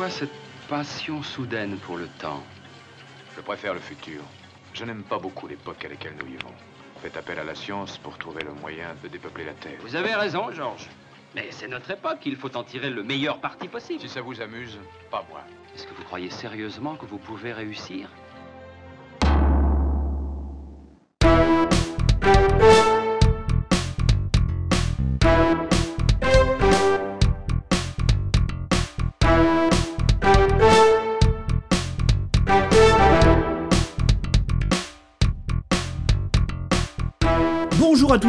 Pourquoi 0.00 0.18
cette 0.18 0.30
passion 0.66 1.22
soudaine 1.22 1.76
pour 1.76 1.98
le 1.98 2.06
temps 2.06 2.42
Je 3.36 3.42
préfère 3.42 3.74
le 3.74 3.80
futur. 3.80 4.22
Je 4.72 4.86
n'aime 4.86 5.02
pas 5.02 5.18
beaucoup 5.18 5.46
l'époque 5.46 5.84
à 5.84 5.88
laquelle 5.88 6.14
nous 6.18 6.24
vivons. 6.24 6.54
Faites 7.02 7.18
appel 7.18 7.38
à 7.38 7.44
la 7.44 7.54
science 7.54 7.98
pour 7.98 8.16
trouver 8.16 8.42
le 8.42 8.54
moyen 8.54 8.96
de 9.02 9.08
dépeupler 9.08 9.44
la 9.44 9.52
Terre. 9.52 9.78
Vous 9.82 9.96
avez 9.96 10.14
raison, 10.14 10.50
Georges. 10.52 10.88
Mais 11.34 11.48
c'est 11.50 11.68
notre 11.68 11.90
époque, 11.90 12.20
il 12.24 12.36
faut 12.36 12.56
en 12.56 12.64
tirer 12.64 12.88
le 12.88 13.02
meilleur 13.02 13.42
parti 13.42 13.68
possible. 13.68 14.00
Si 14.00 14.08
ça 14.08 14.22
vous 14.22 14.40
amuse, 14.40 14.78
pas 15.10 15.22
moi. 15.28 15.42
Est-ce 15.74 15.86
que 15.86 15.92
vous 15.92 16.04
croyez 16.04 16.30
sérieusement 16.30 16.96
que 16.96 17.04
vous 17.04 17.18
pouvez 17.18 17.52
réussir? 17.52 18.08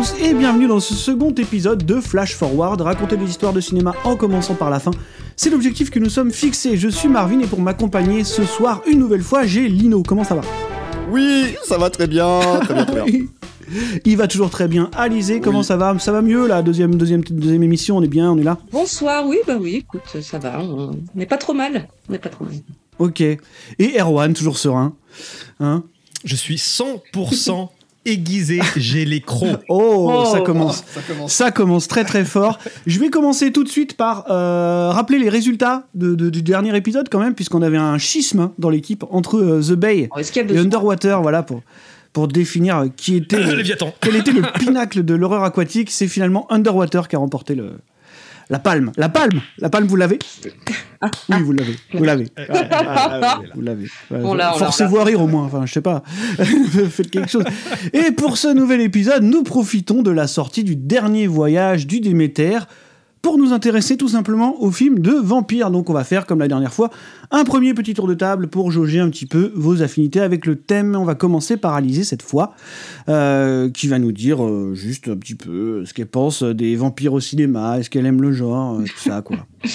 Tous 0.02 0.16
et 0.20 0.34
bienvenue 0.34 0.66
dans 0.68 0.80
ce 0.80 0.96
second 0.96 1.32
épisode 1.32 1.86
de 1.86 2.02
Flash 2.02 2.36
Forward, 2.36 2.82
raconter 2.82 3.18
des 3.18 3.26
histoires 3.30 3.54
de 3.54 3.60
cinéma 3.60 3.94
en 4.04 4.16
commençant 4.16 4.56
par 4.56 4.72
la 4.72 4.80
fin. 4.80 4.90
C'est 5.36 5.52
l'objectif 5.52 5.92
que 5.92 6.00
nous 6.00 6.10
sommes 6.10 6.32
fixés. 6.32 6.76
Je 6.76 6.88
suis 6.88 7.08
Marvin 7.08 7.40
et 7.40 7.46
pour 7.46 7.60
m'accompagner 7.62 8.24
ce 8.24 8.44
soir, 8.44 8.82
une 8.88 8.98
nouvelle 8.98 9.22
fois, 9.22 9.46
j'ai 9.46 9.68
Lino. 9.68 10.02
Comment 10.02 10.24
ça 10.24 10.34
va? 10.34 10.42
Oui, 11.12 11.54
ça 11.64 11.78
va 11.78 11.92
très 11.92 12.08
bien, 12.08 12.40
très 12.62 12.74
bien, 12.74 12.86
très 12.86 13.04
bien. 13.04 13.26
Il 14.06 14.18
va 14.18 14.28
toujours 14.28 14.50
très 14.50 14.68
bien. 14.68 14.90
Alizé, 14.96 15.40
comment 15.40 15.60
Oui. 15.60 15.66
ça 15.66 15.78
va? 15.78 15.96
Ça 16.00 16.12
va 16.12 16.24
mieux 16.24 16.48
la 16.48 16.64
deuxième, 16.64 16.96
deuxième, 16.96 17.24
deuxième 17.24 17.62
émission, 17.62 17.98
on 17.98 18.02
est 18.02 18.08
bien, 18.08 18.32
on 18.32 18.40
est 18.40 18.44
là? 18.44 18.58
Bonsoir, 18.72 19.28
oui, 19.28 19.38
bah 19.46 19.58
oui, 19.60 19.76
écoute, 19.76 20.02
ça 20.24 20.40
va, 20.40 20.62
on 20.62 20.96
n'est 21.14 21.28
pas 21.28 21.38
trop 21.38 21.54
mal, 21.54 21.88
on 22.10 22.14
n'est 22.14 22.20
pas 22.20 22.30
trop 22.30 22.46
mal. 22.46 22.56
Ok. 22.98 23.22
Et 23.22 23.40
Erwan, 24.00 24.34
toujours 24.34 24.58
serein. 24.58 24.96
Hein? 25.60 25.84
Je 26.26 26.36
suis 26.36 26.56
100% 26.56 27.70
aiguisé, 28.06 28.60
j'ai 28.76 29.06
les 29.06 29.22
crocs. 29.22 29.60
oh, 29.70 30.10
Oh. 30.12 30.26
ça 30.32 30.42
commence. 30.42 30.84
Ça 30.94 31.02
commence. 31.08 31.32
Ça 31.34 31.52
commence 31.52 31.88
très 31.88 32.04
très 32.04 32.26
fort. 32.26 32.60
Je 32.88 33.00
vais 33.00 33.10
commencer 33.10 33.52
tout 33.52 33.64
de 33.64 33.70
suite 33.70 33.96
par 33.96 34.26
euh, 34.32 34.90
rappeler 34.92 35.20
les 35.20 35.30
résultats 35.30 35.88
de- 35.96 36.16
de- 36.16 36.30
du 36.30 36.42
dernier 36.42 36.76
épisode 36.76 37.08
quand 37.10 37.20
même, 37.20 37.36
puisqu'on 37.36 37.62
avait 37.62 37.78
un 37.78 37.98
schisme 37.98 38.52
dans 38.58 38.70
l'équipe 38.70 39.04
entre 39.12 39.38
euh, 39.38 39.62
The 39.62 39.74
Bay 39.74 40.10
a 40.16 40.22
et 40.22 40.58
Underwater, 40.58 41.22
voilà, 41.22 41.44
pour, 41.44 41.62
pour 42.14 42.28
définir 42.28 42.78
euh, 42.80 42.88
qui 42.96 43.16
était 43.18 43.38
Le 43.44 43.64
quel 44.02 44.16
était 44.16 44.32
le 44.32 44.42
pinacle 44.60 45.04
de 45.04 45.14
l'horreur 45.14 45.44
aquatique. 45.44 45.92
C'est 45.92 46.08
finalement 46.08 46.52
Underwater 46.52 47.08
qui 47.08 47.16
a 47.16 47.20
remporté 47.20 47.56
le, 47.56 47.74
la 48.52 48.60
palme. 48.60 48.92
La 48.98 49.08
palme 49.08 49.42
La 49.60 49.70
palme, 49.70 49.88
vous 49.88 49.96
l'avez 49.96 50.20
Oui, 51.30 51.42
vous 51.42 51.54
l'avez. 51.54 51.76
Vous 51.94 52.04
l'avez. 52.04 52.28
Vous 53.56 53.62
l'avez. 53.62 53.86
Ouais, 53.86 53.90
On 54.10 54.34
l'a, 54.34 54.54
on 54.54 54.60
l'a, 54.60 54.66
Forcez-vous 54.66 54.98
à 54.98 55.06
rire 55.06 55.22
au 55.22 55.28
moins. 55.28 55.46
Enfin, 55.46 55.66
je 55.66 55.72
sais 55.72 55.82
pas. 55.82 56.04
Faites 56.90 57.10
quelque 57.10 57.32
chose. 57.32 57.46
Et 57.94 58.12
pour 58.12 58.38
ce 58.38 58.50
nouvel 58.50 58.82
épisode, 58.82 59.24
nous 59.24 59.44
profitons 59.44 60.02
de 60.02 60.12
la 60.12 60.28
sortie 60.28 60.66
du 60.66 60.76
dernier 60.76 61.28
voyage 61.28 61.88
du 61.88 62.02
Déméter 62.02 62.60
pour 63.22 63.38
nous 63.38 63.54
intéresser 63.54 63.98
tout 63.98 64.08
simplement 64.08 64.62
au 64.62 64.72
film 64.72 65.00
de 65.00 65.12
vampire. 65.12 65.72
Donc 65.72 65.90
on 65.90 65.94
va 65.94 66.04
faire 66.04 66.26
comme 66.26 66.40
la 66.40 66.48
dernière 66.48 66.74
fois 66.74 66.90
un 67.30 67.44
premier 67.44 67.74
petit 67.74 67.94
tour 67.94 68.08
de 68.08 68.14
table 68.14 68.48
pour 68.48 68.72
jauger 68.72 69.00
un 69.00 69.10
petit 69.10 69.26
peu 69.26 69.52
vos 69.56 69.82
affinités 69.82 70.20
avec 70.20 70.46
le 70.46 70.56
thème. 70.56 70.96
On 70.96 71.06
va 71.06 71.16
commencer 71.16 71.58
par 71.58 71.74
Alizé 71.74 72.04
cette 72.04 72.22
fois, 72.22 72.54
euh, 73.10 73.70
qui 73.70 73.88
va 73.88 74.00
nous 74.00 74.12
dire 74.12 74.44
euh, 74.44 74.74
juste 74.74 75.08
un 75.08 75.18
petit 75.18 75.36
peu 75.36 75.86
ce 75.86 75.94
qu'elle 75.94 76.08
pense 76.08 76.44
des 76.44 76.76
vampires 76.76 77.14
au 77.14 77.20
cinéma, 77.20 77.80
est-ce 77.80 77.90
qu'elle 77.90 78.06
aime 78.06 78.22
le 78.22 78.32
genre, 78.32 78.80
euh, 78.80 78.84
tout 78.84 79.00
ça 79.00 79.22
quoi. 79.22 79.38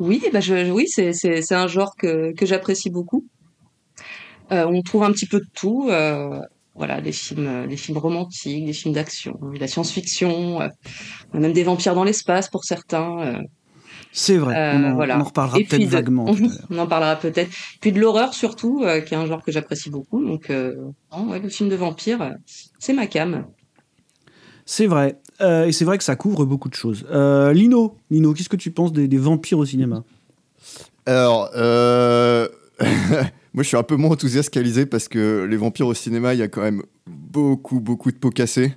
Oui, 0.00 0.20
bah 0.32 0.40
je, 0.40 0.72
oui, 0.72 0.86
c'est 0.88 1.52
un 1.52 1.68
genre 1.68 1.94
que 1.96 2.32
que 2.32 2.46
j'apprécie 2.46 2.90
beaucoup. 2.90 3.24
Euh, 4.52 4.66
on 4.66 4.82
trouve 4.82 5.04
un 5.04 5.12
petit 5.12 5.26
peu 5.26 5.40
de 5.40 5.46
tout, 5.54 5.88
euh, 5.88 6.38
voilà, 6.74 7.00
des 7.00 7.12
films, 7.12 7.46
euh, 7.46 7.66
des 7.66 7.76
films 7.76 7.98
romantiques, 7.98 8.66
des 8.66 8.72
films 8.72 8.94
d'action, 8.94 9.38
de 9.52 9.58
la 9.58 9.66
science-fiction, 9.68 10.60
euh, 10.60 10.68
même 11.32 11.52
des 11.52 11.62
vampires 11.64 11.94
dans 11.94 12.04
l'espace 12.04 12.48
pour 12.48 12.64
certains. 12.64 13.20
euh, 13.20 13.38
C'est 14.12 14.36
vrai, 14.36 14.54
Euh, 14.56 14.72
on, 14.78 14.84
en, 14.84 14.94
voilà. 14.94 15.18
on 15.18 15.20
en 15.20 15.24
reparlera 15.24 15.58
peut-être 15.58 15.84
vaguement. 15.84 16.24
tout 16.34 16.42
l'heure. 16.42 16.50
on 16.70 16.78
en 16.78 16.86
parlera 16.86 17.16
peut-être. 17.16 17.50
Puis 17.80 17.92
de 17.92 18.00
l'horreur 18.00 18.34
surtout, 18.34 18.82
euh, 18.84 19.00
qui 19.00 19.14
est 19.14 19.16
un 19.16 19.26
genre 19.26 19.42
que 19.42 19.52
j'apprécie 19.52 19.90
beaucoup. 19.90 20.24
Donc, 20.24 20.50
euh, 20.50 20.74
non, 21.12 21.30
ouais, 21.30 21.40
le 21.40 21.48
film 21.48 21.68
de 21.68 21.76
vampire, 21.76 22.22
euh, 22.22 22.30
c'est 22.78 22.92
ma 22.92 23.06
cam. 23.06 23.46
C'est 24.66 24.86
vrai. 24.86 25.18
Euh, 25.40 25.66
et 25.66 25.72
c'est 25.72 25.84
vrai 25.84 25.98
que 25.98 26.04
ça 26.04 26.16
couvre 26.16 26.44
beaucoup 26.44 26.68
de 26.68 26.74
choses. 26.74 27.04
Euh, 27.10 27.52
Lino, 27.52 27.98
Lino, 28.10 28.32
qu'est-ce 28.34 28.48
que 28.48 28.56
tu 28.56 28.70
penses 28.70 28.92
des, 28.92 29.08
des 29.08 29.18
vampires 29.18 29.58
au 29.58 29.66
cinéma? 29.66 30.04
Alors, 31.06 31.50
euh... 31.54 32.48
moi 33.54 33.62
je 33.62 33.68
suis 33.68 33.76
un 33.76 33.82
peu 33.82 33.96
moins 33.96 34.10
enthousiaste 34.10 34.50
qu'Alizé 34.50 34.84
parce 34.84 35.08
que 35.08 35.46
les 35.48 35.56
vampires 35.56 35.86
au 35.86 35.94
cinéma, 35.94 36.34
il 36.34 36.40
y 36.40 36.42
a 36.42 36.48
quand 36.48 36.60
même 36.62 36.82
beaucoup, 37.06 37.80
beaucoup 37.80 38.10
de 38.12 38.16
pots 38.16 38.30
cassés. 38.30 38.74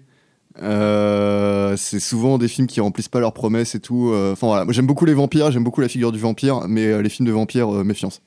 Euh, 0.61 1.75
c'est 1.77 1.99
souvent 1.99 2.37
des 2.39 2.47
films 2.47 2.65
qui 2.67 2.79
remplissent 2.81 3.09
pas 3.09 3.19
leurs 3.19 3.33
promesses 3.33 3.75
et 3.75 3.79
tout. 3.79 4.09
Euh, 4.11 4.31
Enfin 4.33 4.47
voilà, 4.47 4.63
moi 4.65 4.73
j'aime 4.73 4.87
beaucoup 4.87 5.05
les 5.05 5.13
vampires, 5.13 5.51
j'aime 5.51 5.63
beaucoup 5.63 5.81
la 5.81 5.87
figure 5.89 6.11
du 6.11 6.19
vampire, 6.19 6.61
mais 6.67 6.85
euh, 6.87 7.01
les 7.01 7.09
films 7.09 7.27
de 7.27 7.31
vampires, 7.33 7.73
euh, 7.75 7.83
méfiance. 7.83 8.21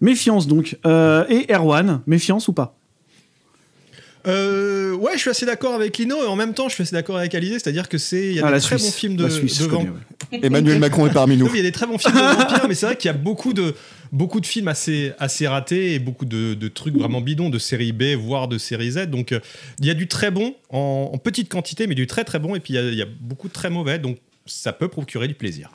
Méfiance 0.00 0.46
donc. 0.46 0.76
Euh, 0.86 1.24
et 1.28 1.52
Erwan, 1.52 2.00
méfiance 2.06 2.48
ou 2.48 2.52
pas? 2.52 2.76
Euh, 4.26 4.92
ouais, 4.94 5.12
je 5.14 5.18
suis 5.20 5.30
assez 5.30 5.46
d'accord 5.46 5.74
avec 5.74 5.96
Lino 5.98 6.16
et 6.24 6.26
en 6.26 6.34
même 6.34 6.52
temps, 6.52 6.68
je 6.68 6.74
suis 6.74 6.82
assez 6.82 6.96
d'accord 6.96 7.16
avec 7.16 7.32
Alizé, 7.36 7.54
c'est-à-dire 7.60 7.88
que 7.88 7.96
c'est 7.96 8.26
il 8.26 8.32
y 8.34 8.40
a 8.40 8.46
Ah, 8.46 8.52
des 8.52 8.60
très 8.60 8.76
Suisse. 8.76 8.90
bons 8.90 8.96
films 8.98 9.16
de, 9.16 9.28
Suisse, 9.28 9.58
de 9.58 9.64
je 9.64 9.68
connais, 9.68 9.84
vampires. 9.84 9.94
ouais. 9.94 10.15
Emmanuel 10.32 10.78
Macron 10.78 11.06
est 11.06 11.12
parmi 11.12 11.36
nous. 11.36 11.48
Il 11.48 11.56
y 11.56 11.60
a 11.60 11.62
des 11.62 11.72
très 11.72 11.86
bons 11.86 11.98
films 11.98 12.14
de 12.14 12.20
vampires, 12.20 12.66
mais 12.68 12.74
c'est 12.74 12.86
vrai 12.86 12.96
qu'il 12.96 13.08
y 13.08 13.14
a 13.14 13.16
beaucoup 13.16 13.52
de, 13.52 13.74
beaucoup 14.12 14.40
de 14.40 14.46
films 14.46 14.68
assez, 14.68 15.12
assez 15.18 15.46
ratés 15.46 15.94
et 15.94 15.98
beaucoup 15.98 16.24
de, 16.24 16.54
de 16.54 16.68
trucs 16.68 16.96
vraiment 16.96 17.20
bidons 17.20 17.50
de 17.50 17.58
série 17.58 17.92
B, 17.92 18.14
voire 18.18 18.48
de 18.48 18.58
série 18.58 18.90
Z. 18.92 19.06
Donc 19.06 19.32
euh, 19.32 19.40
il 19.80 19.86
y 19.86 19.90
a 19.90 19.94
du 19.94 20.08
très 20.08 20.30
bon 20.30 20.54
en, 20.70 21.10
en 21.14 21.18
petite 21.18 21.48
quantité, 21.50 21.86
mais 21.86 21.94
du 21.94 22.06
très 22.06 22.24
très 22.24 22.38
bon. 22.38 22.54
Et 22.54 22.60
puis 22.60 22.74
il 22.74 22.76
y 22.76 22.78
a- 22.78 22.88
il 22.88 22.94
y, 22.96 23.02
a 23.02 23.06
beaucoup 23.20 23.48
de 23.48 23.52
très 23.52 23.70
mauvais, 23.70 23.98
donc 23.98 24.18
ça 24.46 24.72
peut 24.72 24.88
procurer 24.88 25.28
du 25.28 25.34
plaisir. 25.34 25.70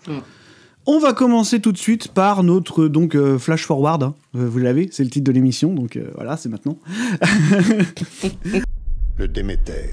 On 0.88 0.98
va 0.98 1.14
commencer 1.14 1.60
tout 1.60 1.72
de 1.72 1.78
suite 1.78 2.08
par 2.08 2.42
notre 2.44 2.88
donc 2.88 3.14
euh, 3.16 3.38
flash 3.38 3.64
forward. 3.66 4.02
hein. 4.02 4.16
Euh, 4.36 4.48
vous 4.50 4.58
l'avez, 4.58 4.90
c'est 4.92 5.04
le 5.04 5.10
titre 5.12 5.26
de 5.26 5.32
l'émission, 5.32 5.74
donc 5.76 5.96
euh, 5.96 6.10
voilà, 6.16 6.38
c'est 6.38 6.50
maintenant. 6.50 6.78
Le 9.18 9.28
Déméter, 9.28 9.92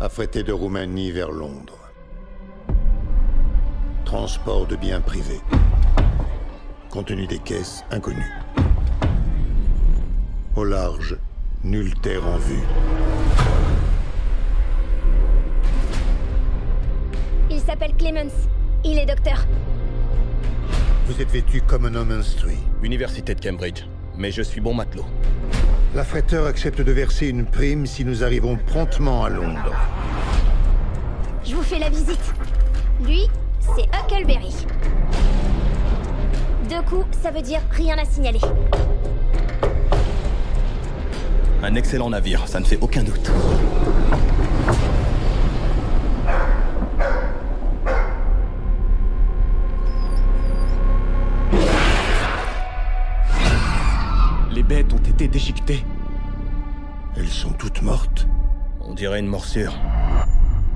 affrété 0.00 0.42
de 0.42 0.52
Roumanie 0.52 1.10
vers 1.10 1.30
Londres. 1.30 1.85
Transport 4.06 4.68
de 4.68 4.76
biens 4.76 5.00
privés. 5.00 5.40
Contenu 6.90 7.26
des 7.26 7.40
caisses 7.40 7.82
inconnu. 7.90 8.24
Au 10.54 10.62
large, 10.62 11.18
nulle 11.64 11.92
terre 11.96 12.24
en 12.24 12.36
vue. 12.36 12.62
Il 17.50 17.58
s'appelle 17.58 17.96
Clemens. 17.98 18.46
Il 18.84 18.96
est 18.96 19.06
docteur. 19.06 19.44
Vous 21.06 21.20
êtes 21.20 21.30
vêtu 21.32 21.60
comme 21.60 21.86
un 21.86 21.96
homme 21.96 22.12
instruit. 22.12 22.58
Université 22.84 23.34
de 23.34 23.40
Cambridge. 23.40 23.86
Mais 24.16 24.30
je 24.30 24.42
suis 24.42 24.60
bon 24.60 24.72
matelot. 24.72 25.04
L'affréteur 25.96 26.46
accepte 26.46 26.80
de 26.80 26.92
verser 26.92 27.26
une 27.26 27.44
prime 27.44 27.86
si 27.86 28.04
nous 28.04 28.22
arrivons 28.22 28.56
promptement 28.56 29.24
à 29.24 29.30
Londres. 29.30 29.74
Je 31.44 31.56
vous 31.56 31.62
fais 31.62 31.80
la 31.80 31.90
visite. 31.90 32.32
Lui, 33.04 33.28
c'est 33.74 33.88
Huckleberry. 33.94 34.54
Deux 36.68 36.82
coups, 36.82 37.18
ça 37.22 37.30
veut 37.30 37.42
dire 37.42 37.60
rien 37.70 37.96
à 37.98 38.04
signaler. 38.04 38.40
Un 41.62 41.74
excellent 41.74 42.10
navire, 42.10 42.46
ça 42.46 42.60
ne 42.60 42.64
fait 42.64 42.78
aucun 42.80 43.02
doute. 43.02 43.30
Les 54.52 54.62
bêtes 54.62 54.92
ont 54.92 54.98
été 54.98 55.28
déchiquetées. 55.28 55.84
Elles 57.16 57.28
sont 57.28 57.52
toutes 57.52 57.82
mortes. 57.82 58.26
On 58.80 58.94
dirait 58.94 59.20
une 59.20 59.26
morsure. 59.26 59.74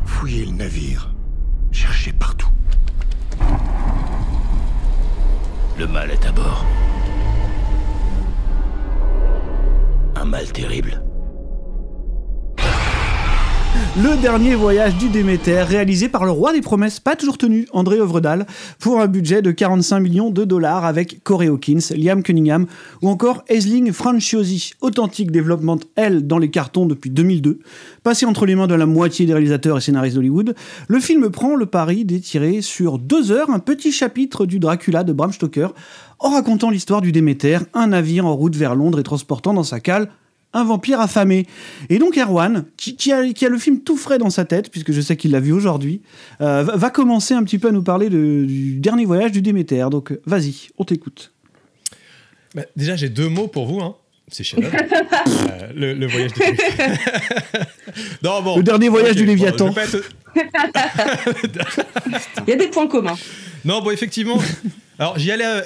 Fouillez 0.05 0.47
le 0.47 0.53
navire. 0.53 1.15
Cherchez 1.73 2.13
partout. 2.13 2.50
Le 5.81 5.87
mal 5.87 6.11
est 6.11 6.27
à 6.27 6.33
bord. 6.33 6.67
Un 10.15 10.27
mal 10.27 10.53
terrible. 10.53 11.03
Le 13.99 14.23
dernier 14.23 14.55
voyage 14.55 14.97
du 14.99 15.09
Déméter, 15.09 15.65
réalisé 15.65 16.09
par 16.09 16.25
le 16.25 16.31
roi 16.31 16.53
des 16.53 16.61
promesses, 16.61 17.01
pas 17.01 17.17
toujours 17.17 17.39
tenu, 17.39 17.67
André 17.73 17.97
Övredal, 17.97 18.47
pour 18.79 19.01
un 19.01 19.09
budget 19.09 19.43
de 19.43 19.51
45 19.51 19.99
millions 19.99 20.31
de 20.31 20.45
dollars 20.45 20.85
avec 20.85 21.25
Corey 21.25 21.49
Hawkins, 21.49 21.81
Liam 21.97 22.23
Cunningham 22.23 22.67
ou 23.03 23.09
encore 23.09 23.43
Aisling 23.49 23.93
Franciosi, 23.93 24.75
authentique 24.81 25.33
développement 25.33 25.77
L 25.97 26.29
dans 26.29 26.39
les 26.39 26.51
cartons 26.51 26.87
depuis 26.87 27.11
2002. 27.11 27.59
Passé 28.05 28.27
entre 28.27 28.47
les 28.47 28.55
mains 28.55 28.69
de 28.69 28.77
la 28.77 28.87
moitié 28.87 29.27
des 29.27 29.33
réalisateurs 29.33 29.79
et 29.79 29.81
scénaristes 29.81 30.15
d'Hollywood, 30.15 30.55
le 30.87 31.01
film 31.01 31.29
prend 31.29 31.57
le 31.57 31.67
pari 31.67 32.05
d'étirer 32.05 32.63
sur 32.63 33.01
deux 33.01 33.33
heures 33.33 33.51
un 33.51 33.59
petit 33.59 33.91
chapitre 33.91 34.47
du 34.47 34.61
Dracula 34.61 35.03
de 35.03 35.13
Bram 35.13 35.33
Stoker, 35.33 35.75
en 36.21 36.31
racontant 36.31 36.71
l'histoire 36.71 37.01
du 37.01 37.11
Déméter, 37.11 37.59
un 37.75 37.89
navire 37.89 38.25
en 38.25 38.37
route 38.37 38.55
vers 38.55 38.77
Londres 38.77 39.01
et 39.01 39.03
transportant 39.03 39.53
dans 39.53 39.65
sa 39.65 39.81
cale 39.81 40.11
un 40.53 40.65
vampire 40.65 41.01
affamé. 41.01 41.47
Et 41.91 41.99
donc 41.99 42.17
Erwan, 42.19 42.65
qui, 42.77 42.97
qui 42.97 43.13
a, 43.13 43.33
qui 43.33 43.47
a 43.47 43.49
le 43.49 43.59
film 43.59 43.81
tout 43.81 43.97
frais 43.97 44.19
dans 44.19 44.31
sa 44.31 44.45
tête, 44.45 44.71
puisque 44.71 44.93
je 44.93 45.01
sais 45.01 45.17
qu'il 45.17 45.31
l'a 45.31 45.41
vu 45.41 45.53
aujourd'hui, 45.53 46.03
euh, 46.41 46.63
va, 46.65 46.77
va 46.77 46.91
commencer 46.91 47.35
un 47.35 47.43
petit 47.45 47.59
peu 47.59 47.69
à 47.69 47.73
nous 47.73 47.83
parler 47.83 48.09
de- 48.11 48.45
du 48.47 48.75
dernier 48.77 49.05
voyage 49.05 49.33
du 49.33 49.43
Déméter. 49.43 49.87
Donc 49.91 50.13
euh, 50.13 50.21
vas-y, 50.27 50.69
on 50.79 50.85
t'écoute. 50.85 51.33
Bah, 52.55 52.63
déjà, 52.77 52.97
j'ai 52.97 53.09
deux 53.09 53.29
mots 53.29 53.47
pour 53.47 53.67
vous. 53.67 53.81
Hein. 53.81 53.95
C'est 54.33 54.45
chef 54.45 54.59
le, 55.75 55.93
le 55.95 56.07
voyage 56.07 56.33
du 56.33 56.41
non, 58.23 58.43
bon. 58.43 58.57
Le 58.59 58.63
dernier 58.63 58.89
voyage 58.89 59.17
du 59.17 59.25
Léviathan. 59.27 59.73
être- 59.77 60.05
Il 62.47 62.51
y 62.51 62.53
a 62.53 62.57
des 62.57 62.69
points 62.69 62.87
communs. 62.87 63.17
Non, 63.65 63.83
bon, 63.83 63.91
effectivement. 63.91 64.39
Alors, 64.99 65.19
j'y 65.19 65.31
allais. 65.33 65.45
euh, 65.47 65.63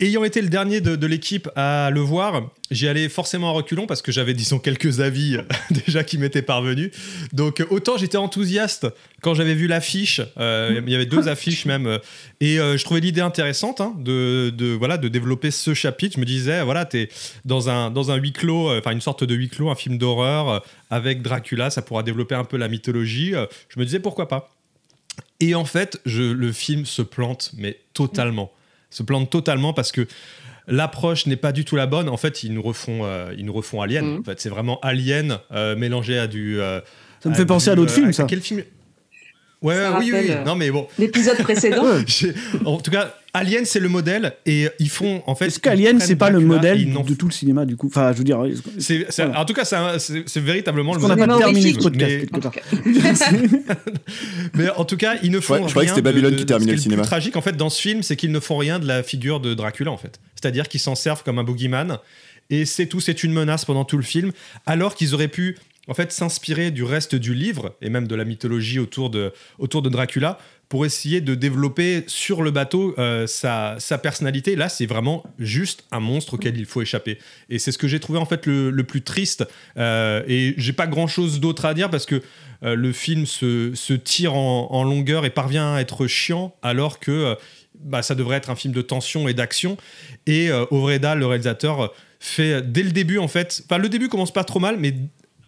ayant 0.00 0.24
été 0.24 0.40
le 0.42 0.48
dernier 0.48 0.80
de, 0.80 1.06
l'équipe 1.06 1.48
à 1.56 1.90
le 1.90 2.00
voir, 2.00 2.50
j'y 2.70 2.88
allais 2.88 3.08
forcément 3.08 3.50
en 3.50 3.52
reculons 3.54 3.86
parce 3.86 4.02
que 4.02 4.12
j'avais, 4.12 4.34
disons, 4.34 4.58
quelques 4.58 5.00
avis 5.00 5.38
déjà 5.70 6.04
qui 6.04 6.18
m'étaient 6.18 6.42
parvenus. 6.42 6.90
Donc, 7.32 7.60
euh, 7.60 7.66
autant 7.70 7.96
j'étais 7.96 8.16
enthousiaste 8.16 8.86
quand 9.22 9.34
j'avais 9.34 9.54
vu 9.54 9.66
l'affiche. 9.66 10.20
euh, 10.38 10.80
Il 10.86 10.92
y 10.92 10.94
avait 10.94 11.06
deux 11.06 11.28
affiches 11.28 11.66
même. 11.66 11.86
euh, 11.86 11.98
et 12.40 12.56
je 12.56 12.84
trouvais 12.84 13.00
l'idée 13.00 13.20
intéressante 13.20 13.80
hein, 13.80 13.94
de, 13.98 14.74
voilà, 14.78 14.96
de 14.96 15.08
développer 15.08 15.50
ce 15.50 15.74
chapitre. 15.74 16.16
Je 16.16 16.20
me 16.20 16.26
disais, 16.26 16.62
voilà, 16.62 16.84
t'es 16.84 17.08
dans 17.44 17.68
un, 17.68 17.90
dans 17.90 18.10
un 18.10 18.16
huis 18.16 18.32
clos, 18.32 18.70
enfin, 18.76 18.92
une 18.92 19.00
sorte 19.00 19.24
de 19.24 19.34
huis 19.34 19.48
clos, 19.48 19.70
un 19.70 19.74
film 19.74 19.98
d'horreur 19.98 20.64
avec 20.90 21.22
Dracula, 21.22 21.70
ça 21.70 21.82
pourra 21.82 22.02
développer 22.02 22.34
un 22.34 22.44
peu 22.44 22.56
la 22.56 22.68
mythologie. 22.68 23.32
Je 23.68 23.80
me 23.80 23.84
disais, 23.84 24.00
pourquoi 24.00 24.28
pas 24.28 24.50
et 25.40 25.54
en 25.54 25.64
fait, 25.64 26.00
le 26.04 26.52
film 26.52 26.84
se 26.84 27.02
plante, 27.02 27.52
mais 27.56 27.78
totalement. 27.94 28.52
Se 28.90 29.02
plante 29.02 29.30
totalement 29.30 29.72
parce 29.72 29.92
que 29.92 30.06
l'approche 30.66 31.26
n'est 31.26 31.36
pas 31.36 31.52
du 31.52 31.64
tout 31.64 31.76
la 31.76 31.86
bonne. 31.86 32.08
En 32.08 32.16
fait, 32.16 32.42
ils 32.42 32.52
nous 32.52 32.62
refont, 32.62 33.00
euh, 33.04 33.32
ils 33.36 33.44
nous 33.44 33.52
refont 33.52 33.80
Alien. 33.82 34.04
Mhm. 34.04 34.20
En 34.20 34.24
fait, 34.24 34.40
c'est 34.40 34.48
vraiment 34.48 34.78
Alien 34.80 35.38
euh, 35.52 35.76
mélangé 35.76 36.18
à 36.18 36.26
du. 36.26 36.60
euh, 36.60 36.80
Ça 37.20 37.28
me 37.28 37.34
fait 37.34 37.46
penser 37.46 37.70
à 37.70 37.74
du, 37.74 37.80
d'autres 37.80 37.92
euh, 37.92 37.96
films, 37.96 38.12
ça. 38.12 38.24
Quel 38.24 38.40
film? 38.40 38.62
Ouais, 39.60 39.74
Ça 39.74 39.98
oui, 39.98 40.10
oui, 40.12 40.20
oui. 40.22 40.30
euh, 40.30 40.44
Non, 40.44 40.54
mais 40.54 40.70
bon. 40.70 40.86
L'épisode 40.98 41.38
précédent. 41.42 41.84
En 42.64 42.78
tout 42.78 42.90
cas, 42.90 43.14
Alien, 43.34 43.64
c'est 43.66 43.78
le 43.80 43.88
modèle 43.90 44.32
et 44.46 44.68
ils 44.78 44.88
font 44.88 45.22
en 45.26 45.34
fait. 45.34 45.46
Est-ce 45.46 45.60
qu'Alien, 45.60 46.00
c'est 46.00 46.16
pas 46.16 46.30
le 46.30 46.40
Dracula 46.40 46.54
modèle 46.54 46.92
de 47.06 47.14
tout 47.14 47.26
le 47.26 47.32
cinéma, 47.32 47.66
du 47.66 47.76
coup? 47.76 47.88
Enfin, 47.88 48.12
je 48.12 48.18
veux 48.18 48.24
dire, 48.24 48.42
c'est, 48.78 49.06
c'est- 49.10 49.24
Voilà. 49.26 49.40
En 49.40 49.44
tout 49.44 49.52
cas, 49.52 49.64
c'est, 49.64 49.76
un- 49.76 49.98
c'est- 49.98 50.24
c'est 50.26 50.40
véritablement 50.40 50.94
le 50.94 51.04
on 51.04 51.08
n'a 51.08 51.14
modèle. 51.14 51.28
pas 51.28 51.38
terminé 51.38 51.60
horrifique. 51.60 51.82
podcast, 51.82 52.10
Mais- 52.12 52.18
quelque 52.20 52.34
En 52.36 52.40
tout 52.40 52.50
part? 52.50 52.54
cas. 52.54 53.74
Mais 54.54 54.70
en 54.70 54.84
tout 54.84 54.96
cas, 54.96 55.16
ils 55.22 55.30
ne 55.30 55.40
font 55.40 55.54
Ouais, 55.54 55.60
je 55.64 55.70
croyais 55.70 55.86
que 55.88 55.92
rien 55.92 55.96
c'était 55.96 56.02
Babylone 56.02 56.32
de- 56.34 56.38
qui 56.38 56.46
terminait 56.46 56.72
ce 56.72 56.76
le 56.76 56.76
qui 56.76 56.80
est 56.80 56.82
cinéma. 56.84 57.02
plus 57.02 57.08
tragique 57.08 57.36
en 57.36 57.40
fait 57.42 57.56
dans 57.56 57.70
ce 57.70 57.80
film, 57.80 58.02
c'est 58.02 58.16
qu'ils 58.16 58.32
ne 58.32 58.40
font 58.40 58.56
rien 58.56 58.78
de 58.78 58.86
la 58.86 59.02
figure 59.02 59.40
de 59.40 59.54
Dracula 59.54 59.90
en 59.90 59.96
fait. 59.96 60.18
C'est-à-dire 60.34 60.68
qu'ils 60.68 60.80
s'en 60.80 60.94
servent 60.94 61.22
comme 61.22 61.38
un 61.38 61.44
boogeyman 61.44 61.98
et 62.50 62.64
c'est 62.64 62.86
tout, 62.86 63.00
c'est 63.00 63.22
une 63.24 63.32
menace 63.32 63.64
pendant 63.64 63.84
tout 63.84 63.96
le 63.98 64.02
film, 64.02 64.32
alors 64.66 64.94
qu'ils 64.94 65.14
auraient 65.14 65.28
pu 65.28 65.56
en 65.86 65.94
fait 65.94 66.12
s'inspirer 66.12 66.70
du 66.70 66.84
reste 66.84 67.14
du 67.14 67.34
livre 67.34 67.74
et 67.82 67.88
même 67.90 68.06
de 68.06 68.14
la 68.14 68.24
mythologie 68.24 68.78
autour 68.78 69.10
de 69.10 69.32
autour 69.58 69.82
de 69.82 69.88
Dracula 69.88 70.38
pour 70.68 70.84
essayer 70.84 71.20
de 71.20 71.34
développer 71.34 72.04
sur 72.06 72.42
le 72.42 72.50
bateau 72.50 72.94
euh, 72.98 73.26
sa, 73.26 73.76
sa 73.78 73.96
personnalité. 73.96 74.54
Là, 74.54 74.68
c'est 74.68 74.84
vraiment 74.86 75.24
juste 75.38 75.84
un 75.90 76.00
monstre 76.00 76.34
auquel 76.34 76.58
il 76.58 76.66
faut 76.66 76.82
échapper. 76.82 77.18
Et 77.48 77.58
c'est 77.58 77.72
ce 77.72 77.78
que 77.78 77.88
j'ai 77.88 78.00
trouvé 78.00 78.18
en 78.18 78.26
fait 78.26 78.44
le, 78.46 78.70
le 78.70 78.84
plus 78.84 79.02
triste. 79.02 79.46
Euh, 79.78 80.22
et 80.28 80.54
j'ai 80.58 80.74
pas 80.74 80.86
grand 80.86 81.06
chose 81.06 81.40
d'autre 81.40 81.64
à 81.64 81.72
dire 81.72 81.88
parce 81.88 82.04
que 82.04 82.22
euh, 82.64 82.74
le 82.74 82.92
film 82.92 83.24
se, 83.24 83.74
se 83.74 83.94
tire 83.94 84.34
en, 84.34 84.68
en 84.70 84.84
longueur 84.84 85.24
et 85.24 85.30
parvient 85.30 85.74
à 85.74 85.80
être 85.80 86.06
chiant 86.06 86.54
alors 86.62 86.98
que 87.00 87.10
euh, 87.12 87.34
bah, 87.80 88.02
ça 88.02 88.14
devrait 88.14 88.36
être 88.36 88.50
un 88.50 88.56
film 88.56 88.74
de 88.74 88.82
tension 88.82 89.26
et 89.26 89.34
d'action. 89.34 89.78
Et 90.26 90.50
Ovredal, 90.70 91.20
le 91.20 91.26
réalisateur, 91.26 91.94
fait 92.20 92.60
dès 92.60 92.82
le 92.82 92.90
début 92.90 93.18
en 93.18 93.28
fait. 93.28 93.62
Enfin, 93.64 93.78
le 93.78 93.88
début 93.88 94.08
commence 94.08 94.32
pas 94.32 94.44
trop 94.44 94.58
mal, 94.58 94.76
mais 94.78 94.94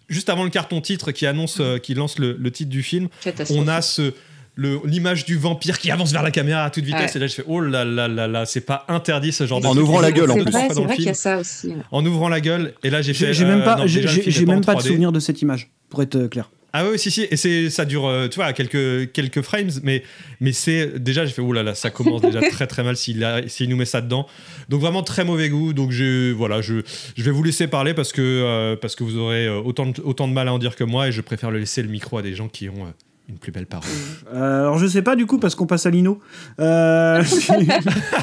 juste 0.09 0.31
avant 0.31 0.45
le 0.45 0.51
carton 0.51 0.81
titre 0.81 1.11
qui 1.13 1.27
annonce, 1.27 1.61
qui 1.83 1.95
lance 1.95 2.19
le, 2.19 2.37
le 2.39 2.51
titre 2.51 2.71
du 2.71 2.85
film, 2.85 3.09
on 3.51 3.67
a 3.67 3.83
ce 3.83 4.15
l'image 4.57 5.25
du 5.25 5.37
vampire 5.37 5.79
qui 5.79 5.91
avance 5.91 6.13
vers 6.13 6.23
la 6.23 6.31
caméra 6.31 6.65
à 6.65 6.71
toute 6.71 6.85
vitesse 6.85 7.13
Ouais. 7.13 7.17
et 7.17 7.19
là 7.21 7.27
je 7.27 7.35
fais 7.35 7.45
oh 7.47 7.61
là 7.61 7.85
là 7.85 8.09
là 8.09 8.27
là 8.29 8.45
c'est 8.47 8.61
pas 8.61 8.85
interdit 8.89 9.33
ce 9.33 9.47
genre 9.47 9.61
de 9.61 9.67
En 9.67 9.77
ouvrant 9.77 10.01
la 10.01 10.13
gueule, 10.13 10.31
en 10.31 10.35
Deux, 10.37 10.43
plus. 10.45 10.51
trois 10.53 10.69
C'est 10.69 10.81
vrai, 10.83 10.95
qu'il 10.95 11.01
y 11.03 11.05
film. 11.05 11.11
a 11.11 11.15
ça 11.15 11.39
aussi. 11.39 11.73
en 11.91 12.05
ouvrant 12.05 12.29
la 12.29 12.41
gueule 12.41 12.75
et 12.83 12.91
là 12.91 13.01
j'ai 13.03 13.15
J'ai 13.15 13.27
fait 13.27 13.35
j'ai 13.35 13.45
même 13.45 13.61
euh, 13.61 13.65
pas, 13.65 13.87
j'ai 13.87 14.47
même 14.47 14.65
pas 14.65 14.75
de 14.75 14.81
3D. 14.81 14.87
souvenir 14.89 15.13
de 15.13 15.21
cette 15.21 15.41
image, 15.43 15.71
pour 15.89 16.03
être 16.03 16.17
euh, 16.17 16.29
clair. 16.29 16.51
Ah 16.73 16.85
oui, 16.89 17.01
si, 17.01 17.11
si, 17.11 17.27
et 17.29 17.37
c'est, 17.37 17.69
ça 17.69 17.85
dure, 17.85 18.07
euh, 18.07 18.29
tu 18.29 18.37
vois, 18.37 18.53
quelques, 18.53 19.11
quelques 19.11 19.43
frames, 19.43 19.71
mais, 19.83 20.05
mais 20.41 20.53
c'est 20.53 21.01
déjà, 21.03 21.27
j'ai 21.27 21.33
fait, 21.33 21.43
oh 21.43 21.53
là 21.53 21.65
là, 21.65 21.75
ça 21.75 21.91
commence 21.91 22.21
déjà 22.23 22.41
très 22.53 22.69
très 22.69 22.85
mal 22.85 22.97
s'il, 22.97 23.25
a- 23.25 23.49
s'il 23.49 23.69
nous 23.69 23.77
met 23.77 23.85
ça 23.85 24.01
dedans. 24.01 24.29
Donc 24.69 24.81
vraiment 24.81 25.03
très 25.03 25.25
mauvais 25.25 25.49
goût. 25.49 25.73
Donc 25.73 25.91
je, 25.91 26.31
voilà, 26.33 26.61
je, 26.61 26.83
je 27.17 27.23
vais 27.25 27.33
vous 27.33 27.43
laisser 27.43 27.67
parler 27.67 27.93
parce 27.93 28.13
que, 28.13 28.23
euh, 28.23 28.77
parce 28.77 28.95
que 28.95 29.03
vous 29.03 29.17
aurez 29.17 29.47
euh, 29.49 29.59
autant 29.61 29.87
de, 29.87 30.01
autant 30.03 30.29
de 30.29 30.33
mal 30.33 30.47
à 30.47 30.53
en 30.53 30.61
dire 30.61 30.77
que 30.77 30.85
moi 30.85 31.09
et 31.09 31.13
je 31.13 31.21
préfère 31.23 31.51
le 31.51 31.59
laisser 31.59 31.83
le 31.83 31.89
micro 31.89 32.19
à 32.19 32.23
des 32.23 32.37
gens 32.37 32.47
qui 32.47 32.69
ont 32.69 32.85
euh, 32.87 32.91
une 33.31 33.39
plus 33.39 33.53
belle 33.53 33.67
parole. 33.67 33.87
Euh, 34.35 34.61
alors 34.63 34.79
je 34.79 34.87
sais 34.87 35.03
pas 35.03 35.17
du 35.17 35.25
coup 35.27 35.39
parce 35.39 35.55
qu'on 35.55 35.67
passe 35.67 35.87
à 35.87 35.91
Lino. 35.91 36.19
Euh, 36.61 37.23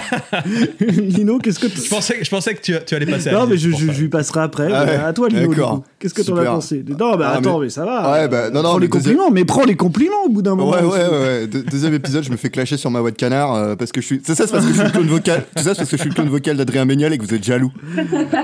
Lino, 0.80 1.39
qu'est-ce 1.39 1.59
que 1.59 1.68
tu... 1.68 1.81
Je 1.81 1.89
pensais, 1.89 2.18
je 2.21 2.30
pensais 2.30 2.54
que 2.54 2.62
tu, 2.62 2.74
tu 2.86 2.95
allais 2.95 3.06
passer 3.06 3.30
à 3.30 3.33
Non 3.33 3.48
mais 3.48 3.57
je, 3.57 3.71
c'est 3.71 3.86
lui 4.00 4.09
passerai 4.09 4.42
après. 4.42 4.69
Ah 4.71 4.83
ouais, 4.86 4.95
à 4.95 5.13
toi 5.13 5.30
Lino. 5.30 5.50
d'accord. 5.50 5.83
Qu'est-ce 6.00 6.13
que 6.13 6.21
t'en 6.21 6.36
as 6.36 6.39
Super. 6.39 6.54
pensé? 6.54 6.83
Non 6.88 7.15
bah 7.15 7.31
Ah, 7.33 7.38
attends 7.38 7.59
mais- 7.59 7.65
mais... 7.65 7.69
ça 7.69 7.86
va. 7.86 8.12
Ouais, 8.12 8.27
bah, 8.27 8.50
non, 8.50 8.62
non, 8.62 8.69
prends 8.69 8.75
mais 8.77 8.81
les 8.86 8.89
compliments, 8.89 9.31
mais 9.31 9.45
prends 9.45 9.63
les 9.65 9.75
compliments 9.75 10.24
au 10.25 10.30
bout 10.30 10.42
d'un 10.42 10.56
moment. 10.56 10.71
Ouais, 10.71 10.81
ouais, 10.83 11.07
ouais, 11.09 11.19
ouais. 11.19 11.48
De- 11.48 11.62
deuxième 11.62 11.94
épisode, 11.94 12.24
je 12.24 12.31
me 12.31 12.38
fais 12.38 12.50
clasher 12.50 12.77
sur 12.77 12.92
ma 12.92 13.00
voix 13.01 13.12
de 13.12 13.15
canard 13.15 13.56
euh, 13.56 13.75
parce 13.75 13.92
que 13.92 14.01
je 14.01 14.06
suis. 14.06 14.21
C'est 14.24 14.36
ça, 14.36 14.45
c'est 14.45 14.51
parce 14.51 14.65
que 14.65 14.71
je 14.71 14.75
suis 14.77 14.83
le 14.86 14.92
clone 14.92 15.07
vocal. 15.07 15.44
Tout 15.56 15.63
ça, 15.63 15.74
c'est 15.74 15.77
parce 15.77 15.89
que 15.89 15.98
je 15.98 16.01
suis 16.01 16.09
le 16.09 16.15
clone 16.15 16.30
vocal 16.30 16.57
d'Adrien 16.57 16.86
Méniel 16.86 17.13
et 17.13 17.18
que 17.18 17.24
vous 17.24 17.33
êtes 17.33 17.44
jaloux. 17.44 17.71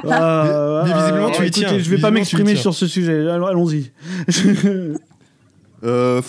Ah, 0.10 0.84
Mais- 0.86 0.94
mais 0.94 1.00
visiblement, 1.00 1.30
tu 1.32 1.46
y 1.46 1.52
tiens. 1.52 1.78
Je 1.78 1.90
vais 1.90 1.98
pas 1.98 2.08
tu 2.10 2.14
m'exprimer 2.16 2.56
sur 2.56 2.74
ce 2.74 2.88
sujet. 2.88 3.28
Allons- 3.30 3.48
Allons-y. 3.48 3.92
Euh. 5.84 6.22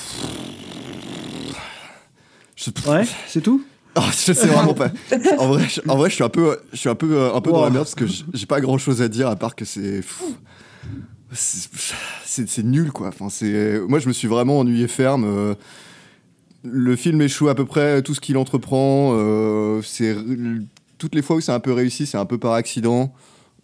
Je- 2.57 2.71
ouais, 2.91 3.05
c'est 3.27 3.41
tout? 3.43 3.65
Ah, 3.95 4.05
je 4.27 4.33
sais 4.33 4.47
vraiment 4.47 4.75
pas. 4.75 4.91
En 5.39 5.49
vrai, 5.49 5.69
je, 5.69 5.81
en 5.89 5.97
vrai, 5.97 6.09
je 6.11 6.15
suis 6.17 6.25
un 6.25 6.29
peu, 6.29 6.59
je 6.73 6.79
suis 6.79 6.89
un 6.89 6.95
peu, 6.95 7.17
euh, 7.17 7.35
un 7.35 7.41
peu 7.41 7.51
dans 7.53 7.63
la 7.65 7.71
merde 7.71 7.85
parce 7.85 7.95
que 7.95 8.07
j'ai 8.33 8.47
pas 8.47 8.61
grand 8.61 8.79
chose 8.79 9.03
à 9.03 9.09
dire 9.09 9.29
à 9.29 9.37
part 9.37 9.55
que 9.55 9.65
c'est, 9.65 10.01
c'est, 11.33 12.63
nul 12.63 12.91
quoi. 12.93 13.09
Enfin, 13.09 13.29
c'est, 13.31 13.81
moi, 13.89 13.99
je 13.99 14.09
me 14.09 14.13
suis 14.13 14.29
vraiment 14.29 14.59
ennuyé 14.61 14.89
ferme. 14.89 15.25
euh, 15.25 15.55
le 16.65 16.97
film 16.97 17.21
échoue 17.21 17.49
à 17.49 17.55
peu 17.55 17.67
près 17.67 18.03
tout 18.03 18.15
ce 18.15 18.21
qu'il 18.21 18.37
entreprend. 18.39 19.11
euh, 19.15 19.83
c'est 19.83 20.17
toutes 20.99 21.15
les 21.15 21.23
fois 21.23 21.37
où 21.37 21.41
c'est 21.41 21.53
un 21.53 21.61
peu 21.61 21.73
réussi, 21.73 22.07
c'est 22.07 22.17
un 22.17 22.25
peu 22.25 22.39
par 22.39 22.55
accident. 22.55 23.13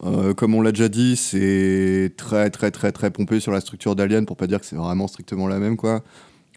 Euh, 0.04 0.32
comme 0.34 0.54
on 0.54 0.62
l'a 0.62 0.72
déjà 0.72 0.88
dit, 0.88 1.14
c'est 1.16 2.12
très 2.16 2.48
très 2.50 2.70
très 2.70 2.90
très 2.92 3.10
pompé 3.10 3.38
sur 3.40 3.52
la 3.52 3.60
structure 3.60 3.94
d'Alien 3.94 4.24
pour 4.24 4.36
pas 4.36 4.46
dire 4.46 4.58
que 4.60 4.66
c'est 4.66 4.76
vraiment 4.76 5.06
strictement 5.08 5.46
la 5.46 5.58
même 5.58 5.76
quoi. 5.76 6.00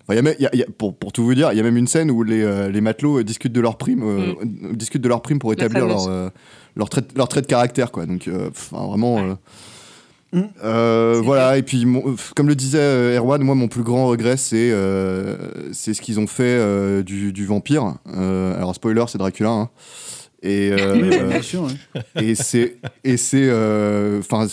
Enfin, 0.03 0.13
il 0.13 0.15
y 0.15 0.19
a 0.19 0.21
même- 0.21 0.35
il 0.39 0.43
y 0.43 0.45
a- 0.47 0.49
il 0.53 0.59
y 0.59 0.63
a- 0.63 0.67
pour, 0.77 0.95
pour 0.95 1.11
tout 1.13 1.23
vous 1.23 1.33
dire, 1.35 1.51
il 1.51 1.57
y 1.57 1.59
a 1.59 1.63
même 1.63 1.77
une 1.77 1.87
scène 1.87 2.09
où 2.11 2.23
les, 2.23 2.41
euh, 2.41 2.69
les 2.69 2.81
matelots 2.81 3.19
euh, 3.19 3.23
discutent 3.23 3.53
de 3.53 3.61
leur 3.61 3.77
prime, 3.77 4.03
euh, 4.03 4.33
euh, 4.41 4.73
discutent 4.73 5.01
de 5.01 5.07
leur 5.09 5.21
prime 5.21 5.39
pour 5.39 5.51
établir 5.53 5.85
leur, 5.87 6.07
euh, 6.09 6.29
leur, 6.75 6.89
trait, 6.89 7.01
leur 7.15 7.27
trait 7.27 7.41
de 7.41 7.47
caractère 7.47 7.91
quoi. 7.91 8.05
Donc, 8.05 8.27
euh, 8.27 8.49
vraiment. 8.71 9.19
euh, 9.19 9.33
Mm. 10.33 10.41
euh, 10.63 11.21
voilà, 11.23 11.57
et 11.57 11.61
puis 11.63 11.85
mon- 11.85 12.15
comme 12.35 12.47
le 12.47 12.55
disait 12.55 13.15
Erwan, 13.17 13.41
moi 13.43 13.53
mon 13.55 13.67
plus 13.67 13.83
grand 13.83 14.07
regret 14.07 14.35
c'est 14.35 14.71
euh, 14.71 15.35
c'est 15.73 15.93
ce 15.93 16.01
qu'ils 16.01 16.19
ont 16.19 16.25
fait 16.27 16.43
euh, 16.57 17.03
du, 17.03 17.31
du 17.33 17.45
vampire. 17.45 17.95
Euh, 18.17 18.57
alors 18.57 18.73
spoiler, 18.73 19.03
c'est 19.07 19.19
Dracula. 19.19 19.49
hein. 19.51 19.69
Et, 20.45 20.71
euh, 20.73 20.93
Oui, 20.95 21.09
bah, 21.09 21.23
bien 21.23 21.41
sûr. 21.41 21.63
ouais. 21.63 22.01
et 22.21 22.35
c'est 22.35 22.75
et 23.05 23.15
c'est 23.17 23.47
euh, 23.47 24.19
enfin 24.19 24.45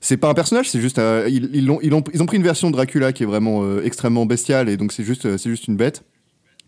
c'est 0.00 0.16
pas 0.16 0.30
un 0.30 0.34
personnage 0.34 0.70
c'est 0.70 0.80
juste 0.80 0.98
euh, 0.98 1.26
ils, 1.28 1.50
ils, 1.52 1.70
ont, 1.70 1.78
ils, 1.82 1.92
ont, 1.92 2.02
ils 2.14 2.22
ont 2.22 2.26
pris 2.26 2.38
une 2.38 2.42
version 2.42 2.68
de 2.70 2.72
Dracula 2.76 3.12
qui 3.12 3.24
est 3.24 3.26
vraiment 3.26 3.62
euh, 3.62 3.82
extrêmement 3.84 4.24
bestiale 4.24 4.70
et 4.70 4.78
donc 4.78 4.92
c'est 4.92 5.04
juste 5.04 5.36
c'est 5.36 5.50
juste 5.50 5.68
une 5.68 5.76
bête 5.76 6.04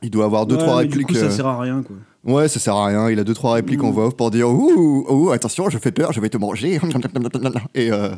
il 0.03 0.11
doit 0.11 0.27
avoir 0.27 0.45
deux 0.47 0.57
Ouais, 0.57 0.61
trois 0.63 0.77
mais 0.83 0.89
Du 0.89 0.99
répliques 0.99 1.09
coup, 1.09 1.15
ça 1.15 1.31
sert 1.31 1.47
à 1.47 1.59
rien 1.59 1.83
quoi. 1.83 1.97
ouais 2.25 2.47
ça 2.49 2.61
sert 2.61 2.75
à 2.75 2.87
rien 2.89 3.09
il 3.09 3.19
a 3.19 3.25
deux 3.25 3.33
trois 3.33 3.55
répliques 3.55 3.83
en 3.85 3.89
Mm. 3.89 3.95
voix 3.95 4.07
off 4.09 4.17
pour 4.17 4.31
dire 4.31 4.51
ouh, 4.51 5.07
ouh 5.09 5.31
attention 5.31 5.71
je 5.71 5.79
fais 5.79 5.93
peur 5.93 6.13
je 6.13 6.21
vais 6.21 6.29
te 6.29 6.37
manger 6.37 6.75
et, 7.75 7.91
euh, 7.91 8.11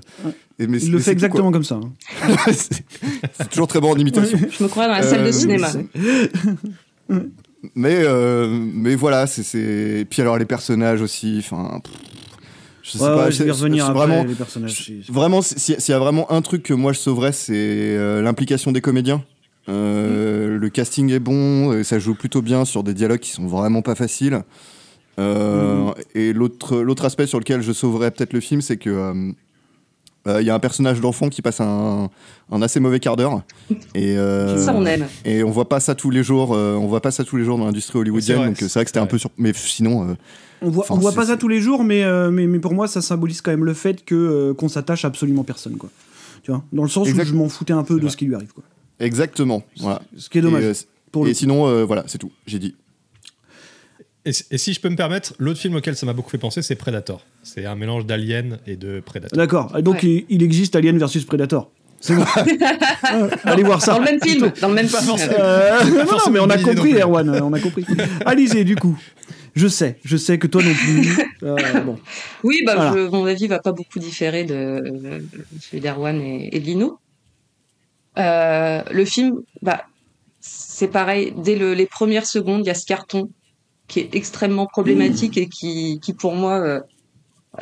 et 0.58 0.66
mais- 0.66 0.78
Il 0.78 0.90
le 0.90 0.96
mais 0.96 1.02
fait 1.04 1.10
tout, 1.10 1.10
exactement 1.12 1.52
comme 1.52 1.62
ça. 1.62 1.76
hein. 1.76 1.92
c'est 2.52 3.50
toujours 3.50 3.68
très 3.68 3.80
bon 3.80 3.92
en 3.92 3.96
imitation 3.96 4.36
Je 4.50 4.64
me 4.64 4.68
crois 4.68 4.88
dans 4.88 4.94
la 4.94 5.02
salle 5.04 5.20
Euh, 5.20 5.26
de 5.26 5.30
cinéma. 5.32 5.68
Mais, 7.74 7.98
euh, 8.02 8.48
mais 8.48 8.94
voilà, 8.94 9.26
c'est- 9.26 9.42
c'est. 9.42 10.06
Puis 10.08 10.20
alors 10.22 10.38
les 10.38 10.44
personnages 10.44 11.00
aussi, 11.02 11.36
enfin. 11.38 11.80
Je 12.82 12.90
sais 12.90 12.98
Ouais, 13.02 13.08
pas, 13.08 13.24
ouais, 13.26 13.32
je 13.32 13.42
vais 13.44 13.50
revenir 13.50 13.86
après, 13.86 14.06
vraiment, 14.06 14.24
les 14.24 14.34
personnages. 14.34 14.92
Vraiment, 15.08 15.40
si- 15.40 15.56
s'il 15.78 15.92
y 15.92 15.94
a 15.94 15.98
vraiment 15.98 16.30
un 16.30 16.42
truc 16.42 16.62
que 16.62 16.74
moi 16.74 16.92
je 16.92 16.98
sauverais, 16.98 17.32
c'est 17.32 17.54
euh, 17.56 18.20
l'implication 18.22 18.72
des 18.72 18.80
comédiens. 18.82 19.24
Euh, 19.70 20.58
Le 20.58 20.68
casting 20.68 21.10
est 21.10 21.18
bon, 21.20 21.82
ça 21.84 21.98
joue 21.98 22.14
plutôt 22.14 22.42
bien 22.42 22.64
sur 22.66 22.82
des 22.82 22.92
dialogues 22.92 23.20
qui 23.20 23.30
sont 23.30 23.46
vraiment 23.46 23.80
pas 23.82 23.94
faciles. 23.94 24.42
Euh, 25.18 25.92
Et 26.14 26.32
l'autre 26.32 26.76
l'autre 26.82 27.04
aspect 27.04 27.26
sur 27.26 27.38
lequel 27.38 27.62
je 27.62 27.72
sauverais 27.72 28.10
peut-être 28.10 28.32
le 28.32 28.40
film, 28.40 28.60
c'est 28.60 28.76
que 28.76 28.90
euh, 30.26 30.34
euh, 30.36 30.42
il 30.42 30.46
y 30.46 30.50
a 30.50 30.54
un 30.54 30.58
personnage 30.58 31.00
d'enfant 31.00 31.28
qui 31.28 31.42
passe 31.42 31.60
un, 31.60 32.08
un 32.50 32.62
assez 32.62 32.80
mauvais 32.80 33.00
quart 33.00 33.16
d'heure. 33.16 33.42
Et 33.94 34.16
euh, 34.16 34.56
Ça, 34.64 34.74
on 34.74 34.84
aime. 34.86 35.06
Et 35.24 35.42
on 35.42 35.50
voit 35.50 35.68
pas 35.68 35.80
ça 35.80 35.94
tous 35.94 36.10
les 36.10 36.22
jours. 36.22 36.54
euh, 36.54 36.74
on 36.74 36.86
voit 36.86 37.00
pas 37.02 37.10
ça 37.10 37.24
tous 37.24 37.36
les 37.36 37.44
jours 37.44 37.58
dans 37.58 37.66
l'industrie 37.66 37.98
hollywoodienne. 37.98 38.38
vrai, 38.38 38.46
donc 38.48 38.56
c'est 38.58 38.72
vrai 38.72 38.84
que 38.84 38.88
c'était 38.90 39.00
un 39.00 39.06
peu 39.06 39.18
sur. 39.18 39.30
Mais 39.38 39.52
sinon. 39.54 40.08
euh, 40.08 40.14
On 40.62 40.70
voit, 40.70 40.86
on 40.90 40.96
voit 40.96 41.12
pas 41.12 41.26
ça 41.26 41.36
tous 41.36 41.48
les 41.48 41.60
jours, 41.60 41.84
mais, 41.84 42.02
euh, 42.04 42.30
mais, 42.30 42.46
mais 42.46 42.58
pour 42.58 42.72
moi, 42.74 42.88
ça 42.88 43.02
symbolise 43.02 43.40
quand 43.42 43.50
même 43.50 43.64
le 43.64 43.74
fait 43.74 44.04
que 44.04 44.14
euh, 44.14 44.54
qu'on 44.54 44.68
s'attache 44.68 45.04
à 45.04 45.08
absolument 45.08 45.44
personne, 45.44 45.76
quoi. 45.76 45.90
Tu 46.42 46.50
vois, 46.50 46.62
dans 46.72 46.82
le 46.82 46.88
sens 46.90 47.08
Exact- 47.08 47.24
où 47.24 47.26
je 47.28 47.34
m'en 47.34 47.48
foutais 47.48 47.72
un 47.72 47.84
peu 47.84 47.94
de 47.96 48.00
vrai. 48.00 48.10
ce 48.10 48.16
qui 48.16 48.24
lui 48.26 48.34
arrive, 48.34 48.52
quoi. 48.52 48.64
exactement. 49.00 49.62
Voilà. 49.80 50.02
Ce 50.16 50.28
qui 50.28 50.38
est 50.38 50.42
dommage. 50.42 50.62
Et, 50.62 50.66
euh, 50.66 50.74
pour 51.12 51.24
et 51.26 51.28
le 51.30 51.34
sinon, 51.34 51.66
euh, 51.68 51.84
voilà, 51.84 52.04
c'est 52.06 52.18
tout. 52.18 52.30
J'ai 52.46 52.58
dit. 52.58 52.74
Et, 54.26 54.30
et 54.50 54.58
si 54.58 54.72
je 54.72 54.80
peux 54.80 54.88
me 54.88 54.96
permettre, 54.96 55.34
l'autre 55.38 55.60
film 55.60 55.74
auquel 55.76 55.96
ça 55.96 56.06
m'a 56.06 56.12
beaucoup 56.14 56.30
fait 56.30 56.38
penser, 56.38 56.62
c'est 56.62 56.76
Predator. 56.76 57.24
C'est 57.42 57.66
un 57.66 57.74
mélange 57.74 58.06
d'Alien 58.06 58.58
et 58.66 58.76
de 58.76 59.00
Predator. 59.00 59.36
D'accord. 59.36 59.80
Donc 59.82 59.96
Ouais. 60.02 60.24
il, 60.28 60.36
il 60.36 60.42
existe 60.42 60.74
Alien 60.76 60.96
versus 60.98 61.24
Predator. 61.24 61.70
C'est 62.00 62.14
bon. 62.16 62.24
Allez 63.44 63.62
voir 63.62 63.80
ça. 63.82 63.92
Dans 63.92 63.98
le 64.00 64.04
même 64.04 64.20
film, 64.22 64.52
dans 64.60 64.68
le 64.68 64.74
même 64.74 64.88
film. 64.88 65.16
Euh, 65.38 66.04
non, 66.04 66.30
mais 66.30 66.38
on 66.38 66.50
a 66.50 66.58
compris. 66.58 66.94
Erwan, 66.94 67.28
euh, 67.30 67.40
on 67.42 67.52
a 67.52 67.60
compris. 67.60 67.84
Alizé, 68.26 68.64
du 68.64 68.76
coup. 68.76 68.98
Je 69.54 69.68
sais, 69.68 69.98
je 70.04 70.16
sais 70.16 70.38
que 70.38 70.46
toi 70.46 70.62
non 70.62 70.74
plus. 70.74 71.08
Euh, 71.44 71.56
bon. 71.80 71.98
Oui, 72.42 72.60
bah, 72.66 72.74
Voilà. 72.76 72.92
je- 72.92 73.08
mon 73.10 73.24
avis 73.24 73.46
va 73.46 73.58
pas 73.60 73.72
beaucoup 73.72 73.98
différer 74.00 74.44
de 74.44 74.82
celui 75.60 75.80
d'Erwan 75.80 76.20
et, 76.20 76.54
et 76.54 76.60
de 76.60 76.64
Lino. 76.64 76.98
Euh, 78.18 78.82
le 78.90 79.04
film, 79.04 79.36
bah, 79.62 79.84
c'est 80.40 80.88
pareil. 80.88 81.32
Dès 81.42 81.56
le- 81.56 81.74
les 81.74 81.86
premières 81.86 82.26
secondes, 82.26 82.62
il 82.64 82.66
y 82.66 82.70
a 82.70 82.74
ce 82.74 82.84
carton 82.86 83.30
qui 83.88 84.00
est 84.00 84.14
extrêmement 84.14 84.66
problématique 84.66 85.36
et 85.36 85.48
qui, 85.48 86.00
qui 86.00 86.12
pour 86.14 86.34
moi, 86.34 86.58
euh, 86.60 86.80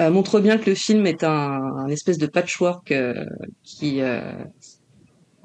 euh, 0.01 0.11
montre 0.11 0.41
bien 0.41 0.57
que 0.59 0.71
le 0.71 0.77
film 0.77 1.07
est 1.07 1.25
un, 1.25 1.31
un 1.31 1.89
espèce 1.89 2.19
de 2.19 2.27
patchwork 2.27 2.93
euh, 2.93 3.27
qui, 3.65 4.01
euh, 4.01 4.21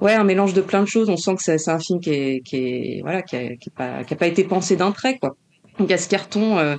ouais, 0.02 0.14
un 0.14 0.24
mélange 0.24 0.54
de 0.54 0.62
plein 0.62 0.82
de 0.82 0.88
choses. 0.88 1.10
On 1.10 1.18
sent 1.18 1.36
que 1.36 1.42
c'est 1.44 1.70
un 1.70 1.80
film 1.80 2.00
qui 2.00 2.10
est, 2.12 2.42
qui 2.46 2.56
est, 2.58 3.00
voilà, 3.02 3.22
qui 3.24 3.36
a, 3.36 3.56
qui 3.56 3.70
a 3.70 3.74
pas, 3.76 4.04
qui 4.04 4.14
a 4.14 4.18
pas 4.18 4.28
été 4.28 4.44
pensé 4.44 4.76
d'un 4.76 4.92
trait, 4.92 5.18
quoi. 5.18 5.36
Donc 5.80 5.90
il 5.90 5.92
y 5.92 5.96
a 5.96 5.98
ce 5.98 6.10
carton 6.10 6.58
euh, 6.58 6.76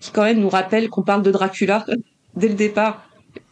qui 0.00 0.10
quand 0.12 0.22
même 0.24 0.40
nous 0.40 0.48
rappelle 0.48 0.88
qu'on 0.88 1.02
parle 1.02 1.22
de 1.22 1.30
Dracula 1.30 1.84
dès 2.36 2.48
le 2.48 2.54
départ. 2.54 3.06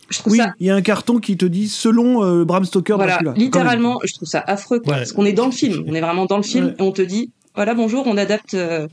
Je 0.08 0.18
trouve 0.20 0.32
Oui, 0.32 0.38
ça 0.38 0.52
il 0.58 0.66
y 0.66 0.70
a 0.70 0.74
un 0.74 0.80
carton 0.80 1.18
qui 1.18 1.36
te 1.36 1.44
dit 1.44 1.68
selon 1.68 2.24
euh, 2.24 2.44
Bram 2.44 2.64
Stoker 2.64 2.94
voilà, 2.96 3.12
Dracula. 3.14 3.32
Littéralement, 3.36 3.98
je 4.04 4.14
trouve 4.14 4.28
ça 4.28 4.40
affreux 4.46 4.80
quoi, 4.80 4.94
Ouais. 4.94 4.98
parce 5.00 5.12
qu'on 5.12 5.26
est 5.26 5.34
dans 5.34 5.44
le 5.46 5.52
film, 5.52 5.84
on 5.86 5.94
est 5.94 6.00
vraiment 6.00 6.24
dans 6.24 6.38
le 6.38 6.42
film 6.42 6.66
Ouais. 6.66 6.74
et 6.78 6.82
on 6.82 6.92
te 6.92 7.02
dit 7.02 7.32
voilà 7.54 7.74
bonjour, 7.74 8.06
on 8.06 8.16
adapte 8.16 8.54
euh, 8.54 8.88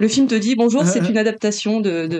le 0.00 0.08
film 0.08 0.26
te 0.26 0.34
dit 0.34 0.56
bonjour, 0.56 0.84
c'est 0.84 1.08
une 1.08 1.18
adaptation 1.18 1.80
de 1.80 2.06
de, 2.06 2.18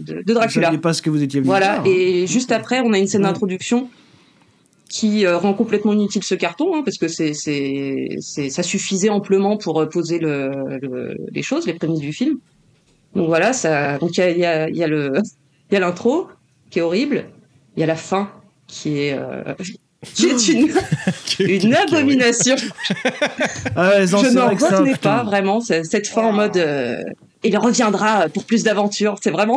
de, 0.00 0.22
de 0.22 0.32
Dracula. 0.34 0.76
pas 0.78 0.92
ce 0.92 1.02
que 1.02 1.10
vous 1.10 1.22
étiez 1.22 1.38
venu 1.40 1.48
Voilà, 1.48 1.82
et 1.86 2.26
juste 2.26 2.50
après, 2.50 2.80
on 2.80 2.92
a 2.92 2.98
une 2.98 3.06
scène 3.06 3.22
d'introduction 3.22 3.88
qui 4.88 5.26
euh, 5.26 5.36
rend 5.36 5.52
complètement 5.52 5.92
inutile 5.92 6.22
ce 6.24 6.34
carton, 6.34 6.74
hein, 6.74 6.82
parce 6.82 6.96
que 6.96 7.08
c'est, 7.08 7.34
c'est, 7.34 8.16
c'est, 8.20 8.48
ça 8.48 8.62
suffisait 8.62 9.10
amplement 9.10 9.58
pour 9.58 9.80
euh, 9.82 9.86
poser 9.86 10.18
le, 10.18 10.78
le- 10.80 11.14
les 11.30 11.42
choses, 11.42 11.66
les 11.66 11.74
prémices 11.74 12.00
du 12.00 12.12
film. 12.14 12.38
Donc 13.14 13.26
voilà, 13.26 13.52
ça, 13.52 13.98
donc 13.98 14.16
il 14.16 14.20
y 14.20 14.22
a, 14.22 14.30
y 14.30 14.44
a, 14.46 14.68
il 14.70 14.76
y 14.76 14.82
a 14.82 14.88
le, 14.88 15.12
il 15.70 15.74
y 15.74 15.76
a 15.76 15.80
l'intro 15.80 16.28
qui 16.70 16.78
est 16.78 16.82
horrible, 16.82 17.26
il 17.76 17.80
y 17.80 17.82
a 17.82 17.86
la 17.86 17.96
fin 17.96 18.30
qui 18.66 18.98
est, 19.00 19.12
euh, 19.12 19.42
qui 20.14 20.26
est 20.26 20.50
une, 20.52 21.66
une 21.68 21.74
abomination. 21.74 22.56
Ah 23.76 24.00
Je 24.00 24.06
c'est 24.06 24.32
n'en 24.32 24.54
que 24.54 24.64
retenais 24.64 24.96
pas 24.96 25.22
vraiment 25.24 25.60
ce- 25.60 25.82
cette 25.82 26.06
fin 26.06 26.22
en 26.22 26.32
mode, 26.32 26.56
euh, 26.56 27.02
il 27.42 27.56
reviendra 27.58 28.28
pour 28.28 28.44
plus 28.44 28.62
d'aventures. 28.62 29.16
C'est 29.22 29.30
vraiment 29.30 29.56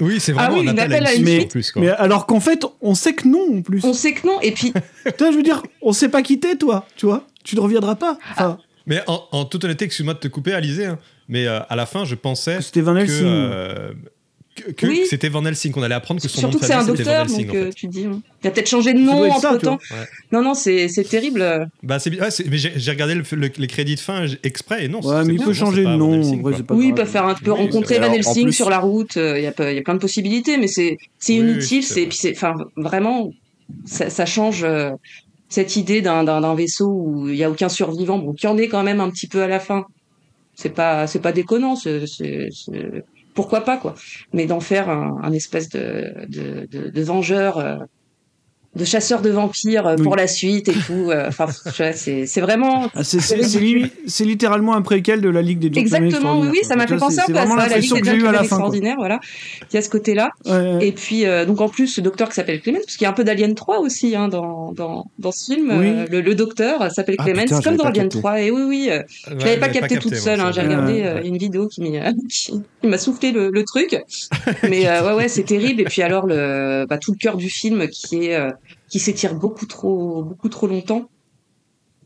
Oui, 0.00 0.20
c'est 0.20 0.32
Ah 0.36 0.46
vraiment 0.48 0.58
oui, 0.60 0.68
un 0.68 0.72
appel 0.78 0.92
à 0.92 0.96
appel 0.96 1.06
à 1.06 1.14
une 1.14 1.26
suite 1.26 1.50
plus. 1.50 1.72
Quoi. 1.72 1.82
Mais 1.82 1.88
alors 1.90 2.26
qu'en 2.26 2.40
fait, 2.40 2.64
on 2.82 2.94
sait 2.94 3.14
que 3.14 3.26
non 3.28 3.58
en 3.58 3.62
plus. 3.62 3.80
on 3.84 3.92
sait 3.94 4.12
que 4.12 4.26
non. 4.26 4.40
Et 4.42 4.52
puis 4.52 4.72
Putain, 5.04 5.30
je 5.30 5.36
veux 5.36 5.42
dire, 5.42 5.62
on 5.82 5.92
sait 5.92 6.08
pas 6.08 6.22
quitter 6.22 6.56
toi, 6.58 6.86
tu 6.96 7.06
vois. 7.06 7.26
Tu 7.44 7.56
ne 7.56 7.60
reviendras 7.60 7.94
pas. 7.94 8.18
Enfin, 8.32 8.58
Mais 8.86 9.02
en, 9.06 9.22
en 9.32 9.44
toute 9.44 9.64
honnêteté, 9.64 9.84
excuse-moi 9.86 10.14
de 10.14 10.18
te 10.18 10.28
couper, 10.28 10.52
Alizé, 10.54 10.86
hein, 10.86 10.98
mais 11.28 11.46
euh, 11.46 11.60
à 11.68 11.76
la 11.76 11.86
fin, 11.86 12.04
je 12.04 12.14
pensais 12.14 12.60
c'était 12.60 12.80
Van 12.82 12.94
que, 12.94 13.00
Helsing. 13.00 13.24
euh, 13.26 13.92
que, 14.54 14.70
que 14.72 14.86
Oui. 14.86 15.02
c'était 15.08 15.28
Van 15.28 15.44
Helsing, 15.44 15.72
qu'on 15.72 15.82
allait 15.82 15.94
apprendre 15.94 16.20
que 16.22 16.28
son 16.28 16.38
Surtout 16.38 16.54
nom 16.54 16.58
que 16.60 16.64
de 16.64 16.68
c'est 16.68 16.74
un 16.74 16.80
famille 16.84 16.96
c'était 16.96 17.10
Van 17.10 17.24
docteur, 17.24 17.36
Helsing. 17.38 17.46
donc 17.46 17.54
en 17.56 17.58
euh, 17.58 17.64
fait. 17.66 17.74
tu 17.74 17.86
te 17.88 17.92
dis, 17.92 18.04
hein. 18.06 18.22
il 18.42 18.46
a 18.46 18.50
peut-être 18.50 18.68
changé 18.68 18.94
de 18.94 18.98
nom 19.00 19.28
ça, 19.40 19.48
entre 19.50 19.58
tu 19.58 19.64
temps. 19.64 19.78
Ouais. 19.90 20.06
Non, 20.32 20.42
non, 20.42 20.54
c'est 20.54 20.88
c'est 20.88 21.04
terrible. 21.04 21.42
euh. 21.42 21.64
Bah, 21.82 21.98
c'est 21.98 22.10
bi- 22.10 22.20
ouais, 22.20 22.30
c'est- 22.30 22.48
mais 22.48 22.56
j'ai 22.58 22.72
j'ai 22.76 22.90
regardé 22.90 23.14
le, 23.14 23.22
le- 23.32 23.50
les 23.56 23.66
crédits 23.66 23.94
de 23.96 24.00
fin 24.00 24.26
exprès 24.42 24.84
et 24.84 24.88
non. 24.88 25.00
ouais, 25.00 25.22
c'est- 25.22 25.24
mais 25.28 25.34
il 25.34 25.42
peut 25.42 25.52
changer 25.52 25.82
de 25.84 25.88
nom. 25.96 26.14
Helsing, 26.14 26.42
vrai, 26.42 26.62
pas 26.62 26.74
Oui, 26.74 26.88
il 26.88 26.94
peut 26.94 27.04
faire 27.04 27.26
un 27.26 27.34
peu 27.34 27.50
Oui, 27.50 27.58
rencontrer 27.58 27.98
Van 27.98 28.12
Helsing 28.12 28.44
plus- 28.44 28.52
sur 28.52 28.70
la 28.70 28.78
route. 28.78 29.16
euh, 29.16 29.38
Il 29.38 29.42
y, 29.42 29.46
a 29.46 29.72
y 29.72 29.78
a 29.78 29.82
plein 29.82 29.94
de 29.94 29.98
possibilités, 30.00 30.56
mais 30.56 30.68
c'est 30.68 30.98
c'est 31.18 31.34
inutile. 31.34 31.82
c'est 31.82 32.06
puis 32.06 32.16
c'est 32.16 32.32
enfin 32.36 32.54
vraiment 32.76 33.30
ça, 33.86 34.08
ça 34.10 34.24
change 34.26 34.62
euh, 34.62 34.90
cette 35.48 35.76
idée 35.76 36.00
d'un 36.00 36.54
vaisseau 36.54 36.90
où 36.90 37.28
il 37.28 37.34
y 37.36 37.44
a 37.44 37.50
aucun 37.50 37.68
survivant. 37.68 38.18
Bon, 38.18 38.32
qu'il 38.34 38.48
y 38.48 38.52
en 38.52 38.58
ait 38.58 38.68
quand 38.68 38.82
même 38.82 39.00
un 39.00 39.10
petit 39.10 39.26
peu 39.26 39.42
à 39.42 39.46
la 39.48 39.58
fin. 39.58 39.84
C'est 40.54 40.68
pas 40.74 41.06
c'est 41.08 41.18
pas 41.20 41.32
déconnant. 41.32 41.74
c'est- 41.74 42.06
pourquoi 43.34 43.62
pas 43.62 43.76
quoi. 43.76 43.94
Mais 44.32 44.46
d'en 44.46 44.60
faire 44.60 44.88
un, 44.88 45.32
espèce 45.32 45.68
de 45.68 46.26
de, 46.28 46.66
de, 46.66 46.88
de 46.90 47.02
vengeur. 47.02 47.86
De 48.76 48.84
chasseur 48.84 49.22
de 49.22 49.30
vampires 49.30 49.86
euh, 49.86 49.94
Oui. 49.96 50.02
pour 50.02 50.16
la 50.16 50.26
suite 50.26 50.68
et 50.68 50.72
tout. 50.72 51.10
euh, 51.10 51.28
Enfin, 51.28 51.46
c'est 51.94 52.26
c'est 52.26 52.40
vraiment 52.40 52.90
Ah, 52.94 53.04
c'est- 53.04 53.20
c'est 53.20 53.42
c'est 53.42 53.60
limite- 53.60 53.92
c'est 54.06 54.24
littéralement 54.24 54.74
un 54.74 54.82
préquel 54.82 55.20
de 55.20 55.28
la 55.28 55.42
Ligue 55.42 55.58
des 55.60 55.68
Gentlemen 55.68 56.04
Exactement, 56.06 56.40
oui, 56.40 56.48
oui, 56.50 56.58
ça 56.62 56.74
m'a 56.76 56.86
fait 56.86 56.96
penser 56.96 57.20
un 57.20 57.26
peu 57.26 57.36
à 57.38 57.46
ça, 57.46 57.56
la 57.68 57.78
Ligue 57.78 57.92
des 57.92 57.98
Gentlemen 57.98 58.22
la 58.24 58.32
fin. 58.32 58.32
quoi. 58.32 58.42
extraordinaire, 58.42 58.96
voilà. 58.98 59.20
Il 59.70 59.74
y 59.74 59.78
a 59.78 59.82
ce 59.82 59.88
côté-là. 59.90 60.30
Ouais, 60.46 60.52
ouais. 60.52 60.86
Et 60.88 60.92
puis, 60.92 61.24
euh, 61.26 61.44
donc 61.46 61.60
en 61.60 61.68
plus, 61.68 61.86
ce 61.88 62.00
docteur 62.00 62.28
qui 62.28 62.34
s'appelle 62.34 62.60
Clemens, 62.60 62.80
parce 62.84 62.96
qu'il 62.96 63.04
y 63.04 63.06
a 63.06 63.10
un 63.10 63.14
peu 63.14 63.24
d'Alien 63.24 63.54
3 63.54 63.78
aussi 63.80 64.16
hein, 64.16 64.28
dans, 64.28 64.72
dans, 64.72 65.06
dans 65.18 65.32
ce 65.32 65.52
film. 65.54 65.70
Oui. 65.78 65.86
Euh, 65.88 66.06
le, 66.10 66.20
le 66.20 66.34
docteur 66.34 66.90
s'appelle 66.90 67.16
Ah, 67.18 67.24
Clemens, 67.24 67.44
putain, 67.44 67.60
comme 67.62 67.76
dans 67.76 67.84
Alien 67.84 68.04
capté. 68.08 68.18
3. 68.18 68.40
Et 68.42 68.50
oui, 68.50 68.62
oui, 68.66 68.88
euh, 68.90 68.98
Ouais, 68.98 69.36
je 69.38 69.44
l'avais 69.44 69.60
pas 69.60 69.68
capté 69.68 69.98
toute 69.98 70.14
seule. 70.16 70.40
Hein, 70.40 70.50
J'ai 70.54 70.62
regardé 70.62 71.20
une 71.24 71.36
vidéo 71.38 71.68
qui 71.68 71.80
m'a 71.82 72.12
qui, 72.28 72.52
qui 72.80 72.86
m'a 72.86 72.98
soufflé 72.98 73.32
le, 73.32 73.50
le 73.50 73.64
truc. 73.64 73.96
Mais 74.68 74.86
euh, 74.88 75.06
ouais, 75.08 75.14
ouais, 75.14 75.28
c'est 75.28 75.44
terrible. 75.44 75.80
Et 75.80 75.84
puis 75.84 76.02
alors, 76.02 76.26
le, 76.26 76.86
bah, 76.88 76.98
tout 76.98 77.12
le 77.12 77.18
cœur 77.18 77.36
du 77.36 77.48
film 77.48 77.86
qui 77.88 78.26
est 78.26 78.38
qui 78.88 78.98
s'étire 79.00 79.34
beaucoup 79.34 79.66
trop, 79.66 80.22
beaucoup 80.22 80.48
trop 80.48 80.66
longtemps. 80.66 81.08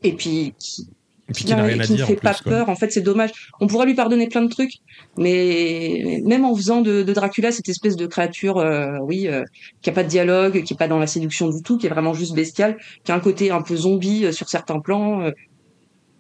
Et 0.03 0.13
puis 0.13 0.55
qui, 0.59 0.83
Et 1.29 1.33
puis 1.33 1.35
qui 1.35 1.45
qu'il 1.45 1.51
n'a 1.51 1.57
n'a- 1.57 1.63
rien 1.69 1.81
à 1.81 1.85
qui 1.85 1.95
ne 1.95 2.03
en 2.03 2.07
fait 2.07 2.15
plus. 2.15 2.23
pas 2.23 2.35
quoi. 2.35 2.53
peur. 2.53 2.69
En 2.69 2.77
fait, 2.77 2.91
c'est 2.93 3.01
dommage. 3.03 3.31
On 3.61 3.67
pourrait 3.67 3.87
lui 3.87 3.95
pardonner 3.95 4.29
plein 4.29 4.43
de 4.43 4.49
trucs, 4.49 4.75
mais 5.17 6.23
même 6.25 6.45
en 6.45 6.55
faisant 6.55 6.81
de, 6.81 7.03
de 7.03 7.13
Dracula 7.13 7.51
cette 7.53 7.69
espèce 7.69 7.97
de 7.97 8.07
créature, 8.07 8.59
euh, 8.59 8.99
oui, 9.03 9.27
euh, 9.29 9.43
qui 9.83 9.91
a 9.91 9.93
pas 9.93 10.05
de 10.05 10.09
dialogue, 10.09 10.63
qui 10.63 10.75
est 10.75 10.77
pas 10.77 10.89
dans 10.89 10.99
la 10.99 11.07
séduction 11.09 11.49
du 11.51 11.63
tout, 11.63 11.77
qui 11.79 11.87
est 11.87 11.91
vraiment 11.91 12.15
juste 12.15 12.35
bestiale, 12.35 12.77
qui 13.05 13.13
a 13.13 13.15
un 13.15 13.21
côté 13.21 13.51
un 13.51 13.61
peu 13.63 13.77
zombie 13.77 14.25
euh, 14.25 14.33
sur 14.33 14.49
certains 14.49 14.79
plans. 14.81 15.21
euh, 15.23 15.31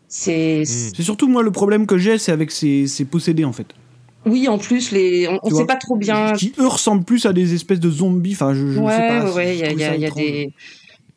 c'est 0.09 0.62
Mm. 0.62 0.65
C'est 0.97 1.03
surtout 1.03 1.29
moi 1.29 1.43
le 1.43 1.50
problème 1.53 1.87
que 1.87 1.99
j'ai, 1.99 2.19
c'est 2.19 2.33
avec 2.33 2.50
ces, 2.50 2.87
ces 2.87 3.05
possédés 3.05 3.45
en 3.45 3.53
fait. 3.53 3.67
Oui, 4.28 4.49
en 4.49 4.58
plus 4.58 4.92
les, 4.92 5.28
on, 5.28 5.38
Tu 5.49 5.54
sait 5.54 5.66
pas 5.66 5.76
trop 5.76 5.97
bien. 5.97 6.32
Qui 6.35 6.52
eux 6.58 6.66
ressemblent 6.66 7.04
plus 7.04 7.26
à 7.26 7.32
des 7.32 7.54
espèces 7.54 7.80
de 7.80 7.90
zombies. 7.90 8.35
Enfin, 8.35 8.54
je, 8.54 8.73
je 8.73 8.78
ouais, 8.78 8.92
sais 8.92 9.08
pas. 9.08 9.32
ouais, 9.32 9.56
il 9.56 9.61
y 9.61 9.85
a, 9.85 9.97
y 9.97 10.02
y 10.02 10.11
des, 10.12 10.52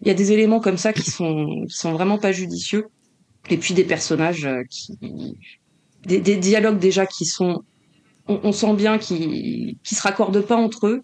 il 0.01 0.07
y 0.07 0.11
a 0.11 0.13
des 0.13 0.31
éléments 0.31 0.59
comme 0.59 0.77
ça 0.77 0.93
qui 0.93 1.09
sont, 1.09 1.65
qui 1.67 1.75
sont 1.75 1.91
vraiment 1.91 2.17
pas 2.17 2.31
judicieux. 2.31 2.87
Et 3.49 3.57
puis 3.57 3.73
des 3.73 3.83
personnages 3.83 4.45
euh, 4.45 4.63
qui, 4.69 4.97
des, 6.05 6.19
des 6.19 6.37
dialogues 6.37 6.79
déjà 6.79 7.05
qui 7.05 7.25
sont, 7.25 7.63
on, 8.27 8.39
on 8.43 8.51
sent 8.51 8.73
bien 8.75 8.97
qu'ils, 8.97 9.75
qui 9.83 9.95
se 9.95 10.01
raccordent 10.01 10.41
pas 10.41 10.55
entre 10.55 10.87
eux. 10.87 11.01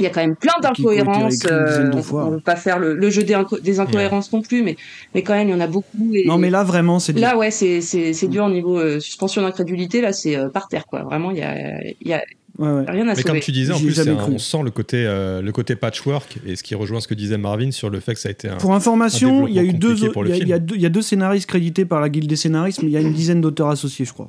Il 0.00 0.04
y 0.04 0.06
a 0.06 0.10
quand 0.10 0.20
même 0.20 0.36
plein 0.36 0.54
d'incohérences. 0.62 1.38
de 1.40 1.90
on, 2.12 2.16
on 2.16 2.30
veut 2.30 2.40
pas 2.40 2.56
faire 2.56 2.78
le, 2.78 2.94
le 2.94 3.10
jeu 3.10 3.22
des, 3.22 3.34
inco- 3.34 3.60
des 3.60 3.80
incohérences 3.80 4.32
non 4.32 4.42
plus, 4.42 4.62
mais, 4.62 4.76
mais 5.14 5.22
quand 5.22 5.34
même 5.34 5.48
il 5.48 5.52
y 5.52 5.54
en 5.54 5.60
a 5.60 5.66
beaucoup. 5.66 6.12
Et, 6.14 6.24
Non, 6.26 6.38
mais 6.38 6.50
là 6.50 6.64
vraiment, 6.64 6.98
c'est 6.98 7.12
là 7.18 7.36
ouais, 7.36 7.50
c'est, 7.50 8.28
dur 8.28 8.44
au 8.44 8.50
niveau 8.50 8.78
euh, 8.78 8.98
suspension 9.00 9.42
d'incrédulité. 9.42 10.00
Là, 10.00 10.12
c'est 10.12 10.36
euh, 10.36 10.48
par 10.48 10.68
terre 10.68 10.86
quoi. 10.86 11.02
Vraiment, 11.02 11.30
il 11.30 11.38
y 11.38 11.42
a, 11.42 11.80
il 12.00 12.08
y 12.08 12.12
a 12.14 12.22
Ouais, 12.58 12.68
ouais. 12.68 12.84
rien 12.88 13.02
à 13.04 13.04
Mais 13.06 13.14
sauver. 13.14 13.24
comme 13.24 13.40
tu 13.40 13.52
disais, 13.52 13.72
en 13.72 13.78
plus, 13.78 13.98
un- 14.00 14.16
on 14.28 14.36
sent 14.38 14.58
le 14.62 14.70
côté, 14.70 15.04
euh, 15.06 15.40
le 15.40 15.50
côté 15.50 15.76
patchwork, 15.76 16.36
et 16.46 16.56
ce 16.56 16.62
qui 16.62 16.74
rejoint 16.74 17.00
ce 17.00 17.08
que 17.08 17.14
disait 17.14 17.38
Marvin 17.38 17.70
sur 17.70 17.88
le 17.88 18.00
fait 18.00 18.12
que 18.12 18.20
ça 18.20 18.28
a 18.28 18.32
été 18.32 18.48
un. 18.50 18.56
Pour 18.56 18.74
information, 18.74 19.46
il 19.46 19.54
y 19.54 19.58
a 19.58 19.62
eu 19.62 19.72
deux, 19.72 19.94
il 19.96 20.02
y 20.02 20.06
a, 20.32 20.36
il 20.36 20.48
y 20.48 20.52
a 20.52 20.56
film. 20.56 20.66
deux, 20.66 20.74
il 20.74 20.82
y 20.82 20.86
a 20.86 20.90
deux 20.90 21.00
scénaristes 21.00 21.46
crédités 21.48 21.86
par 21.86 22.00
la 22.02 22.10
Guilde 22.10 22.28
des 22.28 22.36
scénaristes, 22.36 22.82
mais 22.82 22.88
il 22.90 22.92
y 22.92 22.96
a 22.98 23.00
une 23.00 23.14
dizaine 23.14 23.40
d'auteurs 23.40 23.68
associés, 23.68 24.04
je 24.04 24.12
crois. 24.12 24.28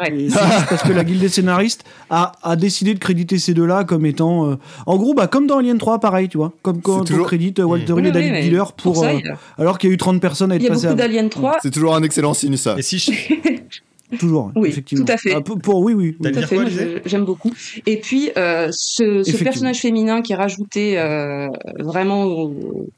Ouais. 0.00 0.12
Et 0.14 0.30
c'est 0.30 0.38
juste 0.38 0.66
parce 0.68 0.82
que 0.82 0.92
la 0.92 1.04
Guilde 1.04 1.20
des 1.20 1.28
scénaristes 1.28 1.84
a, 2.10 2.32
a 2.42 2.56
décidé 2.56 2.94
de 2.94 2.98
créditer 2.98 3.38
ces 3.38 3.54
deux-là 3.54 3.84
comme 3.84 4.06
étant, 4.06 4.50
euh, 4.50 4.56
en 4.86 4.96
gros, 4.96 5.14
bah, 5.14 5.26
comme 5.26 5.46
dans 5.46 5.58
Alien 5.58 5.78
3, 5.78 5.98
pareil, 6.00 6.28
tu 6.28 6.36
vois, 6.38 6.52
comme 6.62 6.80
quand 6.80 7.00
on 7.00 7.04
toujours- 7.04 7.26
crédite 7.26 7.58
euh, 7.60 7.64
Walter 7.64 7.92
Oui, 7.92 8.00
Hill 8.00 8.06
et 8.06 8.08
oui, 8.10 8.14
David 8.14 8.32
mais 8.32 8.42
Giller 8.42 8.64
pour, 8.76 8.96
ça, 8.96 9.08
euh, 9.10 9.12
il 9.22 9.26
y 9.26 9.28
a- 9.28 9.38
alors 9.58 9.78
qu'il 9.78 9.88
y 9.88 9.92
a 9.92 9.94
eu 9.94 9.98
30 9.98 10.20
personnes 10.20 10.52
à 10.52 10.56
être 10.56 10.62
il 10.62 10.64
y 10.64 10.68
a 10.68 10.70
passées 10.70 10.86
beaucoup 10.88 11.00
avant. 11.00 11.08
d'Alien 11.08 11.28
3. 11.28 11.56
C'est 11.62 11.70
toujours 11.70 11.94
un 11.94 12.02
excellent 12.02 12.34
signe, 12.34 12.56
ça. 12.56 12.76
Et 12.78 12.82
si 12.82 12.98
je, 12.98 13.10
Toujours, 14.18 14.50
Oui, 14.56 14.70
effectivement. 14.70 15.04
tout 15.04 15.12
à 15.12 15.16
fait. 15.16 15.34
Ah, 15.36 15.40
pour, 15.40 15.58
pour- 15.60 15.80
oui, 15.82 15.92
oui. 15.92 16.16
oui. 16.18 16.32
Tout 16.32 16.36
à 16.38 16.42
fait, 16.44 17.00
j'aime 17.06 17.24
beaucoup. 17.24 17.52
Et 17.86 17.98
puis, 17.98 18.30
euh, 18.36 18.68
ce, 18.72 19.22
personnage 19.44 19.78
féminin 19.78 20.20
qui 20.20 20.32
est 20.32 20.36
rajouté 20.36 20.98
euh, 20.98 21.46
vraiment 21.78 22.24
au, 22.24 22.88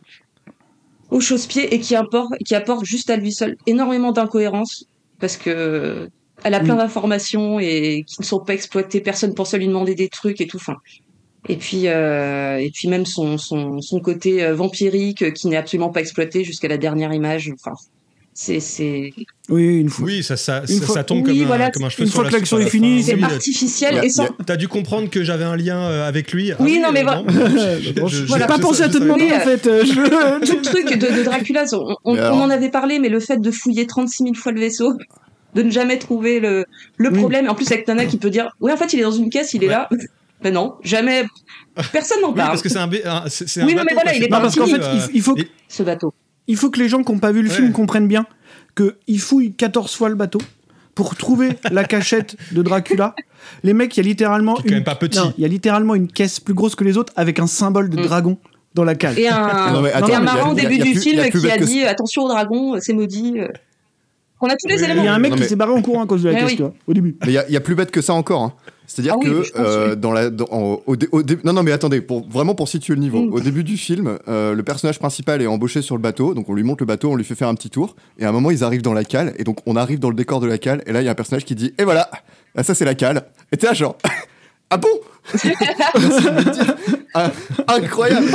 au 1.10 1.20
chausse-pied 1.20 1.74
et 1.74 1.80
qui 1.80 1.94
apporte, 1.96 2.32
qui 2.46 2.54
apporte 2.54 2.86
juste 2.86 3.10
à 3.10 3.16
lui 3.16 3.30
seul 3.32 3.56
énormément 3.66 4.12
d'incohérences 4.12 4.86
parce 5.20 5.36
que 5.36 6.08
elle 6.44 6.54
a 6.54 6.60
plein 6.60 6.76
d'informations 6.76 7.58
et 7.60 8.04
qui 8.06 8.20
ne 8.20 8.24
sont 8.26 8.40
pas 8.40 8.54
exploitées. 8.54 9.00
Personne 9.00 9.34
pense 9.34 9.54
à 9.54 9.58
lui 9.58 9.66
demander 9.66 9.94
des 9.94 10.08
trucs 10.08 10.40
et 10.40 10.46
tout. 10.46 10.56
Enfin, 10.58 10.76
et 11.48 11.56
puis, 11.56 11.88
euh, 11.88 12.58
et 12.58 12.70
puis 12.72 12.88
même 12.88 13.06
son, 13.06 13.36
son, 13.38 13.80
son 13.80 14.00
côté 14.00 14.44
euh, 14.44 14.54
vampirique 14.54 15.22
euh, 15.22 15.30
qui 15.30 15.48
n'est 15.48 15.56
absolument 15.56 15.90
pas 15.90 16.00
exploité 16.00 16.44
jusqu'à 16.44 16.68
la 16.68 16.78
dernière 16.78 17.12
image. 17.12 17.50
Enfin, 17.54 17.74
c'est, 18.34 18.60
c'est, 18.60 19.12
Oui, 19.50 19.76
une 19.80 19.88
fois. 19.90 20.06
Oui, 20.06 20.22
ça, 20.22 20.36
ça, 20.38 20.60
Une 20.68 20.78
ça, 20.78 20.86
fois- 20.86 20.94
ça 20.94 21.04
tombe 21.04 21.26
oui, 21.26 21.40
comme, 21.44 21.60
un, 21.60 21.70
comme 21.70 21.84
un 21.84 21.88
cheveu 21.90 22.04
une 22.04 22.10
sur 22.10 22.20
fois 22.20 22.28
que 22.30 22.34
l'action 22.34 22.58
est 22.60 22.70
finie, 22.70 23.02
fin. 23.02 23.16
c'est 23.18 23.22
artificiel 23.24 23.98
a- 23.98 24.04
et 24.04 24.08
sans, 24.08 24.24
y 24.24 24.26
a- 24.28 24.44
T'as 24.46 24.56
dû 24.56 24.68
comprendre 24.68 25.10
que 25.10 25.22
j'avais 25.22 25.44
un 25.44 25.56
lien 25.56 25.82
avec 26.02 26.32
lui. 26.32 26.50
Ah 26.52 26.56
Oui, 26.60 26.78
non, 26.82 26.92
mais 26.92 27.02
voilà. 27.02 27.24
Je- 27.28 28.24
voilà. 28.24 28.46
pas 28.46 28.58
pensé 28.58 28.82
à 28.84 28.88
te 28.88 28.96
demander 28.98 29.30
en 29.32 29.40
fait. 29.40 29.64
je- 29.64 30.44
tout 30.46 30.56
le 30.56 30.62
truc 30.62 30.96
de, 30.98 31.18
de 31.18 31.22
Dracula, 31.24 31.64
on, 31.72 31.94
on- 32.04 32.16
on 32.18 32.40
en 32.40 32.50
avait 32.50 32.70
parlé, 32.70 32.98
mais 33.00 33.08
le 33.10 33.20
fait 33.20 33.36
de 33.38 33.50
fouiller 33.50 33.86
36 33.86 34.22
000 34.22 34.34
fois 34.34 34.52
le 34.52 34.60
vaisseau, 34.60 34.94
de 35.54 35.62
ne 35.62 35.70
jamais 35.70 35.98
trouver 35.98 36.40
le, 36.40 36.64
le 36.96 37.10
Oui. 37.10 37.18
problème, 37.18 37.46
et 37.46 37.48
en 37.48 37.54
plus 37.54 37.70
avec 37.70 37.84
Tana 37.84 38.06
qui 38.06 38.16
peut 38.18 38.30
dire, 38.30 38.50
oui, 38.60 38.72
en 38.72 38.76
fait, 38.76 38.92
il 38.92 39.00
est 39.00 39.02
dans 39.02 39.10
une 39.12 39.30
caisse, 39.30 39.52
il 39.54 39.62
est 39.64 39.68
Ouais. 39.68 39.72
là. 39.74 39.88
Ben 40.42 40.52
non, 40.52 40.74
jamais. 40.82 41.24
Personne 41.92 42.20
n'en 42.20 42.30
Oui, 42.30 42.34
parle. 42.36 42.48
parce 42.50 42.62
que 42.62 42.68
c'est 42.68 42.78
un, 42.78 42.90
un- 43.04 43.28
c'est- 43.28 43.48
c'est 43.48 43.60
un 43.62 43.66
Oui, 43.66 43.74
non, 43.74 43.82
mais 43.84 43.94
bateau, 43.94 44.00
voilà, 44.02 44.16
il 44.16 44.22
est 44.24 44.28
pas 44.28 44.40
parce 44.40 44.56
qu'en 44.56 44.64
un 44.64 44.66
fait, 44.66 44.76
il, 44.76 44.82
euh, 44.82 45.06
il 45.14 45.22
faut, 45.22 45.36
et- 45.36 45.48
Ce 45.68 45.82
bateau. 45.82 46.12
il 46.48 46.56
faut 46.56 46.70
que 46.70 46.80
les 46.80 46.88
gens 46.88 47.02
qui 47.04 47.12
n'ont 47.12 47.18
pas 47.20 47.30
vu 47.32 47.42
le 47.42 47.48
Ouais. 47.48 47.54
film 47.54 47.72
comprennent 47.72 48.08
bien 48.08 48.26
qu'ils 48.76 49.20
fouillent 49.20 49.52
14 49.54 49.94
fois 49.94 50.08
le 50.08 50.14
bateau 50.16 50.40
pour 50.94 51.14
trouver 51.16 51.50
la 51.70 51.84
cachette 51.84 52.36
de 52.52 52.60
Dracula. 52.62 53.14
Les 53.62 53.72
mecs, 53.72 53.96
il 53.96 54.00
y 54.00 54.06
a 54.06 54.08
littéralement 54.08 54.54
est 54.58 54.62
quand 54.62 54.68
une, 54.68 54.74
même 54.76 54.84
pas 54.84 54.94
petit. 54.96 55.18
non, 55.18 55.32
il 55.38 55.42
y 55.42 55.44
a 55.44 55.48
littéralement 55.48 55.94
une 55.94 56.08
caisse 56.08 56.40
plus 56.40 56.54
grosse 56.54 56.74
que 56.74 56.84
les 56.84 56.96
autres 56.98 57.12
avec 57.16 57.38
un 57.38 57.46
symbole 57.46 57.88
de 57.88 57.98
Mm. 57.98 58.02
dragon 58.06 58.38
dans 58.74 58.84
la 58.84 58.94
cale. 58.94 59.18
Et 59.18 59.28
un, 59.28 59.72
Non, 59.72 59.80
mais 59.82 59.90
et 59.90 59.92
attends, 59.92 60.06
un 60.06 60.08
mais 60.08 60.12
y 60.12 60.16
a- 60.16 60.20
marin 60.20 60.52
au 60.52 60.56
y 60.56 60.60
a- 60.60 60.62
début 60.62 60.76
y 60.76 60.80
a 60.80 60.84
du 60.84 60.92
plus- 60.92 61.00
film 61.02 61.22
qui 61.30 61.50
a 61.50 61.56
que 61.58 61.64
dit 61.64 61.84
attention 61.84 62.22
au 62.24 62.28
dragon, 62.28 62.76
c'est 62.80 62.92
maudit. 62.94 63.34
Euh. 64.42 64.46
On 64.46 64.48
a 64.48 64.56
tous 64.56 64.68
les 64.68 64.74
Oui, 64.74 64.80
Il 64.82 64.88
y 64.88 64.90
éléments. 64.92 65.10
a 65.10 65.14
un 65.14 65.18
mec 65.18 65.30
Non, 65.32 65.36
qui 65.38 65.44
s'est 65.44 65.56
barré 65.56 65.72
en 65.72 65.82
courant 65.82 66.02
à 66.02 66.06
cause 66.06 66.22
de 66.22 66.28
la 66.30 66.34
caisse, 66.40 66.50
oui. 66.50 66.56
tu 66.56 66.62
vois, 66.62 66.72
au 66.86 66.94
début. 66.94 67.16
Mais 67.22 67.28
il 67.28 67.34
y 67.34 67.38
a- 67.38 67.46
il 67.48 67.52
y, 67.54 67.56
a 67.56 67.60
plus 67.60 67.74
bête 67.74 67.90
que 67.90 68.00
ça 68.00 68.12
encore. 68.14 68.42
hein. 68.42 68.52
C'est-à-dire 68.86 69.14
Ah 69.16 69.18
oui, 69.22 69.30
que 69.30 69.58
euh, 69.58 69.94
dans 69.94 70.12
la, 70.12 70.28
dans- 70.28 70.44
au, 70.50 70.82
au 70.86 70.96
non 71.44 71.52
non 71.54 71.62
mais 71.62 71.72
attendez 71.72 72.00
pour 72.02 72.28
vraiment 72.28 72.54
pour 72.54 72.68
situer 72.68 72.94
le 72.94 73.00
niveau. 73.00 73.22
Mm. 73.22 73.32
Au 73.32 73.40
début 73.40 73.64
du 73.64 73.76
film, 73.78 74.18
euh, 74.28 74.54
le 74.54 74.62
personnage 74.62 74.98
principal 74.98 75.40
est 75.40 75.46
embauché 75.46 75.80
sur 75.80 75.94
le 75.96 76.02
bateau, 76.02 76.34
donc 76.34 76.48
on 76.50 76.54
lui 76.54 76.62
monte 76.62 76.80
le 76.80 76.86
bateau, 76.86 77.10
on 77.10 77.14
lui 77.16 77.24
fait 77.24 77.34
faire 77.36 77.48
un 77.48 77.54
petit 77.54 77.70
tour, 77.70 77.96
et 78.18 78.24
à 78.26 78.28
un 78.28 78.32
moment 78.32 78.50
ils 78.50 78.64
arrivent 78.64 78.82
dans 78.82 78.92
la 78.92 79.04
cale, 79.04 79.32
et 79.38 79.44
donc 79.44 79.58
on 79.64 79.76
arrive 79.76 79.98
dans 79.98 80.10
le 80.10 80.14
décor 80.16 80.40
de 80.40 80.46
la 80.46 80.58
cale, 80.58 80.82
et 80.86 80.92
là 80.92 81.00
il 81.00 81.04
y 81.04 81.08
a 81.08 81.12
un 81.12 81.14
personnage 81.14 81.44
qui 81.46 81.54
dit 81.54 81.72
et 81.78 81.84
voilà, 81.84 82.10
ah, 82.54 82.62
ça 82.64 82.74
c'est 82.74 82.84
la 82.84 82.94
cale. 82.94 83.22
Et 83.52 83.56
t'es 83.56 83.66
là 83.66 83.72
genre 83.72 83.96
ah 84.70 84.76
bon? 84.76 84.88
Ah, 87.14 87.30
Incroyable. 87.68 88.26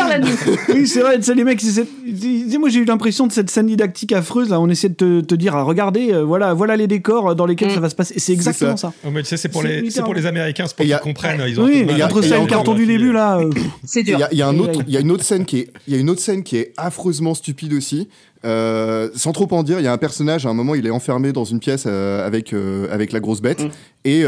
Oui, 0.70 0.86
c'est 0.88 1.00
vrai, 1.02 1.18
tu 1.18 1.24
sais, 1.24 1.34
les 1.36 1.44
mecs, 1.44 1.62
c'est 1.62 1.86
ils- 2.06 2.58
moi 2.60 2.70
j'ai 2.70 2.80
eu 2.80 2.86
l'impression 2.86 3.26
de 3.28 3.32
cette 3.32 3.50
scène 3.50 3.68
didactique 3.68 4.12
affreuse, 4.14 4.50
là, 4.50 4.60
on 4.60 4.68
essaie 4.70 4.90
de 4.90 4.94
te, 4.94 5.22
te 5.22 5.36
dire, 5.36 5.56
ah, 5.56 5.64
regardez, 5.64 6.14
euh, 6.14 6.24
voilà, 6.24 6.54
voilà 6.54 6.76
les 6.76 6.88
décors 6.88 7.36
dans 7.36 7.46
lesquels 7.46 7.70
Mm. 7.70 7.76
ça 7.76 7.80
va 7.80 7.90
se 7.90 7.96
passer. 7.96 8.14
Et 8.16 8.20
c'est 8.20 8.34
exactement 8.34 8.78
ça. 8.78 8.94
Oh, 9.06 9.10
mais 9.12 9.24
tu 9.24 9.30
sais, 9.30 9.38
c'est 9.38 9.50
pour, 9.50 9.62
C'est 9.62 9.68
les- 9.68 9.74
c'est 9.76 9.82
littéralement- 9.82 10.06
pour 10.06 10.14
les 10.16 10.26
Américains, 10.26 10.66
c'est 10.68 10.76
pour 10.76 10.86
y 10.86 10.90
qu'ils 10.90 10.96
a- 10.96 11.00
comprennent. 11.00 11.42
Ils 11.48 11.60
ont 11.60 11.64
Oui, 11.66 11.84
mais 11.86 11.94
mal 11.94 12.02
à- 12.04 12.06
entre 12.06 12.22
ça 12.22 12.28
et 12.28 12.32
y 12.32 12.34
a 12.34 12.40
le 12.42 12.46
carton 12.48 12.74
du 12.76 12.86
début, 12.86 13.12
là. 13.12 13.40
euh, 13.40 13.50
C'est 13.84 14.02
Il 14.02 14.10
y 14.10 14.16
dur. 14.16 14.26
a, 14.26 14.28
il 14.32 14.38
y 14.38 14.42
a 14.42 14.48
un 14.48 14.56
Et 14.56 14.60
autre, 14.60 14.80
ouais. 14.80 14.86
il 14.88 14.94
y 14.94 14.98
a 14.98 15.00
une 15.00 15.12
autre 15.12 15.24
scène 15.24 15.46
qui 15.46 15.60
est, 15.60 15.70
il 15.88 15.94
y 15.94 15.98
a 15.98 16.00
une 16.00 16.10
autre 16.10 16.22
scène 16.22 16.44
qui 16.44 16.58
est 16.58 16.74
affreusement 16.78 17.34
stupide 17.34 17.74
aussi. 17.74 18.08
Euh, 18.46 19.10
sans 19.16 19.32
trop 19.32 19.48
en 19.52 19.64
dire, 19.64 19.80
il 19.80 19.84
y 19.84 19.88
a 19.88 19.94
un 19.94 19.98
personnage. 19.98 20.46
À 20.46 20.50
un 20.50 20.54
moment, 20.54 20.76
il 20.76 20.86
est 20.86 20.92
enfermé 20.92 21.34
dans 21.34 21.44
une 21.44 21.60
pièce 21.60 21.86
euh, 21.88 22.26
avec 22.26 22.54
euh, 22.54 22.88
avec 22.92 23.12
la 23.12 23.20
grosse 23.20 23.42
bête 23.42 23.58
Mm. 23.60 23.70
et 24.06 24.24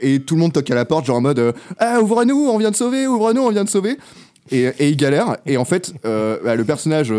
et 0.00 0.20
tout 0.20 0.34
le 0.34 0.40
monde 0.40 0.52
toque 0.52 0.70
à 0.70 0.74
la 0.74 0.84
porte, 0.84 1.06
genre 1.06 1.16
en 1.16 1.20
mode 1.20 1.54
ah 1.78 2.00
ouvre-nous, 2.00 2.48
on 2.48 2.58
vient 2.58 2.70
de 2.70 2.76
sauver, 2.76 3.06
ouvre-nous, 3.06 3.42
on 3.42 3.50
vient 3.50 3.64
de 3.64 3.68
sauver. 3.68 3.96
Et, 4.50 4.64
et 4.64 4.88
il 4.88 4.96
galère. 4.96 5.36
Et 5.46 5.56
en 5.56 5.64
fait, 5.64 5.92
bah, 6.02 6.56
le 6.56 6.64
personnage, 6.64 7.10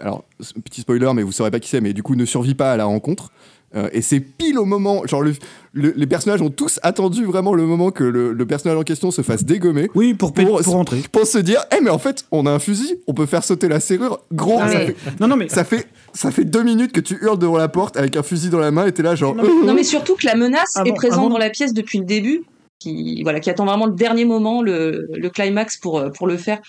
alors 0.00 0.24
petit 0.64 0.80
spoiler, 0.80 1.10
mais 1.14 1.22
vous 1.22 1.32
saurez 1.32 1.50
pas 1.50 1.60
qui 1.60 1.68
c'est, 1.68 1.80
mais 1.80 1.92
du 1.92 2.02
coup 2.02 2.14
ne 2.14 2.24
survit 2.24 2.54
pas 2.54 2.72
à 2.72 2.76
la 2.76 2.84
rencontre. 2.84 3.30
Euh, 3.74 3.88
et 3.92 4.00
c'est 4.00 4.20
pile 4.20 4.58
au 4.58 4.64
moment, 4.64 5.04
genre 5.06 5.22
le- 5.22 5.34
le- 5.72 5.92
les 5.96 6.06
personnages 6.06 6.40
ont 6.40 6.50
tous 6.50 6.78
attendu 6.84 7.24
vraiment 7.24 7.52
le 7.52 7.64
moment 7.66 7.90
que 7.90 8.04
le, 8.04 8.32
le 8.32 8.46
personnage 8.46 8.78
en 8.78 8.84
question 8.84 9.10
se 9.10 9.22
fasse 9.22 9.44
dégommer 9.44 9.90
Oui, 9.96 10.14
pour, 10.14 10.32
Pour- 10.32 10.62
pour 10.62 10.72
rentrer. 10.72 11.02
pour 11.10 11.26
se 11.26 11.38
dire, 11.38 11.64
eh 11.76 11.82
mais 11.82 11.90
en 11.90 11.98
fait, 11.98 12.24
on 12.30 12.46
a 12.46 12.50
un 12.50 12.60
fusil, 12.60 13.00
on 13.08 13.12
peut 13.12 13.26
faire 13.26 13.42
sauter 13.42 13.66
la 13.68 13.80
serrure. 13.80 14.20
Gros, 14.32 14.58
Ah 14.62 14.68
ça, 14.68 14.78
ouais. 14.78 14.86
fait, 14.94 15.20
Non, 15.20 15.26
non, 15.26 15.36
mais. 15.36 15.48
ça 15.48 15.64
fait 15.64 15.88
ça 16.14 16.30
fait 16.30 16.44
deux 16.44 16.62
minutes 16.62 16.92
que 16.92 17.00
tu 17.00 17.18
hurles 17.20 17.38
devant 17.38 17.58
la 17.58 17.68
porte 17.68 17.96
avec 17.96 18.16
un 18.16 18.22
fusil 18.22 18.48
dans 18.50 18.60
la 18.60 18.70
main 18.70 18.86
et 18.86 18.92
t'es 18.92 19.02
là 19.02 19.16
genre. 19.16 19.34
Non, 19.34 19.42
mais- 19.42 19.66
Non, 19.66 19.74
mais 19.74 19.82
surtout 19.84 20.14
que 20.14 20.24
la 20.26 20.36
menace 20.36 20.76
Avant- 20.76 20.86
est 20.88 20.94
présente 20.94 21.18
avant- 21.18 21.28
dans 21.30 21.38
la 21.38 21.50
pièce 21.50 21.74
depuis 21.74 21.98
le 21.98 22.04
début, 22.04 22.44
qui, 22.78 23.22
voilà, 23.24 23.40
qui 23.40 23.50
attend 23.50 23.66
vraiment 23.66 23.86
le 23.86 23.94
dernier 23.94 24.24
moment, 24.24 24.62
le, 24.62 25.08
le 25.12 25.28
climax 25.30 25.76
pour, 25.76 25.98
euh, 25.98 26.10
pour 26.10 26.26
le 26.28 26.36
faire. 26.36 26.60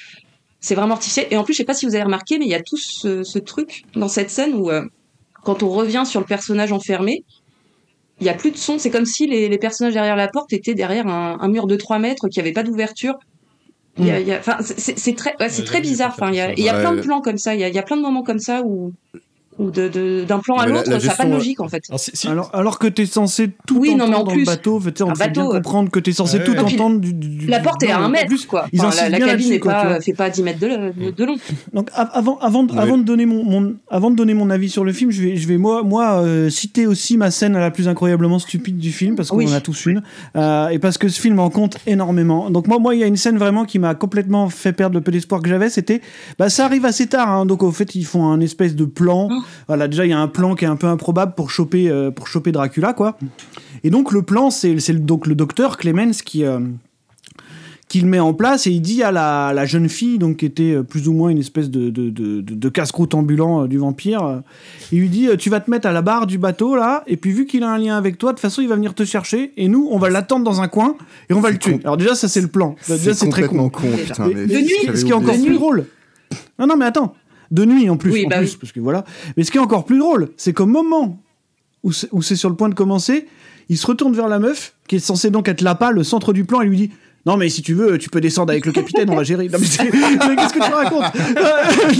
C'est 0.60 0.74
vraiment 0.76 0.95
artificiel. 0.95 1.28
Et 1.30 1.38
en 1.38 1.43
plus, 1.43 1.54
je 1.54 1.58
sais 1.60 1.63
pas 1.63 1.76
si 1.76 1.86
vous 1.86 1.93
avez 1.93 2.04
remarqué, 2.04 2.39
mais 2.39 2.45
il 2.45 2.52
y 2.52 2.56
a 2.56 2.62
tout 2.63 2.76
ce, 2.78 3.24
ce 3.24 3.38
truc 3.39 3.84
dans 3.95 4.08
cette 4.08 4.32
scène 4.32 4.56
où, 4.56 4.72
euh, 4.72 4.84
quand 5.48 5.64
on 5.64 5.70
revient 5.70 6.04
sur 6.06 6.20
le 6.20 6.26
personnage 6.26 6.74
enfermé, 6.74 7.24
il 8.20 8.26
y 8.28 8.30
a 8.30 8.34
plus 8.34 8.52
de 8.52 8.58
son. 8.58 8.78
C'est 8.80 8.90
comme 8.90 9.06
si 9.06 9.28
les, 9.28 9.48
les 9.48 9.58
personnages 9.58 9.94
derrière 9.94 10.18
la 10.18 10.28
porte 10.28 10.52
étaient 10.52 10.74
derrière 10.74 11.08
un, 11.08 11.38
un 11.40 11.48
mur 11.48 11.68
de 11.68 11.78
3 11.78 12.00
mètres 12.00 12.28
qui 12.28 12.42
avait 12.42 12.52
pas 12.52 12.64
d'ouverture. 12.64 13.16
Il 13.98 14.06
y 14.06 14.12
a- 14.12 14.20
il 14.20 14.28
y 14.28 14.34
a- 14.34 14.40
Enfin, 14.40 14.58
c'est- 14.62 15.16
très, 15.16 15.36
ouais, 15.40 15.48
c'est 15.50 15.62
Ouais, 15.62 15.66
très 15.68 15.76
j'ai 15.78 15.90
bizarre. 15.90 16.12
Enfin, 16.14 16.30
il 16.32 16.36
y 16.36 16.42
a, 16.42 16.52
y 16.52 16.70
plein 16.82 16.94
de 16.96 17.02
plans 17.02 17.22
comme 17.22 17.38
ça. 17.38 17.56
Il 17.56 17.62
y 17.62 17.64
a, 17.64 17.70
il 17.70 17.74
y 17.76 17.80
a 17.80 17.84
plein 17.84 17.96
de 17.96 18.02
moments 18.02 18.24
comme 18.24 18.40
ça 18.40 18.62
où, 18.66 18.92
de, 19.60 19.88
de- 19.88 20.24
d'un 20.28 20.39
plan 20.39 20.56
à 20.58 20.65
Mais 20.65 20.72
la- 20.72 20.78
l'autre, 20.80 20.89
la 20.91 21.00
ça 21.00 21.08
n'a 21.08 21.13
pas 21.15 21.24
de 21.24 21.30
gestion, 21.30 21.38
logique 21.38 21.60
en 21.62 21.67
fait. 21.67 21.84
Alors, 21.89 22.00
si- 22.00 22.12
si- 22.13 22.28
Alors, 22.28 22.50
alors 22.54 22.80
que 22.80 22.88
t'es 22.88 23.06
censé 23.06 23.50
tout 23.65 23.78
Oui, 23.80 23.96
non, 23.96 24.06
entendre 24.06 24.10
mais 24.12 24.15
en 24.17 24.24
dans 24.24 24.32
plus, 24.32 24.39
le 24.41 24.46
bateau, 24.46 24.80
tu 24.96 25.04
on 25.04 25.12
te 25.12 25.17
fait 25.17 25.30
bien 25.30 25.46
euh, 25.48 25.52
comprendre 25.52 25.89
que 25.89 26.00
t'es 26.00 26.12
censé 26.12 26.38
Ouais, 26.38 26.43
tout 26.43 26.52
ouais. 26.52 26.60
entendre 26.60 27.00
du, 27.00 27.13
du- 27.13 27.28
du- 27.28 27.48
La 27.48 27.60
porte 27.60 27.82
est 27.84 27.88
non, 27.88 27.93
à 27.96 27.98
un 28.00 28.10
mètre, 28.10 28.28
plus, 28.28 28.46
quoi. 28.46 28.67
ils 28.72 28.80
Enfin, 28.80 28.89
insistent 28.89 29.10
la, 29.10 29.20
la 29.20 29.26
cabine 29.26 29.52
tu 29.54 29.60
pas, 29.60 30.00
fait 30.02 30.13
pas 30.13 30.30
10 30.30 30.43
mètres 30.43 30.60
de, 30.60 30.67
de, 31.06 31.12
de 31.12 31.26
long. 31.26 31.36
Donc 31.74 31.89
av- 31.96 32.10
avant, 32.13 32.38
avant, 32.39 32.63
de- 32.63 32.74
Ouais. 32.74 32.80
avant 32.80 32.98
de 32.98 33.04
donner 33.04 33.26
mon, 33.26 33.43
mon- 33.43 33.76
avant 33.89 34.12
de 34.12 34.15
donner 34.15 34.34
mon 34.34 34.50
avis 34.50 34.70
sur 34.70 34.84
le 34.84 34.93
film, 34.93 35.10
je 35.12 35.22
vais, 35.24 35.36
je 35.38 35.48
vais 35.48 35.58
moi, 35.58 35.82
moi 35.84 36.22
euh, 36.22 36.50
citer 36.50 36.86
aussi 36.86 37.17
ma 37.17 37.32
scène 37.32 37.54
la 37.54 37.72
plus 37.72 37.88
incroyablement 37.88 38.39
stupide 38.39 38.78
du 38.78 38.91
film 38.91 39.15
parce 39.15 39.30
qu'on 39.30 39.38
Oui. 39.38 39.50
en 39.50 39.54
a 39.54 39.62
tous 39.62 39.86
une 39.88 40.04
euh, 40.36 40.67
et 40.70 40.80
parce 40.80 40.98
que 40.98 41.08
ce 41.08 41.20
film 41.20 41.39
en 41.39 41.50
compte 41.50 41.78
énormément. 41.88 42.50
Donc 42.50 42.67
moi, 42.67 42.78
moi, 42.80 42.93
il 42.96 43.00
y 43.02 43.04
a 43.04 43.08
une 43.08 43.17
scène 43.17 43.38
vraiment 43.38 43.65
qui 43.65 43.80
m'a 43.80 43.96
complètement 43.96 44.50
fait 44.50 44.74
perdre 44.74 44.96
le 44.96 45.02
peu 45.02 45.12
d'espoir 45.12 45.41
que 45.41 45.50
j'avais. 45.50 45.70
C'était, 45.70 46.02
bah, 46.38 46.50
ça 46.50 46.65
arrive 46.65 46.86
assez 46.86 47.08
tard. 47.08 47.30
hein. 47.30 47.46
donc 47.46 47.63
au 47.63 47.72
fait, 47.72 47.96
ils 47.96 48.06
font 48.06 48.28
un 48.30 48.39
espèce 48.39 48.76
de 48.76 48.86
plan. 48.86 49.30
Voilà, 49.68 49.88
déjà 49.88 50.06
il 50.06 50.10
y 50.10 50.14
a 50.14 50.20
un 50.20 50.28
plan 50.28 50.56
qui 50.56 50.66
est 50.66 50.68
un 50.68 50.76
peu 50.76 50.88
improbable 50.88 51.34
pour 51.36 51.50
choper, 51.52 51.90
euh, 51.90 52.12
pour 52.12 52.28
choper 52.28 52.52
Dracula, 52.52 52.94
quoi. 52.94 53.18
Et 53.84 53.90
donc 53.90 54.12
le 54.12 54.22
plan, 54.22 54.50
c'est, 54.50 54.76
donc 55.06 55.28
le 55.28 55.36
docteur 55.36 55.78
Clemens 55.78 56.22
qui 56.26 56.44
euh, 56.46 56.60
qu'il 57.90 58.06
met 58.06 58.20
en 58.20 58.34
place 58.34 58.68
et 58.68 58.72
il 58.72 58.82
dit 58.82 59.02
à 59.02 59.14
la, 59.14 59.54
la 59.54 59.66
jeune 59.66 59.88
fille, 59.88 60.18
donc 60.18 60.38
qui 60.38 60.46
était 60.46 60.74
euh, 60.74 60.84
plus 60.84 61.08
ou 61.08 61.14
moins 61.14 61.30
une 61.30 61.38
espèce 61.38 61.70
de, 61.70 61.90
de, 61.90 62.10
de, 62.10 62.70
casse-croûte 62.70 63.14
ambulant 63.14 63.64
euh, 63.64 63.68
du 63.68 63.78
vampire, 63.78 64.26
euh, 64.26 64.40
il 64.92 65.00
lui 65.00 65.08
dit 65.10 65.30
euh, 65.30 65.38
Tu 65.38 65.50
vas 65.50 65.62
te 65.62 65.72
mettre 65.72 65.88
à 65.88 65.94
la 65.94 66.02
barre 66.02 66.28
du 66.28 66.38
bateau 66.38 66.76
là, 66.76 67.04
et 67.08 67.16
puis 67.16 67.32
vu 67.32 67.46
qu'il 67.46 67.64
a 67.64 67.70
un 67.72 67.78
lien 67.78 67.96
avec 67.96 68.18
toi, 68.18 68.32
de 68.32 68.36
toute 68.36 68.42
façon 68.42 68.62
il 68.62 68.68
va 68.68 68.76
venir 68.76 68.94
te 68.94 69.06
chercher, 69.06 69.54
et 69.56 69.70
nous 69.70 69.88
on 69.90 70.00
va 70.00 70.10
l'attendre 70.10 70.44
dans 70.44 70.60
un 70.60 70.68
coin 70.68 70.96
et 71.30 71.34
on 71.34 71.40
va 71.40 71.50
le 71.50 71.58
tuer. 71.60 71.74
con- 71.76 71.80
Alors 71.86 71.96
déjà, 71.96 72.14
ça 72.14 72.28
c'est 72.28 72.42
le 72.42 72.50
plan. 72.50 72.76
Déjà, 72.90 73.14
c'est 73.14 73.30
très 73.30 73.44
complètement 73.44 73.70
con. 73.70 73.84
con, 73.90 73.98
putain. 73.98 74.28
Mais- 74.28 74.34
mais 74.34 74.42
mais 74.42 74.48
De 74.48 74.60
nuit, 74.60 74.74
j'avais 74.86 74.98
ce 74.98 75.06
qui 75.06 75.12
est 75.12 75.16
encore 75.16 75.36
plus 75.42 75.54
drôle. 75.54 75.86
Non, 76.60 76.68
non, 76.68 76.76
mais 76.76 76.86
attends. 76.86 77.16
De 77.52 77.66
nuit 77.66 77.90
en 77.90 77.98
plus. 77.98 78.12
Oui, 78.12 78.26
en 78.26 78.30
bah 78.30 78.38
plus, 78.40 78.52
oui. 78.52 78.58
parce 78.60 78.72
que 78.72 78.80
voilà. 78.80 79.06
Mais 79.36 79.44
ce 79.44 79.52
qui 79.52 79.58
est 79.58 79.62
encore 79.62 79.86
plus 79.86 80.00
drôle, 80.00 80.30
c'est 80.38 80.54
qu'au 80.54 80.66
moment 80.66 81.22
où 81.84 81.92
c'est 81.94 82.36
sur 82.36 82.50
le 82.50 82.56
point 82.56 82.70
de 82.70 82.76
commencer, 82.76 83.28
il 83.70 83.78
se 83.78 83.88
retourne 83.88 84.14
vers 84.14 84.28
la 84.28 84.40
meuf, 84.40 84.74
qui 84.88 84.98
est 84.98 85.00
censée 85.00 85.30
donc 85.30 85.48
être 85.48 85.62
l'appât, 85.62 85.92
le 85.92 86.04
centre 86.04 86.34
du 86.34 86.44
plan, 86.44 86.62
et 86.62 86.68
lui 86.68 86.78
dit 86.78 86.92
non, 87.28 87.36
mais 87.36 87.50
si 87.50 87.62
tu 87.62 87.74
veux, 87.74 87.98
tu 87.98 88.10
peux 88.10 88.22
descendre 88.22 88.52
avec 88.52 88.66
le 88.66 88.72
capitaine, 88.72 89.10
on 89.10 89.16
va 89.16 89.24
gérer. 89.24 89.50
Non, 89.50 89.60
mais, 89.60 89.66
qu'est-ce 90.38 90.54
que 90.54 90.66
tu 90.66 90.72
racontes 90.72 91.04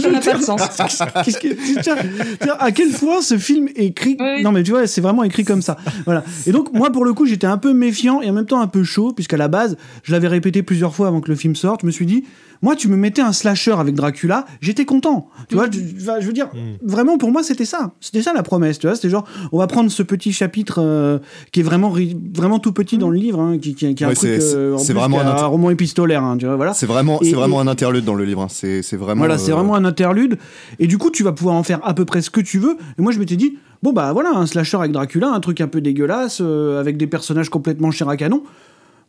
Ça 0.02 0.10
n'a 0.10 0.22
pas 0.22 0.38
de 0.38 0.42
sens. 0.42 0.62
Que- 1.42 1.82
tiens, 1.82 1.98
tiens, 2.42 2.56
à 2.58 2.72
quel 2.72 2.92
point 2.92 3.22
ce 3.22 3.38
film 3.38 3.68
est 3.76 3.88
écrit 3.88 4.16
Oui. 4.18 4.42
Non 4.42 4.54
mais 4.54 4.64
tu 4.64 4.72
vois, 4.72 4.88
c'est 4.88 5.02
vraiment 5.02 5.26
écrit 5.26 5.44
comme 5.44 5.62
ça. 5.62 5.76
Voilà. 6.06 6.24
Et 6.46 6.54
donc 6.54 6.72
moi 6.72 6.92
pour 6.92 7.04
le 7.04 7.14
coup, 7.14 7.26
j'étais 7.26 7.46
un 7.46 7.58
peu 7.58 7.74
méfiant 7.74 8.22
et 8.22 8.30
en 8.30 8.34
même 8.34 8.46
temps 8.46 8.62
un 8.62 8.68
peu 8.68 8.86
chaud 8.86 9.12
puisqu'à 9.12 9.36
la 9.36 9.50
base, 9.50 9.76
je 10.04 10.14
l'avais 10.14 10.30
répété 10.30 10.64
plusieurs 10.64 10.96
fois 10.96 11.10
avant 11.10 11.20
que 11.20 11.30
le 11.30 11.36
film 11.36 11.58
sorte, 11.58 11.82
je 11.82 11.88
me 11.88 11.92
suis 11.92 12.06
dit 12.06 12.24
moi 12.62 12.76
tu 12.76 12.88
me 12.88 12.96
mettais 12.98 13.22
un 13.22 13.34
slasher 13.34 13.74
avec 13.74 13.96
Dracula, 13.96 14.46
j'étais 14.62 14.86
content. 14.86 15.30
Tu 15.50 15.56
vois, 15.56 15.68
je, 15.72 15.80
je 16.22 16.26
veux 16.28 16.34
dire 16.34 16.50
vraiment 16.84 17.18
pour 17.18 17.32
moi 17.32 17.44
c'était 17.44 17.66
ça. 17.66 17.92
C'était 18.00 18.22
ça 18.22 18.34
la 18.34 18.44
promesse, 18.44 18.80
tu 18.80 18.88
vois, 18.88 18.96
c'était 18.96 19.10
genre 19.10 19.26
on 19.52 19.58
va 19.60 19.68
prendre 19.68 19.90
ce 19.92 20.04
petit 20.04 20.34
chapitre 20.34 20.80
euh, 20.82 21.20
qui 21.52 21.60
est 21.60 21.64
vraiment 21.64 21.94
vraiment 22.34 22.60
tout 22.60 22.72
petit 22.74 22.98
dans 22.98 23.10
le 23.10 23.18
livre 23.18 23.40
hein, 23.40 23.58
qui, 23.58 23.76
qui, 23.76 23.94
qui 23.96 24.04
est 24.04 24.06
un 24.06 24.10
Ouais, 24.10 24.16
truc 24.16 24.30
c'est- 24.42 24.56
euh, 24.56 24.76
vraiment 24.94 25.18
qui 25.20 25.24
est 25.24 25.28
un 25.28 25.46
roman 25.46 25.70
épistolaire, 25.70 26.24
hein, 26.24 26.38
tu 26.38 26.46
vois, 26.46 26.56
voilà. 26.56 26.74
C'est 26.74 26.86
vraiment, 26.86 27.20
c'est 27.22 27.34
vraiment 27.34 27.60
et- 27.62 27.66
un 27.66 27.68
interlude 27.68 28.06
dans 28.06 28.16
le 28.16 28.24
livre. 28.26 28.42
hein. 28.42 28.48
C'est, 28.50 28.82
c'est 28.82 28.98
vraiment. 28.98 29.20
Voilà, 29.20 29.38
c'est 29.38 29.52
euh, 29.52 29.56
vraiment 29.56 29.76
un 29.76 29.86
interlude. 29.86 30.38
Et 30.80 30.88
du 30.88 30.98
coup, 30.98 31.10
tu 31.12 31.24
vas 31.24 31.32
pouvoir 31.32 31.56
en 31.56 31.64
faire 31.64 31.80
à 31.84 31.94
peu 31.94 32.06
près 32.06 32.22
ce 32.22 32.30
que 32.30 32.42
tu 32.42 32.60
veux. 32.60 32.78
Et 32.98 33.02
moi, 33.02 33.12
je 33.12 33.20
m'étais 33.20 33.36
dit, 33.36 33.58
bon, 33.84 33.94
bah 33.94 34.12
voilà, 34.14 34.32
un 34.36 34.46
slasher 34.46 34.78
avec 34.78 34.92
Dracula, 34.92 35.30
un 35.32 35.40
truc 35.40 35.62
un 35.62 35.68
peu 35.68 35.82
dégueulasse, 35.82 36.40
euh, 36.42 36.80
avec 36.80 36.98
des 36.98 37.08
personnages 37.08 37.50
complètement 37.50 37.92
chair 37.92 38.10
à 38.10 38.18
canon. 38.18 38.44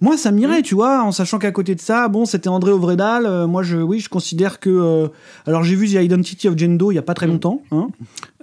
Moi, 0.01 0.17
ça 0.17 0.31
m'irait, 0.31 0.63
tu 0.63 0.75
vois, 0.75 1.03
en 1.03 1.11
sachant 1.13 1.39
qu'à 1.39 1.51
côté 1.51 1.75
de 1.75 1.81
ça, 1.81 2.09
bon, 2.09 2.25
c'était 2.25 2.49
André 2.49 2.71
Ovredal. 2.71 3.27
euh, 3.27 3.47
moi, 3.47 3.63
je, 3.63 3.77
oui, 3.79 3.99
je 4.01 4.09
considère 4.09 4.61
que. 4.61 4.71
euh, 4.71 5.09
alors, 5.47 5.65
j'ai 5.65 5.75
vu 5.75 5.89
The 5.89 6.03
Identity 6.03 6.49
of 6.49 6.57
Doe 6.57 6.93
il 6.93 6.95
y 6.95 6.99
a 6.99 7.03
pas 7.03 7.15
très 7.15 7.27
longtemps, 7.27 7.63
hein, 7.73 7.89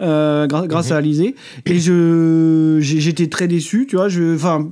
euh, 0.01 0.47
gra- 0.47 0.67
grâce 0.67 0.91
à 0.91 0.97
Alizé, 0.97 1.35
et 1.65 1.79
je, 1.79 2.77
j'ai- 2.81 2.99
j'étais 2.99 3.27
très 3.27 3.47
déçu, 3.47 3.87
tu 3.89 3.95
vois. 3.95 4.07
Enfin, 4.35 4.67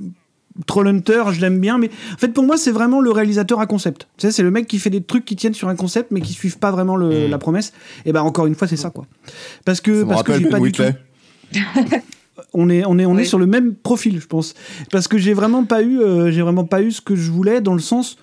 Trollhunter, 0.66 1.24
je 1.32 1.40
l'aime 1.40 1.58
bien, 1.58 1.78
mais 1.78 1.90
en 2.14 2.16
fait, 2.18 2.28
pour 2.28 2.44
moi, 2.44 2.56
c'est 2.56 2.70
vraiment 2.70 3.00
le 3.00 3.10
réalisateur 3.10 3.58
à 3.60 3.66
concept. 3.66 4.06
Tu 4.18 4.26
sais, 4.26 4.30
c'est 4.32 4.42
le 4.44 4.52
mec 4.52 4.68
qui 4.68 4.78
fait 4.78 4.88
des 4.90 5.02
trucs 5.02 5.24
qui 5.24 5.34
tiennent 5.34 5.52
sur 5.54 5.68
un 5.68 5.74
concept, 5.74 6.12
mais 6.12 6.20
qui 6.20 6.32
suivent 6.32 6.58
pas 6.58 6.70
vraiment 6.70 6.94
le- 6.94 7.26
la 7.26 7.38
promesse. 7.38 7.72
Et 8.04 8.12
ben, 8.12 8.20
encore 8.22 8.46
une 8.46 8.54
fois, 8.54 8.68
c'est 8.68 8.76
ça, 8.76 8.90
quoi. 8.90 9.04
Parce 9.64 9.80
que, 9.80 9.92
Ça 10.00 10.04
me 10.04 10.08
parce 10.10 10.22
que 10.22 10.30
rappelle 10.32 10.44
j'ai 10.44 10.50
Ben 10.50 10.58
pas 10.60 10.64
du 10.64 10.70
tout 10.70 10.82
Whitley. 10.82 12.00
on 12.54 12.70
est 12.70 12.84
on 12.86 12.98
est 12.98 13.06
on 13.06 13.18
est 13.18 13.24
sur 13.24 13.38
le 13.38 13.46
même 13.46 13.74
profil 13.74 14.20
je 14.20 14.26
pense. 14.26 14.54
Parce 14.90 15.08
que 15.08 15.18
j'ai 15.18 15.34
vraiment 15.34 15.64
pas 15.64 15.82
eu 15.82 16.00
euh, 16.00 16.30
j'ai 16.30 16.42
vraiment 16.42 16.64
pas 16.64 16.82
eu 16.82 16.92
ce 16.92 17.00
que 17.00 17.16
je 17.16 17.30
voulais 17.30 17.60
dans 17.60 17.74
le 17.74 17.80
sens 17.80 18.16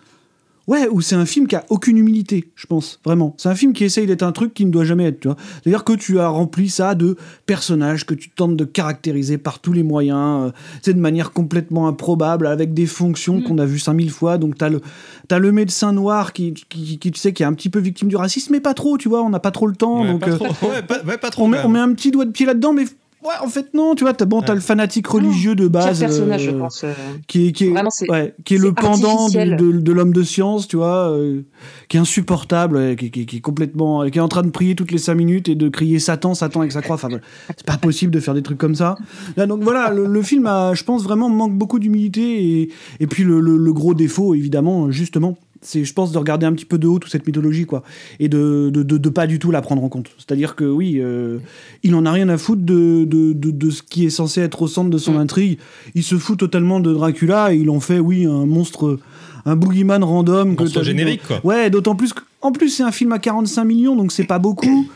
ouais 0.67 0.87
où 0.89 1.01
c'est 1.01 1.15
un 1.15 1.25
film 1.25 1.47
qui 1.47 1.55
a 1.55 1.65
aucune 1.69 1.97
humilité 1.97 2.51
je 2.55 2.65
pense 2.65 2.99
vraiment. 3.03 3.35
C'est 3.37 3.49
un 3.49 3.55
film 3.55 3.73
qui 3.73 3.83
essaye 3.83 4.07
d'être 4.07 4.23
un 4.23 4.31
truc 4.31 4.53
qui 4.53 4.65
ne 4.65 4.71
doit 4.71 4.85
jamais 4.85 5.05
être 5.05 5.19
tu 5.19 5.27
vois. 5.27 5.37
C'est 5.63 5.69
à 5.69 5.71
dire 5.71 5.83
que 5.83 5.93
tu 5.93 6.19
as 6.19 6.27
rempli 6.27 6.69
ça 6.69 6.95
de 6.95 7.17
personnages 7.45 8.05
que 8.05 8.13
tu 8.13 8.29
tentes 8.29 8.55
de 8.55 8.63
caractériser 8.63 9.37
par 9.37 9.59
tous 9.59 9.73
les 9.73 9.83
moyens 9.83 10.47
euh, 10.47 10.51
c'est 10.81 10.93
de 10.93 10.99
manière 10.99 11.31
complètement 11.31 11.87
improbable 11.87 12.47
avec 12.47 12.73
des 12.73 12.85
fonctions 12.85 13.41
qu'on 13.41 13.57
a 13.57 13.65
vu 13.65 13.79
5000 13.79 14.09
fois. 14.11 14.37
Donc 14.37 14.57
t'as 14.57 14.69
le 14.69 14.81
t'as 15.27 15.39
le 15.39 15.51
médecin 15.51 15.93
noir 15.93 16.31
qui, 16.31 16.53
qui 16.53 16.97
qui 16.99 17.11
tu 17.11 17.19
sais 17.19 17.33
qui 17.33 17.43
est 17.43 17.45
un 17.45 17.53
petit 17.53 17.69
peu 17.69 17.79
victime 17.79 18.07
du 18.07 18.15
racisme 18.15 18.53
mais 18.53 18.61
pas 18.61 18.73
trop 18.73 18.97
tu 18.97 19.09
vois. 19.09 19.23
On 19.23 19.29
n'a 19.29 19.39
pas 19.39 19.51
trop 19.51 19.67
le 19.67 19.75
temps 19.75 20.01
Ouais, 20.01 20.07
donc 20.07 20.21
pas 20.21 20.29
euh, 20.29 20.37
trop, 20.37 20.67
ouais, 20.69 20.81
pas, 20.83 21.01
ouais, 21.03 21.17
pas 21.17 21.29
trop. 21.29 21.43
on 21.45 21.47
met, 21.47 21.59
on 21.65 21.69
met 21.69 21.79
un 21.79 21.93
petit 21.93 22.11
doigt 22.11 22.25
de 22.25 22.31
pied 22.31 22.45
là-dedans, 22.45 22.73
mais 22.73 22.85
ouais, 23.23 23.33
en 23.43 23.47
fait, 23.47 23.73
non, 23.73 23.95
tu 23.95 24.03
vois, 24.03 24.13
t'as 24.13 24.25
bon, 24.25 24.41
t'as 24.41 24.49
Ouais. 24.49 24.55
le 24.55 24.61
fanatique 24.61 25.07
religieux 25.07 25.55
de 25.55 25.63
Pire 25.67 25.71
base. 25.71 25.99
personnage, 25.99 26.43
je 26.43 26.51
euh, 26.51 26.59
pense. 26.59 26.83
euh. 26.83 26.93
Qui 27.27 27.47
est, 27.47 27.51
qui 27.51 27.65
est, 27.65 27.69
Vraiment, 27.71 27.89
c'est- 27.89 28.09
ouais, 28.11 28.33
qui 28.45 28.55
est 28.55 28.57
le 28.57 28.73
pendant 28.73 29.27
de, 29.29 29.71
de 29.79 29.91
l'homme 29.91 30.13
de 30.13 30.23
science, 30.23 30.67
tu 30.67 30.77
vois, 30.77 31.11
euh, 31.11 31.41
qui 31.87 31.97
est 31.97 31.99
insupportable, 31.99 32.75
ouais, 32.77 32.95
qui, 32.97 33.11
qui- 33.11 33.25
qui 33.25 33.37
est 33.37 33.41
complètement, 33.41 34.09
qui 34.09 34.17
est 34.17 34.21
en 34.21 34.27
train 34.27 34.43
de 34.43 34.49
prier 34.49 34.75
toutes 34.75 34.91
les 34.91 34.97
cinq 34.97 35.15
minutes 35.15 35.49
et 35.49 35.55
de 35.55 35.69
crier 35.69 35.99
Satan, 35.99 36.33
Satan 36.33 36.59
avec 36.61 36.71
sa 36.71 36.81
croix. 36.81 36.95
Enfin, 36.95 37.09
c'est 37.55 37.65
pas 37.65 37.77
possible 37.77 38.11
de 38.11 38.19
faire 38.19 38.33
des 38.33 38.41
trucs 38.43 38.57
comme 38.57 38.75
ça. 38.75 38.95
Là, 39.37 39.47
donc 39.47 39.61
voilà, 39.63 39.91
le, 39.91 40.05
le 40.05 40.21
film, 40.21 40.45
a, 40.45 40.73
je 40.73 40.83
pense 40.83 41.03
vraiment 41.03 41.29
manque 41.29 41.57
beaucoup 41.57 41.79
d'humilité 41.79 42.61
et, 42.61 42.69
et 42.99 43.07
puis 43.07 43.23
le, 43.23 43.39
le- 43.39 43.57
le 43.57 43.73
gros 43.73 43.93
défaut, 43.93 44.33
évidemment, 44.35 44.89
justement. 44.91 45.37
C'est, 45.63 45.83
je 45.83 45.93
pense, 45.93 46.11
de 46.11 46.17
regarder 46.17 46.47
un 46.47 46.53
petit 46.53 46.65
peu 46.65 46.77
de 46.79 46.87
haut 46.87 46.97
toute 46.97 47.11
cette 47.11 47.27
mythologie, 47.27 47.65
quoi, 47.65 47.83
et 48.19 48.29
de, 48.29 48.71
de, 48.73 48.81
de, 48.81 48.97
de 48.97 49.09
pas 49.09 49.27
du 49.27 49.37
tout 49.37 49.51
la 49.51 49.61
prendre 49.61 49.83
en 49.83 49.89
compte. 49.89 50.09
C'est-à-dire 50.17 50.55
que 50.55 50.63
oui, 50.65 50.97
euh, 50.99 51.37
il 51.83 51.93
en 51.93 52.05
a 52.07 52.11
rien 52.11 52.29
à 52.29 52.37
foutre 52.39 52.63
de, 52.63 53.05
de, 53.05 53.69
ce 53.69 53.83
qui 53.83 54.05
est 54.05 54.09
censé 54.09 54.41
être 54.41 54.63
au 54.63 54.67
centre 54.67 54.89
de 54.89 54.97
son 54.97 55.13
Mm. 55.13 55.17
intrigue. 55.17 55.59
Il 55.93 56.01
se 56.03 56.15
fout 56.17 56.39
totalement 56.39 56.79
de 56.79 56.91
Dracula 56.91 57.53
et 57.53 57.57
il 57.57 57.69
en 57.69 57.79
fait, 57.79 57.99
oui, 57.99 58.25
un 58.25 58.45
monstre, 58.47 58.97
un 59.45 59.55
boogeyman 59.55 60.03
random. 60.03 60.55
que 60.55 60.63
Monstre 60.63 60.83
générique, 60.83 61.21
quoi. 61.27 61.39
Ouais, 61.43 61.69
d'autant 61.69 61.95
plus 61.95 62.11
que, 62.13 62.21
en 62.41 62.51
plus, 62.51 62.69
c'est 62.69 62.83
un 62.83 62.91
film 62.91 63.11
à 63.11 63.19
45 63.19 63.63
millions, 63.63 63.95
donc 63.95 64.11
c'est 64.11 64.23
pas 64.23 64.39
beaucoup. 64.39 64.87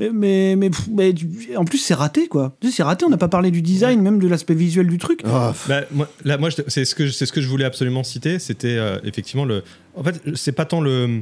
Euh, 0.00 0.10
Mais, 0.12 0.56
mais, 0.56 0.70
pff, 0.70 0.88
mais 0.90 1.12
du- 1.12 1.56
en 1.56 1.64
plus, 1.64 1.78
c'est 1.78 1.94
raté, 1.94 2.26
quoi. 2.26 2.56
Tu 2.60 2.68
sais, 2.68 2.76
C'est 2.76 2.82
raté, 2.82 3.04
on 3.04 3.10
n'a 3.10 3.16
pas 3.16 3.28
parlé 3.28 3.50
du 3.50 3.62
design, 3.62 4.00
même 4.02 4.18
de 4.18 4.26
l'aspect 4.28 4.54
visuel 4.54 4.88
du 4.88 4.98
truc. 4.98 5.20
Ah, 5.24 5.54
Bah, 5.68 5.82
moi, 5.92 6.08
là, 6.24 6.36
moi, 6.38 6.50
je- 6.50 6.56
c'est 6.68 6.84
ce 6.84 6.94
que 6.94 7.08
ce 7.08 7.24
que 7.32 7.40
je 7.40 7.48
voulais 7.48 7.64
absolument 7.64 8.02
citer. 8.02 8.38
C'était 8.38 8.76
euh, 8.76 8.98
effectivement 9.04 9.44
le. 9.44 9.62
En 9.94 10.02
fait, 10.02 10.20
c'est 10.34 10.52
pas 10.52 10.64
tant 10.64 10.80
le 10.80 11.20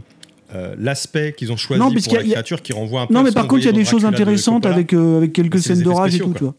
euh, 0.55 0.75
l'aspect 0.79 1.35
qu'ils 1.37 1.51
ont 1.53 1.57
choisi 1.57 1.81
Non, 1.81 1.87
pour 1.87 1.95
la 1.97 2.01
qu'il 2.01 2.13
y 2.13 2.17
a- 2.17 2.21
il 2.23 2.27
y 2.29 2.31
a- 2.31 2.35
créature 2.35 2.63
qui 2.63 2.73
renvoie 2.73 3.01
un 3.03 3.07
peu. 3.07 3.15
Non, 3.15 3.23
mais 3.23 3.33
par 3.33 3.47
contre, 3.47 3.63
il 3.63 3.67
y 3.67 3.69
a 3.69 3.73
des 3.73 3.85
choses 3.85 4.03
de 4.03 4.07
intéressantes 4.09 4.67
avec, 4.67 4.93
euh, 4.93 5.17
avec 5.19 5.33
quelques 5.33 5.61
scènes 5.61 5.83
d'orage 5.83 6.15
et 6.15 6.19
tout, 6.19 6.27
quoi. 6.31 6.35
tu 6.39 6.45
vois. 6.45 6.55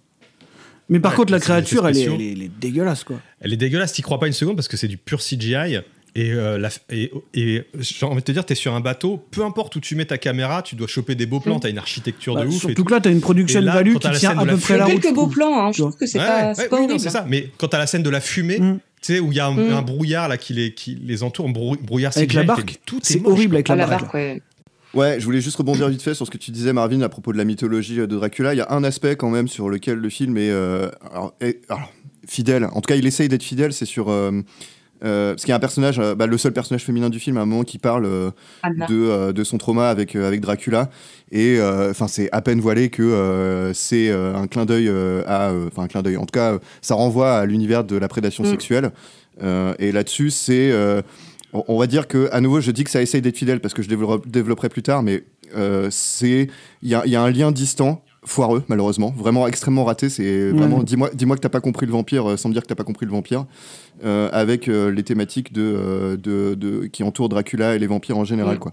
Mais 0.90 1.00
par 1.00 1.12
Ouais, 1.12 1.18
contre, 1.18 1.32
la 1.32 1.40
créature, 1.40 1.88
elle 1.88 1.98
est, 1.98 2.02
elle 2.04 2.22
est- 2.22 2.32
elle 2.34 2.42
est 2.44 2.52
dégueulasse, 2.60 3.04
quoi. 3.04 3.16
Elle 3.40 3.54
est 3.54 3.58
dégueulasse, 3.58 3.94
t'y 3.94 4.02
crois 4.02 4.20
pas 4.20 4.28
une 4.28 4.34
seconde 4.34 4.56
parce 4.56 4.68
que 4.68 4.78
c'est 4.78 4.88
du 4.88 4.98
pur 4.98 5.22
CGI. 5.22 5.78
Et, 6.16 6.32
euh, 6.32 6.60
la- 6.60 6.70
et, 6.92 7.12
et 7.34 7.64
j'ai 7.80 8.06
envie 8.06 8.18
de 8.18 8.22
te 8.22 8.32
dire, 8.32 8.46
t'es 8.46 8.54
sur 8.54 8.76
un 8.76 8.82
bateau, 8.82 9.26
peu 9.32 9.44
importe 9.44 9.76
où 9.76 9.80
tu 9.80 9.96
mets 9.96 10.06
ta 10.06 10.20
caméra, 10.20 10.62
tu 10.62 10.76
dois 10.76 10.86
choper 10.88 11.16
des 11.16 11.26
beaux 11.26 11.40
plans, 11.40 11.60
t'as 11.60 11.72
une 11.72 11.80
architecture 11.80 12.36
de 12.36 12.42
Bah, 12.42 12.46
ouf. 12.48 12.54
surtout 12.60 12.76
tout. 12.76 12.84
que 12.84 12.94
là, 12.94 13.00
t'as 13.02 13.10
une 13.10 13.20
production 13.22 13.62
là, 13.62 13.74
value 13.74 13.94
qui 13.94 14.00
t'as 14.00 14.12
la 14.12 14.20
tient 14.20 14.30
scène 14.30 14.40
à 14.40 14.42
de 14.44 14.48
la 14.48 14.54
peu 14.54 14.60
près 14.60 14.74
Il 14.74 14.76
y 14.76 14.80
la 14.80 14.84
a 14.84 14.88
route. 14.90 15.02
quelques 15.02 15.16
beaux 15.16 15.26
plans, 15.28 15.60
hein, 15.66 15.72
je 15.72 15.78
Tu 15.78 15.82
trouve 15.82 15.98
que 15.98 16.06
c'est 16.06 16.20
Ouais, 16.20 16.26
pas, 16.26 16.54
ouais, 16.54 16.68
pas 16.68 16.76
oui, 16.76 16.82
non, 16.82 16.86
horrible. 16.86 17.00
c'est 17.00 17.10
ça. 17.10 17.26
Mais 17.28 17.50
quand 17.58 17.68
t'as 17.68 17.80
la 17.80 17.88
scène 17.88 18.04
de 18.04 18.10
la 18.12 18.22
fumée, 18.22 18.60
Mm. 18.60 18.74
tu 19.02 19.14
sais, 19.14 19.20
où 19.20 19.32
il 19.32 19.38
y 19.38 19.40
a 19.40 19.48
un, 19.48 19.54
Mm. 19.56 19.74
un 19.74 19.82
brouillard 19.82 20.28
là 20.28 20.38
qui 20.38 20.54
les, 20.54 20.74
qui 20.76 20.94
les 21.04 21.24
entoure, 21.24 21.48
un 21.48 21.52
brou- 21.52 21.78
brouillard 21.82 22.12
Avec 22.16 22.34
la 22.34 22.44
barque, 22.44 22.76
tout 22.86 22.98
est 22.98 23.04
c'est 23.04 23.26
horrible 23.26 23.56
avec 23.56 23.70
Ah, 23.72 23.76
la 23.76 23.88
la 23.88 23.90
barque. 23.98 24.14
ouais. 24.14 24.42
Ouais, 24.94 25.16
je 25.20 25.26
voulais 25.26 25.42
juste 25.42 25.58
rebondir 25.58 25.90
vite 25.90 26.04
fait 26.04 26.14
sur 26.14 26.28
ce 26.28 26.30
que 26.32 26.38
tu 26.38 26.52
disais, 26.52 26.72
Marvin, 26.74 27.02
à 27.02 27.10
propos 27.10 27.34
de 27.34 27.38
la 27.40 27.46
mythologie 27.46 27.96
de 27.96 28.06
Dracula. 28.06 28.54
Il 28.54 28.58
y 28.58 28.62
a 28.62 28.72
un 28.72 28.84
aspect 28.84 29.16
quand 29.16 29.32
même 29.32 29.48
sur 29.48 29.68
lequel 29.68 29.96
le 29.98 30.10
film 30.12 30.38
est, 30.38 30.52
euh, 30.52 30.90
alors, 31.12 31.34
est- 31.42 31.62
alors, 31.70 31.92
fidèle. 32.28 32.66
En 32.66 32.82
tout 32.82 32.88
cas, 32.88 32.96
il 32.96 33.08
essaye 33.08 33.28
d'être 33.28 33.42
fidèle. 33.42 33.74
C'est 33.74 33.86
sur 33.88 34.10
euh, 34.12 34.44
parce 35.04 35.42
qu'il 35.42 35.50
y 35.50 35.52
a 35.52 35.56
un 35.56 35.60
personnage, 35.60 36.00
euh, 36.00 36.16
bah, 36.16 36.28
le 36.28 36.38
seul 36.38 36.54
personnage 36.54 36.84
féminin 36.84 37.10
du 37.10 37.20
film, 37.20 37.38
à 37.38 37.42
un 37.42 37.46
moment 37.46 37.64
qui 37.64 37.78
parle 37.78 38.06
euh, 38.06 38.32
de, 38.88 38.96
euh, 38.96 39.34
de 39.34 39.44
son 39.44 39.58
trauma 39.58 39.90
avec, 39.90 40.16
euh, 40.16 40.28
avec 40.28 40.42
Dracula. 40.42 40.90
Et 41.32 41.58
euh, 41.60 41.92
enfin, 41.92 42.08
c'est 42.08 42.30
à 42.32 42.42
peine 42.42 42.60
voilé 42.62 42.90
que 42.90 43.04
euh, 43.04 43.74
c'est 43.74 44.10
euh, 44.10 44.36
un 44.36 44.48
clin 44.48 44.66
d'œil 44.66 44.88
euh, 44.88 45.24
à, 45.28 45.50
euh, 45.50 45.68
enfin 45.72 45.84
un 45.84 45.88
clin 45.88 46.02
d'œil. 46.02 46.18
En 46.18 46.26
tout 46.26 46.32
cas, 46.34 46.54
euh, 46.54 46.60
ça 46.82 46.96
renvoie 46.96 47.34
à 47.38 47.46
l'univers 47.46 47.84
de 47.84 47.98
la 47.98 48.08
prédation 48.08 48.44
Mm. 48.44 48.48
sexuelle. 48.48 48.92
Euh, 49.42 49.74
et 49.80 49.92
là-dessus, 49.92 50.30
c'est 50.30 50.72
euh, 50.72 51.02
on 51.54 51.78
va 51.78 51.88
dire 51.88 52.08
que, 52.08 52.30
à 52.32 52.42
nouveau, 52.42 52.62
je 52.62 52.72
dis 52.72 52.84
que 52.84 52.90
ça 52.90 53.02
essaye 53.02 53.22
d'être 53.22 53.38
fidèle 53.38 53.60
parce 53.60 53.74
que 53.74 53.82
je 53.84 53.90
développerai, 53.90 54.70
plus 54.70 54.84
tard, 54.84 55.04
mais 55.04 55.24
euh, 55.56 55.88
c'est 55.92 56.48
il 56.82 56.90
y 56.90 56.96
a, 56.96 57.04
il 57.06 57.12
y 57.12 57.16
a 57.16 57.22
un 57.22 57.30
lien 57.30 57.52
distant, 57.52 58.04
foireux 58.26 58.64
malheureusement, 58.68 59.14
vraiment 59.18 59.48
extrêmement 59.48 59.84
raté. 59.86 60.10
C'est 60.10 60.52
vraiment 60.52 60.82
dis-moi, 60.84 61.10
dis-moi 61.14 61.36
que 61.36 61.42
t'as 61.42 61.50
pas 61.50 61.60
compris 61.62 61.86
le 61.86 61.92
vampire 61.92 62.30
euh, 62.32 62.38
sans 62.38 62.50
me 62.50 62.54
dire 62.54 62.62
que 62.64 62.68
t'as 62.68 62.76
pas 62.76 62.84
compris 62.84 63.06
le 63.06 63.12
vampire, 63.12 63.46
euh, 64.06 64.30
avec 64.32 64.68
euh, 64.68 64.92
les 64.92 65.04
thématiques 65.04 65.52
de, 65.54 65.62
euh, 65.62 66.18
de, 66.18 66.56
de- 66.56 66.86
qui 66.88 67.04
entourent 67.04 67.30
Dracula 67.30 67.76
et 67.76 67.80
les 67.80 67.88
vampires 67.88 68.18
en 68.18 68.26
général, 68.26 68.56
Mm. 68.56 68.60
quoi. 68.60 68.72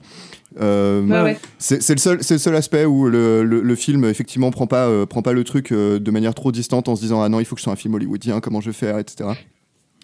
Euh, 0.60 1.02
Ouais, 1.06 1.22
ouais. 1.22 1.38
c'est 1.58 1.80
c'est 1.82 1.94
le 1.94 2.00
seul, 2.00 2.22
c'est 2.22 2.34
le 2.34 2.38
seul 2.38 2.56
aspect 2.56 2.84
où 2.84 3.06
le, 3.08 3.44
le- 3.44 3.60
le 3.60 3.74
film 3.76 4.04
effectivement 4.04 4.50
prend 4.50 4.66
pas, 4.66 4.86
euh, 4.88 5.06
prend 5.06 5.22
pas 5.22 5.32
le 5.32 5.44
truc 5.44 5.70
euh, 5.72 5.98
de 6.00 6.10
manière 6.10 6.34
trop 6.34 6.50
distante 6.52 6.88
en 6.88 6.96
se 6.96 7.00
disant 7.02 7.22
ah 7.22 7.28
non 7.28 7.38
il 7.40 7.44
faut 7.44 7.54
que 7.54 7.60
je 7.60 7.64
sois 7.64 7.72
un 7.72 7.76
film 7.76 7.94
hollywoodien, 7.94 8.40
comment 8.40 8.60
je 8.60 8.70
vais 8.70 8.76
faire, 8.76 8.98
etc. 8.98 9.30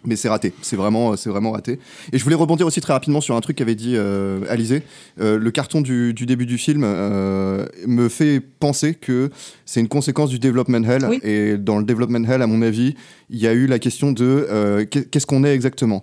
Mais 0.06 0.16
c'est 0.16 0.28
raté, 0.28 0.52
c'est 0.62 0.76
vraiment, 0.76 1.16
c'est 1.16 1.28
vraiment 1.30 1.50
raté. 1.52 1.78
Et 2.12 2.18
je 2.18 2.24
voulais 2.24 2.36
rebondir 2.36 2.66
aussi 2.66 2.80
très 2.80 2.92
rapidement 2.92 3.20
sur 3.20 3.34
un 3.36 3.40
truc 3.40 3.56
qu'avait 3.56 3.74
dit 3.74 3.94
euh, 3.96 4.40
Alizé. 4.48 4.82
Euh, 5.20 5.38
le 5.38 5.50
carton 5.50 5.80
du, 5.80 6.14
du 6.14 6.26
début 6.26 6.46
du 6.46 6.58
film 6.58 6.82
euh, 6.84 7.66
me 7.86 8.08
fait 8.08 8.40
penser 8.40 8.94
que 8.94 9.30
c'est 9.64 9.80
une 9.80 9.88
conséquence 9.88 10.30
du 10.30 10.38
development 10.38 10.84
hell. 10.84 11.06
Oui. 11.10 11.18
Et 11.22 11.56
dans 11.58 11.78
le 11.78 11.84
development 11.84 12.24
hell, 12.30 12.40
à 12.42 12.46
mon 12.46 12.62
avis, 12.62 12.94
il 13.30 13.38
y 13.38 13.46
a 13.46 13.52
eu 13.52 13.66
la 13.66 13.78
question 13.78 14.12
de 14.12 14.46
euh, 14.50 14.84
qu'est- 14.84 15.10
qu'est-ce 15.10 15.26
qu'on 15.26 15.44
est 15.44 15.54
exactement? 15.54 16.02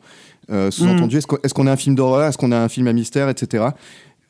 Sous-entendu, 0.70 1.18
est-ce 1.18 1.26
qu'on 1.28 1.38
est-ce 1.42 1.54
qu'on 1.54 1.68
est 1.68 1.72
un 1.72 1.78
film 1.78 1.96
d'horreur, 1.96 2.28
est-ce 2.28 2.38
qu'on 2.38 2.52
est 2.52 2.56
un 2.56 2.68
film 2.70 2.88
à 2.88 2.94
mystère, 2.94 3.30
etc. 3.30 3.63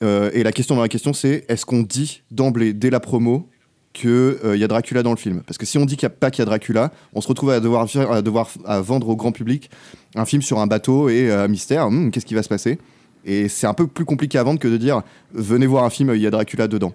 Et 0.02 0.44
la 0.44 0.52
question 0.52 0.76
dans 0.76 0.82
la 0.82 0.90
question, 0.90 1.14
c'est 1.14 1.46
est-ce 1.48 1.66
qu'on 1.66 1.82
dit 1.82 2.22
d'emblée, 2.30 2.74
dès 2.74 2.90
la 2.90 3.00
promo, 3.00 3.48
qu'il 3.94 4.36
y 4.56 4.64
a 4.64 4.68
Dracula 4.68 5.04
dans 5.04 5.12
le 5.12 5.18
film 5.18 5.42
Parce 5.46 5.58
que 5.58 5.66
si 5.66 5.78
on 5.78 5.86
dit 5.86 5.96
qu'il 5.96 6.08
n'y 6.08 6.14
a 6.14 6.18
pas 6.18 6.32
qu'il 6.32 6.40
y 6.40 6.42
a 6.42 6.46
Dracula, 6.46 6.92
on 7.14 7.22
se 7.22 7.28
retrouve 7.28 7.52
à 7.52 7.60
devoir, 7.60 7.88
à 8.12 8.22
devoir 8.22 8.50
à 8.66 8.82
vendre 8.82 9.10
au 9.10 9.16
grand 9.16 9.32
public 9.32 9.70
un 10.16 10.26
film 10.26 10.42
sur 10.42 10.60
un 10.60 10.68
bateau 10.68 11.10
et 11.10 11.30
euh, 11.30 11.46
un 11.46 11.48
mystère. 11.48 11.88
Hum, 11.88 12.12
Qu'est-ce 12.12 12.26
qui 12.26 12.34
va 12.34 12.44
se 12.44 12.50
passer? 12.50 12.80
Et 13.26 13.48
c'est 13.48 13.68
un 13.68 13.74
peu 13.74 13.88
plus 13.88 14.04
compliqué 14.04 14.38
à 14.38 14.44
vendre 14.44 14.60
que 14.60 14.68
de 14.68 14.78
dire 14.78 15.02
venez 15.34 15.66
voir 15.66 15.86
un 15.86 15.90
film, 15.90 16.12
il 16.14 16.22
y 16.22 16.28
a 16.28 16.32
Dracula 16.32 16.68
dedans. 16.68 16.94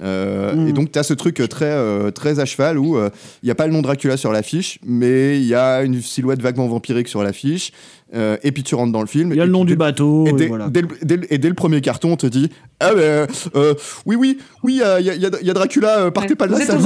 Euh, 0.00 0.54
Mm. 0.54 0.68
Et 0.68 0.72
donc, 0.72 0.92
tu 0.92 0.98
as 0.98 1.02
ce 1.02 1.14
truc 1.14 1.42
très, 1.48 1.66
euh, 1.66 2.10
très 2.10 2.40
à 2.40 2.44
cheval 2.44 2.78
où 2.78 2.96
euh, 2.96 3.10
il 3.42 3.46
n'y 3.46 3.50
a 3.50 3.54
pas 3.54 3.66
le 3.66 3.72
nom 3.72 3.82
Dracula 3.82 4.16
sur 4.16 4.32
l'affiche, 4.32 4.78
mais 4.84 5.38
il 5.38 5.46
y 5.46 5.54
a 5.54 5.82
une 5.82 6.00
silhouette 6.00 6.40
vaguement 6.40 6.66
vampirique 6.66 7.08
sur 7.08 7.22
l'affiche. 7.22 7.72
Euh, 8.14 8.38
et 8.42 8.52
puis 8.52 8.62
tu 8.62 8.74
rentres 8.74 8.92
dans 8.92 9.02
le 9.02 9.06
film. 9.06 9.32
Il 9.32 9.36
y 9.36 9.40
a 9.40 9.44
et 9.44 9.46
le 9.46 9.52
nom 9.52 9.64
du 9.66 9.76
bateau. 9.76 10.26
et 10.26 10.30
et 10.30 10.32
dès, 10.32 10.46
voilà. 10.46 10.68
dès 10.68 10.80
le, 10.80 10.88
dès 11.02 11.16
le- 11.18 11.32
et 11.32 11.36
dès 11.36 11.48
le 11.48 11.54
premier 11.54 11.80
carton, 11.82 12.12
on 12.12 12.16
te 12.16 12.26
dit 12.26 12.50
Ah 12.80 12.94
ben, 12.94 13.26
euh, 13.54 13.74
oui, 14.06 14.16
oui, 14.16 14.38
oui, 14.62 14.74
il 14.74 14.78
y 14.78 14.82
a, 14.82 14.98
y 15.00 15.06
y 15.46 15.52
Dracula, 15.52 15.98
euh, 16.00 16.10
partez 16.10 16.30
Ouais, 16.30 16.34
pas 16.36 16.46
de 16.46 16.52
là, 16.52 16.60
ça 16.64 16.78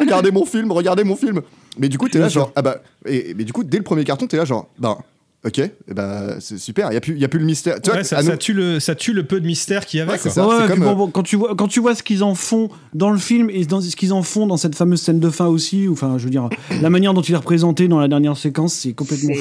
Regardez 0.00 0.32
mon 0.32 0.44
film, 0.44 0.72
regardez 0.72 1.04
mon 1.04 1.14
film. 1.16 1.42
Mais 1.78 1.88
du 1.88 1.96
coup, 1.96 2.08
t'es 2.08 2.18
là, 2.18 2.28
genre, 2.28 2.50
ah 2.56 2.62
bah, 2.62 2.82
et, 3.06 3.34
mais 3.36 3.44
du 3.44 3.52
coup, 3.52 3.62
dès 3.64 3.78
le 3.78 3.84
premier 3.84 4.04
carton, 4.04 4.26
t'es 4.26 4.36
là, 4.36 4.44
genre, 4.44 4.68
ben, 4.78 4.98
ok, 5.44 5.58
et 5.58 5.72
bah, 5.94 6.36
c'est 6.40 6.58
super, 6.58 6.88
il 6.88 6.90
n'y 6.92 6.96
a, 6.96 7.00
plus- 7.00 7.14
il 7.14 7.20
y 7.20 7.24
a 7.24 7.28
plus 7.28 7.40
le 7.40 7.44
mystère. 7.46 7.80
Tu 7.80 7.90
vois, 7.90 7.98
Ouais, 7.98 8.04
ça, 8.04 8.18
à 8.18 8.22
ça 8.22 8.32
nous- 8.32 8.36
tue 8.36 8.52
le, 8.52 8.78
ça 8.80 8.94
tue 8.94 9.12
le 9.12 9.24
peu 9.24 9.40
de 9.40 9.46
mystère 9.46 9.86
qu'il 9.86 9.98
y 9.98 10.00
avait. 10.00 10.12
Ouais, 10.12 10.18
quoi. 10.18 10.30
ça. 10.30 10.46
Ouais, 10.46 10.54
c'est 10.58 10.64
puis 10.66 10.72
comme, 10.74 10.84
bon, 10.84 10.90
euh, 10.90 10.94
bon, 10.94 11.06
quand, 11.08 11.22
tu 11.22 11.36
vois, 11.36 11.54
quand 11.56 11.68
tu 11.68 11.80
vois 11.80 11.94
ce 11.94 12.02
qu'ils 12.02 12.22
en 12.22 12.34
font 12.34 12.68
dans 12.94 13.10
le 13.10 13.18
film 13.18 13.50
et 13.50 13.64
dans 13.64 13.80
ce 13.80 13.94
qu'ils 13.96 14.12
en 14.12 14.22
font 14.22 14.46
dans 14.46 14.56
cette 14.56 14.74
fameuse 14.76 15.00
scène 15.02 15.20
de 15.20 15.30
fin 15.30 15.46
aussi, 15.46 15.88
ou, 15.88 15.92
enfin, 15.92 16.14
je 16.18 16.24
veux 16.24 16.30
dire, 16.30 16.48
la 16.80 16.90
manière 16.90 17.12
dont 17.14 17.22
il 17.22 17.32
est 17.32 17.36
représenté 17.36 17.88
dans 17.88 17.98
la 18.00 18.08
dernière 18.08 18.36
séquence, 18.36 18.74
c'est 18.74 18.92
complètement 18.92 19.34
fou. 19.34 19.40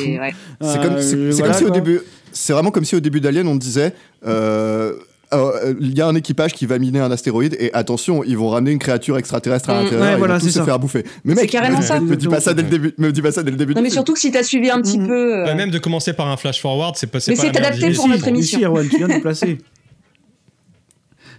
C'est 0.62 0.82
comme, 0.82 1.02
c'est- 1.02 1.16
Euh, 1.16 1.32
c'est 1.32 1.38
voilà, 1.40 1.54
comme 1.54 1.60
si 1.60 1.66
au 1.66 1.70
début, 1.70 2.00
c'est 2.32 2.54
vraiment 2.54 2.72
comme 2.72 2.86
si 2.86 2.96
au 2.96 3.00
début 3.00 3.22
d'Alien 3.22 3.48
on 3.48 3.56
disait, 3.56 3.94
euh, 4.26 4.94
il 5.80 5.98
y 5.98 6.02
a 6.02 6.08
un 6.08 6.16
équipage 6.16 6.54
qui 6.54 6.66
va 6.66 6.78
miner 6.80 7.00
un 7.00 7.12
astéroïde 7.12 7.56
et 7.60 7.74
attention, 7.74 8.24
ils 8.24 8.38
vont 8.38 8.50
ramener 8.50 8.72
une 8.72 8.80
créature 8.80 9.18
extraterrestre 9.18 9.70
à 9.70 9.74
Mm. 9.74 9.84
l'intérieur, 9.84 10.06
Ouais, 10.08 10.14
ils 10.14 10.18
voilà, 10.18 10.34
vont 10.36 10.40
tous 10.40 10.46
c'est 10.52 10.60
se 10.60 10.64
faire 10.66 10.80
bouffer. 10.80 11.04
Mais 11.24 11.36
mec, 11.36 11.50
carrément 11.50 11.78
me, 11.80 11.84
ça. 11.84 12.00
me 12.00 12.16
dis 12.16 12.28
pas 12.28 12.40
ça 12.42 12.54
dès 12.54 12.64
le 12.64 12.70
début, 12.70 12.94
me 12.98 13.12
dis 13.12 13.22
pas 13.22 13.32
ça 13.32 13.44
dès 13.44 13.52
le 13.52 13.58
début. 13.58 13.74
Non, 13.76 13.82
mais 13.82 13.90
surtout 13.90 14.14
que 14.14 14.20
si 14.20 14.32
t'as 14.32 14.44
suivi 14.44 14.70
un 14.70 14.82
petit 14.82 14.98
Mhm. 15.00 15.08
peu. 15.08 15.48
euh, 15.48 15.56
même 15.56 15.72
de 15.72 15.80
commencer 15.80 16.14
par 16.14 16.28
un 16.28 16.38
flash 16.38 16.62
forward, 16.62 16.96
c'est 16.98 17.08
pas 17.08 17.20
Mais 17.28 17.36
c'est 17.36 17.56
adapté 17.58 17.92
pour 17.94 18.08
notre 18.08 18.28
émission. 18.28 18.60
Erwan, 18.62 18.88
tu 18.90 18.98
viens 18.98 19.08
de 19.08 19.14
le 19.14 19.22
placer. 19.22 19.58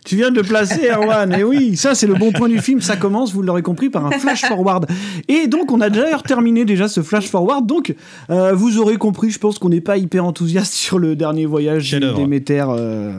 Tu 0.04 0.16
viens 0.16 0.32
de 0.32 0.34
le 0.36 0.42
placer, 0.42 0.88
Erwan. 0.90 1.32
Et 1.32 1.44
oui, 1.44 1.76
ça, 1.76 1.94
c'est 1.94 2.08
le 2.08 2.14
bon 2.14 2.32
point 2.32 2.48
du 2.48 2.58
film. 2.58 2.80
Ça 2.80 2.96
commence, 2.96 3.32
vous 3.32 3.40
l'aurez 3.40 3.62
compris, 3.62 3.88
par 3.88 4.04
un 4.04 4.10
flash 4.10 4.40
forward. 4.44 4.86
Et 5.28 5.46
donc, 5.46 5.70
on 5.70 5.80
a 5.80 5.90
déjà 5.90 6.18
terminé 6.18 6.64
déjà 6.64 6.88
ce 6.88 7.02
flash 7.02 7.28
forward. 7.28 7.66
Donc, 7.66 7.94
euh, 8.28 8.52
vous 8.52 8.78
aurez 8.78 8.96
compris, 8.96 9.30
je 9.30 9.38
pense 9.38 9.60
qu'on 9.60 9.68
n'est 9.68 9.80
pas 9.80 9.98
hyper 9.98 10.24
enthousiaste 10.24 10.72
sur 10.74 10.98
le 10.98 11.14
dernier 11.14 11.46
voyage. 11.46 11.92
Déméter. 12.16 12.64
euh, 12.68 13.12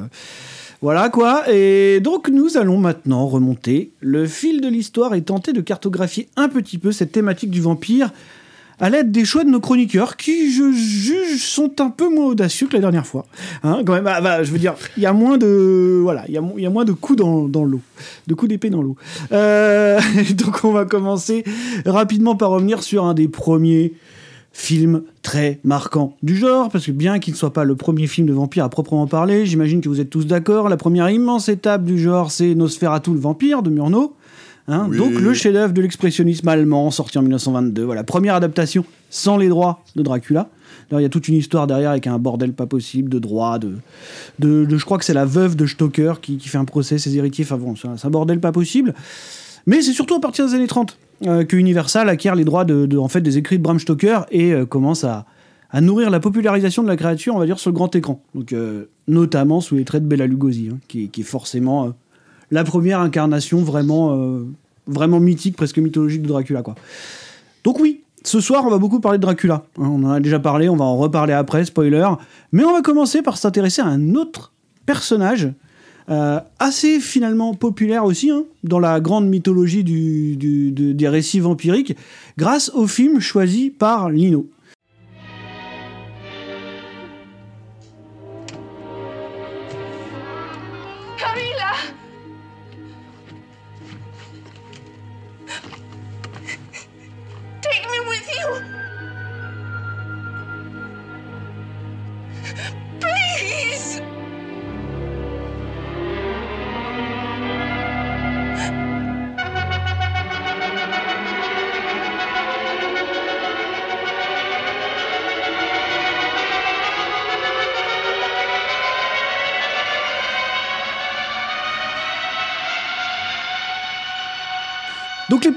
Voilà 0.83 1.07
quoi. 1.07 1.49
Et 1.49 2.01
donc, 2.01 2.27
nous 2.27 2.57
allons 2.57 2.77
maintenant 2.77 3.25
remonter 3.25 3.93
le 4.01 4.27
fil 4.27 4.59
de 4.59 4.67
l'histoire 4.67 5.15
et 5.15 5.21
tenter 5.21 5.53
de 5.53 5.61
cartographier 5.61 6.27
un 6.35 6.49
petit 6.49 6.77
peu 6.77 6.91
cette 6.91 7.13
thématique 7.13 7.51
du 7.51 7.61
vampire 7.61 8.11
à 8.81 8.89
l'aide 8.89 9.09
des 9.09 9.23
choix 9.23 9.45
de 9.45 9.49
nos 9.49 9.61
chroniqueurs 9.61 10.17
qui, 10.17 10.51
je 10.51 10.73
juge, 10.73 11.41
sont 11.41 11.79
un 11.79 11.89
peu 11.89 12.13
moins 12.13 12.25
audacieux 12.25 12.67
que 12.67 12.73
la 12.73 12.81
dernière 12.81 13.07
fois. 13.07 13.25
Hein, 13.63 13.83
quand 13.85 13.93
même, 13.93 14.07
ah, 14.07 14.19
bah, 14.19 14.43
je 14.43 14.51
veux 14.51 14.59
dire, 14.59 14.75
il 14.97 15.03
y 15.03 15.05
a 15.05 15.13
moins 15.13 15.37
de, 15.37 16.01
voilà, 16.01 16.25
il 16.27 16.33
y 16.33 16.37
a, 16.37 16.69
moins 16.69 16.83
de 16.83 16.91
coups 16.91 17.17
dans, 17.17 17.47
dans 17.47 17.63
l'eau, 17.63 17.79
de 18.27 18.33
coups 18.33 18.49
d'épée 18.49 18.69
dans 18.69 18.81
l'eau. 18.81 18.97
Euh, 19.31 20.01
donc, 20.33 20.65
on 20.65 20.73
va 20.73 20.83
commencer 20.83 21.45
rapidement 21.85 22.35
par 22.35 22.49
revenir 22.49 22.83
sur 22.83 23.05
un 23.05 23.13
des 23.13 23.29
premiers 23.29 23.93
films 24.55 25.01
très 25.23 25.59
marquants 25.63 26.15
du 26.21 26.37
genre, 26.37 26.69
parce 26.69 26.85
que 26.85 26.91
bien 26.91 27.17
qu'il 27.19 27.33
ne 27.33 27.37
soit 27.37 27.53
pas 27.53 27.63
le 27.63 27.75
premier 27.75 28.05
film 28.07 28.27
de 28.27 28.33
vampire 28.33 28.63
à 28.63 28.69
proprement 28.69 29.07
parler, 29.07 29.45
j'imagine 29.47 29.81
que 29.81 29.89
vous 29.89 29.99
êtes 29.99 30.11
tous 30.11 30.27
d'accord, 30.27 30.69
la 30.69 30.77
première 30.77 31.09
immense 31.09 31.49
étape 31.49 31.83
du 31.83 31.97
genre, 31.99 32.31
c'est 32.31 32.53
Nosferatu 32.55 33.11
le 33.11 33.19
vampire 33.19 33.63
de 33.63 33.69
Murnau. 33.71 34.15
Hein, 34.69 34.87
Oui. 34.89 34.97
Donc 34.97 35.13
le 35.19 35.33
chef-d'œuvre 35.33 35.73
de 35.73 35.81
l'expressionnisme 35.81 36.47
allemand 36.47 36.89
sorti 36.91 37.17
en 37.17 37.21
1922. 37.23 37.83
Voilà, 37.83 38.03
première 38.03 38.35
adaptation 38.35 38.85
sans 39.09 39.35
les 39.37 39.49
droits 39.49 39.83
de 39.97 40.03
Dracula. 40.03 40.49
D'ailleurs, 40.89 41.01
il 41.01 41.03
y 41.03 41.05
a 41.05 41.09
toute 41.09 41.27
une 41.27 41.35
histoire 41.35 41.65
derrière 41.67 41.89
avec 41.89 42.07
un 42.07 42.17
bordel 42.19 42.53
pas 42.53 42.65
possible 42.67 43.09
de 43.09 43.19
droits, 43.19 43.57
de, 43.59 43.73
de, 44.39 44.63
de- 44.65 44.77
je 44.77 44.85
crois 44.85 44.97
que 44.99 45.03
c'est 45.05 45.13
la 45.13 45.25
veuve 45.25 45.55
de 45.55 45.65
Stoker 45.65 46.21
qui, 46.21 46.37
qui 46.37 46.47
fait 46.47 46.57
un 46.59 46.65
procès, 46.65 46.97
ses 46.97 47.17
héritiers. 47.17 47.43
Enfin 47.43 47.57
bon, 47.57 47.73
c'est 47.75 48.05
un 48.05 48.09
bordel 48.09 48.39
pas 48.39 48.51
possible. 48.51 48.93
Mais 49.65 49.81
c'est 49.81 49.93
surtout 49.93 50.15
à 50.15 50.21
partir 50.21 50.45
des 50.47 50.53
années 50.53 50.67
30 50.67 50.97
euh, 51.27 51.43
que 51.45 51.55
Universal 51.55 52.09
acquiert 52.09 52.35
les 52.35 52.43
droits 52.45 52.65
de, 52.65 52.97
en 52.97 53.07
fait, 53.07 53.21
des 53.21 53.37
écrits 53.37 53.57
de 53.57 53.63
Bram 53.63 53.79
Stoker 53.79 54.25
et 54.31 54.53
euh, 54.53 54.65
commence 54.65 55.03
à, 55.03 55.25
à 55.71 55.81
nourrir 55.81 56.09
la 56.09 56.19
popularisation 56.19 56.83
de 56.83 56.87
la 56.87 56.97
créature, 56.97 57.35
on 57.35 57.39
va 57.39 57.45
dire, 57.45 57.59
sur 57.59 57.69
le 57.69 57.75
grand 57.75 57.95
écran. 57.95 58.21
Donc, 58.35 58.53
euh, 58.53 58.85
notamment 59.07 59.61
sous 59.61 59.75
les 59.75 59.85
traits 59.85 60.03
de 60.03 60.07
Bela 60.07 60.27
Lugosi, 60.27 60.69
hein, 60.71 60.77
qui, 60.87 61.05
est- 61.05 61.07
qui 61.07 61.21
est 61.21 61.25
forcément 61.25 61.93
la 62.51 62.63
première 62.63 62.99
incarnation 62.99 63.59
vraiment, 63.63 64.15
vraiment 64.85 65.19
mythique, 65.19 65.55
presque 65.55 65.79
mythologique 65.79 66.21
de 66.21 66.27
Dracula. 66.27 66.61
Quoi. 66.61 66.75
Donc 67.63 67.79
oui, 67.79 68.01
ce 68.23 68.39
soir, 68.39 68.63
on 68.65 68.69
va 68.69 68.77
beaucoup 68.77 68.99
parler 68.99 69.17
de 69.17 69.23
Dracula. 69.23 69.63
Hein, 69.79 69.87
on 69.89 70.03
en 70.03 70.11
a 70.11 70.19
déjà 70.19 70.39
parlé, 70.39 70.69
on 70.69 70.75
va 70.75 70.85
en 70.85 70.97
reparler 70.97 71.33
après, 71.33 71.65
spoiler. 71.65 72.07
Mais 72.51 72.63
on 72.63 72.71
va 72.73 72.81
commencer 72.81 73.21
par 73.21 73.37
s'intéresser 73.37 73.81
à 73.81 73.87
un 73.87 74.13
autre 74.15 74.51
personnage, 74.85 75.51
euh, 76.09 76.39
assez 76.59 76.99
finalement 76.99 77.53
populaire 77.53 78.05
aussi, 78.05 78.29
hein, 78.29 78.43
dans 78.63 78.79
la 78.79 78.99
grande 78.99 79.27
mythologie 79.27 79.83
des 79.83 81.07
récits 81.07 81.39
vampiriques, 81.39 81.95
grâce 82.37 82.71
au 82.73 82.87
film 82.87 83.19
choisi 83.19 83.69
par 83.69 84.09
Lino. 84.09 84.47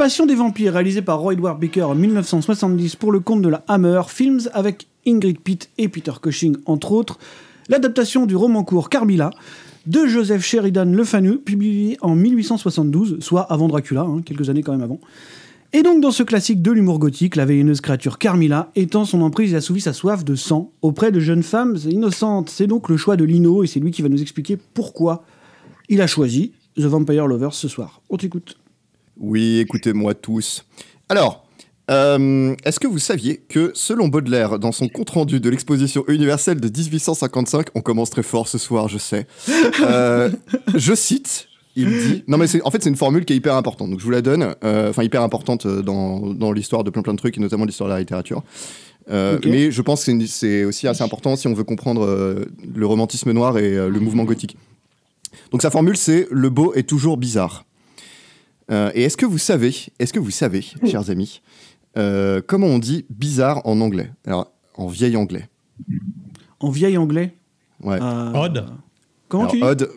Passions 0.06 0.26
des 0.26 0.36
Vampires, 0.36 0.74
réalisé 0.74 1.02
par 1.02 1.18
Roy 1.18 1.32
Edward 1.32 1.58
Baker 1.58 1.82
en 1.82 1.96
1970 1.96 2.94
pour 2.94 3.10
le 3.10 3.18
compte 3.18 3.42
de 3.42 3.48
la 3.48 3.64
Hammer 3.66 4.02
Films, 4.06 4.42
avec 4.52 4.86
Ingrid 5.04 5.40
Pitt 5.40 5.68
et 5.78 5.88
Peter 5.88 6.12
Cushing 6.22 6.56
entre 6.64 6.92
autres. 6.92 7.18
L'adaptation 7.68 8.24
du 8.24 8.36
roman 8.36 8.62
court 8.62 8.88
Carmilla 8.88 9.30
de 9.84 10.06
Joseph 10.06 10.44
Sheridan 10.44 10.84
Le 10.84 11.02
Fanu, 11.02 11.38
publié 11.38 11.98
en 12.02 12.14
1872, 12.14 13.16
soit 13.18 13.52
avant 13.52 13.66
Dracula, 13.66 14.02
hein, 14.02 14.22
quelques 14.24 14.48
années 14.48 14.62
quand 14.62 14.70
même 14.70 14.82
avant. 14.82 15.00
Et 15.72 15.82
donc 15.82 16.00
dans 16.00 16.12
ce 16.12 16.22
classique 16.22 16.62
de 16.62 16.70
l'humour 16.70 17.00
gothique, 17.00 17.34
la 17.34 17.44
vénéneuse 17.44 17.80
créature 17.80 18.18
Carmilla 18.18 18.70
étend 18.76 19.06
son 19.06 19.22
emprise 19.22 19.54
et 19.54 19.56
assouvit 19.56 19.80
sa 19.80 19.92
soif 19.92 20.24
de 20.24 20.36
sang 20.36 20.70
auprès 20.82 21.10
de 21.10 21.18
jeunes 21.18 21.42
femmes 21.42 21.76
innocentes. 21.84 22.48
C'est 22.48 22.68
donc 22.68 22.90
le 22.90 22.96
choix 22.96 23.16
de 23.16 23.24
Lino 23.24 23.64
et 23.64 23.66
c'est 23.66 23.80
lui 23.80 23.90
qui 23.90 24.02
va 24.02 24.08
nous 24.08 24.22
expliquer 24.22 24.56
pourquoi 24.72 25.24
il 25.88 26.00
a 26.00 26.06
choisi 26.06 26.52
The 26.76 26.82
Vampire 26.82 27.26
Lovers 27.26 27.54
ce 27.54 27.66
soir. 27.66 28.02
On 28.08 28.16
t'écoute. 28.16 28.56
Oui, 29.18 29.58
écoutez-moi 29.60 30.14
tous. 30.14 30.64
Alors, 31.08 31.46
euh, 31.90 32.54
est-ce 32.64 32.80
que 32.80 32.86
vous 32.86 32.98
saviez 32.98 33.38
que, 33.48 33.70
selon 33.74 34.08
Baudelaire, 34.08 34.58
dans 34.58 34.72
son 34.72 34.88
compte-rendu 34.88 35.40
de 35.40 35.50
l'exposition 35.50 36.04
universelle 36.08 36.60
de 36.60 36.68
1855, 36.68 37.68
on 37.74 37.80
commence 37.80 38.10
très 38.10 38.22
fort 38.22 38.48
ce 38.48 38.58
soir, 38.58 38.88
je 38.88 38.98
sais, 38.98 39.26
euh, 39.82 40.30
je 40.74 40.94
cite, 40.94 41.48
il 41.76 41.88
dit... 41.88 42.24
Non 42.26 42.38
mais 42.38 42.46
en 42.62 42.70
fait 42.70 42.82
c'est 42.82 42.88
une 42.88 42.96
formule 42.96 43.24
qui 43.24 43.34
est 43.34 43.36
hyper 43.36 43.54
importante, 43.54 43.90
donc 43.90 44.00
je 44.00 44.04
vous 44.04 44.10
la 44.10 44.22
donne, 44.22 44.54
euh, 44.64 44.90
enfin 44.90 45.04
hyper 45.04 45.22
importante 45.22 45.66
dans, 45.66 46.32
dans 46.32 46.50
l'histoire 46.50 46.82
de 46.82 46.90
plein 46.90 47.02
plein 47.02 47.12
de 47.12 47.18
trucs, 47.18 47.36
et 47.36 47.40
notamment 47.40 47.64
l'histoire 47.64 47.88
de 47.88 47.94
la 47.94 48.00
littérature. 48.00 48.42
Euh. 49.10 49.38
Mais 49.44 49.70
je 49.70 49.82
pense 49.82 50.04
que 50.04 50.26
c'est 50.26 50.64
aussi 50.64 50.88
assez 50.88 51.02
important 51.02 51.36
si 51.36 51.46
on 51.46 51.54
veut 51.54 51.64
comprendre 51.64 52.04
euh, 52.04 52.46
le 52.74 52.86
romantisme 52.86 53.30
noir 53.32 53.56
et 53.58 53.76
euh, 53.76 53.88
le 53.88 54.00
mouvement 54.00 54.24
gothique. 54.24 54.56
Donc 55.52 55.62
sa 55.62 55.70
formule 55.70 55.96
c'est 55.96 56.26
«le 56.30 56.50
beau 56.50 56.74
est 56.74 56.88
toujours 56.88 57.16
bizarre». 57.16 57.64
Euh, 58.70 58.90
et 58.94 59.02
est-ce 59.04 59.16
que 59.16 59.26
vous 59.26 59.38
savez, 59.38 59.74
est-ce 59.98 60.12
que 60.12 60.18
vous 60.18 60.30
savez, 60.30 60.60
chers 60.86 61.08
amis, 61.10 61.40
euh, 61.96 62.40
comment 62.46 62.66
on 62.66 62.78
dit 62.78 63.04
bizarre 63.10 63.60
en 63.66 63.80
anglais? 63.80 64.10
Alors, 64.26 64.50
en 64.76 64.86
vieil 64.88 65.16
anglais. 65.16 65.48
En 66.60 66.70
vieil 66.70 66.96
anglais? 66.98 67.34
Ouais. 67.82 67.98
euh, 68.00 68.32
Odd. 68.32 68.66
Comment 69.28 69.44
Alors, 69.44 69.52
tu 69.52 69.58
dis? 69.58 69.62
odd. 69.64 69.90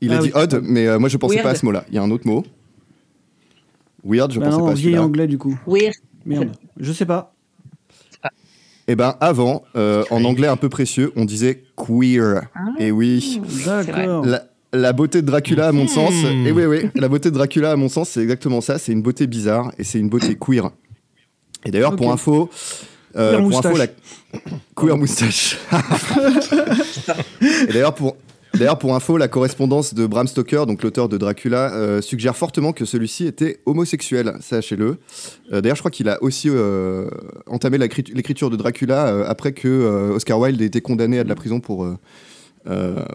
Il 0.00 0.12
a 0.12 0.16
Ah 0.16 0.18
dit 0.20 0.30
oui. 0.34 0.40
odd, 0.42 0.60
mais 0.64 0.86
euh, 0.86 0.98
moi 0.98 1.08
je 1.08 1.16
pensais 1.16 1.34
Weird. 1.36 1.44
pas 1.44 1.50
à 1.50 1.54
ce 1.54 1.64
mot-là. 1.64 1.84
Il 1.88 1.94
y 1.94 1.98
a 1.98 2.02
un 2.02 2.10
autre 2.10 2.26
mot. 2.26 2.44
Weird, 4.04 4.32
je 4.32 4.38
Bah 4.40 4.46
pensais 4.46 4.58
non, 4.58 4.64
pas 4.64 4.70
en 4.70 4.72
à 4.72 4.74
vieil 4.74 4.84
celui-là. 4.84 5.02
anglais 5.02 5.26
du 5.26 5.38
coup. 5.38 5.58
Weird. 5.66 5.94
Merde, 6.26 6.52
je 6.78 6.92
sais 6.92 7.06
pas. 7.06 7.34
Eh 8.86 8.96
ben 8.96 9.16
avant, 9.20 9.64
euh, 9.76 10.04
en 10.10 10.24
anglais 10.24 10.46
un 10.48 10.56
peu 10.58 10.68
précieux, 10.68 11.10
on 11.16 11.24
disait 11.24 11.64
queer. 11.76 12.48
Et 12.78 12.90
oui. 12.90 13.40
D'accord. 13.64 14.26
La, 14.26 14.44
la 14.74 14.92
beauté 14.92 15.22
de 15.22 15.26
Dracula, 15.26 15.68
à 15.68 15.72
mon 15.72 15.86
sens, 15.88 16.12
Hmm. 16.12 16.46
et 16.46 16.52
oui, 16.52 16.64
oui, 16.66 16.90
la 16.94 17.08
beauté 17.08 17.30
de 17.30 17.34
Dracula, 17.34 17.72
à 17.72 17.76
mon 17.76 17.88
sens, 17.88 18.10
c'est 18.10 18.22
exactement 18.22 18.60
ça. 18.60 18.78
C'est 18.78 18.92
une 18.92 19.02
beauté 19.02 19.26
bizarre 19.26 19.72
et 19.78 19.84
c'est 19.84 19.98
une 19.98 20.08
beauté 20.08 20.36
queer. 20.36 20.70
Et 21.64 21.70
d'ailleurs, 21.70 21.96
pour 21.96 22.12
info, 22.12 22.50
euh, 23.16 23.38
Queer 23.38 23.48
pour 23.48 23.58
info, 23.58 23.76
la 23.76 23.86
queer 24.76 24.96
moustache. 24.98 25.58
et 27.40 27.72
d'ailleurs, 27.72 27.94
pour 27.94 28.16
D'ailleurs, 28.54 28.78
pour 28.78 28.94
info, 28.94 29.16
la 29.16 29.26
correspondance 29.26 29.94
de 29.94 30.06
Bram 30.06 30.28
Stoker, 30.28 30.64
donc 30.66 30.84
l'auteur 30.84 31.08
de 31.08 31.18
Dracula, 31.18 31.72
euh, 31.74 32.00
suggère 32.00 32.36
fortement 32.36 32.72
que 32.72 32.84
celui-ci 32.84 33.26
était 33.26 33.58
homosexuel, 33.66 34.34
sachez-le. 34.40 34.98
Euh, 35.52 35.60
D'ailleurs, 35.60 35.74
je 35.74 35.82
crois 35.82 35.90
qu'il 35.90 36.08
a 36.08 36.22
aussi 36.22 36.48
euh, 36.48 37.08
entamé 37.48 37.78
l'écriture 37.78 38.50
de 38.50 38.56
Dracula 38.56 39.08
euh, 39.08 39.24
après 39.26 39.50
que 39.52 39.66
euh, 39.66 40.14
Oscar 40.14 40.38
Wilde 40.38 40.62
ait 40.62 40.66
été 40.66 40.80
condamné 40.80 41.18
à 41.18 41.24
de 41.24 41.28
la 41.28 41.34
prison 41.34 41.58
pour, 41.58 41.84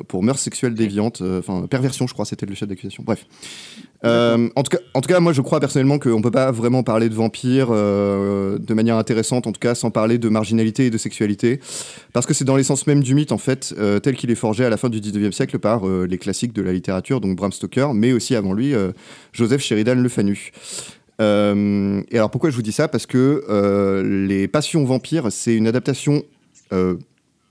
pour 0.08 0.24
mœurs 0.24 0.40
sexuelles 0.40 0.76
déviantes, 0.76 1.22
euh, 1.22 1.40
enfin 1.40 1.66
perversion, 1.68 2.08
je 2.08 2.14
crois, 2.14 2.26
c'était 2.26 2.46
le 2.46 2.56
chef 2.56 2.68
d'accusation. 2.68 3.04
Bref. 3.06 3.26
Euh, 4.06 4.50
en, 4.56 4.64
tout 4.64 4.78
cas, 4.78 4.84
en 4.94 5.02
tout 5.02 5.10
cas, 5.10 5.20
moi 5.20 5.34
je 5.34 5.42
crois 5.42 5.60
personnellement 5.60 6.00
qu'on 6.00 6.22
peut 6.22 6.32
pas 6.32 6.52
vraiment 6.52 6.84
parler 6.84 7.10
de 7.10 7.14
vampires 7.14 7.68
euh, 7.72 8.58
de 8.58 8.74
manière 8.74 8.96
intéressante, 8.96 9.46
en 9.46 9.52
tout 9.52 9.60
cas 9.60 9.76
sans 9.76 9.92
parler 9.92 10.18
de 10.18 10.30
marginalité 10.30 10.86
et 10.86 10.90
de 10.90 10.98
sexualité, 10.98 11.60
parce 12.14 12.26
que 12.26 12.34
c'est 12.34 12.46
dans 12.46 12.56
l'essence 12.56 12.88
même 12.88 13.04
du 13.04 13.14
mythe 13.14 13.34
en 13.34 13.38
fait, 13.38 13.74
euh, 13.78 14.00
tel 14.00 14.16
qu'il 14.16 14.32
est 14.32 14.36
forgé 14.36 14.64
à 14.64 14.70
la 14.70 14.78
fin 14.78 14.90
du 14.90 15.02
19e 15.02 15.34
siècle 15.34 15.60
par 15.60 15.86
euh, 15.86 16.08
les 16.10 16.18
classiques 16.18 16.54
de 16.54 16.62
la 16.62 16.72
littérature, 16.72 17.20
donc 17.20 17.36
Bram 17.36 17.52
Stoker, 17.52 17.94
mais 17.94 18.14
aussi 18.14 18.36
avant 18.36 18.54
lui 18.54 18.74
euh, 18.74 18.92
Joseph 19.34 19.62
Sheridan 19.62 19.96
Le 19.96 20.10
Fanu. 20.10 20.52
Euh, 21.20 22.02
et 22.10 22.18
alors 22.18 22.32
pourquoi 22.32 22.50
je 22.50 22.56
vous 22.56 22.62
dis 22.62 22.72
ça? 22.72 22.88
Parce 22.88 23.06
que 23.06 23.44
euh, 23.50 24.26
Les 24.28 24.48
Passions 24.48 24.84
Vampires, 24.86 25.32
c'est 25.32 25.56
une 25.56 25.68
adaptation 25.68 26.24
euh, 26.72 26.96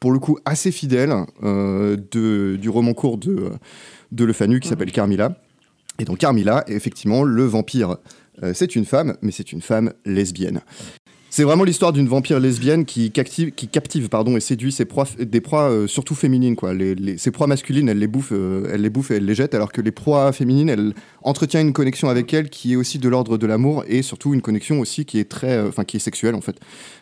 pour 0.00 0.12
le 0.12 0.18
coup 0.18 0.38
assez 0.44 0.70
fidèle 0.70 1.12
euh, 1.42 1.96
de, 2.12 2.56
du 2.56 2.68
roman 2.68 2.94
court 2.94 3.18
de, 3.18 3.50
de 4.12 4.24
Le 4.24 4.32
Fanu 4.32 4.60
qui 4.60 4.68
s'appelle 4.68 4.92
Carmilla. 4.92 5.36
Et 5.98 6.04
donc 6.04 6.18
Carmilla, 6.18 6.64
effectivement, 6.68 7.24
le 7.24 7.44
vampire, 7.44 7.96
euh, 8.42 8.52
c'est 8.54 8.76
une 8.76 8.84
femme, 8.84 9.16
mais 9.22 9.32
c'est 9.32 9.52
une 9.52 9.62
femme 9.62 9.92
lesbienne. 10.04 10.60
C'est 11.30 11.42
vraiment 11.44 11.64
l'histoire 11.64 11.92
d'une 11.92 12.08
vampire 12.08 12.40
lesbienne 12.40 12.86
qui 12.86 13.10
captive, 13.10 13.50
qui 13.50 13.68
captive 13.68 14.08
pardon, 14.08 14.36
et 14.36 14.40
séduit 14.40 14.72
ses 14.72 14.86
proies, 14.86 15.04
des 15.18 15.40
proies 15.42 15.68
euh, 15.70 15.86
surtout 15.86 16.14
féminines. 16.14 16.56
Quoi. 16.56 16.72
Les, 16.72 16.94
les- 16.94 17.18
ses 17.18 17.30
proies 17.30 17.46
masculines, 17.46 17.88
elle 17.88 17.98
les, 17.98 18.06
bouffe, 18.06 18.30
euh, 18.32 18.70
elle 18.72 18.80
les 18.80 18.88
bouffe 18.90 19.10
et 19.10 19.16
elle 19.16 19.26
les 19.26 19.34
jette, 19.34 19.54
alors 19.54 19.70
que 19.70 19.82
les 19.82 19.90
proies 19.90 20.32
féminines, 20.32 20.70
elle 20.70 20.94
entretient 21.22 21.60
une 21.60 21.74
connexion 21.74 22.08
avec 22.08 22.32
elles 22.32 22.48
qui 22.48 22.72
est 22.72 22.76
aussi 22.76 22.98
de 22.98 23.08
l'ordre 23.10 23.36
de 23.36 23.46
l'amour 23.46 23.84
et 23.88 24.00
surtout 24.02 24.32
une 24.32 24.40
connexion 24.40 24.80
aussi 24.80 25.04
qui 25.04 25.18
est 25.18 25.28
très, 25.28 25.58
euh, 25.58 25.70
qui 25.86 25.98
est 25.98 26.00
sexuelle 26.00 26.34
en 26.34 26.40
fait. 26.40 26.56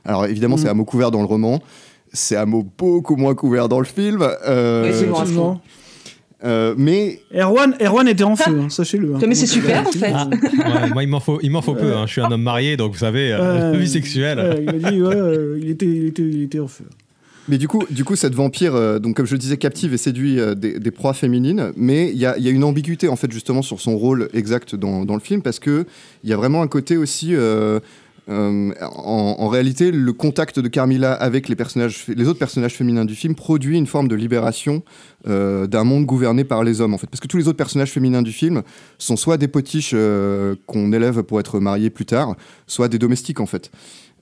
Alors 0.04 0.26
évidemment, 0.26 0.56
Mhm. 0.56 0.62
c'est 0.62 0.68
à 0.70 0.74
mot 0.74 0.84
couvert 0.84 1.10
dans 1.12 1.20
le 1.20 1.26
roman. 1.26 1.62
C'est 2.12 2.36
à 2.36 2.46
mot 2.46 2.66
beaucoup 2.78 3.16
moins 3.16 3.34
couvert 3.34 3.68
dans 3.68 3.78
le 3.80 3.84
film. 3.86 4.22
euh, 4.46 5.02
Oui, 5.02 5.32
bon, 5.34 5.60
euh, 6.44 6.74
mais 6.76 7.20
Erwan, 7.34 7.74
Erwan 7.80 8.06
était 8.08 8.22
en 8.22 8.36
feu, 8.36 8.60
hein, 8.60 8.68
sachez-le. 8.68 9.14
hein. 9.14 9.18
Mais 9.26 9.34
c'est 9.34 9.46
super, 9.46 9.84
euh, 9.84 9.88
en 9.88 9.92
fait. 9.92 10.12
ah, 10.14 10.28
Ouais, 10.84 10.90
moi, 10.92 11.02
il 11.02 11.08
m'en 11.08 11.18
faut, 11.20 11.38
il 11.42 11.50
m'en 11.50 11.62
faut 11.62 11.74
peu. 11.74 11.94
hein. 11.94 12.04
Je 12.06 12.12
suis 12.12 12.20
un 12.20 12.30
homme 12.30 12.42
marié, 12.42 12.76
donc 12.76 12.92
vous 12.92 12.98
savez, 12.98 13.32
euh, 13.32 13.38
euh, 13.40 13.72
vie 13.78 13.88
sexuelle. 13.88 14.58
il 14.62 14.68
a 14.68 14.90
dit, 14.90 15.02
ouais, 15.02 15.14
euh, 15.14 15.58
il, 15.60 15.70
était, 15.70 15.86
il, 15.86 16.06
était, 16.06 16.22
il 16.22 16.42
était 16.42 16.60
en 16.60 16.68
feu. 16.68 16.84
Mais 17.48 17.58
du 17.58 17.68
coup, 17.68 17.84
du 17.90 18.04
coup, 18.04 18.16
cette 18.16 18.34
vampire, 18.34 18.74
euh, 18.74 18.98
donc 18.98 19.16
comme 19.16 19.26
je 19.26 19.32
le 19.32 19.38
disais, 19.38 19.56
captive 19.56 19.94
et 19.94 19.98
séduit 19.98 20.38
euh, 20.38 20.54
des, 20.54 20.78
des 20.78 20.90
proies 20.90 21.14
féminines. 21.14 21.72
Mais 21.76 22.10
il 22.10 22.18
y 22.18 22.26
a, 22.26 22.36
il 22.36 22.44
y 22.44 22.48
a 22.48 22.50
une 22.50 22.64
ambiguïté 22.64 23.08
en 23.08 23.16
fait 23.16 23.30
justement 23.30 23.62
sur 23.62 23.80
son 23.80 23.96
rôle 23.96 24.28
exact 24.34 24.74
dans, 24.74 25.04
dans 25.04 25.14
le 25.14 25.20
film 25.20 25.42
parce 25.42 25.58
que 25.60 25.86
il 26.24 26.30
y 26.30 26.32
a 26.32 26.36
vraiment 26.36 26.60
un 26.62 26.66
côté 26.68 26.96
aussi. 26.96 27.30
euh, 27.34 27.80
euh, 28.28 28.72
en, 28.80 29.36
en 29.38 29.48
réalité, 29.48 29.92
le 29.92 30.12
contact 30.12 30.58
de 30.58 30.68
Carmilla 30.68 31.12
avec 31.12 31.48
les 31.48 31.54
personnages, 31.54 32.06
les 32.08 32.26
autres 32.26 32.38
personnages 32.38 32.74
féminins 32.74 33.04
du 33.04 33.14
film 33.14 33.36
produit 33.36 33.78
une 33.78 33.86
forme 33.86 34.08
de 34.08 34.16
libération 34.16 34.82
euh, 35.28 35.66
d'un 35.68 35.84
monde 35.84 36.06
gouverné 36.06 36.42
par 36.42 36.64
les 36.64 36.80
hommes 36.80 36.94
en 36.94 36.98
fait, 36.98 37.06
parce 37.06 37.20
que 37.20 37.28
tous 37.28 37.36
les 37.36 37.46
autres 37.46 37.56
personnages 37.56 37.92
féminins 37.92 38.22
du 38.22 38.32
film 38.32 38.62
sont 38.98 39.16
soit 39.16 39.36
des 39.36 39.46
potiches 39.46 39.92
euh, 39.94 40.56
qu'on 40.66 40.92
élève 40.92 41.22
pour 41.22 41.38
être 41.38 41.60
mariés 41.60 41.90
plus 41.90 42.06
tard, 42.06 42.34
soit 42.66 42.88
des 42.88 42.98
domestiques 42.98 43.40
en 43.40 43.46
fait. 43.46 43.70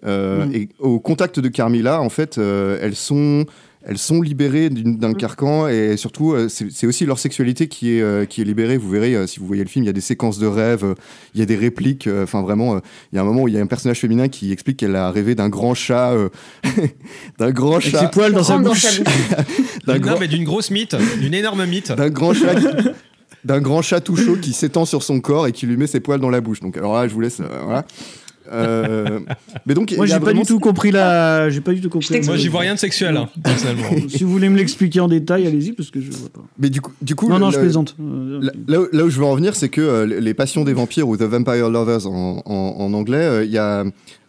Et 0.06 0.68
au 0.80 1.00
contact 1.00 1.40
de 1.40 1.48
Carmilla, 1.48 2.02
en 2.02 2.10
fait, 2.10 2.36
elles 2.36 2.94
sont 2.94 3.46
elles 3.86 3.98
sont 3.98 4.22
libérées 4.22 4.70
d'un 4.70 5.12
carcan 5.12 5.68
et 5.68 5.96
surtout 5.96 6.32
euh, 6.32 6.48
c'est 6.48 6.86
aussi 6.86 7.04
leur 7.06 7.18
sexualité 7.18 7.68
qui 7.68 7.96
est 7.96 8.00
euh, 8.00 8.24
qui 8.24 8.40
est 8.40 8.44
libérée. 8.44 8.76
Vous 8.78 8.88
verrez 8.88 9.14
euh, 9.14 9.26
si 9.26 9.40
vous 9.40 9.46
voyez 9.46 9.62
le 9.62 9.68
film, 9.68 9.84
il 9.84 9.86
y 9.86 9.90
a 9.90 9.92
des 9.92 10.00
séquences 10.00 10.38
de 10.38 10.46
rêves, 10.46 10.94
il 11.34 11.40
y 11.40 11.42
a 11.42 11.46
des 11.46 11.56
répliques. 11.56 12.08
Enfin 12.22 12.42
vraiment, 12.42 12.80
il 13.12 13.16
y 13.16 13.18
a 13.18 13.22
un 13.22 13.24
moment 13.24 13.42
où 13.42 13.48
il 13.48 13.54
y 13.54 13.58
a 13.58 13.60
un 13.60 13.66
personnage 13.66 14.00
féminin 14.00 14.28
qui 14.28 14.52
explique 14.52 14.78
qu'elle 14.78 14.96
a 14.96 15.10
rêvé 15.10 15.34
d'un 15.34 15.48
grand 15.48 15.74
chat, 15.74 16.12
euh, 16.12 16.28
d'un 17.38 17.50
grand 17.50 17.72
Avec 17.76 17.84
ses 17.84 17.90
chat, 17.90 18.08
poils 18.08 18.32
dans 18.32 18.42
sa 18.44 18.54
dans 18.58 18.70
bouche. 18.70 18.80
sa 18.80 19.02
bouche. 19.02 19.12
d'un 19.86 19.98
grand 19.98 20.18
mais 20.18 20.28
d'une 20.28 20.44
grosse 20.44 20.70
mythe, 20.70 20.96
d'une 21.20 21.34
énorme 21.34 21.66
mythe. 21.66 21.92
d'un 21.92 22.08
grand 22.10 22.32
chat 22.34 22.54
qui- 22.54 22.66
d'un 23.44 23.60
grand 23.60 23.82
chat 23.82 24.00
tout 24.00 24.16
chaud 24.16 24.36
qui 24.40 24.54
s'étend 24.54 24.86
sur 24.86 25.02
son 25.02 25.20
corps 25.20 25.46
et 25.46 25.52
qui 25.52 25.66
lui 25.66 25.76
met 25.76 25.86
ses 25.86 26.00
poils 26.00 26.18
dans 26.20 26.30
la 26.30 26.40
bouche. 26.40 26.60
Donc 26.60 26.78
alors 26.78 26.94
là, 26.94 27.06
je 27.06 27.12
vous 27.12 27.20
laisse. 27.20 27.40
euh, 27.40 27.44
voilà. 27.62 27.84
Euh, 28.52 29.20
mais 29.66 29.74
donc 29.74 29.92
Moi, 29.96 30.06
il 30.06 30.10
y 30.10 30.12
a 30.12 30.16
j'ai 30.18 30.24
pas 30.24 30.32
du 30.32 30.42
tout 30.42 30.58
compris 30.60 30.90
la. 30.90 31.48
J'ai 31.50 31.60
pas 31.60 31.72
du 31.72 31.80
tout 31.80 31.88
compris. 31.88 32.08
t'explique. 32.08 32.26
Moi, 32.28 32.36
j'y 32.36 32.48
vois 32.48 32.60
rien 32.60 32.74
de 32.74 32.78
sexuel, 32.78 33.16
hein, 33.16 33.28
personnellement. 33.42 33.88
si 34.08 34.22
vous 34.24 34.30
voulez 34.30 34.48
me 34.48 34.56
l'expliquer 34.56 35.00
en 35.00 35.08
détail, 35.08 35.46
allez-y, 35.46 35.72
parce 35.72 35.90
que 35.90 36.00
je 36.00 36.10
vois 36.10 36.28
pas. 36.28 36.42
Mais 36.58 36.68
du 36.70 36.80
coup, 36.80 36.92
du 37.02 37.14
coup 37.14 37.28
Non, 37.28 37.38
non, 37.38 37.46
le- 37.48 37.52
je 37.54 37.58
plaisante. 37.58 37.96
Euh, 38.00 38.40
Là, 38.42 38.52
là 38.68 38.80
où, 38.82 38.86
là 38.92 39.04
où 39.04 39.10
je 39.10 39.18
veux 39.18 39.24
en 39.24 39.34
venir, 39.34 39.54
c'est 39.56 39.68
que 39.68 39.80
euh, 39.80 40.06
les 40.20 40.34
passions 40.34 40.64
des 40.64 40.72
vampires 40.74 41.08
ou 41.08 41.16
The 41.16 41.22
Vampire 41.22 41.70
Lovers 41.70 42.06
en, 42.06 42.42
en- 42.44 42.74
en 42.78 42.92
anglais, 42.92 43.16
euh, 43.24 43.44
il 43.44 43.50
y 43.50 43.58
a. 43.58 43.84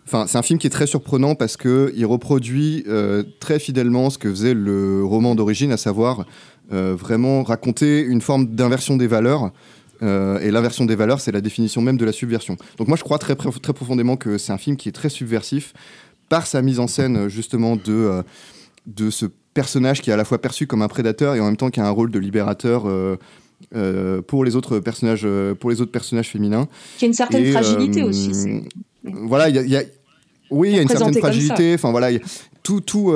Enfin, 0.08 0.25
c'est 0.28 0.38
un 0.38 0.43
film 0.43 0.60
qui 0.60 0.67
est 0.67 0.69
très 0.69 0.86
surprenant 0.86 1.34
parce 1.34 1.58
que 1.58 1.91
il 1.95 2.06
reproduit 2.06 2.84
euh, 2.88 3.23
très 3.39 3.58
fidèlement 3.58 4.12
ce 4.12 4.19
que 4.19 4.30
faisait 4.30 4.54
le 4.54 5.04
roman 5.04 5.34
d'origine, 5.34 5.71
à 5.71 5.78
savoir 5.78 6.25
euh, 6.71 6.95
vraiment 6.97 7.41
raconter 7.43 8.01
une 8.01 8.21
forme 8.21 8.45
d'inversion 8.56 8.97
des 8.97 9.08
valeurs. 9.08 9.51
Euh, 10.03 10.39
et 10.39 10.51
l'inversion 10.51 10.86
des 10.86 10.95
valeurs, 10.95 11.19
c'est 11.21 11.31
la 11.31 11.41
définition 11.41 11.81
même 11.81 11.97
de 11.97 12.05
la 12.05 12.12
subversion. 12.12 12.58
Donc 12.77 12.88
moi, 12.88 12.97
je 12.97 13.03
crois 13.03 13.17
très, 13.17 13.36
prof- 13.36 13.62
très 13.62 13.73
profondément 13.73 14.17
que 14.17 14.38
c'est 14.38 14.51
un 14.51 14.58
film 14.58 14.75
qui 14.77 14.89
est 14.89 14.91
très 14.91 15.10
subversif 15.10 15.73
par 16.29 16.47
sa 16.47 16.62
mise 16.62 16.79
en 16.79 16.88
scène 16.88 17.27
justement 17.29 17.75
de, 17.75 17.81
euh, 17.88 18.23
de 18.88 19.10
ce 19.10 19.25
personnage 19.53 20.01
qui 20.01 20.10
est 20.10 20.13
à 20.13 20.17
la 20.17 20.25
fois 20.25 20.39
perçu 20.41 20.67
comme 20.67 20.81
un 20.81 20.88
prédateur 20.88 21.36
et 21.36 21.39
en 21.39 21.45
même 21.45 21.55
temps 21.58 21.69
qui 21.69 21.79
a 21.79 21.86
un 21.88 21.91
rôle 21.91 22.12
de 22.12 22.19
libérateur 22.19 22.84
euh, 22.88 24.21
pour 24.23 24.43
les 24.43 24.55
autres 24.55 24.79
personnages, 24.79 25.25
pour 25.60 25.69
les 25.69 25.79
autres 25.81 25.91
personnages 25.91 26.29
féminins. 26.29 26.67
Qui 26.97 27.05
a 27.05 27.08
une 27.08 27.13
certaine 27.13 27.45
Et, 27.45 27.51
fragilité 27.51 28.03
aussi. 28.03 28.31
Voilà, 29.03 29.49
il 29.49 29.55
y 29.55 29.60
a, 29.60 29.62
il 29.63 29.69
y 29.69 29.77
a- 29.77 29.84
oui, 30.51 30.69
il 30.71 30.75
y 30.75 30.79
a 30.79 30.81
une 30.81 30.89
certaine 30.89 31.13
fragilité. 31.15 31.73
Enfin 31.75 31.91
voilà, 31.91 32.12
il 32.12 32.15
y 32.15 32.17
a 32.17 32.21
tout, 32.63 32.81
tout, 32.81 33.13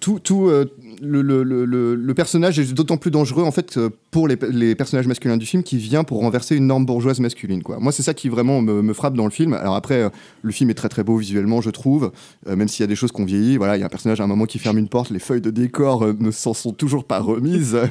tout, 0.00 0.18
tout 0.20 0.50
le, 1.00 1.22
le- 1.22 1.42
le- 1.42 1.64
le- 1.64 1.94
le 1.94 2.14
personnage 2.14 2.58
est 2.58 2.72
d'autant 2.74 2.96
plus 2.98 3.10
dangereux 3.10 3.42
en 3.44 3.50
fait 3.50 3.76
euh, 3.78 3.88
pour 4.10 4.28
les, 4.28 4.36
les 4.50 4.74
personnages 4.74 5.06
masculins 5.06 5.36
du 5.36 5.46
film 5.46 5.62
qui 5.62 5.78
vient 5.78 6.04
pour 6.04 6.20
renverser 6.20 6.56
une 6.56 6.66
norme 6.66 6.84
bourgeoise 6.86 7.20
masculine. 7.20 7.62
Quoi. 7.62 7.78
Moi, 7.78 7.90
c'est 7.92 8.02
ça 8.02 8.12
qui 8.14 8.28
vraiment 8.28 8.60
me, 8.60 8.82
me 8.82 8.92
frappe 8.92 9.14
dans 9.14 9.24
le 9.24 9.30
film. 9.30 9.54
Alors 9.54 9.74
après, 9.76 10.02
euh, 10.02 10.08
le 10.42 10.52
film 10.52 10.68
est 10.70 10.74
très 10.74 10.88
très 10.88 11.02
beau 11.02 11.16
visuellement, 11.16 11.60
je 11.60 11.70
trouve, 11.70 12.12
euh, 12.48 12.56
même 12.56 12.68
s'il 12.68 12.82
y 12.82 12.84
a 12.84 12.86
des 12.86 12.96
choses 12.96 13.12
qu'on 13.12 13.24
vieillit. 13.24 13.56
Voilà, 13.56 13.76
il 13.76 13.80
y 13.80 13.82
a 13.82 13.86
un 13.86 13.90
personnage 13.90 14.20
à 14.20 14.24
un 14.24 14.28
moment 14.28 14.44
qui 14.44 14.58
ferme 14.58 14.78
une 14.78 14.88
porte, 14.88 15.10
les 15.10 15.18
feuilles 15.18 15.40
de 15.40 15.50
décor 15.50 16.04
euh, 16.04 16.14
ne 16.20 16.30
s'en 16.30 16.54
sont 16.54 16.72
toujours 16.72 17.04
pas 17.04 17.20
remises. 17.20 17.78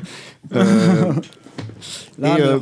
Euh, 0.55 1.13
et, 2.23 2.41
euh, 2.41 2.59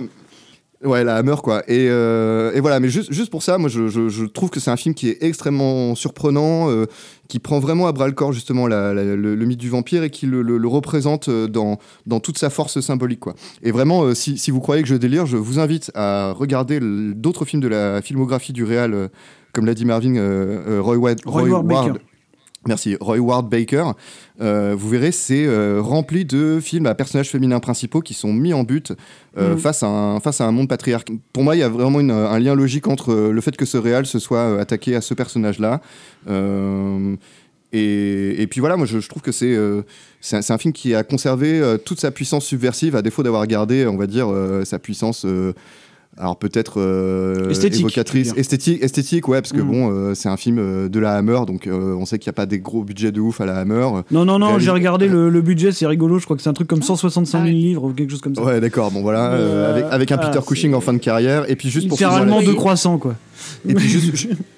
Ouais, 0.84 1.04
la 1.04 1.16
Hammer, 1.16 1.36
quoi. 1.44 1.64
Et, 1.68 1.88
euh, 1.90 2.52
et 2.54 2.60
voilà, 2.60 2.80
mais 2.80 2.90
juste, 2.90 3.12
juste 3.12 3.32
pour 3.32 3.42
ça, 3.42 3.58
moi, 3.58 3.68
je, 3.68 3.88
je- 3.88 4.10
je 4.10 4.26
trouve 4.26 4.52
que 4.52 4.60
c'est 4.60 4.70
un 4.70 4.78
film 4.78 4.94
qui 4.94 5.10
est 5.10 5.24
extrêmement 5.24 5.96
surprenant, 5.96 6.70
euh, 6.70 6.86
qui 7.28 7.40
prend 7.40 7.58
vraiment 7.60 7.88
à 7.88 7.92
bras 7.94 8.06
le 8.08 8.14
corps, 8.14 8.32
justement, 8.32 8.68
la- 8.68 8.94
la- 8.94 9.04
le, 9.16 9.36
le 9.36 9.46
mythe 9.46 9.60
du 9.60 9.70
vampire 9.70 10.04
et 10.04 10.12
qui 10.12 10.28
le, 10.28 10.44
le- 10.44 10.60
le 10.60 10.68
représente 10.68 11.30
euh, 11.30 11.48
dans, 11.48 11.80
dans 12.06 12.20
toute 12.20 12.38
sa 12.38 12.52
force 12.52 12.80
symbolique, 12.80 13.20
quoi. 13.22 13.34
Et 13.64 13.72
vraiment, 13.72 14.04
euh, 14.04 14.14
si, 14.14 14.38
si 14.38 14.52
vous 14.52 14.60
croyez 14.60 14.84
que 14.84 14.88
je 14.90 14.94
délire, 14.96 15.26
je 15.26 15.38
vous 15.38 15.58
invite 15.58 15.90
à 15.96 16.32
regarder 16.34 16.80
d'autres 16.82 17.46
films 17.46 17.62
de 17.64 17.68
la 17.70 18.04
filmographie 18.04 18.54
du 18.54 18.64
réal, 18.64 19.10
comme 19.54 19.66
l'a 19.66 19.74
dit 19.74 19.86
Marvin, 19.86 20.16
euh, 20.16 20.78
euh, 20.78 20.80
Roy, 20.82 20.98
Roy 20.98 21.42
Ward 21.50 21.66
Baker. 21.88 22.00
Merci, 22.68 22.98
Roy 23.00 23.18
Ward 23.20 23.50
Baker. 23.50 23.92
Euh, 24.42 24.76
vous 24.78 24.90
verrez, 24.90 25.12
c'est 25.12 25.46
euh, 25.46 25.80
rempli 25.82 26.26
de 26.26 26.60
films 26.62 26.86
à 26.86 26.94
personnages 26.96 27.30
féminins 27.30 27.60
principaux 27.60 28.02
qui 28.02 28.14
sont 28.14 28.34
mis 28.34 28.54
en 28.54 28.64
but 28.64 28.94
euh, 29.38 29.56
Mm. 29.56 29.58
face, 29.58 29.84
à 29.84 29.88
un, 29.88 30.20
face 30.20 30.42
à 30.42 30.46
un 30.46 30.52
monde 30.52 30.68
patriarcal. 30.68 31.16
Pour 31.34 31.44
moi, 31.44 31.56
il 31.56 31.60
y 31.60 31.64
a 31.64 31.70
vraiment 31.70 32.00
une- 32.00 32.12
un 32.12 32.38
lien 32.40 32.54
logique 32.56 32.88
entre 32.88 33.14
le 33.32 33.42
fait 33.42 33.56
que 33.56 33.66
ce 33.66 33.78
réal 33.78 34.06
se 34.06 34.20
soit 34.20 34.60
attaqué 34.60 34.96
à 34.96 35.02
ce 35.02 35.14
personnage-là. 35.14 35.82
Et, 37.74 38.42
et 38.42 38.48
puis 38.48 38.62
voilà, 38.62 38.78
moi 38.78 38.86
je, 38.86 39.00
je 39.00 39.10
trouve 39.10 39.22
que 39.22 39.34
c'est 39.34 39.54
euh, 39.54 39.82
un, 40.32 40.58
film 40.58 40.74
qui 40.74 40.96
a 40.96 41.04
conservé 41.04 41.60
euh, 41.60 41.78
toute 41.78 42.00
sa 42.00 42.12
puissance 42.12 42.46
subversive, 42.46 42.96
à 42.96 43.02
défaut 43.02 43.24
d'avoir 43.24 43.46
gardé, 43.46 43.86
on 43.86 43.98
va 43.98 44.08
dire, 44.08 44.28
euh, 44.32 44.64
sa 44.64 44.80
puissance. 44.80 45.26
Alors 46.20 46.38
peut-être 46.38 46.82
euh, 46.82 47.50
Esthétique, 47.50 47.82
évocatrice, 47.82 48.34
esthétique, 48.36 48.82
esthétique, 48.84 49.28
ouais, 49.28 49.42
parce 49.42 49.54
que 49.54 49.62
Mm. 49.62 49.68
bon, 49.72 49.92
euh, 49.92 50.14
c'est 50.16 50.30
un 50.30 50.38
film 50.38 50.58
euh, 50.60 50.90
de 50.90 51.00
la 51.00 51.14
Hammer, 51.14 51.40
donc 51.46 51.68
euh, 51.68 51.96
on 51.96 52.06
sait 52.06 52.18
qu'il 52.18 52.30
n'y 52.30 52.34
a 52.34 52.34
pas 52.34 52.46
des 52.46 52.60
gros 52.60 52.84
budgets 52.84 53.12
de 53.12 53.20
ouf 53.22 53.40
à 53.42 53.46
la 53.46 53.58
Hammer. 53.58 53.88
Non, 54.12 54.26
non, 54.26 54.40
non, 54.40 54.58
j'ai 54.60 54.72
regardé 54.72 55.08
le, 55.08 55.30
le 55.30 55.42
budget, 55.42 55.72
c'est 55.72 55.86
rigolo, 55.86 56.18
je 56.20 56.26
crois 56.26 56.36
que 56.36 56.42
c'est 56.44 56.50
un 56.50 56.54
truc 56.54 56.68
comme 56.68 56.82
165 56.82 57.44
000 57.44 57.52
livres 57.56 57.84
ou 57.84 57.94
quelque 57.94 58.10
chose 58.12 58.22
comme 58.22 58.36
ça. 58.36 58.44
Ouais, 58.44 58.60
d'accord. 58.60 58.92
Bon, 58.92 59.02
voilà, 59.02 59.26
avec, 59.70 59.86
avec 59.92 60.12
un 60.12 60.18
ah, 60.20 60.28
Peter 60.28 60.40
Cushing 60.46 60.74
en 60.74 60.82
fin 60.82 60.94
de 60.94 60.98
carrière, 61.00 61.50
et 61.50 61.56
puis 61.56 61.70
juste 61.70 61.88
pour 61.88 61.98
finir 61.98 62.12
Littéralement 62.12 62.42
deux 62.42 62.56
croissants, 62.56 62.98
quoi. 62.98 63.16
Et 63.68 63.74
puis 63.76 63.88
juste, 63.88 64.28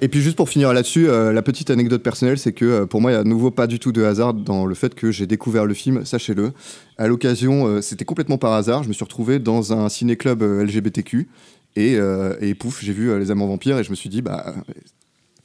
et 0.00 0.08
puis 0.08 0.20
juste 0.20 0.36
pour 0.36 0.48
finir 0.48 0.72
là-dessus, 0.72 1.08
euh, 1.08 1.32
la 1.32 1.42
petite 1.42 1.70
anecdote 1.70 2.02
personnelle, 2.02 2.38
c'est 2.38 2.52
que 2.52 2.64
euh, 2.64 2.86
pour 2.86 3.00
moi, 3.00 3.10
il 3.10 3.14
y 3.14 3.16
a 3.16 3.20
à 3.20 3.24
nouveau 3.24 3.50
pas 3.50 3.66
du 3.66 3.78
tout 3.78 3.92
de 3.92 4.02
hasard 4.02 4.34
dans 4.34 4.64
le 4.66 4.74
fait 4.74 4.94
que 4.94 5.10
j'ai 5.10 5.26
découvert 5.26 5.66
le 5.66 5.74
film, 5.74 6.04
sachez-le. 6.04 6.52
À 6.98 7.06
l'occasion, 7.08 7.66
euh, 7.66 7.80
c'était 7.80 8.04
complètement 8.04 8.38
par 8.38 8.52
hasard, 8.52 8.82
je 8.82 8.88
me 8.88 8.92
suis 8.94 9.04
retrouvé 9.04 9.38
dans 9.38 9.72
un 9.72 9.88
ciné-club 9.88 10.42
euh, 10.42 10.64
LGBTQ, 10.64 11.28
et, 11.76 11.96
euh, 11.96 12.34
et 12.40 12.54
pouf, 12.54 12.82
j'ai 12.82 12.92
vu 12.92 13.10
euh, 13.10 13.18
Les 13.18 13.30
Amants 13.30 13.46
Vampires, 13.46 13.78
et 13.78 13.84
je 13.84 13.90
me 13.90 13.94
suis 13.94 14.08
dit, 14.08 14.22
bah. 14.22 14.54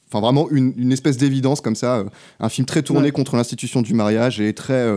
Enfin, 0.08 0.20
vraiment 0.20 0.48
une, 0.50 0.72
une 0.76 0.92
espèce 0.92 1.16
d'évidence 1.16 1.60
comme 1.60 1.74
ça, 1.74 2.04
un 2.38 2.48
film 2.48 2.64
très 2.64 2.82
tourné 2.82 3.06
Ouais. 3.06 3.10
contre 3.10 3.34
l'institution 3.34 3.82
du 3.82 3.92
mariage 3.92 4.40
et 4.40 4.52
très, 4.52 4.94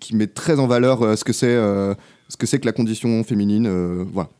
qui 0.00 0.16
met 0.16 0.26
très 0.26 0.58
en 0.58 0.66
valeur 0.66 1.18
ce 1.18 1.24
que 1.24 1.34
c'est 1.34 1.54
ce 1.54 2.36
que 2.38 2.46
c'est 2.46 2.58
que 2.58 2.64
la 2.64 2.72
condition 2.72 3.22
féminine. 3.22 3.68
voilà. 4.10 4.30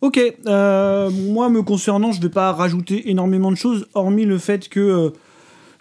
Ok, 0.00 0.18
euh, 0.46 1.10
moi 1.10 1.50
me 1.50 1.62
concernant, 1.62 2.10
je 2.10 2.22
vais 2.22 2.30
pas 2.30 2.52
rajouter 2.52 3.10
énormément 3.10 3.50
de 3.50 3.56
choses, 3.56 3.86
hormis 3.92 4.24
le 4.24 4.38
fait 4.38 4.70
que 4.70 4.80
euh, 4.80 5.10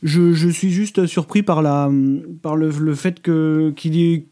je, 0.03 0.49
suis 0.49 0.71
juste 0.71 1.05
surpris 1.05 1.41
par, 1.41 1.62
le, 1.62 2.93
fait 2.95 3.21
que 3.21 3.71
qu'il 3.77 3.95
y 3.95 4.25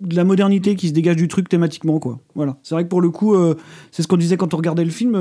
de 0.00 0.16
la 0.16 0.24
modernité 0.24 0.74
qui 0.74 0.88
se 0.88 0.94
dégage 0.94 1.16
du 1.16 1.28
truc 1.28 1.50
thématiquement. 1.50 2.00
Voilà. 2.34 2.56
C'est 2.62 2.74
vrai 2.74 2.84
que 2.84 2.88
pour 2.88 3.02
le 3.02 3.10
coup, 3.10 3.34
euh, 3.34 3.56
c'est 3.90 4.02
ce 4.02 4.08
qu'on 4.08 4.16
disait 4.16 4.38
quand 4.38 4.54
on 4.54 4.56
regardait 4.56 4.84
le 4.84 4.90
film. 4.90 5.12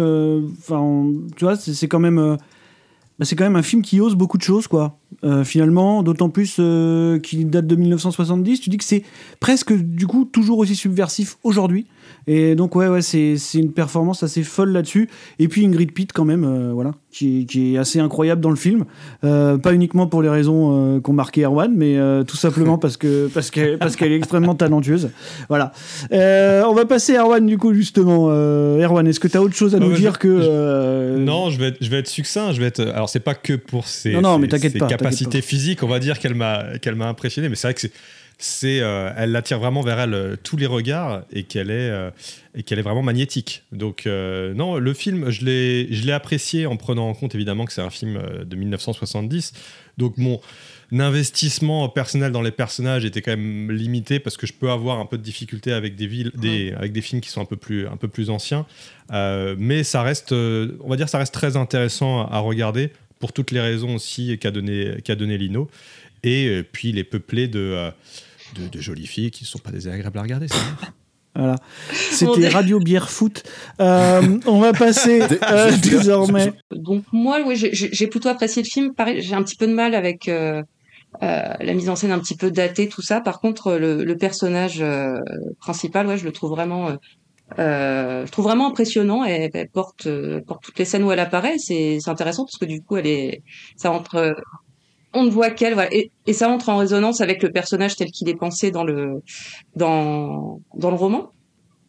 tu 1.35 1.43
vois, 1.43 1.57
c'est 1.57 1.73
c'est 1.73 1.89
quand 1.89 1.99
même... 1.99 2.37
bah, 3.19 3.25
c'est 3.25 3.35
quand 3.35 3.43
même 3.43 3.57
un 3.57 3.63
film 3.63 3.81
qui 3.81 3.99
ose 3.99 4.15
beaucoup 4.15 4.37
de 4.37 4.43
choses, 4.43 4.69
finalement, 5.43 6.03
d'autant 6.03 6.29
plus 6.29 6.55
qu'il 7.21 7.49
date 7.49 7.67
de 7.67 7.75
1970. 7.75 8.61
Tu 8.61 8.69
dis 8.69 8.77
que 8.77 8.85
c'est 8.85 9.03
presque, 9.41 9.73
du 9.73 10.07
coup, 10.07 10.23
toujours 10.23 10.59
aussi 10.59 10.77
subversif 10.77 11.37
aujourd'hui. 11.43 11.85
Et 12.27 12.55
donc, 12.55 12.75
ouais, 12.75 12.87
ouais, 12.87 13.01
c'est 13.01 13.35
une 13.55 13.71
performance 13.71 14.23
assez 14.23 14.43
folle 14.43 14.71
là-dessus. 14.71 15.09
Et 15.39 15.47
puis 15.47 15.65
Ingrid 15.65 15.91
Pitt, 15.91 16.11
quand 16.13 16.25
même, 16.25 16.43
euh, 16.43 16.71
voilà, 16.73 16.91
qui, 17.11 17.41
est- 17.41 17.45
qui 17.45 17.73
est 17.73 17.77
assez 17.77 17.99
incroyable 17.99 18.41
dans 18.41 18.49
le 18.49 18.55
film. 18.55 18.85
Euh, 19.23 19.57
pas 19.57 19.73
uniquement 19.73 20.07
pour 20.07 20.21
les 20.21 20.29
raisons 20.29 20.95
euh, 20.97 20.99
qu'ont 20.99 21.13
marqué 21.13 21.43
Erwan, 21.43 21.71
mais 21.75 21.97
tout 22.25 22.37
simplement 22.37 22.77
parce 22.77 22.97
que 22.97 23.27
parce 23.33 23.49
qu'elle 23.51 23.77
parce 23.77 23.95
qu'elle 23.95 24.11
est 24.11 24.17
extrêmement 24.17 24.55
talentueuse. 24.55 25.09
Voilà. 25.49 25.71
On 26.11 26.73
va 26.73 26.85
passer 26.85 27.15
à 27.15 27.21
Erwan, 27.23 27.45
du 27.45 27.57
coup, 27.57 27.73
justement. 27.73 28.29
Erwan, 28.29 29.07
est-ce 29.07 29.19
que 29.19 29.27
tu 29.27 29.37
as 29.37 29.41
autre 29.41 29.55
chose 29.55 29.75
à 29.75 29.79
nous 29.79 29.93
dire 29.93 30.13
je- 30.13 30.19
que. 30.19 31.17
Non, 31.17 31.49
je 31.49 31.59
vais, 31.59 31.67
être, 31.69 31.77
je 31.81 31.89
vais 31.89 31.97
être 31.99 32.07
succinct. 32.07 32.51
Je 32.53 32.59
vais 32.59 32.67
être. 32.67 32.81
Alors, 32.81 33.09
c'est 33.09 33.19
pas 33.19 33.33
que 33.35 33.53
pour 33.53 33.87
ses, 33.87 34.13
Non, 34.13 34.21
non, 34.21 34.37
mais 34.39 34.45
ses- 34.45 34.51
t'inquiète 34.51 34.71
ses 34.73 34.79
pas, 34.79 34.85
t'inquiète 34.85 34.99
capacités 34.99 35.41
physiques, 35.41 35.83
on 35.83 35.87
va 35.87 35.99
dire 35.99 36.19
qu'elle 36.19 36.35
m'a, 36.35 36.77
qu'elle 36.81 36.95
m'a 36.95 37.07
impressionné. 37.07 37.49
Mais 37.49 37.55
c'est 37.55 37.67
vrai 37.67 37.73
que 37.73 37.81
c'est, 37.81 37.91
c'est, 38.43 38.79
euh, 38.81 39.11
elle 39.15 39.35
attire 39.35 39.59
vraiment 39.59 39.81
vers 39.81 39.99
elle 39.99 40.13
euh, 40.13 40.35
tous 40.41 40.57
les 40.57 40.65
regards 40.65 41.23
et 41.31 41.43
qu'elle 41.43 41.69
est, 41.69 41.89
euh, 41.89 42.09
et 42.55 42.63
qu'elle 42.63 42.79
est 42.79 42.83
vraiment 42.83 43.03
magnétique. 43.03 43.63
Donc, 43.71 44.05
non, 44.05 44.77
le 44.77 44.93
film, 44.93 45.29
je 45.29 45.45
l'ai, 45.45 45.87
je 45.93 46.05
l'ai 46.05 46.11
apprécié 46.11 46.65
en 46.65 46.75
prenant 46.75 47.07
en 47.07 47.13
compte 47.13 47.35
évidemment 47.35 47.65
que 47.65 47.73
c'est 47.73 47.81
un 47.81 47.89
film 47.89 48.21
de 48.43 48.55
1970. 48.55 49.53
Donc, 49.97 50.17
mon 50.17 50.41
investissement 50.91 51.87
personnel 51.87 52.33
dans 52.33 52.41
les 52.41 52.51
personnages 52.51 53.05
était 53.05 53.21
quand 53.21 53.31
même 53.31 53.71
limité 53.71 54.19
parce 54.19 54.35
que 54.35 54.45
je 54.45 54.53
peux 54.53 54.69
avoir 54.69 54.99
un 54.99 55.05
peu 55.05 55.17
de 55.17 55.23
difficulté 55.23 55.71
avec 55.71 55.95
des 55.95 56.07
villes, 56.07 56.31
des, 56.35 56.73
avec 56.73 56.91
des 56.91 57.01
films 57.01 57.21
qui 57.21 57.29
sont 57.29 57.41
un 57.41 57.45
peu 57.45 57.55
plus, 57.55 57.87
un 57.87 57.95
peu 57.95 58.09
plus 58.09 58.29
anciens. 58.29 58.65
Mais 59.11 59.83
ça 59.83 60.01
reste, 60.01 60.33
on 60.33 60.89
va 60.89 60.97
dire, 60.97 61.07
ça 61.07 61.19
reste 61.19 61.33
très 61.33 61.55
intéressant 61.55 62.25
à, 62.27 62.39
regarder 62.39 62.89
pour 63.19 63.31
toutes 63.31 63.51
les 63.51 63.61
raisons 63.61 63.95
aussi 63.95 64.37
qu'a 64.39 64.51
donné, 64.51 64.95
qu'a 65.05 65.15
donné 65.15 65.37
Lino. 65.37 65.69
Et 66.23 66.63
puis 66.71 66.89
il 66.89 66.97
est 66.97 67.05
peuplé 67.05 67.47
de, 67.47 67.91
de, 68.55 68.67
de 68.67 68.79
jolies 68.81 69.07
filles 69.07 69.31
qui 69.31 69.43
ne 69.43 69.47
sont 69.47 69.59
pas 69.59 69.71
désagréables 69.71 70.17
à 70.17 70.21
regarder. 70.21 70.47
c'est 70.47 70.55
vrai. 70.55 70.87
Voilà. 71.33 71.55
C'était. 71.93 72.49
Radio 72.49 72.79
Bière 72.79 73.09
Foot. 73.09 73.43
Euh, 73.79 74.37
on 74.45 74.59
va 74.59 74.73
passer 74.73 75.21
euh, 75.49 75.71
désormais. 75.81 76.51
Donc 76.75 77.05
moi, 77.13 77.39
oui, 77.47 77.55
j'ai- 77.55 78.07
plutôt 78.07 78.27
apprécié 78.27 78.61
le 78.61 78.67
film. 78.67 78.91
J'ai 79.19 79.33
un 79.33 79.41
petit 79.41 79.55
peu 79.55 79.65
de 79.65 79.71
mal 79.73 79.95
avec 79.95 80.27
euh, 80.27 80.61
euh, 81.23 81.53
la 81.57 81.73
mise 81.73 81.89
en 81.89 81.95
scène 81.95 82.11
un 82.11 82.19
petit 82.19 82.35
peu 82.35 82.51
datée, 82.51 82.89
tout 82.89 83.01
ça. 83.01 83.21
Par 83.21 83.39
contre, 83.39 83.77
le, 83.77 84.03
le 84.03 84.17
personnage 84.17 84.81
euh, 84.81 85.19
principal, 85.61 86.05
ouais, 86.05 86.17
je 86.17 86.25
le 86.25 86.33
trouve 86.33 86.49
vraiment, 86.49 86.89
euh, 86.89 86.95
euh, 87.59 88.25
je 88.25 88.31
trouve 88.33 88.43
vraiment 88.43 88.67
impressionnant. 88.67 89.23
Et 89.25 89.49
elle 89.53 89.69
porte, 89.69 90.09
porte 90.45 90.63
toutes 90.63 90.79
les 90.79 90.85
scènes 90.85 91.05
où 91.05 91.13
elle 91.13 91.19
apparaît. 91.19 91.57
C'est 91.59 91.97
intéressant 92.07 92.43
parce 92.43 92.57
que 92.57 92.65
du 92.65 92.81
coup, 92.81 92.97
elle 92.97 93.07
est, 93.07 93.41
ça 93.77 93.91
entre, 93.93 94.35
on 95.13 95.23
ne 95.23 95.29
voit 95.29 95.49
qu'elle, 95.49 95.73
voilà, 95.73 95.93
et, 95.93 96.11
et 96.27 96.33
ça 96.33 96.49
entre 96.49 96.69
en 96.69 96.77
résonance 96.77 97.21
avec 97.21 97.43
le 97.43 97.51
personnage 97.51 97.95
tel 97.95 98.11
qu'il 98.11 98.29
est 98.29 98.35
pensé 98.35 98.71
dans 98.71 98.83
le, 98.83 99.21
dans, 99.75 100.61
dans 100.75 100.89
le 100.89 100.95
roman 100.95 101.31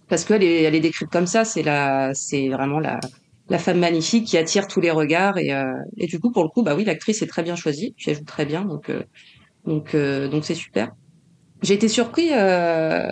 parce 0.09 0.25
qu'elle 0.25 0.43
est, 0.43 0.63
elle 0.63 0.75
est 0.75 0.81
décrite 0.81 1.09
comme 1.09 1.27
ça. 1.27 1.45
C'est 1.45 1.63
la, 1.63 2.13
c'est 2.15 2.49
vraiment 2.49 2.81
la, 2.81 3.01
la 3.49 3.59
femme 3.59 3.79
magnifique 3.79 4.27
qui 4.27 4.39
attire 4.39 4.67
tous 4.67 4.81
les 4.81 4.91
regards 4.91 5.39
et, 5.39 5.53
euh, 5.53 5.73
et 5.97 6.07
du 6.07 6.19
coup 6.19 6.31
pour 6.33 6.43
le 6.43 6.49
coup 6.49 6.63
bah 6.63 6.75
oui 6.77 6.85
l'actrice 6.85 7.23
est 7.23 7.27
très 7.27 7.43
bien 7.43 7.57
choisie, 7.57 7.95
puis 7.97 8.11
elle 8.11 8.17
joue 8.19 8.25
très 8.25 8.47
bien 8.47 8.65
donc 8.65 8.89
euh, 8.89 9.03
donc 9.67 9.95
euh, 9.95 10.29
donc 10.29 10.45
c'est 10.45 10.55
super. 10.55 10.93
J'ai 11.63 11.75
été 11.75 11.87
surpris, 11.89 12.31
euh, 12.33 13.07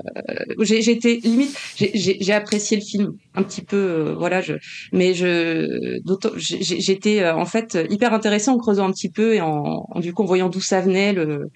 j'ai 0.59 0.91
été 0.91 1.19
limite, 1.21 1.57
j'ai- 1.77 2.33
apprécié 2.33 2.77
le 2.77 2.83
film 2.83 3.13
un 3.35 3.45
petit 3.45 3.63
peu, 3.65 3.77
euh, 3.77 4.15
voilà, 4.17 4.41
je, 4.41 4.55
mais 4.93 5.15
je, 5.15 6.01
j'étais 6.61 7.23
euh, 7.23 7.35
en 7.37 7.45
fait 7.47 7.79
hyper 7.91 8.13
intéressée 8.13 8.51
en 8.51 8.59
creusant 8.59 8.89
un 8.89 8.93
petit 8.93 9.11
peu 9.11 9.35
et 9.37 9.41
en, 9.41 9.85
du 9.97 10.13
coup 10.13 10.23
en 10.23 10.27
voyant 10.27 10.49
d'où 10.49 10.61
ça 10.61 10.81
venait 10.81 11.13
le, 11.13 11.47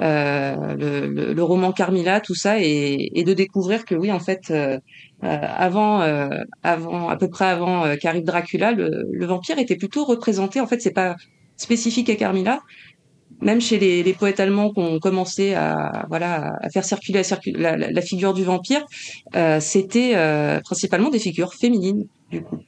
euh, 0.00 0.74
le, 0.76 1.06
le, 1.08 1.34
le 1.34 1.42
roman 1.42 1.72
Carmilla, 1.72 2.20
tout 2.20 2.34
ça, 2.34 2.60
et, 2.60 3.10
et 3.14 3.24
de 3.24 3.34
découvrir 3.34 3.84
que 3.84 3.94
oui 3.94 4.10
en 4.12 4.20
fait 4.20 4.52
avant, 5.20 6.00
avant, 6.62 7.08
à 7.08 7.16
peu 7.16 7.28
près 7.28 7.46
avant 7.46 7.96
qu'arrive 7.96 8.24
Dracula, 8.24 8.72
le, 8.72 9.04
le 9.10 9.26
vampire 9.26 9.58
était 9.58 9.76
plutôt 9.76 10.04
représenté. 10.04 10.60
En 10.60 10.66
fait, 10.66 10.80
c'est 10.80 10.92
pas 10.92 11.16
spécifique 11.56 12.08
à 12.10 12.16
Carmilla. 12.16 12.60
Même 13.40 13.60
chez 13.60 13.78
les, 13.78 14.02
les 14.02 14.14
poètes 14.14 14.40
allemands 14.40 14.72
qui 14.72 14.80
ont 14.80 14.98
commencé 14.98 15.54
à 15.54 16.04
voilà 16.08 16.54
à 16.60 16.70
faire 16.70 16.84
circuler 16.84 17.22
la, 17.54 17.76
la, 17.76 17.90
la- 17.90 18.02
figure 18.02 18.34
du 18.34 18.44
vampire, 18.44 18.84
euh, 19.36 19.60
c'était 19.60 20.12
euh, 20.16 20.60
principalement 20.60 21.10
des 21.10 21.20
figures 21.20 21.54
féminines 21.54 22.04
du 22.30 22.42
coup. 22.42 22.58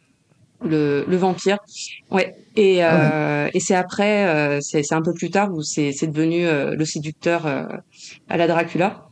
Le, 0.62 1.04
le 1.08 1.16
vampire, 1.16 1.58
ouais. 2.10 2.34
Et, 2.54 2.84
euh, 2.84 3.48
et 3.54 3.60
c'est 3.60 3.74
après, 3.74 4.26
euh, 4.28 4.58
c'est 4.60 4.92
un 4.92 5.02
peu 5.02 5.14
plus 5.14 5.30
tard 5.30 5.50
où 5.54 5.62
c'est 5.62 5.90
devenu 6.06 6.46
euh, 6.46 6.74
le 6.74 6.84
séducteur 6.84 7.46
euh, 7.46 7.64
à 8.28 8.36
la 8.36 8.46
Dracula. 8.46 9.09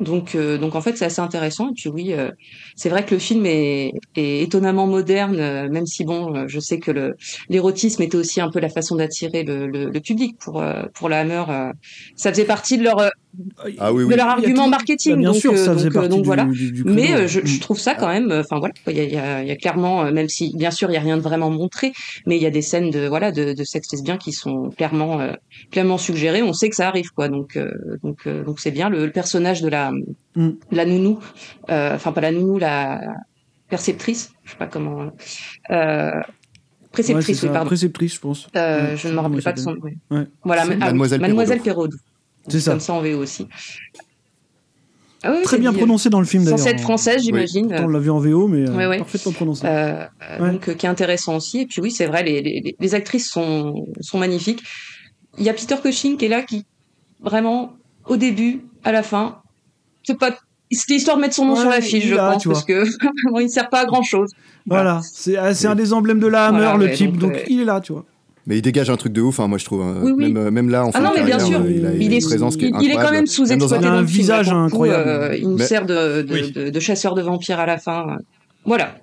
Donc, 0.00 0.34
euh, 0.34 0.58
donc 0.58 0.74
en 0.76 0.80
fait, 0.80 0.96
c'est 0.96 1.04
assez 1.04 1.20
intéressant. 1.20 1.70
Et 1.70 1.72
puis 1.74 1.88
oui, 1.88 2.12
euh, 2.12 2.30
c'est 2.76 2.88
vrai 2.88 3.04
que 3.04 3.14
le 3.14 3.18
film 3.18 3.44
est, 3.46 3.92
est 4.16 4.42
étonnamment 4.42 4.86
moderne, 4.86 5.36
euh, 5.40 5.68
même 5.68 5.86
si 5.86 6.04
bon, 6.04 6.34
euh, 6.34 6.44
je 6.46 6.60
sais 6.60 6.78
que 6.78 7.14
l'érotisme 7.48 8.02
était 8.02 8.16
aussi 8.16 8.40
un 8.40 8.50
peu 8.50 8.60
la 8.60 8.68
façon 8.68 8.96
d'attirer 8.96 9.42
le, 9.42 9.66
le, 9.66 9.90
le 9.90 10.00
public 10.00 10.38
pour 10.38 10.62
euh, 10.62 10.84
pour 10.94 11.08
la 11.08 11.20
Hammer. 11.20 11.44
ça 12.16 12.30
faisait 12.30 12.44
partie 12.44 12.78
de 12.78 12.84
leur 12.84 13.10
Ah 13.78 13.92
oui, 13.92 14.08
de 14.08 14.14
leur 14.14 14.26
argument 14.28 14.64
tout- 14.64 14.70
marketing. 14.70 15.12
Bah, 15.12 15.18
bien 15.18 15.32
donc, 15.32 15.40
sûr, 15.40 15.52
euh, 15.52 15.56
ça 15.56 15.72
faisait 15.74 15.84
donc, 15.90 15.96
euh, 15.96 16.00
partie 16.00 16.08
donc 16.08 16.20
du- 16.22 16.26
voilà. 16.26 16.44
du- 16.44 16.72
du 16.72 16.84
Mais 16.84 17.12
euh, 17.14 17.26
je, 17.28 17.40
je 17.44 17.60
trouve 17.60 17.78
ça 17.78 17.94
quand 17.94 18.08
même. 18.08 18.30
euh, 18.30 18.40
Enfin 18.40 18.58
voilà, 18.58 18.74
il 18.86 18.96
y 18.96 19.00
a, 19.00 19.04
il 19.04 19.12
y, 19.12 19.16
a, 19.18 19.42
il 19.42 19.48
y 19.48 19.50
a 19.50 19.56
clairement, 19.56 20.04
euh, 20.04 20.12
même 20.12 20.28
si 20.28 20.56
bien 20.56 20.70
sûr 20.70 20.90
il 20.90 20.94
y 20.94 20.96
a 20.96 21.00
rien 21.00 21.16
de 21.16 21.22
vraiment 21.22 21.50
montré, 21.50 21.92
mais 22.26 22.36
il 22.36 22.42
y 22.42 22.46
a 22.46 22.50
des 22.50 22.62
scènes 22.62 22.90
de 22.90 23.06
voilà 23.06 23.30
de, 23.30 23.52
de 23.52 23.64
sexe 23.64 23.92
lesbien 23.92 24.16
qui 24.16 24.32
sont 24.32 24.70
clairement 24.70 25.20
euh, 25.20 25.32
clairement 25.70 25.98
suggérées. 25.98 26.42
On 26.42 26.52
sait 26.52 26.68
que 26.70 26.76
ça 26.76 26.88
arrive 26.88 27.10
quoi. 27.12 27.28
Donc 27.28 27.56
euh, 27.56 27.70
donc 28.02 28.26
euh, 28.26 28.42
donc 28.44 28.60
c'est 28.60 28.70
bien. 28.72 28.88
Le, 28.88 29.04
le 29.06 29.12
personnage 29.12 29.60
de 29.62 29.68
la 29.68 29.92
Mm. 30.36 30.50
la 30.72 30.84
nounou, 30.84 31.18
euh, 31.70 31.94
enfin 31.96 32.12
pas 32.12 32.20
la 32.20 32.30
nounou, 32.32 32.58
la 32.58 33.00
perceptrice, 33.68 34.32
je 34.44 34.52
sais 34.52 34.56
pas 34.56 34.66
comment. 34.66 35.10
Euh, 35.70 36.10
Ouais, 36.90 37.02
préceptrice, 37.04 37.42
oui, 37.44 37.48
pardon. 37.52 37.66
Préceptrice, 37.66 38.14
je 38.14 38.20
pense. 38.20 38.48
Euh, 38.56 38.90
Ouais, 38.92 38.96
je 38.96 39.08
ne 39.08 39.12
me 39.12 39.18
rappelle 39.20 39.38
elle 39.38 39.44
pas 39.44 39.52
de 39.52 39.60
son 39.60 39.72
nom. 39.74 39.80
Ouais. 40.10 40.26
Voilà, 40.42 40.62
ah 40.62 40.74
Mademoiselle 40.74 41.20
Mademoiselle. 41.20 41.60
C'est 42.48 42.60
ça. 42.60 42.72
Comme 42.72 42.80
ça 42.80 42.92
en 42.94 43.00
VO 43.02 43.18
aussi. 43.18 43.46
Ah 45.24 45.32
oui, 45.32 45.42
Très 45.42 45.58
bien 45.58 45.72
dit, 45.72 45.78
prononcé 45.78 46.10
dans 46.10 46.20
le 46.20 46.26
film 46.26 46.44
d'ailleurs. 46.44 46.58
Censé 46.60 46.70
être 46.70 46.80
française, 46.80 47.22
j'imagine. 47.24 47.74
On 47.80 47.88
l'a 47.88 47.98
vu 47.98 48.10
en 48.10 48.20
VO, 48.20 48.46
mais 48.46 48.68
euh, 48.68 48.72
Ouais, 48.76 48.86
ouais. 48.86 48.98
parfaitement 48.98 49.32
prononcé. 49.32 49.66
Euh, 49.66 50.04
euh, 50.30 50.38
Ouais. 50.40 50.52
donc 50.52 50.68
euh, 50.68 50.74
qui 50.74 50.86
est 50.86 50.88
intéressant 50.88 51.36
aussi. 51.36 51.60
Et 51.62 51.66
puis 51.66 51.80
oui, 51.80 51.90
c'est 51.90 52.06
vrai, 52.06 52.22
les, 52.22 52.40
les, 52.40 52.76
les 52.78 52.94
actrices 52.94 53.28
sont, 53.28 53.86
sont 54.00 54.18
magnifiques. 54.18 54.62
Il 55.36 55.44
y 55.44 55.48
a 55.48 55.54
Peter 55.54 55.74
Cushing 55.82 56.16
qui 56.16 56.26
est 56.26 56.28
là, 56.28 56.42
qui 56.42 56.66
vraiment 57.20 57.72
au 58.06 58.16
début, 58.16 58.62
à 58.84 58.92
la 58.92 59.02
fin, 59.02 59.38
c'est 60.04 60.16
pas 60.18 60.36
c'était 60.70 60.94
histoire 60.94 61.16
de 61.16 61.22
mettre 61.22 61.34
son 61.34 61.46
nom 61.46 61.54
Ouais, 61.54 61.60
sur 61.62 61.70
la 61.70 61.80
fiche, 61.80 62.06
je 62.06 62.14
là, 62.14 62.32
pense, 62.32 62.44
parce 62.44 62.64
que 62.64 62.84
il 63.40 63.42
ne 63.44 63.48
sert 63.48 63.68
pas 63.70 63.80
à 63.80 63.84
grand 63.86 64.02
chose. 64.02 64.30
Voilà, 64.66 65.00
c'est 65.02 65.36
c'est 65.54 65.66
un 65.66 65.74
des 65.74 65.92
emblèmes 65.94 66.20
de 66.20 66.26
la 66.26 66.46
Hammer, 66.46 66.58
Voilà, 66.58 66.76
le 66.76 66.92
type, 66.92 67.12
donc, 67.16 67.32
donc, 67.32 67.40
euh, 67.40 67.44
il 67.48 67.60
est 67.60 67.64
là, 67.64 67.80
tu 67.80 67.92
vois. 67.92 68.04
Mais 68.48 68.56
il 68.58 68.62
dégage 68.62 68.88
un 68.90 68.96
truc 68.96 69.12
de 69.12 69.20
ouf, 69.20 69.38
hein, 69.40 69.46
moi 69.46 69.58
je 69.58 69.64
trouve. 69.66 69.82
hein. 69.82 69.98
Oui, 70.02 70.12
oui. 70.16 70.32
Même, 70.32 70.50
même 70.50 70.68
là, 70.70 70.84
en 70.86 70.90
Ah 70.94 71.00
non, 71.00 71.10
de 71.10 71.16
mais 71.18 71.24
bien 71.24 71.36
carrière, 71.36 71.60
sûr, 71.60 71.70
il 71.70 71.84
a 71.86 71.92
il 71.92 72.02
une 72.02 72.12
est, 72.14 72.24
présence 72.26 72.56
qui 72.56 72.64
est 72.64 72.70
il, 72.70 72.82
il 72.82 72.90
est 72.90 72.94
quand 72.94 73.12
même 73.12 73.26
sous-exploité 73.26 73.84
Il 73.84 73.86
a 73.86 73.90
dans 73.90 73.96
un 73.98 74.02
visage 74.02 74.48
incroyable. 74.48 75.08
euh, 75.08 75.36
il 75.36 75.48
nous 75.50 75.58
Mais- 75.58 75.66
sert 75.66 75.84
de, 75.84 76.22
de, 76.22 76.32
Oui. 76.34 76.50
de, 76.52 76.70
de 76.70 76.80
chasseur 76.80 77.14
de 77.14 77.20
vampires 77.22 77.60
à 77.60 77.66
la 77.66 77.76
fin. 77.78 78.16
Voilà. 78.64 78.96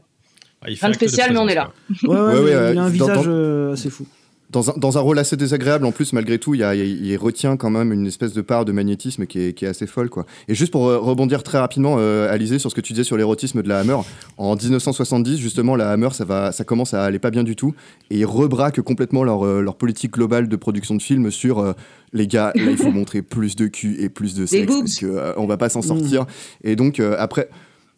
Ah, 0.64 0.70
il 0.70 0.76
fait 0.78 0.88
Rien 0.88 0.92
de 0.92 0.96
spécial, 0.96 1.30
mais 1.32 1.38
on 1.38 1.48
est 1.48 1.54
là. 1.56 1.72
Ouais, 2.04 2.18
ouais, 2.18 2.42
il 2.50 2.54
a 2.54 2.70
un 2.70 2.74
dans- 2.74 2.88
visage 2.90 3.18
dans- 3.18 3.24
euh, 3.28 3.74
assez 3.74 3.92
fou. 3.92 4.08
Dans 4.52 4.70
un, 4.70 4.74
dans 4.78 4.98
un 4.98 5.02
rôle 5.02 5.18
assez 5.20 5.36
désagréable, 5.36 5.86
en 5.86 5.92
plus, 5.92 6.14
malgré 6.14 6.38
tout, 6.38 6.54
il, 6.54 6.60
y 6.60 6.64
a- 6.64 6.76
il- 6.76 7.04
il 7.06 7.18
retient 7.18 7.58
quand 7.58 7.72
même 7.72 7.92
une 7.92 8.06
espèce 8.06 8.32
de 8.34 8.42
part 8.42 8.64
de 8.64 8.72
magnétisme 8.72 9.26
qui 9.26 9.40
est, 9.40 9.54
qui 9.54 9.66
est 9.66 9.68
assez 9.68 9.88
folle. 9.88 10.10
Quoi. 10.10 10.26
Et 10.48 10.54
juste 10.56 10.72
pour 10.72 10.88
euh, 10.88 11.00
rebondir 11.00 11.42
très 11.44 11.58
rapidement, 11.58 11.96
euh, 11.98 12.32
Alizé, 12.32 12.60
sur 12.60 12.70
ce 12.70 12.76
que 12.76 12.82
tu 12.82 12.94
disais 12.94 13.04
sur 13.04 13.18
l'érotisme 13.18 13.64
de 13.64 13.68
la 13.68 13.80
Hammer, 13.80 13.98
en 14.38 14.56
1970, 14.56 15.38
justement, 15.40 15.76
la 15.76 15.90
Hammer, 15.92 16.10
ça, 16.14 16.26
va, 16.26 16.52
ça 16.52 16.64
commence 16.64 16.94
à 16.94 17.04
aller 17.04 17.18
pas 17.20 17.32
bien 17.32 17.44
du 17.44 17.56
tout. 17.56 17.74
Et 18.12 18.20
ils 18.20 18.26
rebraquent 18.26 18.82
complètement 18.82 19.24
leur, 19.24 19.46
euh, 19.46 19.62
leur 19.62 19.76
politique 19.76 20.14
globale 20.14 20.48
de 20.48 20.56
production 20.56 20.96
de 20.96 21.02
films 21.02 21.32
sur 21.32 21.60
euh, 21.60 21.74
les 22.14 22.28
gars, 22.28 22.52
là, 22.56 22.70
il 22.72 22.78
faut 22.78 22.92
montrer 22.92 23.24
plus 23.24 23.56
de 23.56 23.68
cul 23.68 23.98
et 24.00 24.10
plus 24.10 24.36
de 24.36 24.46
sexe 24.46 24.72
parce 24.80 25.00
qu'on 25.00 25.44
on 25.44 25.48
va 25.48 25.58
pas 25.58 25.70
s'en 25.70 25.82
sortir. 25.82 26.26
Et 26.64 26.76
donc, 26.76 27.00
après. 27.00 27.50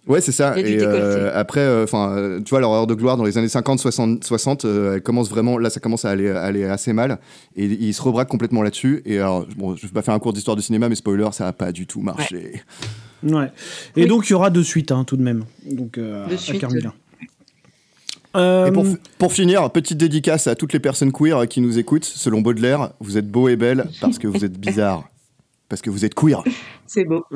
Ouais, 0.07 0.21
c'est 0.21 0.31
ça. 0.31 0.57
Et 0.57 0.79
euh, 0.81 1.31
après, 1.33 1.83
enfin, 1.83 2.11
euh, 2.17 2.39
tu 2.39 2.51
vois, 2.51 2.59
leur 2.61 2.71
heure 2.71 2.87
de 2.87 2.93
gloire 2.93 3.17
dans 3.17 3.23
les 3.25 3.37
années 3.37 3.49
50, 3.49 3.79
60, 3.79 4.23
60 4.23 4.65
euh, 4.65 4.95
elle 4.95 5.01
commence 5.01 5.29
vraiment, 5.29 5.57
là, 5.57 5.69
ça 5.69 5.79
commence 5.79 6.05
à 6.05 6.09
aller, 6.11 6.29
aller 6.29 6.63
assez 6.63 6.93
mal. 6.93 7.19
Et 7.55 7.65
ils 7.65 7.93
se 7.93 8.01
rebraquent 8.01 8.29
complètement 8.29 8.61
là-dessus. 8.63 9.01
Et 9.05 9.17
alors, 9.19 9.45
bon, 9.57 9.75
je 9.75 9.85
vais 9.85 9.91
pas 9.93 10.01
faire 10.01 10.13
un 10.13 10.19
cours 10.19 10.33
d'histoire 10.33 10.55
du 10.55 10.63
cinéma, 10.63 10.87
mais 10.89 10.95
spoiler, 10.95 11.27
ça 11.33 11.47
a 11.47 11.53
pas 11.53 11.71
du 11.71 11.85
tout 11.87 12.01
marché. 12.01 12.61
Ouais. 13.23 13.51
Et 13.95 14.01
Oui. 14.03 14.07
donc, 14.07 14.27
il 14.29 14.31
y 14.31 14.33
aura 14.35 14.49
deux 14.49 14.63
suites, 14.63 14.91
hein, 14.91 15.03
tout 15.03 15.17
de 15.17 15.23
même. 15.23 15.43
Donc, 15.65 15.97
euh, 15.97 16.25
Deux 16.27 16.35
à 16.35 16.37
suites. 16.37 16.61
Carmilla. 16.61 16.93
Euh, 18.35 18.67
Et 18.67 18.71
pour, 18.71 18.85
pour 19.17 19.33
finir, 19.33 19.69
petite 19.71 19.97
dédicace 19.97 20.47
à 20.47 20.55
toutes 20.55 20.71
les 20.73 20.79
personnes 20.79 21.11
queer 21.11 21.47
qui 21.47 21.59
nous 21.59 21.79
écoutent. 21.79 22.05
Selon 22.05 22.41
Baudelaire, 22.41 22.91
vous 22.99 23.17
êtes 23.17 23.27
beau 23.27 23.49
et 23.49 23.55
belle 23.55 23.87
parce 23.99 24.19
que 24.19 24.27
vous 24.27 24.45
êtes 24.45 24.57
bizarre. 24.59 25.03
Parce 25.69 25.81
que 25.81 25.89
vous 25.89 26.05
êtes 26.05 26.13
queer. 26.15 26.41
C'est 26.85 27.03
beau. 27.03 27.25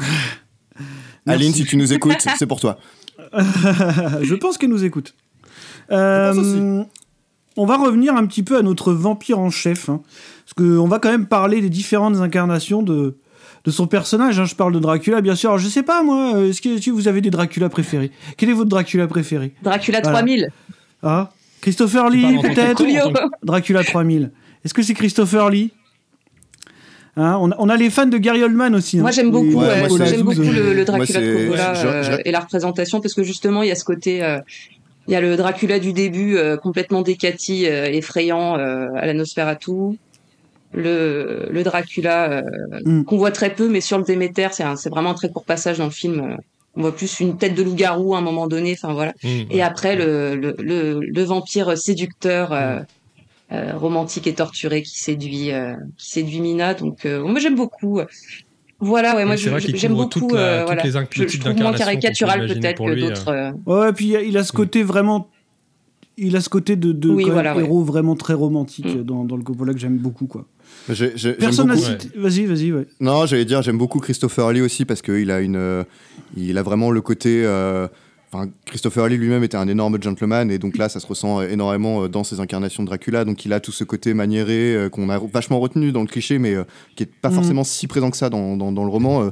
Aline, 1.28 1.53
si 1.53 1.65
tu 1.65 1.78
nous 1.78 1.93
écoutes, 1.93 2.28
c'est 2.38 2.47
pour 2.47 2.59
toi. 2.59 2.78
je 3.34 4.34
pense 4.36 4.57
qu'elle 4.57 4.69
nous 4.69 4.84
écoute. 4.84 5.13
Euh, 5.91 6.84
on 7.57 7.65
va 7.65 7.78
revenir 7.78 8.15
un 8.15 8.26
petit 8.26 8.43
peu 8.43 8.57
à 8.57 8.61
notre 8.61 8.93
vampire 8.93 9.39
en 9.39 9.49
chef. 9.49 9.89
hein. 9.89 10.01
parce 10.45 10.53
qu'on 10.55 10.88
va 10.88 10.99
quand 10.99 11.11
même 11.11 11.26
parler 11.28 11.61
des 11.61 11.69
différentes 11.69 12.15
incarnations 12.17 12.82
de, 12.82 13.17
de 13.65 13.72
son 13.72 13.88
personnage. 13.88 14.39
hein. 14.39 14.45
Je 14.45 14.55
parle 14.55 14.74
de 14.74 14.80
Dracula, 14.80 15.22
bien 15.22 15.36
sûr. 15.36 15.49
Alors, 15.51 15.59
je 15.59 15.67
sais 15.67 15.84
pas, 15.84 16.01
moi, 16.03 16.36
euh, 16.36 16.49
est-ce 16.49 16.61
que, 16.61 16.69
est-ce 16.69 16.86
que 16.86 16.91
vous 16.91 17.07
avez 17.07 17.22
des 17.22 17.30
Dracula 17.30 17.69
préférés? 17.69 18.11
Quel 18.38 18.49
est 18.49 18.53
votre 18.53 18.69
Dracula 18.69 19.07
préféré? 19.07 19.53
Dracula 19.63 19.99
Voilà. 20.01 20.17
3000. 20.19 20.49
Ah 21.03 21.32
Christopher 21.61 22.09
Lee, 22.09 22.39
peut-être? 22.41 22.84
Dracula 23.43 23.84
3000. 23.84 24.32
Est-ce 24.63 24.74
que 24.74 24.82
c'est 24.82 24.93
Christopher 24.95 25.49
Lee? 25.49 25.72
Hein, 27.18 27.38
on, 27.41 27.51
a, 27.51 27.55
on 27.59 27.68
a 27.70 27.76
les 27.76 27.89
fans 27.89 28.05
de 28.05 28.18
Gary 28.18 28.41
Oldman 28.43 28.74
aussi. 28.74 28.97
hein. 28.97 29.01
Moi 29.01 29.12
j'aime 29.12 29.32
beaucoup, 29.32 29.47
Ouais, 29.59 29.68
ouais, 29.68 29.80
moi, 29.80 29.88
Coppola 29.89 30.05
c'est- 30.05 30.12
j'aime 30.16 30.26
Zouz, 30.26 30.36
beaucoup 30.38 30.49
le, 30.55 30.74
le 30.74 30.86
Dracula 30.86 31.20
Moi, 31.20 31.30
de 31.30 31.43
Coppola 31.45 31.74
je- 31.74 31.88
euh, 31.88 32.03
je- 32.03 32.18
et 32.24 32.32
la 32.32 32.39
représentation 32.39 33.01
parce 33.01 33.14
que 33.14 33.24
justement 33.24 33.64
il 33.64 33.68
y 33.70 33.72
a 33.72 33.76
ce 33.76 33.84
côté, 33.84 34.24
euh, 34.24 34.39
il 35.07 35.14
y 35.14 35.16
a 35.16 35.22
le 35.22 35.36
Dracula 35.36 35.80
du 35.80 35.91
début 35.91 36.38
euh, 36.38 36.55
complètement 36.55 37.01
décati, 37.01 37.68
euh, 37.68 37.86
effrayant 37.86 38.57
euh, 38.57 38.88
à 38.95 39.05
la 39.05 39.14
Nosferatu, 39.14 39.97
le, 40.74 41.49
le 41.51 41.64
Dracula 41.64 42.32
euh, 42.32 42.41
Mm. 42.86 43.03
qu'on 43.03 43.18
voit 43.18 43.32
très 43.32 43.53
peu 43.53 43.68
mais 43.68 43.82
sur 43.82 43.97
le 43.97 44.03
Déméter 44.05 44.47
c'est 44.51 44.89
vraiment 44.89 45.09
un 45.12 45.14
très 45.16 45.30
court 45.30 45.43
passage 45.43 45.78
dans 45.80 45.86
le 45.86 45.91
film. 45.91 46.20
euh, 46.22 46.36
On 46.78 46.82
voit 46.84 46.95
plus 46.95 47.20
une 47.20 47.38
tête 47.38 47.53
de 47.55 47.64
loup-garou 47.64 48.16
à 48.16 48.20
un 48.20 48.22
moment 48.22 48.47
donné, 48.47 48.78
enfin 48.82 48.93
voilà. 48.93 49.12
Mmh, 49.26 49.28
Et 49.28 49.55
ouais. 49.55 49.62
après 49.62 49.97
le, 49.97 50.38
le, 50.38 50.55
le, 50.57 51.01
le 51.01 51.24
vampire 51.24 51.78
séducteur. 51.78 52.53
euh, 52.53 52.78
euh, 52.78 52.80
romantique 53.77 54.27
et 54.27 54.33
torturé 54.33 54.81
qui 54.83 54.99
séduit 54.99 55.51
euh, 55.51 55.73
qui 55.97 56.09
séduit 56.11 56.39
Mina 56.39 56.73
donc 56.73 57.05
euh, 57.05 57.21
moi 57.23 57.39
j'aime 57.39 57.55
beaucoup 57.55 57.99
voilà 58.79 59.15
ouais 59.15 59.25
moi 59.25 59.35
j'aime 59.35 59.93
beaucoup 59.93 60.09
toute 60.19 60.31
la- 60.33 60.39
euh, 60.39 60.57
toutes 60.59 60.67
voilà 60.67 60.83
les 60.83 60.91
je, 60.91 60.97
inc- 60.97 61.27
je 61.29 61.39
trouve 61.39 61.55
moins 61.57 61.73
caricatural 61.73 62.47
peut-être 62.47 62.83
que 62.83 62.89
euh. 62.91 62.95
d'autres 62.95 63.27
euh, 63.29 63.51
Ouais, 63.65 63.93
puis 63.93 64.15
il 64.25 64.37
a, 64.37 64.43
ce 64.43 64.51
côté 64.53 64.83
vraiment. 64.83 65.27
Il 66.17 66.35
a 66.35 66.41
ce 66.41 66.49
côté 66.49 66.75
de, 66.75 66.91
de 66.91 67.09
Oui, 67.09 67.23
quand 67.23 67.27
même 67.29 67.33
voilà, 67.35 67.55
ouais. 67.55 67.63
héros 67.63 67.83
vraiment 67.83 68.15
très 68.15 68.33
romantique 68.33 68.85
Mm. 68.85 69.03
dans, 69.03 69.23
dans 69.23 69.37
le 69.37 69.43
Coppola 69.43 69.73
que 69.73 69.79
j'aime 69.79 69.97
beaucoup. 69.97 70.27
quoi. 70.27 70.45
Personne 70.87 71.67
n'a 71.67 71.75
beaucoup- 71.75 71.85
cité. 71.85 72.09
Vas-y, 72.15 72.45
vas-y, 72.45 72.71
ouais. 72.73 72.85
Non, 72.99 73.25
j'allais 73.25 73.45
dire, 73.45 73.61
j'aime 73.61 73.77
beaucoup 73.77 73.99
Christopher 73.99 74.51
Lee 74.51 74.61
aussi 74.61 74.83
parce 74.85 75.01
qu'il 75.01 75.31
a 75.31 75.39
une, 75.39 75.55
euh, 75.55 75.83
il 76.35 76.57
a 76.57 76.63
vraiment 76.63 76.91
le 76.91 77.01
côté. 77.01 77.43
euh, 77.45 77.87
Enfin, 78.34 78.49
Christopher 78.65 79.07
Lee 79.09 79.17
lui-même 79.17 79.43
était 79.43 79.57
un 79.57 79.67
énorme 79.67 80.01
gentleman 80.01 80.49
et 80.51 80.57
donc 80.57 80.77
là, 80.77 80.88
ça 80.88 80.99
se 81.01 81.07
ressent 81.07 81.41
énormément 81.41 82.03
euh, 82.03 82.07
dans 82.07 82.23
ses 82.23 82.39
incarnations 82.39 82.82
de 82.84 82.88
Dracula. 82.88 83.25
Donc 83.25 83.43
il 83.45 83.51
a 83.51 83.59
tout 83.59 83.73
ce 83.73 83.84
côté 83.84 84.13
maniéré 84.13 84.73
euh, 84.73 84.89
qu'on 84.89 85.09
a 85.09 85.19
vachement 85.19 85.59
retenu 85.59 85.91
dans 85.91 86.01
le 86.01 86.07
cliché, 86.07 86.39
mais 86.39 86.55
euh, 86.55 86.63
qui 86.95 87.03
est 87.03 87.09
pas 87.21 87.27
Mhm. 87.29 87.36
forcément 87.36 87.63
si 87.65 87.88
présent 87.88 88.09
que 88.09 88.15
ça 88.17 88.29
dans, 88.29 88.55
dans, 88.55 88.71
dans 88.71 88.84
le 88.86 88.89
roman. 88.89 89.32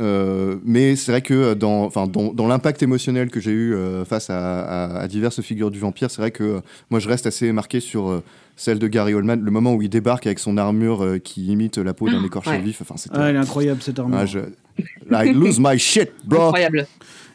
euh, 0.00 0.56
mais 0.64 0.96
c'est 0.96 1.12
vrai 1.12 1.22
que 1.22 1.54
dans, 1.54 1.88
dans, 1.88 2.32
dans 2.32 2.46
l'impact 2.48 2.82
émotionnel 2.82 3.30
que 3.30 3.38
j'ai 3.40 3.52
eu 3.52 3.76
face 4.08 4.30
à, 4.30 4.62
à- 4.62 4.98
à 5.02 5.06
diverses 5.08 5.40
figures 5.42 5.70
du 5.70 5.78
vampire, 5.78 6.10
c'est 6.10 6.20
vrai 6.22 6.30
que 6.30 6.62
moi 6.90 6.98
je 6.98 7.08
reste 7.08 7.26
assez 7.26 7.52
marqué 7.52 7.78
sur 7.78 8.22
celle 8.56 8.78
de 8.78 8.88
Gary 8.88 9.14
Oldman, 9.14 9.40
le 9.40 9.50
moment 9.50 9.74
où 9.74 9.82
il 9.82 9.88
débarque 9.88 10.26
avec 10.26 10.38
son 10.38 10.56
armure 10.56 11.04
euh, 11.04 11.18
qui 11.18 11.46
imite 11.46 11.78
la 11.78 11.94
peau 11.94 12.08
d'un 12.08 12.20
Ah, 12.22 12.26
écorché 12.26 12.50
ouais. 12.50 12.60
vif. 12.60 12.80
Enfin, 12.82 12.96
c'était 12.96 13.16
Ah, 13.18 13.28
elle 13.30 13.36
est 13.36 13.38
incroyable 13.38 13.80
cette 13.82 13.98
armure. 13.98 14.18
ah, 14.18 14.26
je... 14.26 14.40
I 15.10 15.32
lose 15.32 15.58
my 15.60 15.78
shit, 15.78 16.10
bro. 16.24 16.42
incroyable 16.46 16.86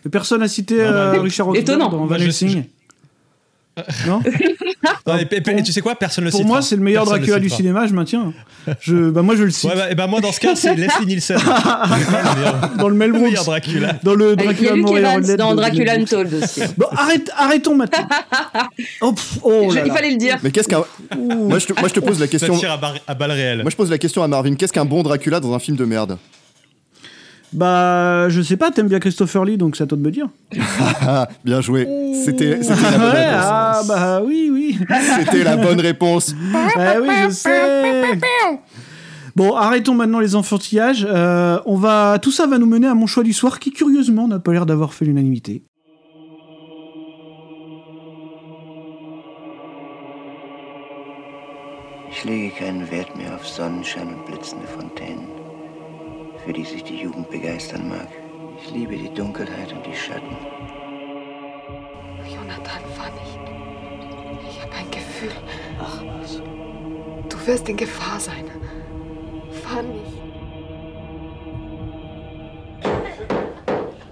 Personne 0.10 0.39
n'a 0.41 0.47
cité 0.47 0.76
Non, 0.76 0.82
euh, 0.84 1.22
Richard 1.22 1.55
étonnant. 1.55 1.89
dans 1.89 2.05
Van 2.05 2.16
Helsing 2.16 2.64
Non 4.08 4.22
Non, 5.05 5.18
et, 5.18 5.28
et- 5.32 5.38
et 5.60 5.64
tu 5.64 5.72
sais 5.72 5.82
quoi 5.82 5.95
Personne 5.95 6.24
le 6.26 6.32
Pour 6.32 6.39
citera. 6.39 6.53
moi, 6.55 6.62
c'est 6.62 6.76
le 6.76 6.82
meilleur 6.82 7.03
Personne 7.03 7.22
le 7.22 7.28
Dracula 7.28 7.39
du 7.39 7.45
citera. 7.49 7.58
cinéma, 7.58 7.88
je 7.88 7.93
maintiens. 7.93 8.34
Je, 8.82 9.10
bah, 9.12 9.22
moi, 9.22 9.36
je 9.38 9.43
le 9.43 9.51
cite. 9.51 9.70
Ouais, 9.70 9.76
bah, 9.78 9.91
et 9.91 9.95
bah, 9.95 10.08
moi, 10.08 10.20
dans 10.20 10.32
ce 10.34 10.39
cas, 10.41 10.55
c'est 10.55 10.76
Leslie 10.76 11.05
Nielsen. 11.05 11.38
le 11.39 12.78
Dans 12.78 12.89
le 12.89 12.95
Mel 12.95 13.12
le 13.12 13.14
Brooks. 13.14 13.28
meilleur 13.30 13.45
Dracula. 13.45 13.93
Dans 14.03 14.16
le 14.16 14.36
Dracula 14.36 14.76
Montréal 14.76 15.22
dans 15.38 15.51
de- 15.51 15.55
de 15.55 15.62
Dracula. 15.62 15.93
Untold 15.93 16.34
aussi 16.34 16.62
Bon, 16.78 16.88
arrête, 16.91 17.30
arrêtons 17.38 17.76
maintenant. 17.76 18.08
oh, 19.01 19.14
pff, 19.14 19.38
oh 19.43 19.68
Je- 19.70 19.76
là 19.76 19.82
il 19.86 19.88
là. 19.88 19.93
fallait 19.93 20.12
le 20.12 20.18
dire 20.18 20.38
Mais 20.43 20.51
qu'est-ce 20.51 20.68
qu'un. 20.68 20.84
Moi 21.18 21.60
je, 21.60 21.68
te, 21.68 21.80
moi, 21.80 21.88
je 21.88 21.93
te 21.93 21.99
pose 22.01 22.20
la 22.20 22.26
Ça 22.26 22.32
question. 22.32 22.58
tire 22.58 22.72
à, 22.72 22.78
bar- 22.78 22.95
à 23.08 23.14
balles 23.16 23.32
réelles. 23.32 23.62
Moi, 23.62 23.72
je 23.72 23.76
pose 23.78 23.89
la 23.89 23.97
question 23.97 24.22
à 24.24 24.28
Marvin. 24.28 24.55
Qu'est-ce 24.55 24.74
qu'un 24.74 24.86
bon 24.86 25.01
Dracula 25.03 25.39
dans 25.39 25.53
un 25.53 25.60
film 25.60 25.78
de 25.78 25.86
merde? 25.86 26.18
Bah, 27.54 28.28
je 28.30 28.41
sais 28.41 28.58
pas, 28.58 28.72
t'aimes 28.72 28.89
bien 28.89 29.00
Christopher 29.00 29.45
Lee, 29.45 29.58
donc 29.58 29.76
c'est 29.78 29.84
à 29.84 29.88
toi 29.88 29.98
de 29.98 30.04
me 30.04 30.12
dire. 30.12 30.28
Bien 31.45 31.62
joué. 31.62 31.88
C'était 32.26 32.62
c'était 32.62 32.82
la 32.91 32.98
bonne 32.98 33.12
Ouais, 33.14 33.26
réponse. 33.26 33.45
ah, 33.50 33.82
bah 33.88 34.22
oui, 34.26 34.50
oui. 34.52 34.80
C'était 35.20 35.43
la 35.43 35.56
bonne 35.58 35.80
réponse. 35.80 36.36
Ah 36.54 36.95
oui, 37.02 37.10
je 37.26 37.30
sais. 37.30 38.20
Bon, 39.36 39.56
arrêtons 39.56 39.93
maintenant 39.93 40.20
les 40.20 40.36
enfantillages. 40.36 41.08
Euh, 41.10 41.60
on 41.66 41.78
va, 41.78 42.18
tout 42.22 42.32
ça 42.32 42.48
va 42.48 42.58
nous 42.58 42.66
mener 42.66 42.88
à 42.88 42.95
mon 42.95 43.08
choix 43.08 43.24
du 43.24 43.34
soir, 43.34 43.60
qui 43.60 43.72
curieusement 43.72 44.28
n'a 44.28 44.39
pas 44.39 44.52
l'air 44.52 44.66
d'avoir 44.66 44.93
fait 44.93 45.06
l'unanimité. 45.06 45.64
Ich 52.10 52.24
lege 52.24 52.50
keinen 52.58 52.89
Wert 52.89 53.16
mehr 53.16 53.36
auf 53.36 53.48
Sonnenschein 53.48 54.08
und 54.08 54.26
blitzende 54.26 54.66
Fontänen, 54.68 54.87
für 56.48 56.54
die 56.54 56.64
sich 56.64 56.82
die 56.82 57.02
Jugend 57.02 57.30
begeistern 57.30 57.89
mag. 57.89 58.08
Ich 58.58 58.72
liebe 58.72 58.95
die 58.95 59.14
Dunkelheit 59.14 59.74
und 59.74 59.86
die 59.86 59.93
Schatten. 59.93 60.38
Jonathan, 62.24 62.82
fahr 62.95 63.12
nicht. 63.12 64.50
Ich 64.50 64.62
habe 64.64 64.72
ein 64.74 64.89
Gefühl. 64.89 65.32
Ach 65.78 66.02
was. 66.22 66.41
Du 67.28 67.48
wirst 67.48 67.68
in 67.68 67.76
Gefahr 67.76 68.18
sein. 68.18 68.50
Fahr 69.62 69.84
nicht. 69.84 70.22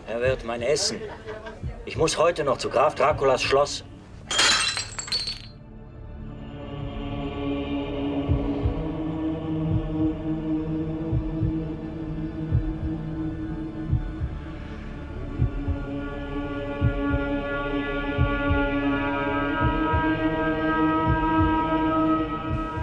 Er 0.09 0.19
wird 0.19 0.43
mein 0.43 0.61
Essen. 0.61 0.99
Ich 1.85 1.95
muss 1.95 2.17
heute 2.17 2.43
noch 2.43 2.57
zu 2.57 2.69
Graf 2.69 2.95
Draculas 2.95 3.43
Schloss. 3.43 3.85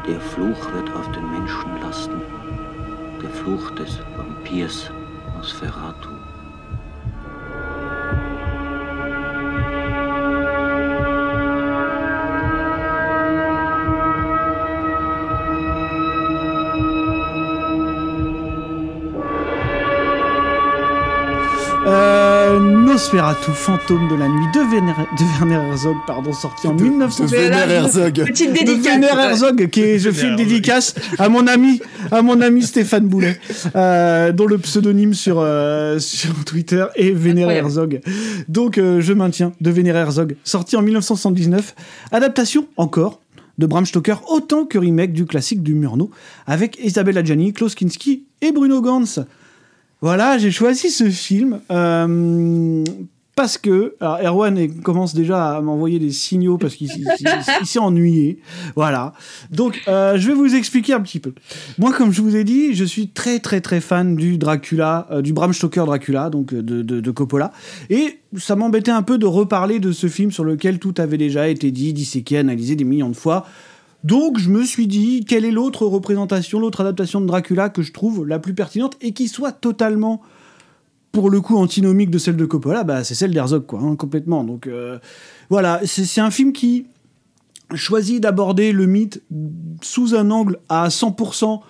Der 0.06 0.20
Fluch 0.20 0.72
wird 0.72 0.92
auf 0.96 1.12
den 1.12 1.30
Menschen 1.30 1.80
lasten. 1.80 2.20
Der 3.22 3.30
Fluch 3.30 3.70
des 3.70 4.00
Vampirs 4.16 4.90
Nosferatu. 5.36 6.21
Nosferatu, 23.12 23.50
fantôme 23.50 24.08
de 24.08 24.14
la 24.14 24.26
nuit 24.26 24.46
de 24.54 24.60
Werner, 24.60 24.94
de 25.18 25.24
Werner 25.38 25.68
Herzog, 25.68 25.96
pardon, 26.06 26.32
sorti 26.32 26.66
en 26.66 26.74
De- 26.74 26.82
1900. 26.84 27.24
de 27.24 27.28
Werner 27.30 27.70
Herzog. 27.74 28.24
petite 28.24 28.48
de 28.48 28.54
dédicace 28.54 28.84
Werner 28.86 29.06
ouais. 29.14 29.24
Herzog, 29.24 29.68
qui 29.68 29.80
est, 29.82 29.98
je 29.98 30.10
fais 30.10 30.22
une 30.22 30.28
Werner 30.30 30.44
dédicace 30.46 30.94
à 31.18 31.28
mon 31.28 31.46
ami, 31.46 31.82
à 32.10 32.22
mon 32.22 32.40
ami 32.40 32.62
Stéphane 32.62 33.06
Boulet, 33.08 33.38
euh, 33.76 34.32
dont 34.32 34.46
le 34.46 34.56
pseudonyme 34.56 35.12
sur, 35.12 35.40
euh, 35.40 35.98
sur 35.98 36.32
Twitter 36.46 36.86
est 36.94 37.10
Werner. 37.10 37.42
Herzog. 37.54 38.00
Donc, 38.48 38.78
euh, 38.78 39.02
je 39.02 39.12
maintiens, 39.12 39.52
de 39.60 39.70
Werner 39.70 39.90
Herzog, 39.90 40.36
sorti 40.42 40.76
en 40.76 40.82
1979, 40.82 41.74
adaptation 42.12 42.66
encore 42.78 43.20
de 43.58 43.66
Bram 43.66 43.84
Stoker, 43.84 44.22
autant 44.30 44.64
que 44.64 44.78
remake 44.78 45.12
du 45.12 45.26
classique 45.26 45.62
du 45.62 45.74
Murnau, 45.74 46.10
avec 46.46 46.78
Isabelle 46.82 47.18
Adjani, 47.18 47.52
Klaus 47.52 47.74
Kinski 47.74 48.24
et 48.40 48.52
Bruno 48.52 48.80
Gantz. 48.80 49.20
Voilà, 50.02 50.36
j'ai 50.36 50.50
choisi 50.50 50.90
ce 50.90 51.08
film 51.10 51.60
euh, 51.70 52.84
parce 53.36 53.56
que 53.56 53.94
alors 54.00 54.18
Erwan 54.20 54.68
commence 54.82 55.14
déjà 55.14 55.56
à 55.56 55.60
m'envoyer 55.62 55.98
des 55.98 56.10
signaux 56.10 56.58
parce 56.58 56.74
qu'il 56.74 56.88
il- 56.94 57.06
il- 57.20 57.26
il 57.60 57.66
s'est 57.66 57.78
ennuyé. 57.78 58.40
Voilà. 58.76 59.14
Donc, 59.50 59.80
euh, 59.88 60.18
je 60.18 60.26
vais 60.28 60.34
vous 60.34 60.54
expliquer 60.54 60.92
un 60.92 61.00
petit 61.00 61.20
peu. 61.20 61.32
Moi, 61.78 61.92
comme 61.92 62.12
je 62.12 62.20
vous 62.20 62.36
ai 62.36 62.44
dit, 62.44 62.74
je 62.74 62.84
suis 62.84 63.08
très 63.08 63.38
très 63.38 63.60
très 63.60 63.80
fan 63.80 64.16
du 64.16 64.38
Dracula, 64.38 65.06
euh, 65.12 65.22
du 65.22 65.32
Bram 65.32 65.52
Stoker 65.52 65.86
Dracula, 65.86 66.28
donc 66.30 66.52
de, 66.52 66.82
de, 66.82 67.00
de 67.00 67.10
Coppola. 67.10 67.52
Et 67.88 68.18
ça 68.36 68.56
m'embêtait 68.56 68.90
un 68.90 69.02
peu 69.02 69.18
de 69.18 69.26
reparler 69.26 69.78
de 69.78 69.92
ce 69.92 70.08
film 70.08 70.30
sur 70.32 70.44
lequel 70.44 70.78
tout 70.78 70.94
avait 70.98 71.18
déjà 71.18 71.48
été 71.48 71.70
dit, 71.70 71.92
disséqué, 71.92 72.38
analysé 72.38 72.74
des 72.76 72.84
millions 72.84 73.08
de 73.08 73.16
fois. 73.16 73.46
Donc 74.04 74.38
je 74.38 74.50
me 74.50 74.64
suis 74.64 74.86
dit, 74.86 75.24
quelle 75.24 75.44
est 75.44 75.50
l'autre 75.50 75.86
représentation, 75.86 76.58
l'autre 76.58 76.80
adaptation 76.80 77.20
de 77.20 77.26
Dracula 77.26 77.68
que 77.68 77.82
je 77.82 77.92
trouve 77.92 78.26
la 78.26 78.38
plus 78.38 78.54
pertinente 78.54 78.96
et 79.00 79.12
qui 79.12 79.28
soit 79.28 79.52
totalement, 79.52 80.22
pour 81.12 81.30
le 81.30 81.40
coup, 81.40 81.56
antinomique 81.56 82.10
de 82.10 82.18
celle 82.18 82.36
de 82.36 82.44
Coppola? 82.44 82.82
Bah, 82.82 83.04
C'est 83.04 83.14
celle 83.14 83.32
d'Herzog, 83.32 83.66
quoi, 83.66 83.80
hein, 83.80 83.94
complètement. 83.94 84.42
Donc 84.42 84.66
euh, 84.66 84.98
voilà, 85.50 85.80
c'est 85.84 86.20
un 86.20 86.30
film 86.30 86.52
qui 86.52 86.86
choisit 87.74 88.20
d'aborder 88.20 88.72
le 88.72 88.86
mythe 88.86 89.22
sous 89.80 90.14
un 90.14 90.30
angle 90.30 90.58
à 90.68 90.88
100% 90.88 91.60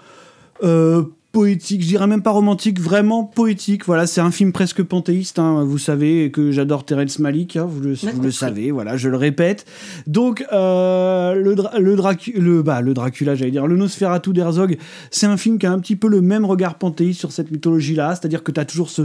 euh, 0.63 1.05
poétique, 1.33 1.83
je 1.83 1.87
dirais 1.89 2.07
même 2.07 2.23
pas 2.23 2.31
romantique, 2.31 2.79
vraiment 2.79 3.25
poétique. 3.25 3.87
Voilà, 3.87 4.07
c'est 4.07 4.21
un 4.21 4.31
film 4.31 4.53
presque 4.53 4.83
panthéiste. 4.83 5.39
hein. 5.39 5.65
Vous 5.65 5.79
savez 5.79 6.31
que 6.31 6.51
j'adore 6.53 6.85
Terrence 6.85 7.19
Malick, 7.19 7.57
hein, 7.57 7.67
vous, 7.69 7.81
le, 7.81 7.95
vous 7.95 8.21
le 8.23 8.31
savez. 8.31 8.71
Voilà, 8.71 8.97
je 8.99 9.09
le 9.09 9.17
répète. 9.17 9.65
Donc 10.07 10.45
euh, 10.53 11.35
le, 11.35 11.55
Dra- 11.55 11.79
le, 11.79 11.97
Dracu- 11.97 12.39
le, 12.39 12.63
bah, 12.63 12.83
le 12.83 12.93
Dracula, 12.95 13.35
j'allais 13.35 13.51
dire, 13.51 13.67
le 13.67 13.77
Nosferatu 13.77 14.33
d'Herzog, 14.33 14.77
c'est 15.11 15.27
un 15.27 15.37
film 15.39 15.59
qui 15.59 15.67
a 15.67 15.73
un 15.73 15.79
petit 15.79 15.97
peu 15.97 16.09
le 16.09 16.21
même 16.21 16.45
regard 16.45 16.77
panthéiste 16.77 17.19
sur 17.21 17.33
cette 17.33 17.51
mythologie-là. 17.51 18.15
C'est-à-dire 18.15 18.43
que 18.43 18.53
tu 18.53 18.61
as 18.61 18.65
toujours 18.67 18.91
ce, 18.91 19.03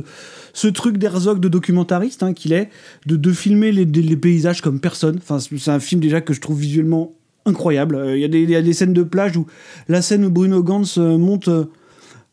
ce 0.54 0.68
truc 0.68 0.98
d'Herzog 0.98 1.40
de 1.40 1.48
documentariste 1.48 2.24
hein, 2.24 2.34
qu'il 2.34 2.52
est, 2.52 2.70
de, 3.06 3.16
de 3.16 3.32
filmer 3.32 3.72
les, 3.72 3.86
les 3.86 4.18
paysages 4.18 4.62
comme 4.62 4.80
personne. 4.82 5.18
Enfin, 5.18 5.40
c'est 5.40 5.72
un 5.72 5.80
film 5.80 6.02
déjà 6.02 6.20
que 6.20 6.34
je 6.34 6.42
trouve 6.42 6.60
visuellement 6.60 7.14
incroyable. 7.46 7.96
Euh, 7.96 8.18
Il 8.18 8.22
y, 8.22 8.26
a 8.26 8.28
des- 8.28 8.42
il 8.44 8.50
y 8.50 8.56
a 8.58 8.62
des 8.62 8.74
scènes 8.74 8.92
de 8.94 9.04
plage 9.04 9.38
où 9.38 9.46
la 9.88 10.02
scène 10.02 10.26
où 10.26 10.30
Bruno 10.30 10.62
Gantz 10.62 10.98
euh, 10.98 11.18
monte, 11.18 11.50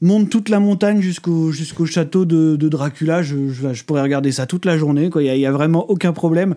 monte 0.05 0.31
toute 0.31 0.49
la 0.49 0.61
montagne 0.61 1.01
jusqu'au 1.01 1.51
château 1.87 2.25
de, 2.25 2.57
Dracula. 2.57 3.23
Je, 3.23 3.49
je- 3.49 3.85
pourrais 3.85 4.03
regarder 4.03 4.33
ça 4.33 4.47
toute 4.47 4.65
la 4.65 4.77
journée. 4.79 5.11
Il 5.15 5.21
n'y 5.23 5.47
a, 5.47 5.53
vraiment 5.53 5.91
aucun 5.91 6.13
problème. 6.13 6.55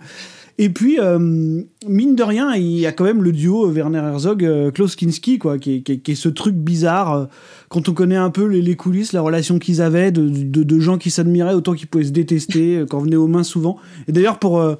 Et 0.59 0.69
puis, 0.69 0.99
euh, 0.99 1.19
mine 1.19 2.15
de 2.15 2.23
rien, 2.23 2.55
il 2.55 2.79
y 2.79 2.87
a 2.87 2.91
quand 2.91 3.03
même 3.03 3.21
le 3.21 3.31
duo 3.31 3.69
Werner 3.69 3.99
Herzog-Klaus 3.99 4.95
Kinski, 4.95 5.37
quoi, 5.37 5.59
qui 5.59 5.83
est, 5.87 5.97
qui 5.99 6.11
est- 6.11 6.15
ce 6.15 6.29
truc 6.29 6.55
bizarre. 6.55 7.13
euh, 7.13 7.25
quand 7.69 7.89
on 7.89 7.93
connaît 7.93 8.15
un 8.15 8.31
peu 8.31 8.45
les, 8.45 8.75
coulisses, 8.75 9.13
la 9.13 9.21
relation 9.21 9.59
qu'ils 9.59 9.81
avaient, 9.81 10.11
de, 10.11 10.27
de- 10.27 10.63
gens 10.79 10.97
qui 10.97 11.11
s'admiraient 11.11 11.53
autant 11.53 11.73
qu'ils 11.73 11.87
pouvaient 11.87 12.05
se 12.05 12.11
détester, 12.11 12.77
euh, 12.77 12.85
quand 12.87 12.97
on 12.97 13.01
venait 13.01 13.15
aux 13.17 13.27
mains 13.27 13.43
souvent. 13.43 13.77
Et 14.07 14.11
d'ailleurs, 14.11 14.39
pour, 14.39 14.59
euh, 14.59 14.75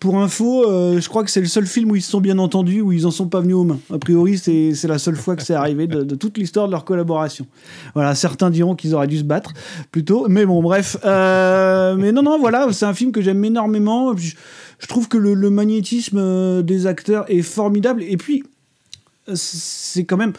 pour 0.00 0.18
info, 0.18 0.70
euh, 0.70 1.00
je 1.00 1.08
crois 1.08 1.24
que 1.24 1.30
c'est 1.30 1.40
le 1.40 1.46
seul 1.46 1.66
film 1.66 1.90
où 1.90 1.96
ils 1.96 2.02
se 2.02 2.10
sont 2.10 2.20
bien 2.20 2.38
entendus, 2.38 2.80
où 2.80 2.92
ils 2.92 3.06
en 3.06 3.10
sont 3.10 3.26
pas 3.26 3.40
venus 3.40 3.56
aux 3.56 3.64
mains. 3.64 3.80
A 3.92 3.98
priori, 3.98 4.36
c'est 4.38 4.74
la 4.84 4.98
seule 4.98 5.16
fois 5.16 5.34
que 5.34 5.42
c'est 5.42 5.54
arrivé 5.54 5.86
de, 5.86 6.14
toute 6.14 6.36
l'histoire 6.36 6.66
de 6.66 6.72
leur 6.72 6.84
collaboration. 6.84 7.46
Voilà, 7.94 8.14
certains 8.14 8.50
diront 8.50 8.74
qu'ils 8.74 8.94
auraient 8.94 9.06
dû 9.06 9.18
se 9.18 9.24
battre 9.24 9.54
plutôt, 9.92 10.28
mais 10.28 10.44
bon, 10.44 10.62
bref. 10.62 10.98
Euh, 11.04 11.96
mais 11.96 12.12
non, 12.12 12.22
non, 12.22 12.38
voilà, 12.38 12.68
c'est 12.72 12.84
un 12.86 12.94
film 12.94 13.12
que 13.12 13.22
j'aime 13.22 13.42
énormément. 13.44 14.14
Je, 14.16 14.34
trouve 14.86 15.08
que 15.08 15.16
le, 15.16 15.32
le 15.32 15.48
magnétisme 15.48 16.18
euh, 16.18 16.62
des 16.62 16.86
acteurs 16.86 17.24
est 17.28 17.42
formidable. 17.42 18.02
Et 18.02 18.18
puis, 18.18 18.44
c'est 19.34 20.04
quand 20.04 20.18
même 20.18 20.34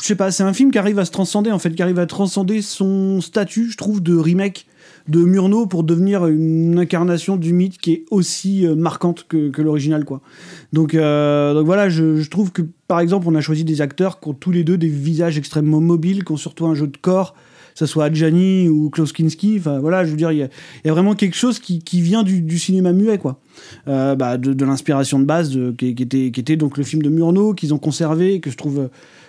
je 0.00 0.06
sais 0.06 0.16
pas, 0.16 0.30
c'est 0.30 0.42
un 0.42 0.52
film 0.52 0.70
qui 0.70 0.78
arrive 0.78 0.98
à 0.98 1.04
se 1.04 1.10
transcender, 1.10 1.52
en 1.52 1.58
fait, 1.58 1.70
qui 1.70 1.82
arrive 1.82 1.98
à 1.98 2.06
transcender 2.06 2.62
son 2.62 3.20
statut, 3.20 3.70
je 3.70 3.76
trouve, 3.76 4.02
de 4.02 4.16
remake 4.16 4.66
de 5.08 5.20
Murnau 5.20 5.66
pour 5.66 5.84
devenir 5.84 6.26
une 6.26 6.78
incarnation 6.78 7.36
du 7.36 7.52
mythe 7.52 7.78
qui 7.78 7.92
est 7.92 8.04
aussi 8.10 8.66
euh, 8.66 8.74
marquante 8.74 9.26
que, 9.28 9.50
l'original, 9.60 10.04
quoi. 10.04 10.20
Donc, 10.72 10.94
euh, 10.94 11.54
donc 11.54 11.66
voilà, 11.66 11.88
je, 11.88 12.28
trouve 12.28 12.52
que, 12.52 12.62
par 12.88 13.00
exemple, 13.00 13.26
on 13.28 13.34
a 13.34 13.40
choisi 13.40 13.64
des 13.64 13.80
acteurs 13.80 14.20
qui 14.20 14.28
ont 14.28 14.34
tous 14.34 14.50
les 14.50 14.64
deux 14.64 14.78
des 14.78 14.88
visages 14.88 15.38
extrêmement 15.38 15.80
mobiles, 15.80 16.24
qui 16.24 16.32
ont 16.32 16.36
surtout 16.36 16.66
un 16.66 16.74
jeu 16.74 16.86
de 16.86 16.96
corps, 16.96 17.34
que 17.34 17.80
ce 17.80 17.86
soit 17.86 18.06
Adjani 18.06 18.68
ou 18.68 18.90
Klaus 18.90 19.12
Kinski, 19.12 19.56
enfin 19.58 19.78
voilà, 19.78 20.04
je 20.04 20.10
veux 20.10 20.16
dire, 20.16 20.32
il 20.32 20.38
y, 20.38 20.42
a- 20.42 20.92
vraiment 20.92 21.14
quelque 21.14 21.36
chose 21.36 21.58
qui, 21.58 21.80
qui 21.80 22.00
vient 22.00 22.22
du, 22.22 22.58
cinéma 22.58 22.92
muet, 22.92 23.18
quoi. 23.18 23.40
Euh, 23.86 24.16
bah, 24.16 24.38
de, 24.38 24.64
l'inspiration 24.64 25.18
de 25.18 25.24
base, 25.24 25.58
qui 25.78 25.88
était 25.88 26.56
donc 26.56 26.78
le 26.78 26.84
film 26.84 27.02
de 27.02 27.10
Murnau, 27.10 27.54
qu'ils 27.54 27.74
ont 27.74 27.78
conservé, 27.78 28.40
que 28.40 28.50
je 28.50 28.56
trouve 28.56 28.88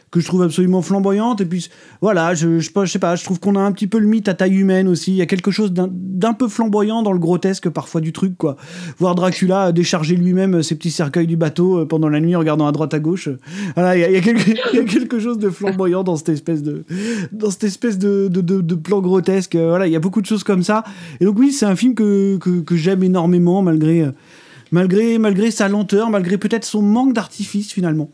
que 0.10 0.20
je 0.22 0.26
trouve 0.26 0.42
absolument 0.44 0.82
flamboyante. 0.82 1.42
Et 1.42 1.46
puis, 1.46 1.70
voilà, 2.02 2.34
je, 2.34 2.60
je, 2.60 2.70
sais 2.86 3.00
pas, 3.00 3.16
je 3.16 3.24
trouve 3.26 3.40
qu'on 3.40 3.56
a 3.56 3.60
un 3.60 3.72
petit 3.72 3.88
peu 3.88 4.00
le 4.00 4.08
mythe 4.08 4.28
à 4.30 4.34
taille 4.34 4.56
humaine 4.56 4.88
aussi. 4.88 5.12
Il 5.12 5.18
y 5.18 5.22
a 5.22 5.26
quelque 5.26 5.52
chose 5.52 5.74
d'un- 5.74 6.34
peu 6.34 6.48
flamboyant 6.48 7.04
dans 7.04 7.12
le 7.14 7.20
grotesque 7.20 7.68
parfois 7.70 8.00
du 8.00 8.14
truc, 8.14 8.38
quoi. 8.38 8.56
Voir 9.00 9.16
Dracula 9.16 9.72
décharger 9.72 10.16
lui-même 10.16 10.62
ses 10.64 10.76
petits 10.76 10.92
cercueils 10.92 11.28
du 11.28 11.36
bateau 11.36 11.80
euh, 11.80 11.86
pendant 11.86 12.10
la 12.10 12.20
nuit, 12.20 12.36
en 12.36 12.40
regardant 12.40 12.68
à 12.68 12.72
droite 12.72 12.94
à 12.94 13.00
gauche. 13.00 13.28
Voilà, 13.76 13.98
il 13.98 14.14
y 14.14 14.18
a, 14.18 14.22
quelque, 14.22 14.50
il 14.74 14.78
y 14.78 14.82
a 14.82 14.84
quelque 14.86 15.20
chose 15.20 15.38
de 15.40 15.50
flamboyant 15.50 16.04
dans 16.04 16.16
cette 16.16 16.30
espèce 16.30 16.62
de, 16.64 16.84
dans 17.32 17.50
cette 17.50 17.64
espèce 17.66 17.98
de, 17.98 18.28
de, 18.28 18.42
de- 18.42 18.76
plan 18.76 19.02
grotesque. 19.02 19.56
Voilà, 19.56 19.88
il 19.88 19.94
y 19.94 19.96
a 19.96 20.00
beaucoup 20.00 20.22
de 20.22 20.26
choses 20.28 20.44
comme 20.44 20.64
ça. 20.64 20.84
Et 21.20 21.26
donc 21.26 21.38
oui, 21.40 21.52
c'est 21.52 21.66
un 21.66 21.76
film 21.76 21.96
que, 21.96 22.38
que, 22.38 22.62
que 22.62 22.76
j'aime 22.76 23.04
énormément, 23.04 23.62
malgré, 23.62 24.06
malgré, 24.72 25.18
malgré 25.18 25.50
sa 25.52 25.68
lenteur, 25.68 26.10
malgré 26.10 26.38
peut-être 26.38 26.66
son 26.66 26.82
manque 26.82 27.14
d'artifice 27.14 27.72
finalement. 27.72 28.10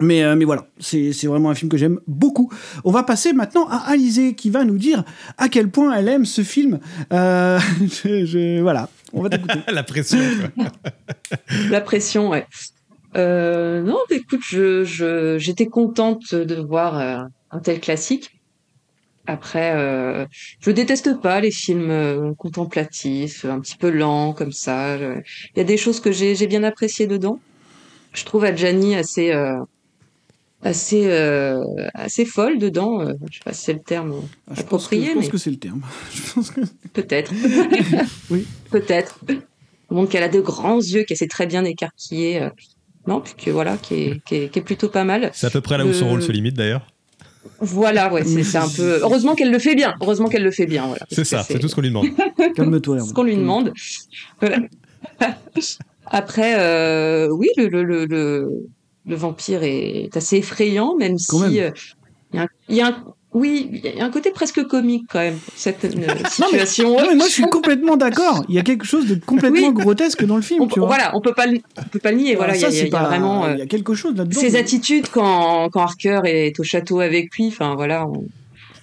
Mais, 0.00 0.22
euh, 0.22 0.34
mais 0.34 0.44
voilà, 0.46 0.66
c'est 0.78 1.12
c'est 1.12 1.26
vraiment 1.26 1.50
un 1.50 1.54
film 1.54 1.68
que 1.70 1.76
j'aime 1.76 2.00
beaucoup. 2.06 2.50
On 2.84 2.90
va 2.90 3.02
passer 3.02 3.32
maintenant 3.32 3.66
à 3.68 3.76
Alizé 3.90 4.34
qui 4.34 4.48
va 4.50 4.64
nous 4.64 4.78
dire 4.78 5.04
à 5.36 5.48
quel 5.48 5.70
point 5.70 5.94
elle 5.94 6.08
aime 6.08 6.24
ce 6.24 6.42
film. 6.42 6.80
Euh, 7.12 7.58
je- 7.80 8.24
je- 8.24 8.60
voilà, 8.62 8.88
on 9.12 9.22
va 9.22 9.28
t'écouter. 9.28 9.58
La 9.72 9.82
pression. 9.82 10.18
La 11.70 11.80
pression, 11.80 12.30
ouais. 12.30 12.46
Euh, 13.16 13.82
non, 13.82 13.98
bah, 14.08 14.16
écoute, 14.16 14.40
je, 14.48 14.84
je, 14.84 15.36
j'étais 15.38 15.66
contente 15.66 16.34
de 16.34 16.54
voir 16.54 16.98
euh, 16.98 17.18
un 17.50 17.58
tel 17.58 17.80
classique. 17.80 18.30
Après, 19.26 19.74
euh, 19.76 20.24
je 20.60 20.70
déteste 20.70 21.20
pas 21.20 21.40
les 21.40 21.50
films 21.50 21.90
euh, 21.90 22.32
contemplatifs, 22.38 23.44
un 23.44 23.60
petit 23.60 23.76
peu 23.76 23.90
lents 23.90 24.32
comme 24.32 24.50
ça. 24.52 24.96
Il 24.96 25.22
y 25.56 25.60
a 25.60 25.64
des 25.64 25.76
choses 25.76 26.00
que 26.00 26.10
j'ai, 26.10 26.34
j'ai 26.34 26.46
bien 26.46 26.62
appréciées 26.64 27.06
dedans. 27.06 27.38
Je 28.12 28.24
trouve 28.24 28.44
Adjani 28.44 28.96
assez, 28.96 29.30
euh, 29.32 29.58
assez, 30.62 31.04
euh, 31.06 31.62
assez 31.94 32.24
folle 32.24 32.58
dedans. 32.58 33.00
euh, 33.00 33.12
je 33.30 33.38
sais 33.38 33.44
pas 33.44 33.52
si 33.52 33.64
c'est 33.64 33.72
le 33.72 33.80
terme 33.80 34.12
Ah, 34.48 34.54
Je 34.54 34.62
pense 34.62 34.62
que, 34.62 34.62
approprié, 34.64 35.06
je 35.08 35.12
pense 35.14 35.24
mais 35.24 35.30
que 35.30 35.38
c'est 35.38 35.50
le 35.50 35.56
terme. 35.58 35.80
Je 36.14 36.32
pense 36.34 36.50
que- 36.50 36.60
peut-être. 36.92 37.32
Oui. 38.30 38.46
Peut-être. 38.70 39.20
On 39.90 39.94
montre 39.96 40.10
qu'elle 40.10 40.22
a 40.22 40.28
de 40.28 40.40
grands 40.40 40.78
yeux, 40.80 41.02
qu'elle 41.04 41.16
sait 41.16 41.26
très 41.28 41.46
bien 41.46 41.64
écarquiller. 41.64 42.42
euh, 42.42 42.48
non, 43.06 43.20
puis 43.20 43.34
que 43.36 43.50
voilà, 43.50 43.76
qui 43.78 43.94
est, 43.94 44.24
qui 44.24 44.34
est, 44.36 44.48
qui 44.52 44.58
est 44.58 44.62
plutôt 44.62 44.88
pas 44.88 45.04
mal. 45.04 45.30
C'est 45.32 45.46
à 45.46 45.50
peu 45.50 45.60
près 45.62 45.78
là 45.78 45.86
où 45.86 45.92
son 45.92 46.04
Le- 46.04 46.10
rôle 46.12 46.22
se 46.22 46.30
limite 46.32 46.54
d'ailleurs. 46.56 46.86
Voilà, 47.60 48.12
ouais, 48.12 48.22
c'est 48.24 48.58
un 48.58 48.68
peu. 48.68 48.98
Heureusement 49.00 49.34
qu'elle 49.34 49.50
le 49.50 49.58
fait 49.58 49.74
bien. 49.74 49.94
Heureusement 50.02 50.28
qu'elle 50.28 50.42
le 50.44 50.50
fait 50.50 50.66
bien. 50.66 50.86
Voilà, 50.86 51.06
C'est 51.10 51.24
ça, 51.24 51.42
c'est 51.42 51.58
tout 51.58 51.68
ce 51.68 51.74
qu'on 51.74 51.80
lui 51.80 51.88
demande. 51.88 52.06
Calme-toi, 52.56 53.00
ce 53.00 53.12
qu'on 53.14 53.22
lui 53.22 53.36
demande. 53.36 53.72
Voilà. 54.40 54.58
Après, 56.06 56.56
euh, 56.58 57.28
oui, 57.30 57.48
le, 57.56 57.68
le, 57.68 57.82
le, 57.84 58.04
le, 58.04 58.48
le 59.06 59.16
vampire 59.16 59.62
est 59.62 60.10
assez 60.16 60.36
effrayant, 60.38 60.96
même 60.96 61.16
Quand 61.28 61.48
si 61.48 61.60
euh, 61.60 61.70
il 62.32 62.36
y 62.36 62.38
a 62.38 62.42
un, 62.42 62.48
il 62.68 62.76
y 62.76 62.80
a 62.80 62.86
un- 62.88 63.04
oui, 63.32 63.70
il 63.72 63.94
y 63.96 64.00
a 64.00 64.04
un 64.04 64.10
côté 64.10 64.32
presque 64.32 64.64
comique 64.66 65.04
quand 65.08 65.20
même 65.20 65.38
cette 65.54 65.84
euh, 65.84 66.28
situation. 66.28 66.98
Non, 66.98 67.06
mais 67.08 67.14
moi 67.14 67.26
je 67.28 67.32
suis 67.32 67.44
complètement 67.44 67.96
d'accord. 67.96 68.44
Il 68.48 68.56
y 68.56 68.58
a 68.58 68.62
quelque 68.62 68.84
chose 68.84 69.06
de 69.06 69.14
complètement 69.14 69.70
grotesque 69.70 70.24
dans 70.24 70.34
le 70.34 70.42
film, 70.42 70.62
On- 70.62 70.66
tu 70.66 70.80
vois. 70.80 70.88
voilà, 70.88 71.12
on 71.16 71.20
peut 71.20 71.32
pas, 71.32 71.46
le- 71.46 71.60
on 71.78 71.82
peut 71.84 72.00
pas 72.00 72.10
le 72.10 72.18
nier. 72.18 72.34
Voilà, 72.34 72.56
il 72.56 72.60
y 72.60 72.64
a, 72.64 72.70
ça, 72.70 72.74
il 72.76 72.78
y 72.78 72.82
a- 72.82 72.86
il 72.86 72.90
vraiment 73.06 73.44
euh, 73.44 73.52
Il 73.54 73.58
y 73.60 73.62
a 73.62 73.66
quelque 73.66 73.94
chose 73.94 74.16
là-dedans. 74.16 74.40
ses 74.40 74.56
attitudes 74.56 75.06
quand, 75.12 75.68
quand 75.70 75.80
Harker 75.82 76.20
est 76.24 76.58
au 76.58 76.64
château 76.64 76.98
avec 76.98 77.32
lui. 77.36 77.46
Enfin 77.48 77.76
voilà, 77.76 78.06
on 78.08 78.24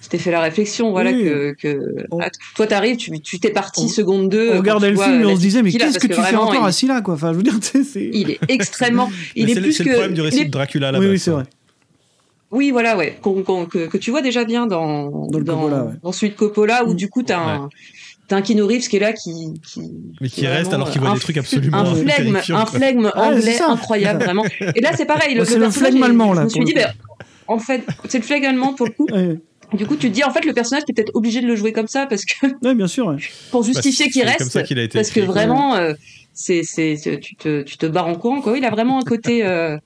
s'était 0.08 0.18
fait 0.18 0.30
la 0.30 0.40
réflexion. 0.40 0.90
Voilà 0.90 1.10
Oui. 1.10 1.24
que, 1.24 1.52
que 1.60 2.06
ah, 2.20 2.28
toi 2.56 2.66
t'arrives, 2.66 2.96
tu 2.96 3.10
tu 3.20 3.38
t'es 3.40 3.50
parti 3.50 3.88
seconde 3.88 4.28
2 4.30 4.50
On 4.54 4.58
regardait 4.58 4.90
le 4.90 4.96
film 4.96 5.20
et 5.22 5.24
on 5.26 5.36
se 5.36 5.40
disait, 5.40 5.62
mais 5.62 5.70
qu'est-ce 5.72 5.98
que 5.98 6.06
tu 6.06 6.20
fais 6.20 6.36
encore 6.36 6.64
assis 6.64 6.86
là, 6.86 7.00
quoi? 7.00 7.14
Enfin, 7.14 7.32
je 7.32 7.36
veux 7.38 7.42
dire, 7.42 7.58
tu 7.60 7.84
c'est. 7.84 8.10
Il 8.12 8.30
est 8.30 8.38
extrêmement. 8.48 9.10
Il 9.36 9.50
est 9.50 9.54
c'est 9.54 9.60
le- 9.60 9.62
plus 9.66 9.72
c'est 9.72 9.84
que. 9.84 9.88
le 9.90 9.94
problème 9.94 10.14
du 10.14 10.20
il 10.20 10.24
récit 10.24 10.40
est- 10.40 10.44
de 10.46 10.50
Dracula 10.50 10.92
là 10.92 10.98
Oui, 10.98 11.06
oui, 11.08 11.18
c'est 11.18 11.30
vrai. 11.30 11.44
Oui, 12.50 12.70
voilà, 12.70 12.96
ouais, 12.96 13.18
qu'on- 13.20 13.42
qu'on- 13.42 13.66
que, 13.66 13.86
que 13.88 13.98
tu 13.98 14.10
vois 14.10 14.22
déjà 14.22 14.44
bien 14.44 14.66
dans 14.66 15.28
Dans 15.28 15.38
le 15.38 15.44
Coppola, 15.44 15.84
ouais. 15.84 15.92
dans 16.02 16.12
celui 16.12 16.30
de 16.32 16.36
Coppola, 16.36 16.84
où 16.86 16.94
du 16.94 17.10
coup 17.10 17.22
t'as 17.22 17.38
un 17.38 17.68
t'as 18.26 18.36
un 18.36 18.42
Keanu 18.42 18.62
Reeves 18.62 18.88
qui 18.88 18.96
est 18.96 19.00
là 19.00 19.12
qui 19.12 19.60
qui, 19.66 19.82
Mais 20.20 20.28
qui 20.30 20.44
est 20.44 20.48
reste 20.48 20.72
alors 20.72 20.90
qu'il 20.90 21.00
voit 21.02 21.12
des 21.12 21.20
trucs 21.20 21.36
absolument 21.36 21.78
un 21.78 21.94
flegme 21.94 22.36
un 22.50 22.66
flegme 22.66 23.10
Ah, 23.14 23.28
anglais 23.32 23.60
incroyable 23.60 24.22
vraiment. 24.24 24.44
Et 24.74 24.80
là 24.80 24.90
c'est 24.96 25.04
pareil, 25.06 25.34
le, 25.34 25.40
Ouais, 25.42 25.46
c'est 25.46 25.58
le 25.58 25.70
flegme 25.70 25.98
est- 25.98 26.06
allemand, 26.06 26.32
là, 26.32 26.40
Je 26.42 26.44
me 26.46 26.50
suis 26.50 26.64
dit, 26.64 26.72
ben, 26.74 26.90
en 27.48 27.58
fait, 27.58 27.82
c'est 28.08 28.18
le 28.18 28.24
flegme 28.24 28.46
allemand 28.46 28.72
pour 28.74 28.86
le 28.86 28.92
coup. 28.92 29.06
Du 29.74 29.86
coup, 29.86 29.96
tu 29.96 30.08
te 30.08 30.14
dis 30.14 30.24
en 30.24 30.30
fait 30.30 30.44
le 30.46 30.54
personnage 30.54 30.84
t'es 30.86 30.92
peut-être 30.94 31.14
obligé 31.14 31.40
de 31.42 31.46
le 31.46 31.54
jouer 31.56 31.72
comme 31.72 31.88
ça 31.88 32.06
parce 32.06 32.24
que 32.24 32.46
Oui, 32.62 32.74
bien 32.74 32.86
sûr. 32.86 33.06
ouais. 33.08 33.16
pour 33.50 33.62
justifier 33.62 34.06
Bah, 34.06 34.10
qu'il 34.12 34.22
c'est 34.22 34.26
reste 34.28 34.38
comme 34.38 34.48
ça 34.50 34.62
qu'il 34.62 34.78
a 34.78 34.82
été 34.82 34.98
parce 34.98 35.10
que 35.10 35.20
vraiment 35.20 35.74
euh, 35.76 35.92
c'est 36.32 36.62
tu 37.20 37.34
te 37.36 37.62
tu 37.62 37.76
te 37.76 37.86
barres 37.86 38.06
en 38.08 38.14
courant 38.14 38.40
quoi 38.40 38.56
il 38.56 38.64
a 38.64 38.70
vraiment 38.70 38.98
un 38.98 39.04
côté 39.04 39.44
euh, 39.44 39.76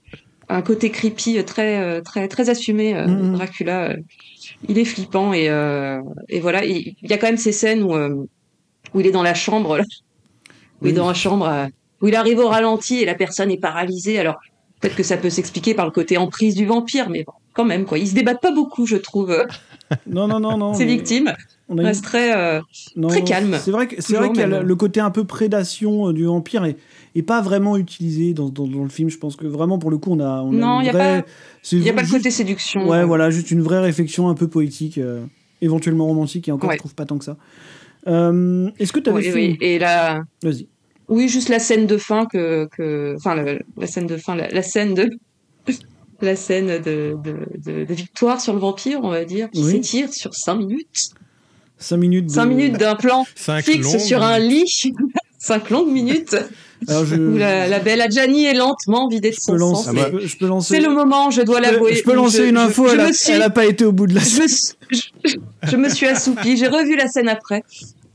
un 0.49 0.62
côté 0.62 0.91
creepy 0.91 1.39
euh, 1.39 1.43
très 1.43 2.01
très 2.03 2.28
très 2.28 2.49
assumé 2.51 2.95
euh, 2.95 3.07
Mhm. 3.07 3.33
Dracula 3.33 3.91
euh, 3.91 3.97
il 4.68 4.78
est 4.78 4.85
flippant 4.85 5.33
et 5.33 5.49
euh, 5.49 6.01
et 6.28 6.39
voilà 6.41 6.64
il 6.64 6.95
il 7.03 7.11
y 7.11 7.12
a 7.12 7.18
quand 7.18 7.26
même 7.26 7.37
ces 7.37 7.53
scènes 7.53 7.83
où 7.83 7.95
euh, 7.97 8.26
où 8.95 9.01
il 9.01 9.07
est 9.07 9.11
dans 9.12 9.22
la 9.24 9.35
chambre 9.35 9.78
là 9.78 9.85
où 10.80 10.87
il 10.87 10.89
est 10.89 10.93
Oui. 10.93 10.97
dans 10.97 11.09
la 11.09 11.14
chambre 11.14 11.49
euh, 11.49 11.66
où 12.03 12.09
il 12.09 12.14
arrive 12.14 12.39
au 12.39 12.49
ralenti 12.49 13.01
et 13.01 13.05
la 13.05 13.14
personne 13.14 13.51
est 13.51 13.59
paralysée 13.61 14.18
alors 14.20 14.37
peut-être 14.80 14.95
que 14.97 15.03
ça 15.05 15.16
peut 15.16 15.30
s'expliquer 15.30 15.74
par 15.74 15.87
le 15.87 15.93
côté 15.93 16.18
emprise 16.18 16.55
du 16.55 16.66
vampire 16.66 17.09
mais 17.09 17.24
bon, 17.24 17.33
quand 17.55 17.64
même 17.64 17.85
quoi 17.85 17.99
ils 17.99 18.09
se 18.09 18.14
débattent 18.14 18.41
pas 18.43 18.53
beaucoup 18.53 18.85
je 18.87 18.97
trouve 18.97 19.45
Non, 20.07 20.26
non, 20.28 20.40
non, 20.40 20.57
non. 20.57 20.76
mais 20.78 20.84
victimes 20.84 21.32
restent 21.70 22.05
très 22.05 22.36
euh, 22.36 22.61
Non, 22.97 23.09
très 23.09 23.22
calmes 23.24 23.57
C'est 23.61 23.70
vrai 23.70 23.86
que 23.88 24.01
c'est 24.03 24.14
vrai 24.16 24.30
qu'il 24.32 24.43
le, 24.45 24.74
côté 24.76 25.01
un 25.01 25.11
peu 25.11 25.24
prédation 25.24 26.09
euh, 26.09 26.12
du 26.12 26.24
vampire 26.24 26.64
et, 26.66 26.76
et 27.14 27.22
pas 27.22 27.40
vraiment 27.40 27.76
utilisé 27.78 28.34
dans, 28.34 28.49
dans, 28.51 28.66
dans 28.66 28.82
le 28.82 28.88
film. 28.90 29.09
Je 29.09 29.16
pense 29.18 29.36
que 29.36 29.47
vraiment 29.47 29.78
pour 29.78 29.90
le 29.90 29.97
coup 29.99 30.12
on 30.12 30.20
a, 30.20 30.43
on 30.43 30.53
a 30.53 30.57
Non, 30.57 30.80
il 30.80 30.86
y 30.86 30.88
a 30.90 30.93
vraie- 30.93 31.22
pas- 31.22 31.76
y 31.76 31.88
a 31.88 31.93
pas 31.95 32.03
le 32.03 32.09
côté 32.11 32.30
séduction 32.30 32.86
Ouais, 32.88 33.05
voilà, 33.05 33.30
juste 33.30 33.51
une 33.51 33.62
vraie 33.62 33.80
réflexion 33.80 34.28
un 34.28 34.34
peu 34.34 34.49
poétique, 34.49 34.99
euh, 34.99 35.24
éventuellement 35.62 36.07
romantique 36.07 36.49
et 36.49 36.53
encore 36.53 36.68
Ouais. 36.68 36.76
je 36.76 36.80
trouve 36.80 36.95
pas 36.95 37.07
tant 37.07 37.16
que 37.18 37.24
ça. 37.24 37.36
Euh, 38.07 38.68
Est-ce 38.78 38.93
que 38.93 39.01
tu 39.01 39.11
avais 39.11 39.18
Oui, 39.18 39.24
fait 39.24 39.34
oui. 39.34 39.57
Et 39.61 39.78
la, 39.78 40.22
Vas-y. 40.43 40.66
oui, 41.09 41.28
juste 41.28 41.49
la 41.49 41.59
scène 41.59 41.86
de 41.86 41.97
fin 41.97 42.26
que, 42.26 42.68
que, 42.76 43.14
enfin, 43.16 43.34
la, 43.34 43.55
la 43.76 43.86
scène 43.86 44.07
de 44.07 44.16
fin, 44.16 44.34
la, 44.34 44.49
la 44.49 44.62
scène 44.62 44.95
de, 44.95 45.09
la 46.23 46.37
scène 46.37 46.81
de, 46.83 47.16
de, 47.23 47.37
de- 47.59 47.85
de 47.85 47.95
victoire 47.95 48.41
sur 48.41 48.53
le 48.55 48.59
vampire, 48.61 49.01
on 49.03 49.11
va 49.11 49.25
dire, 49.25 49.51
qui 49.51 49.62
Oui. 49.62 49.70
s'étire 49.73 50.12
sur 50.12 50.35
5 50.35 50.55
minutes. 50.57 51.11
5 51.79 51.97
minutes. 51.97 52.27
de- 52.27 52.31
5 52.33 52.47
minutes 52.47 52.79
d'un 52.79 52.95
plan 52.95 53.25
Cinq 53.35 53.64
fixe 53.64 53.99
sur 53.99 54.23
un 54.23 54.39
lit. 54.39 54.93
5 55.39 55.70
longues 55.70 55.91
minutes. 55.91 56.37
Alors, 56.89 57.05
je, 57.05 57.14
Où 57.14 57.37
la, 57.37 57.68
la 57.68 57.79
belle 57.79 58.01
Adjani 58.01 58.45
est 58.45 58.55
lentement 58.55 59.07
vidée 59.09 59.31
de 59.31 59.35
son 59.37 59.53
sang. 59.53 59.57
lancer, 59.57 59.89
Ah 59.91 59.93
bah, 60.11 60.18
je 60.25 60.37
peux- 60.37 60.47
lancer. 60.47 60.75
C'est 60.77 60.81
le 60.81 60.89
moment, 60.93 61.31
je 61.31 61.43
dois 61.43 61.57
peux- 61.59 61.62
l'avouer. 61.62 61.95
Je 61.95 62.03
peux 62.03 62.14
lancer 62.14 62.39
je- 62.39 62.49
une 62.51 62.57
info, 62.57 62.89
je 62.89 62.95
elle, 62.95 63.01
a, 63.01 63.07
me 63.09 63.12
suis- 63.12 63.33
pas 63.55 63.66
été 63.66 63.85
au 63.85 63.93
bout 63.93 64.07
de 64.09 64.14
la 64.14 64.20
je, 64.20 64.99
je 65.70 65.77
me 65.77 65.89
suis 65.89 66.07
assoupie. 66.07 66.57
J'ai 66.57 66.66
revu 66.68 66.97
la 66.97 67.07
scène 67.09 67.29
après. 67.29 67.62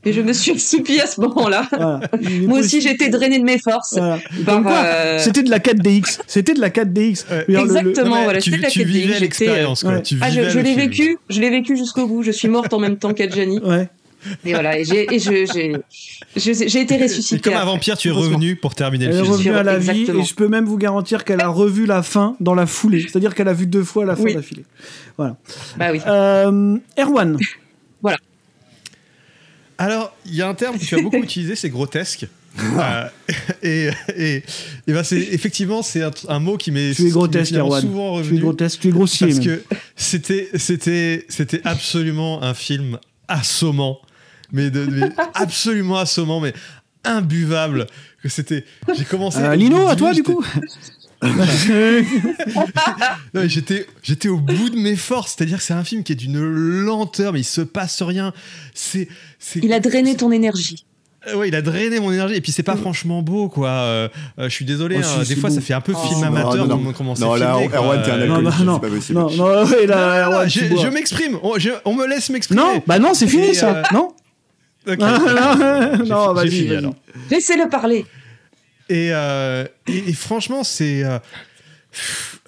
Et 0.08 0.12
je 0.14 0.20
me 0.22 0.32
suis 0.32 0.52
assoupie 0.52 1.00
à 1.00 1.06
ce 1.06 1.20
moment-là. 1.20 1.68
Voilà. 1.78 2.00
Est 2.22 2.46
Moi 2.46 2.60
aussi, 2.60 2.78
été 2.78 3.10
drainée 3.10 3.38
de 3.38 3.44
mes 3.44 3.58
forces. 3.58 3.94
Voilà. 3.98 4.18
quoi, 4.62 4.72
euh, 4.72 5.18
C'était 5.18 5.42
de 5.42 5.50
la 5.50 5.58
4DX. 5.58 6.20
C'était 6.26 6.54
de 6.54 6.60
la 6.60 6.70
4DX. 6.70 7.26
Ouais. 7.30 7.44
Je 7.48 7.52
veux 7.52 7.58
dire, 7.58 7.64
le- 7.66 7.72
le- 7.74 7.90
Exactement, 7.90 8.22
voilà, 8.24 8.40
tu, 8.40 8.50
c'était 8.50 8.62
la 8.62 8.70
tu 8.70 8.78
4DX, 8.80 8.84
vivais 8.86 9.06
j'étais, 9.12 9.20
l'expérience, 9.20 9.82
ouais. 9.82 10.02
Tu 10.02 10.16
Ah, 10.20 10.30
je, 10.30 10.40
vivais 10.40 10.62
l'ai 10.62 10.74
vécu, 10.74 11.18
je 11.28 11.40
l'ai 11.40 11.50
vécu 11.50 11.76
jusqu'au 11.76 12.06
bout. 12.06 12.22
Je 12.22 12.30
suis 12.30 12.48
morte 12.48 12.72
en 12.72 12.78
même 12.78 12.96
temps 12.96 13.12
qu'Adjani. 13.12 13.60
Ouais. 13.64 13.88
Et 14.44 14.50
voilà, 14.52 14.76
et 14.78 14.84
j'ai, 14.84 15.02
été 15.04 15.14
Et 16.94 17.02
ressuscitée. 17.02 17.40
comme 17.40 17.54
un 17.54 17.64
vampire, 17.64 17.96
tu 17.96 18.08
es 18.08 18.10
revenu 18.10 18.56
pour 18.56 18.74
terminer 18.74 19.04
Elle 19.04 19.10
le 19.12 19.16
est 19.18 19.22
film. 19.22 19.32
revenue 19.32 19.54
à 19.54 19.62
la 19.62 19.78
vie 19.78 19.90
Exactement. 19.90 20.22
et 20.22 20.26
je 20.26 20.34
peux 20.34 20.48
même 20.48 20.64
vous 20.64 20.76
garantir 20.76 21.24
qu'elle 21.24 21.40
a 21.40 21.46
revu 21.46 21.86
la 21.86 22.02
fin 22.02 22.34
dans 22.40 22.54
la 22.56 22.66
foulée. 22.66 23.02
C'est-à-dire 23.02 23.32
qu'elle 23.36 23.46
a 23.46 23.52
vu 23.52 23.66
deux 23.68 23.84
fois 23.84 24.04
la 24.04 24.16
fin 24.16 24.24
Oui. 24.24 24.34
d'affilée. 24.34 24.64
Voilà. 25.16 25.36
Bah 25.76 25.90
oui. 25.92 26.00
Euh, 26.06 26.76
Erwan. 26.98 27.38
Alors, 29.78 30.12
il 30.26 30.34
y 30.34 30.42
a 30.42 30.48
un 30.48 30.54
terme 30.54 30.78
que 30.78 30.84
tu 30.84 30.94
as 30.96 31.02
beaucoup 31.02 31.16
utilisé, 31.22 31.54
c'est 31.56 31.70
grotesque. 31.70 32.26
Euh, 32.60 33.08
et 33.62 33.88
et, 34.16 34.42
et 34.88 34.92
ben 34.92 35.04
c'est 35.04 35.18
effectivement 35.20 35.82
c'est 35.82 36.02
un, 36.02 36.10
un 36.28 36.40
mot 36.40 36.56
qui 36.56 36.72
m'est 36.72 36.92
qui 36.92 37.08
grotesque, 37.10 37.52
Erwan. 37.54 37.80
souvent 37.80 38.14
Tu 38.14 38.16
es 38.16 38.18
revenu 38.22 38.40
grotesque, 38.40 38.80
tu 38.80 38.88
es 38.88 38.90
grossier. 38.90 39.28
parce 39.28 39.38
même. 39.38 39.58
que 39.58 39.62
c'était 39.94 40.48
c'était 40.54 41.24
c'était 41.28 41.60
absolument 41.64 42.42
un 42.42 42.54
film 42.54 42.98
assommant, 43.28 44.00
mais, 44.50 44.70
de, 44.70 44.86
mais 44.86 45.08
absolument 45.34 45.98
assommant, 45.98 46.40
mais 46.40 46.52
imbuvable. 47.04 47.86
Que 48.22 48.28
c'était 48.28 48.64
j'ai 48.96 49.04
commencé. 49.04 49.38
Euh, 49.38 49.54
Lino, 49.54 49.86
à 49.86 49.94
toi 49.94 50.12
du 50.12 50.24
coup 50.24 50.44
j'étais, 53.46 53.86
j'étais 54.02 54.28
au 54.28 54.38
bout 54.38 54.70
de 54.70 54.76
mes 54.76 54.96
forces. 54.96 55.34
C'est-à-dire 55.36 55.58
que 55.58 55.64
c'est 55.64 55.74
un 55.74 55.84
film 55.84 56.02
qui 56.04 56.12
est 56.12 56.16
d'une 56.16 56.38
lenteur, 56.40 57.32
mais 57.32 57.40
il 57.40 57.44
se 57.44 57.60
passe 57.60 58.02
rien. 58.02 58.32
C'est, 58.74 59.08
c'est, 59.38 59.60
Il 59.62 59.72
a 59.72 59.80
drainé 59.80 60.16
ton 60.16 60.30
énergie. 60.30 60.84
Euh, 61.26 61.34
ouais, 61.34 61.48
il 61.48 61.54
a 61.56 61.62
drainé 61.62 61.98
mon 61.98 62.12
énergie. 62.12 62.36
Et 62.36 62.40
puis 62.40 62.52
c'est 62.52 62.62
pas 62.62 62.76
franchement 62.76 63.22
beau, 63.22 63.48
quoi. 63.48 63.68
Euh, 63.68 64.08
euh, 64.38 64.48
je 64.48 64.54
suis 64.54 64.64
désolé. 64.64 64.96
Oh, 65.00 65.04
hein, 65.04 65.24
si, 65.24 65.34
des 65.34 65.40
fois, 65.40 65.50
beau. 65.50 65.56
ça 65.56 65.60
fait 65.60 65.74
un 65.74 65.80
peu 65.80 65.92
Oh. 65.96 66.08
film 66.08 66.20
Non, 66.20 66.26
amateur 66.28 66.66
non, 66.68 66.76
de 66.76 66.82
non. 66.84 66.92
comment 66.92 67.14
c'est 67.16 67.22
Non, 67.24 67.34
là, 67.34 67.58
filmé. 67.58 67.74
Erwan, 67.76 68.02
t'es 68.02 68.10
un 68.12 68.26
Non, 68.26 68.40
non, 68.42 68.50
c'est 68.80 68.88
pas 68.88 68.94
possible. 68.94 69.18
non, 69.18 69.30
non, 69.36 69.64
ouais, 69.64 69.86
là, 69.86 70.24
non, 70.24 70.30
non, 70.30 70.36
Erwan, 70.36 70.48
je, 70.48 70.86
m'exprime. 70.88 71.38
On, 71.42 71.58
je- 71.58 71.70
on 71.84 71.94
me 71.94 72.06
laisse 72.06 72.30
m'exprimer. 72.30 72.60
Non, 72.62 72.82
bah 72.86 72.98
non, 73.00 73.12
c'est 73.14 73.26
fini 73.26 73.54
ça. 73.54 73.78
euh, 73.78 73.82
Non. 73.92 74.12
Non, 74.88 74.96
non, 76.06 76.32
vas-y. 76.32 76.80
Laissez-le 77.30 77.68
parler. 77.68 78.06
Et, 78.88 79.10
euh, 79.12 79.64
et, 79.86 80.10
et 80.10 80.12
franchement, 80.12 80.64
c'est. 80.64 81.04
euh, 81.04 81.18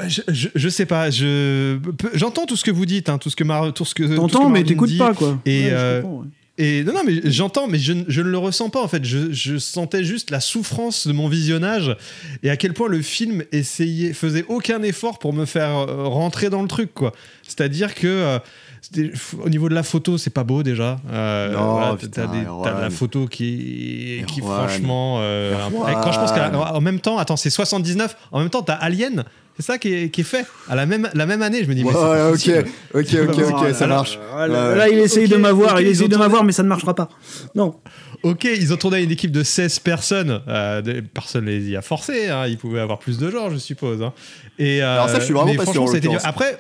je, 0.07 0.21
je, 0.29 0.49
je 0.55 0.69
sais 0.69 0.87
pas, 0.87 1.11
je 1.11 1.79
j'entends 2.15 2.47
tout 2.47 2.57
ce 2.57 2.65
que 2.65 2.71
vous 2.71 2.87
dites, 2.87 3.09
hein, 3.09 3.19
tout 3.19 3.31
ce 3.31 3.37
que 3.37 3.45
Mar- 3.45 3.73
tout 3.73 3.85
ce 3.85 3.95
que 3.95 4.03
T'entends, 4.17 4.49
mais 4.51 4.63
t'écoutes 4.65 4.97
pas 4.99 5.15
quoi. 5.15 5.39
Et, 5.47 5.65
Ouais, 5.65 5.71
je 5.71 5.75
euh, 5.75 6.03
ouais. 6.03 6.27
Et 6.63 6.85
non, 6.85 6.93
non, 6.93 7.01
mais 7.07 7.21
j'entends, 7.25 7.67
mais 7.69 7.79
je, 7.79 7.95
je 8.07 8.21
ne 8.21 8.29
le 8.29 8.37
ressens 8.37 8.69
pas 8.69 8.83
en 8.83 8.89
fait. 8.89 9.03
Je, 9.05 9.33
je 9.33 9.57
sentais 9.57 10.05
juste 10.05 10.31
la 10.31 10.41
souffrance 10.41 11.07
de 11.07 11.13
mon 11.15 11.27
visionnage 11.27 11.97
et 12.43 12.51
à 12.51 12.57
quel 12.59 12.75
point 12.75 12.89
le 12.89 13.01
film 13.01 13.43
essayait, 13.51 14.13
faisait 14.13 14.45
aucun 14.49 14.83
effort 14.83 15.19
pour 15.19 15.33
me 15.33 15.47
faire 15.47 15.71
euh, 15.71 16.05
rentrer 16.07 16.51
dans 16.51 16.61
le 16.61 16.69
truc, 16.69 16.93
quoi. 16.93 17.13
C'est-à-dire 17.49 17.95
que 17.95 18.07
euh, 18.07 18.39
au 19.43 19.49
niveau 19.49 19.69
de 19.71 19.75
la 19.75 19.83
photo, 19.83 20.19
c'est 20.19 20.31
pas 20.31 20.45
beau 20.45 20.63
déjà. 20.63 20.99
Euh, 21.11 21.53
Non, 21.53 21.73
voilà, 21.73 21.97
t'as, 22.13 22.27
de 22.27 22.81
la 22.83 22.91
photo 22.91 23.27
qui, 23.27 24.23
qui 24.27 24.41
Erwan. 24.41 24.69
franchement. 24.69 25.19
euh, 25.21 25.55
Erwan. 25.55 25.95
quand 26.03 26.13
je 26.13 26.19
pense 26.19 26.33
qu'en 26.33 26.81
même 26.81 27.01
temps, 27.01 27.17
attends, 27.19 27.37
c'est 27.37 27.51
79. 27.51 28.17
En 28.33 28.41
même 28.41 28.51
temps, 28.51 28.63
t'as 28.63 28.75
Alien. 28.75 29.25
C'est 29.61 29.67
ça 29.73 29.79
qui 29.79 29.93
est, 29.95 30.09
qui 30.11 30.23
est 30.23 30.25
fait 30.25 30.47
à 30.71 30.75
la 30.75 30.87
même, 30.87 31.11
la 31.13 31.27
même 31.27 31.43
année. 31.43 31.63
Je 31.63 31.69
me 31.69 31.75
dis, 31.75 31.85
mais 31.85 31.91
c'est 31.93 31.97
Ouais, 31.99 32.03
pas 32.17 32.27
ok, 32.29 32.33
possible. 32.33 32.65
ok, 32.95 33.07
ok, 33.13 33.29
ok, 33.29 33.45
Voilà, 33.51 33.75
ça 33.75 33.85
alors, 33.85 33.97
marche. 33.99 34.19
Là, 34.37 34.49
Ouais. 34.71 34.77
là, 34.77 34.89
il 34.89 34.99
essaye 34.99 35.25
Ok, 35.27 35.31
de 35.33 35.37
m'avoir, 35.37 35.75
ok, 35.75 35.81
il 35.81 35.87
ils 35.87 35.91
essaye 35.91 36.05
ont 36.05 36.09
de 36.09 36.13
tourné- 36.15 36.25
m'avoir, 36.25 36.45
mais 36.45 36.53
ça 36.53 36.63
ne 36.63 36.69
marchera 36.69 36.95
pas. 36.95 37.09
Non. 37.55 37.75
Ok, 38.23 38.45
ils 38.45 38.73
ont 38.73 38.77
tourné 38.77 38.97
avec 38.99 39.07
une 39.09 39.13
équipe 39.13 39.33
de 39.33 39.43
16 39.43 39.79
personnes. 39.81 40.41
Euh, 40.49 41.03
personne 41.13 41.45
les 41.47 41.71
y 41.71 41.77
a 41.77 41.83
forcé. 41.83 42.29
Hein. 42.29 42.47
Ils 42.49 42.57
pouvaient 42.59 42.81
avoir 42.81 42.99
plus 42.99 43.19
de 43.19 43.31
gens, 43.31 43.51
je 43.51 43.57
suppose. 43.59 44.03
hein. 44.03 44.13
Et, 44.59 44.83
euh, 44.83 44.95
Alors 44.95 45.09
ça, 45.11 45.19
je 45.21 45.25
suis 45.25 45.35
vraiment 45.35 45.51
mais 45.53 45.57
pas 45.57 45.67
sûr. 45.67 45.85
Après, 46.25 46.59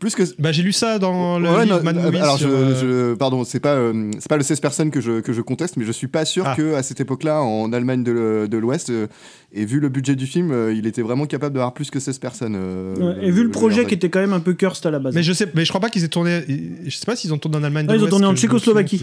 Plus 0.00 0.14
que. 0.14 0.22
bah, 0.40 0.50
j'ai 0.50 0.62
lu 0.62 0.72
ça 0.72 0.98
dans 0.98 1.38
le 1.38 1.48
Ouais, 1.48 1.64
livre 1.66 1.76
non, 1.76 1.82
Mad 1.84 1.96
euh, 1.98 2.02
Movies 2.02 2.20
alors 2.22 2.38
sur, 2.38 2.48
je, 2.48 2.52
euh, 2.54 3.10
je- 3.10 3.14
pardon, 3.14 3.44
c'est 3.44 3.60
pas 3.60 3.74
euh, 3.74 4.10
c'est 4.18 4.28
pas 4.28 4.38
le 4.38 4.42
16 4.42 4.58
personnes 4.60 4.90
que 4.90 5.00
je 5.00 5.20
que 5.20 5.32
je 5.32 5.42
conteste, 5.42 5.76
mais 5.76 5.84
je 5.84 5.92
suis 5.92 6.08
pas 6.08 6.24
sûr 6.24 6.44
Ah. 6.46 6.54
que 6.56 6.74
à 6.74 6.82
cette 6.82 7.00
époque-là, 7.00 7.42
en 7.42 7.72
Allemagne 7.72 8.02
de, 8.02 8.10
le- 8.10 8.48
de 8.48 8.56
l'Ouest, 8.58 8.90
euh, 8.90 9.06
et 9.52 9.64
vu 9.66 9.78
le 9.78 9.88
budget 9.90 10.16
du 10.16 10.26
film, 10.26 10.50
euh, 10.52 10.72
il 10.72 10.86
était 10.86 11.02
vraiment 11.02 11.26
capable 11.26 11.54
d'avoir 11.54 11.74
plus 11.74 11.90
que 11.90 12.00
16 12.00 12.18
personnes. 12.18 12.56
euh, 12.58 12.94
Ouais, 12.96 13.26
Et 13.26 13.30
vu 13.30 13.42
le 13.44 13.50
projet 13.50 13.84
qui 13.84 13.94
était 13.94 14.08
quand 14.08 14.20
même 14.20 14.32
un 14.32 14.40
peu 14.40 14.54
cursed 14.54 14.86
à 14.86 14.90
la 14.90 14.98
base. 14.98 15.14
Mais 15.14 15.22
je 15.22 15.32
sais, 15.34 15.46
mais 15.54 15.64
je 15.64 15.68
crois 15.70 15.80
pas 15.80 15.90
qu'ils 15.90 16.02
aient 16.02 16.08
tourné. 16.08 16.42
Je 16.86 16.96
sais 16.96 17.04
pas 17.06 17.14
s'ils 17.14 17.32
ont 17.34 17.38
tourné 17.38 17.58
en 17.58 17.62
Allemagne. 17.64 17.86
Ah, 17.88 17.92
de 17.92 17.98
ils 17.98 18.04
ont 18.04 18.08
tourné 18.08 18.26
en 18.26 18.34
Tchécoslovaquie. 18.34 19.02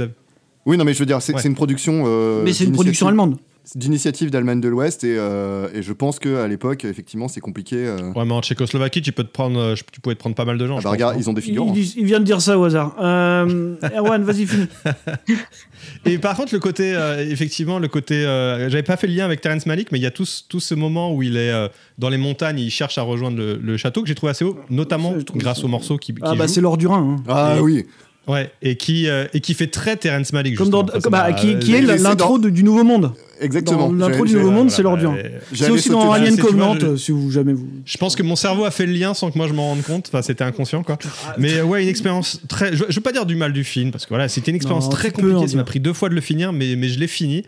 Oui, 0.66 0.78
non, 0.78 0.84
mais 0.84 0.94
je 0.94 1.00
veux 1.00 1.06
dire, 1.06 1.22
c'est 1.22 1.34
Ouais. 1.34 1.42
une 1.44 1.56
production. 1.56 2.04
euh, 2.08 2.42
Mais 2.44 2.52
c'est 2.54 2.66
une 2.66 2.74
production 2.74 3.08
allemande. 3.08 3.38
D'initiative 3.76 4.32
d'Allemagne 4.32 4.62
de 4.62 4.70
l'Ouest, 4.70 5.04
et, 5.04 5.16
euh, 5.18 5.68
et 5.74 5.82
je 5.84 5.92
pense 5.92 6.20
qu'à 6.20 6.48
l'époque, 6.48 6.86
effectivement, 6.86 7.28
c'est 7.28 7.42
compliqué. 7.42 7.76
euh. 7.76 8.12
Ouais, 8.16 8.24
mais 8.26 8.32
en 8.34 8.42
Tchécoslovaquie, 8.42 9.02
tu 9.02 9.12
peux 9.12 9.26
te 9.26 9.32
prendre, 9.32 9.60
euh, 9.60 9.76
tu 9.92 10.00
pouvais 10.00 10.16
te 10.16 10.20
prendre 10.20 10.36
pas 10.38 10.46
mal 10.46 10.58
de 10.58 10.66
gens. 10.66 10.78
Ah 10.78 10.82
bah, 10.84 10.92
regarde, 10.92 11.18
ils 11.20 11.30
ont 11.30 11.34
des 11.34 11.42
Il, 11.42 11.46
figurants. 11.46 11.74
il- 11.76 11.98
il 11.98 12.06
vient 12.06 12.20
de 12.20 12.24
dire 12.24 12.40
ça 12.40 12.58
au 12.58 12.64
hasard. 12.64 12.96
Euh, 13.02 13.76
Erwan, 13.94 14.24
vas-y, 14.24 14.46
finis. 14.46 14.68
Et 16.06 16.18
par 16.18 16.36
contre, 16.38 16.54
le 16.54 16.60
côté, 16.60 16.94
euh, 16.96 17.26
effectivement, 17.30 17.80
le 17.80 17.88
côté, 17.88 18.26
euh, 18.26 18.70
j'avais 18.70 18.84
pas 18.84 18.98
fait 18.98 19.08
le 19.08 19.14
lien 19.14 19.26
avec 19.26 19.42
Terrence 19.42 19.66
Malick, 19.66 19.92
mais 19.92 20.00
il 20.00 20.04
y 20.04 20.08
a 20.08 20.12
tout, 20.12 20.26
ce- 20.26 20.44
tout 20.48 20.60
ce 20.60 20.74
moment 20.74 21.14
où 21.14 21.22
il 21.24 21.36
est 21.38 21.52
euh, 21.52 21.68
dans 21.98 22.10
les 22.10 22.18
montagnes, 22.18 22.60
il 22.60 22.72
cherche 22.72 22.98
à 22.98 23.02
rejoindre 23.02 23.38
le, 23.38 23.58
le 23.62 23.78
château 23.78 24.02
que 24.02 24.08
j'ai 24.08 24.16
trouvé 24.16 24.32
assez 24.32 24.46
haut, 24.46 24.58
notamment 24.70 25.14
grâce 25.36 25.64
au 25.64 25.68
morceau 25.68 25.98
qui, 25.98 26.14
qui 26.14 26.20
Ah, 26.24 26.36
bah, 26.36 26.48
c'est 26.48 26.62
l'or 26.62 26.78
du 26.78 26.88
Rhin. 26.88 27.18
hein. 27.20 27.24
Ah 27.28 27.56
Et- 27.58 27.62
oui. 27.62 27.86
Ouais, 28.28 28.52
et 28.62 28.76
qui, 28.76 29.08
euh, 29.08 29.26
et 29.34 29.40
qui 29.40 29.54
fait 29.54 29.68
très 29.68 29.96
Terrence 29.96 30.34
Malick. 30.34 30.58
Comme 30.58 30.70
dans, 30.70 30.84
bah, 30.84 31.00
m'a- 31.10 31.32
qui, 31.32 31.58
qui 31.60 31.74
est 31.74 31.82
l'intro 31.82 32.38
du 32.38 32.62
Nouveau 32.62 32.84
Monde. 32.84 33.14
Exactement. 33.40 33.92
L'intro 33.92 34.26
du 34.26 34.34
Nouveau 34.36 34.52
Monde, 34.52 34.72
c'est 34.72 34.82
l'or 34.82 34.98
du 34.98 35.06
Rhin. 35.06 35.16
euh, 35.18 35.40
C'est 35.54 35.70
aussi 35.70 35.90
dans 35.90 36.12
Alien 36.12 36.38
Covenant, 36.38 36.76
je- 36.80 36.96
si 36.96 37.12
vous 37.12 37.30
jamais 37.32 37.54
vous. 37.54 37.68
Je 37.86 37.98
pense 37.98 38.16
que 38.16 38.24
mon 38.24 38.36
cerveau 38.36 38.66
a 38.66 38.72
fait 38.72 38.86
le 38.86 38.94
lien 38.94 39.14
sans 39.14 39.30
que 39.32 39.38
moi 39.38 39.48
je 39.48 39.54
m'en 39.54 39.70
rende 39.70 39.84
compte. 39.84 40.08
Enfin, 40.08 40.22
c'était 40.22 40.44
inconscient, 40.44 40.84
quoi. 40.84 40.98
Mais 41.38 41.56
euh, 41.56 41.64
ouais, 41.64 41.84
une 41.84 41.90
expérience 41.90 42.42
très. 42.48 42.76
Je, 42.76 42.84
veux 42.86 43.02
pas 43.02 43.12
dire 43.12 43.26
du 43.26 43.36
mal 43.36 43.54
du 43.54 43.64
film 43.64 43.92
parce 43.92 44.06
que 44.06 44.10
voilà, 44.10 44.28
c'était 44.28 44.52
une 44.52 44.58
expérience 44.58 44.90
très 44.90 45.12
compliquée. 45.12 45.48
Ça 45.48 45.58
m'a 45.58 45.64
pris 45.64 45.80
deux 45.80 45.94
fois 45.94 46.10
de 46.10 46.16
le 46.16 46.22
finir, 46.22 46.52
mais, 46.54 46.76
mais 46.76 46.88
je 46.90 47.00
l'ai 47.00 47.08
fini. 47.08 47.44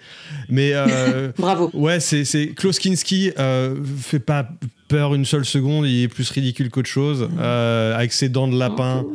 Mais 0.50 0.72
euh, 0.74 1.32
Bravo. 1.38 1.70
ouais, 1.74 2.00
c'est 2.00 2.24
c'est 2.26 2.48
Klaus 2.50 2.78
Kinski 2.80 3.32
euh, 3.40 3.76
fait 4.02 4.20
pas 4.20 4.48
peur 4.88 5.14
une 5.16 5.26
seule 5.26 5.46
seconde. 5.46 5.86
Il 5.88 6.04
est 6.04 6.08
plus 6.08 6.30
ridicule 6.32 6.70
qu'autre 6.70 6.90
chose. 6.90 7.28
Euh, 7.40 7.96
avec 7.96 8.12
ses 8.14 8.30
dents 8.30 8.48
de 8.48 8.58
lapin. 8.58 9.06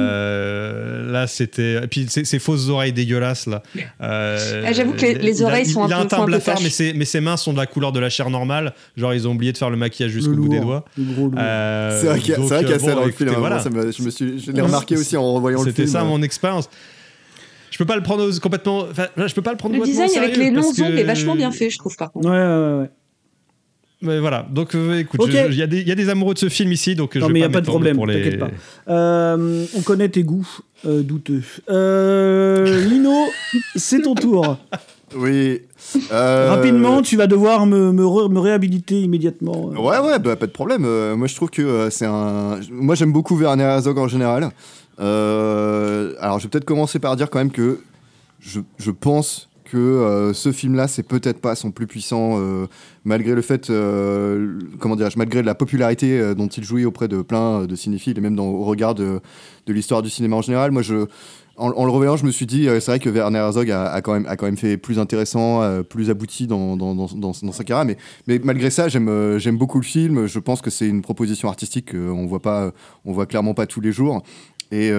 Euh, 0.00 1.10
là, 1.10 1.26
c'était. 1.26 1.82
Et 1.82 1.86
puis 1.86 2.06
ses, 2.08 2.24
ses 2.24 2.38
fausses 2.38 2.68
oreilles 2.68 2.92
dégueulasses 2.92 3.46
là. 3.46 3.62
Euh, 4.00 4.64
Ah, 4.66 4.72
j'avoue 4.72 4.92
que 4.92 5.00
les- 5.02 5.14
les 5.14 5.38
il 5.38 5.42
a- 5.42 5.46
oreilles 5.46 5.66
sont 5.66 5.86
il 5.86 5.92
un 5.92 5.99
teint 6.06 6.16
un 6.18 6.20
peu 6.20 6.26
blafard, 6.26 6.58
mais 6.62 6.70
ses, 6.70 6.92
mais 6.94 7.04
ses 7.04 7.20
mains 7.20 7.36
sont 7.36 7.52
de 7.52 7.58
la 7.58 7.66
couleur 7.66 7.92
de 7.92 8.00
la 8.00 8.10
chair 8.10 8.30
normale. 8.30 8.74
Genre, 8.96 9.14
ils 9.14 9.26
ont 9.28 9.32
oublié 9.32 9.52
de 9.52 9.58
faire 9.58 9.70
le 9.70 9.76
maquillage 9.76 10.10
jusqu'au 10.12 10.34
bout 10.34 10.48
des 10.48 10.60
doigts. 10.60 10.84
Euh, 10.98 12.00
C'est 12.00 12.06
vrai 12.08 12.18
qu'il 12.20 12.30
y 12.30 12.32
a, 12.34 12.36
donc, 12.36 12.48
c'est 12.48 12.54
vrai 12.54 12.64
qu'il 12.64 12.70
y 12.70 12.72
a 12.72 12.76
euh, 12.76 12.78
ça 12.78 12.94
dans 12.94 13.02
le 13.04 13.08
écoutez, 13.10 13.24
film. 13.24 13.36
hein. 13.36 13.40
voilà. 13.40 13.58
Ça 13.60 13.70
me- 13.70 13.90
je 13.92 14.02
me 14.02 14.10
suis, 14.10 14.38
je 14.40 14.52
l'ai 14.52 14.60
remarqué 14.60 14.96
aussi 14.96 15.16
en 15.16 15.34
revoyant 15.34 15.58
le 15.58 15.64
film. 15.64 15.76
C'était 15.76 15.88
ça 15.88 16.04
mon 16.04 16.22
expérience. 16.22 16.68
Je 17.70 17.78
peux 17.78 17.84
pas 17.86 17.96
le 17.96 18.02
prendre 18.02 18.28
complètement. 18.40 18.80
Enfin, 18.90 19.06
je 19.16 19.32
peux 19.34 19.42
pas 19.42 19.52
le 19.52 19.56
prendre 19.56 19.76
Le 19.76 19.82
design 19.84 20.10
avec 20.16 20.36
les 20.36 20.50
longs 20.50 20.72
que- 20.72 20.82
ongles 20.82 20.98
est 20.98 21.04
vachement 21.04 21.34
bien 21.36 21.50
fait, 21.52 21.70
je 21.70 21.78
trouve, 21.78 21.96
par 21.96 22.10
contre. 22.12 22.28
Ouais, 22.28 22.36
ouais, 22.36 22.82
ouais. 22.82 22.90
Mais 24.02 24.18
voilà. 24.18 24.46
Donc 24.50 24.74
euh, 24.74 24.98
écoute, 24.98 25.20
il 25.28 25.54
y, 25.54 25.62
a 25.62 25.66
des- 25.66 25.80
il 25.82 25.86
y 25.88 25.92
a 25.92 25.94
des 25.94 26.08
amoureux 26.08 26.32
de 26.32 26.38
ce 26.38 26.48
film 26.48 26.72
ici, 26.72 26.94
donc 26.94 27.14
Non, 27.16 27.20
je 27.20 27.26
vais 27.26 27.32
mais 27.34 27.38
il 27.40 27.42
n'y 27.42 27.46
a 27.46 27.50
pas 27.50 27.60
de 27.60 27.66
problème, 27.66 28.02
les- 28.06 28.14
t'inquiète 28.22 28.38
pas. 28.40 28.48
Euh, 28.88 29.66
on 29.76 29.82
connaît 29.82 30.08
tes 30.08 30.22
goûts 30.22 30.48
euh, 30.86 31.02
douteux. 31.02 31.42
Euh, 31.68 32.86
Lino, 32.88 33.26
c'est 33.76 34.00
ton 34.00 34.14
tour. 34.14 34.56
Oui. 35.16 35.62
Euh, 36.12 36.50
Rapidement, 36.50 37.02
tu 37.02 37.16
vas 37.16 37.26
devoir 37.26 37.66
me, 37.66 37.92
me, 37.92 38.04
re- 38.04 38.30
me 38.30 38.38
réhabiliter 38.38 39.00
immédiatement. 39.00 39.66
Ouais, 39.70 39.98
ouais, 39.98 40.18
bah, 40.18 40.36
pas 40.36 40.46
de 40.46 40.52
problème. 40.52 40.84
Euh, 40.84 41.16
moi, 41.16 41.26
je 41.26 41.34
trouve 41.34 41.50
que 41.50 41.62
euh, 41.62 41.90
c'est 41.90 42.06
un. 42.06 42.60
Moi, 42.70 42.94
j'aime 42.94 43.12
beaucoup 43.12 43.36
Werner 43.36 43.64
Herzog 43.64 43.98
en 43.98 44.08
général. 44.08 44.50
Alors, 44.98 46.38
je 46.38 46.44
vais 46.44 46.48
peut-être 46.50 46.64
commencer 46.64 46.98
par 46.98 47.16
dire 47.16 47.30
quand 47.30 47.38
même 47.38 47.50
que 47.50 47.80
je, 48.38 48.60
je 48.78 48.90
pense 48.90 49.48
que 49.64 50.32
ce 50.34 50.50
film-là, 50.50 50.88
c'est 50.88 51.04
peut-être 51.04 51.40
pas 51.40 51.54
son 51.54 51.70
plus 51.70 51.86
puissant, 51.86 52.38
malgré 53.04 53.34
le 53.36 53.40
fait, 53.40 53.72
comment 54.80 54.96
dirais-je, 54.96 55.16
malgré 55.16 55.42
la 55.42 55.54
popularité 55.54 56.34
dont 56.34 56.48
il 56.48 56.64
jouit 56.64 56.84
auprès 56.84 57.06
de 57.08 57.22
plein 57.22 57.64
de 57.66 57.76
cinéphiles 57.76 58.18
et 58.18 58.20
même 58.20 58.34
dans, 58.34 58.48
au 58.48 58.64
regard 58.64 58.94
de, 58.96 59.20
de 59.66 59.72
l'histoire 59.72 60.02
du 60.02 60.10
cinéma 60.10 60.36
en 60.36 60.42
général. 60.42 60.70
Moi, 60.72 60.82
je. 60.82 61.06
En, 61.60 61.84
le 61.84 61.90
revoyant, 61.90 62.16
je 62.16 62.24
me 62.24 62.30
suis 62.30 62.46
dit, 62.46 62.68
euh, 62.68 62.80
c'est 62.80 62.90
vrai 62.90 62.98
que 62.98 63.10
Werner 63.10 63.38
Herzog 63.38 63.70
a, 63.70 64.00
quand, 64.00 64.14
même, 64.14 64.56
fait 64.56 64.76
plus 64.76 64.98
intéressant, 64.98 65.62
euh, 65.62 65.82
plus 65.82 66.10
abouti 66.10 66.46
dans, 66.46 67.52
sa 67.52 67.64
carrière. 67.64 67.96
Mais, 68.26 68.40
malgré 68.42 68.70
ça, 68.70 68.88
j'aime 68.88 69.08
euh, 69.08 69.38
j'aime 69.38 69.58
beaucoup 69.58 69.78
le 69.78 69.84
film. 69.84 70.26
Je 70.26 70.38
pense 70.38 70.62
que 70.62 70.70
c'est 70.70 70.88
une 70.88 71.02
proposition 71.02 71.48
artistique 71.48 71.92
qu'on 71.92 72.26
voit 72.26 72.72
voit 73.04 73.26
clairement 73.26 73.54
pas 73.54 73.66
tous 73.66 73.80
les 73.80 73.92
jours. 73.92 74.22
Et, 74.72 74.90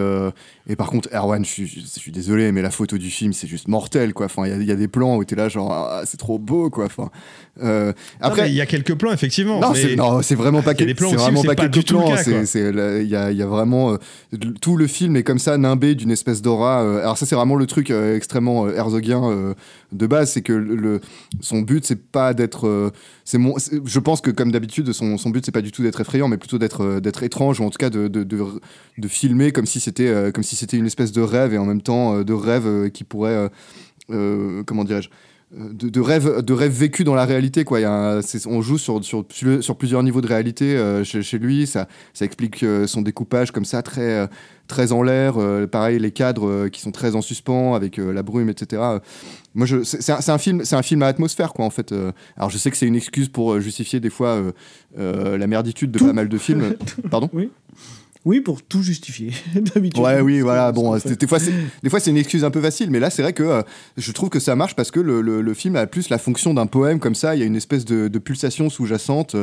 et 0.67 0.75
par 0.75 0.89
contre, 0.89 1.09
Erwan, 1.13 1.43
je 1.43 1.49
suis, 1.49 1.67
je 1.67 1.79
suis 1.99 2.11
désolé, 2.11 2.51
mais 2.51 2.61
la 2.61 2.71
photo 2.71 2.97
du 2.97 3.09
film, 3.09 3.33
c'est 3.33 3.47
juste 3.47 3.67
mortel, 3.67 4.13
quoi. 4.13 4.27
Enfin, 4.27 4.45
il 4.47 4.61
y 4.63 4.65
y, 4.65 4.71
a 4.71 4.75
des 4.75 4.87
plans 4.87 5.17
où 5.17 5.23
t'es 5.23 5.35
là, 5.35 5.49
genre, 5.49 5.71
ah, 5.73 6.03
c'est 6.05 6.17
trop 6.17 6.37
beau, 6.39 6.69
quoi. 6.69 6.85
Enfin, 6.85 7.09
euh, 7.63 7.93
Après, 8.19 8.49
il 8.49 8.55
y 8.55 8.61
a 8.61 8.65
quelques 8.65 8.95
plans, 8.95 9.11
effectivement. 9.11 9.59
non, 9.59 9.71
mais- 9.73 10.21
c'est 10.23 10.35
vraiment 10.35 10.61
pas 10.61 10.73
Il 10.73 10.79
y 10.79 10.83
a 10.83 10.85
des 10.85 10.93
quel- 10.93 10.95
plans 10.95 11.09
c'est 11.09 11.15
vraiment 11.15 11.41
pas 11.43 11.55
pas 11.55 11.67
quelques 11.67 11.87
plans. 11.87 12.15
il 12.15 13.07
y 13.09 13.15
a, 13.15 13.31
il 13.31 13.37
y 13.37 13.41
a 13.43 13.47
vraiment 13.47 13.93
euh, 13.93 13.97
tout 14.61 14.77
le 14.77 14.87
film 14.87 15.15
est 15.15 15.23
comme 15.23 15.39
ça 15.39 15.57
nimbé 15.57 15.95
d'une 15.95 16.11
espèce 16.11 16.41
d'aura. 16.41 16.81
euh, 16.83 16.99
alors 17.01 17.17
ça, 17.17 17.25
c'est 17.25 17.35
vraiment 17.35 17.55
le 17.55 17.65
truc 17.65 17.89
euh, 17.91 18.15
extrêmement 18.15 18.65
euh, 18.67 18.75
herzogien 18.75 19.23
euh, 19.23 19.53
de 19.91 20.07
base, 20.07 20.31
c'est 20.31 20.41
que 20.41 20.53
le, 20.53 21.01
son 21.41 21.61
but 21.61 21.85
c'est 21.85 22.01
pas 22.01 22.33
d'être. 22.33 22.91
c'est 23.25 23.37
mon, 23.37 23.55
je 23.85 23.99
pense 23.99 24.21
que 24.21 24.31
comme 24.31 24.51
d'habitude, 24.51 24.91
son, 24.93 25.17
son 25.17 25.29
but 25.31 25.45
c'est 25.45 25.51
pas 25.51 25.61
du 25.61 25.71
tout 25.71 25.83
d'être 25.83 25.99
effrayant, 26.01 26.27
mais 26.27 26.37
plutôt 26.37 26.57
d'être 26.59 26.99
d'être 26.99 27.23
étrange 27.23 27.59
ou 27.59 27.63
en 27.65 27.69
tout 27.69 27.77
cas 27.77 27.89
de, 27.89 28.07
de, 28.07 28.23
de, 28.23 28.41
de 28.97 29.07
filmer 29.07 29.51
comme 29.51 29.65
si 29.65 29.79
c'était 29.79 30.31
comme 30.33 30.43
si 30.43 30.50
c'était 30.55 30.77
une 30.77 30.85
espèce 30.85 31.11
de 31.11 31.21
rêve 31.21 31.53
et 31.53 31.57
en 31.57 31.65
même 31.65 31.81
temps 31.81 32.15
euh, 32.17 32.23
de 32.23 32.33
rêve 32.33 32.65
euh, 32.67 32.89
qui 32.89 33.03
pourrait 33.03 33.49
euh, 34.09 34.63
comment 34.65 34.83
dirais-je 34.83 35.09
de, 35.53 35.89
de 35.89 35.99
rêve 35.99 36.41
de 36.41 36.53
rêve 36.53 36.71
vécu 36.71 37.03
dans 37.03 37.13
la 37.13 37.25
réalité 37.25 37.65
quoi. 37.65 37.79
Il 37.81 37.83
y 37.83 37.85
a 37.85 37.91
un- 37.91 38.21
c'est- 38.21 38.47
on 38.47 38.61
joue 38.61 38.77
sur, 38.77 39.03
sur, 39.03 39.25
sur 39.59 39.75
plusieurs 39.75 40.01
niveaux 40.01 40.21
de 40.21 40.27
réalité 40.27 40.77
euh, 40.77 41.03
chez, 41.03 41.21
chez 41.23 41.39
lui. 41.39 41.67
Ça, 41.67 41.89
ça 42.13 42.23
explique 42.23 42.63
euh, 42.63 42.87
son 42.87 43.01
découpage 43.01 43.51
comme 43.51 43.65
ça 43.65 43.81
très 43.81 44.29
très 44.67 44.93
en 44.93 45.03
l'air 45.03 45.33
euh, 45.37 45.67
pareil 45.67 45.99
les 45.99 46.11
cadres 46.11 46.69
qui 46.69 46.79
sont 46.79 46.91
très 46.93 47.15
en 47.17 47.21
suspens 47.21 47.73
avec 47.75 47.97
la 47.97 48.23
brume 48.23 48.47
etc 48.47 48.81
moi 49.53 49.65
je 49.65 49.83
c'est 49.83 50.09
un, 50.29 50.37
film 50.37 50.63
c'est 50.63 50.77
un 50.77 50.81
film 50.81 51.03
à 51.03 51.07
atmosphère 51.07 51.51
quoi 51.51 51.65
en 51.65 51.69
fait 51.69 51.93
alors 52.37 52.49
je 52.49 52.57
sais 52.57 52.71
que 52.71 52.77
c'est 52.77 52.87
une 52.87 52.95
excuse 52.95 53.27
pour 53.27 53.59
justifier 53.59 53.99
des 53.99 54.09
fois 54.09 54.41
la 54.97 55.47
merditude 55.47 55.91
de 55.91 55.99
pas 55.99 56.13
mal 56.13 56.29
de 56.29 56.37
films. 56.37 56.75
Pardon? 57.11 57.29
Oui. 57.33 57.49
Oui, 58.23 58.39
pour 58.41 58.61
tout 58.61 58.83
justifier, 58.83 59.31
d'habitude. 59.55 60.03
Ouais, 60.03 60.21
oui, 60.21 60.41
voilà. 60.41 60.71
Bon, 60.71 60.95
des 60.95 61.27
fois, 61.27 61.39
c'est 61.39 61.51
des 61.81 61.89
fois, 61.89 61.99
c'est 61.99 62.11
une 62.11 62.17
excuse 62.17 62.43
un 62.43 62.51
peu 62.51 62.61
facile, 62.61 62.91
mais 62.91 62.99
là, 62.99 63.09
c'est 63.09 63.23
vrai 63.23 63.33
que 63.33 63.41
euh, 63.41 63.61
je 63.97 64.11
trouve 64.11 64.29
que 64.29 64.39
ça 64.39 64.55
marche 64.55 64.75
parce 64.75 64.91
que 64.91 64.99
le, 64.99 65.21
le- 65.21 65.41
le 65.41 65.53
film 65.55 65.75
a 65.75 65.87
plus 65.87 66.09
la 66.09 66.19
fonction 66.19 66.53
d'un 66.53 66.67
poème 66.67 66.99
comme 66.99 67.15
ça. 67.15 67.35
Il 67.35 67.39
y 67.39 67.41
a 67.41 67.45
une 67.45 67.55
espèce 67.55 67.83
de, 67.83 68.07
de 68.09 68.19
pulsation 68.19 68.69
sous-jacente 68.69 69.35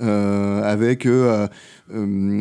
euh, 0.00 0.62
avec 0.62 1.04
euh, 1.06 1.46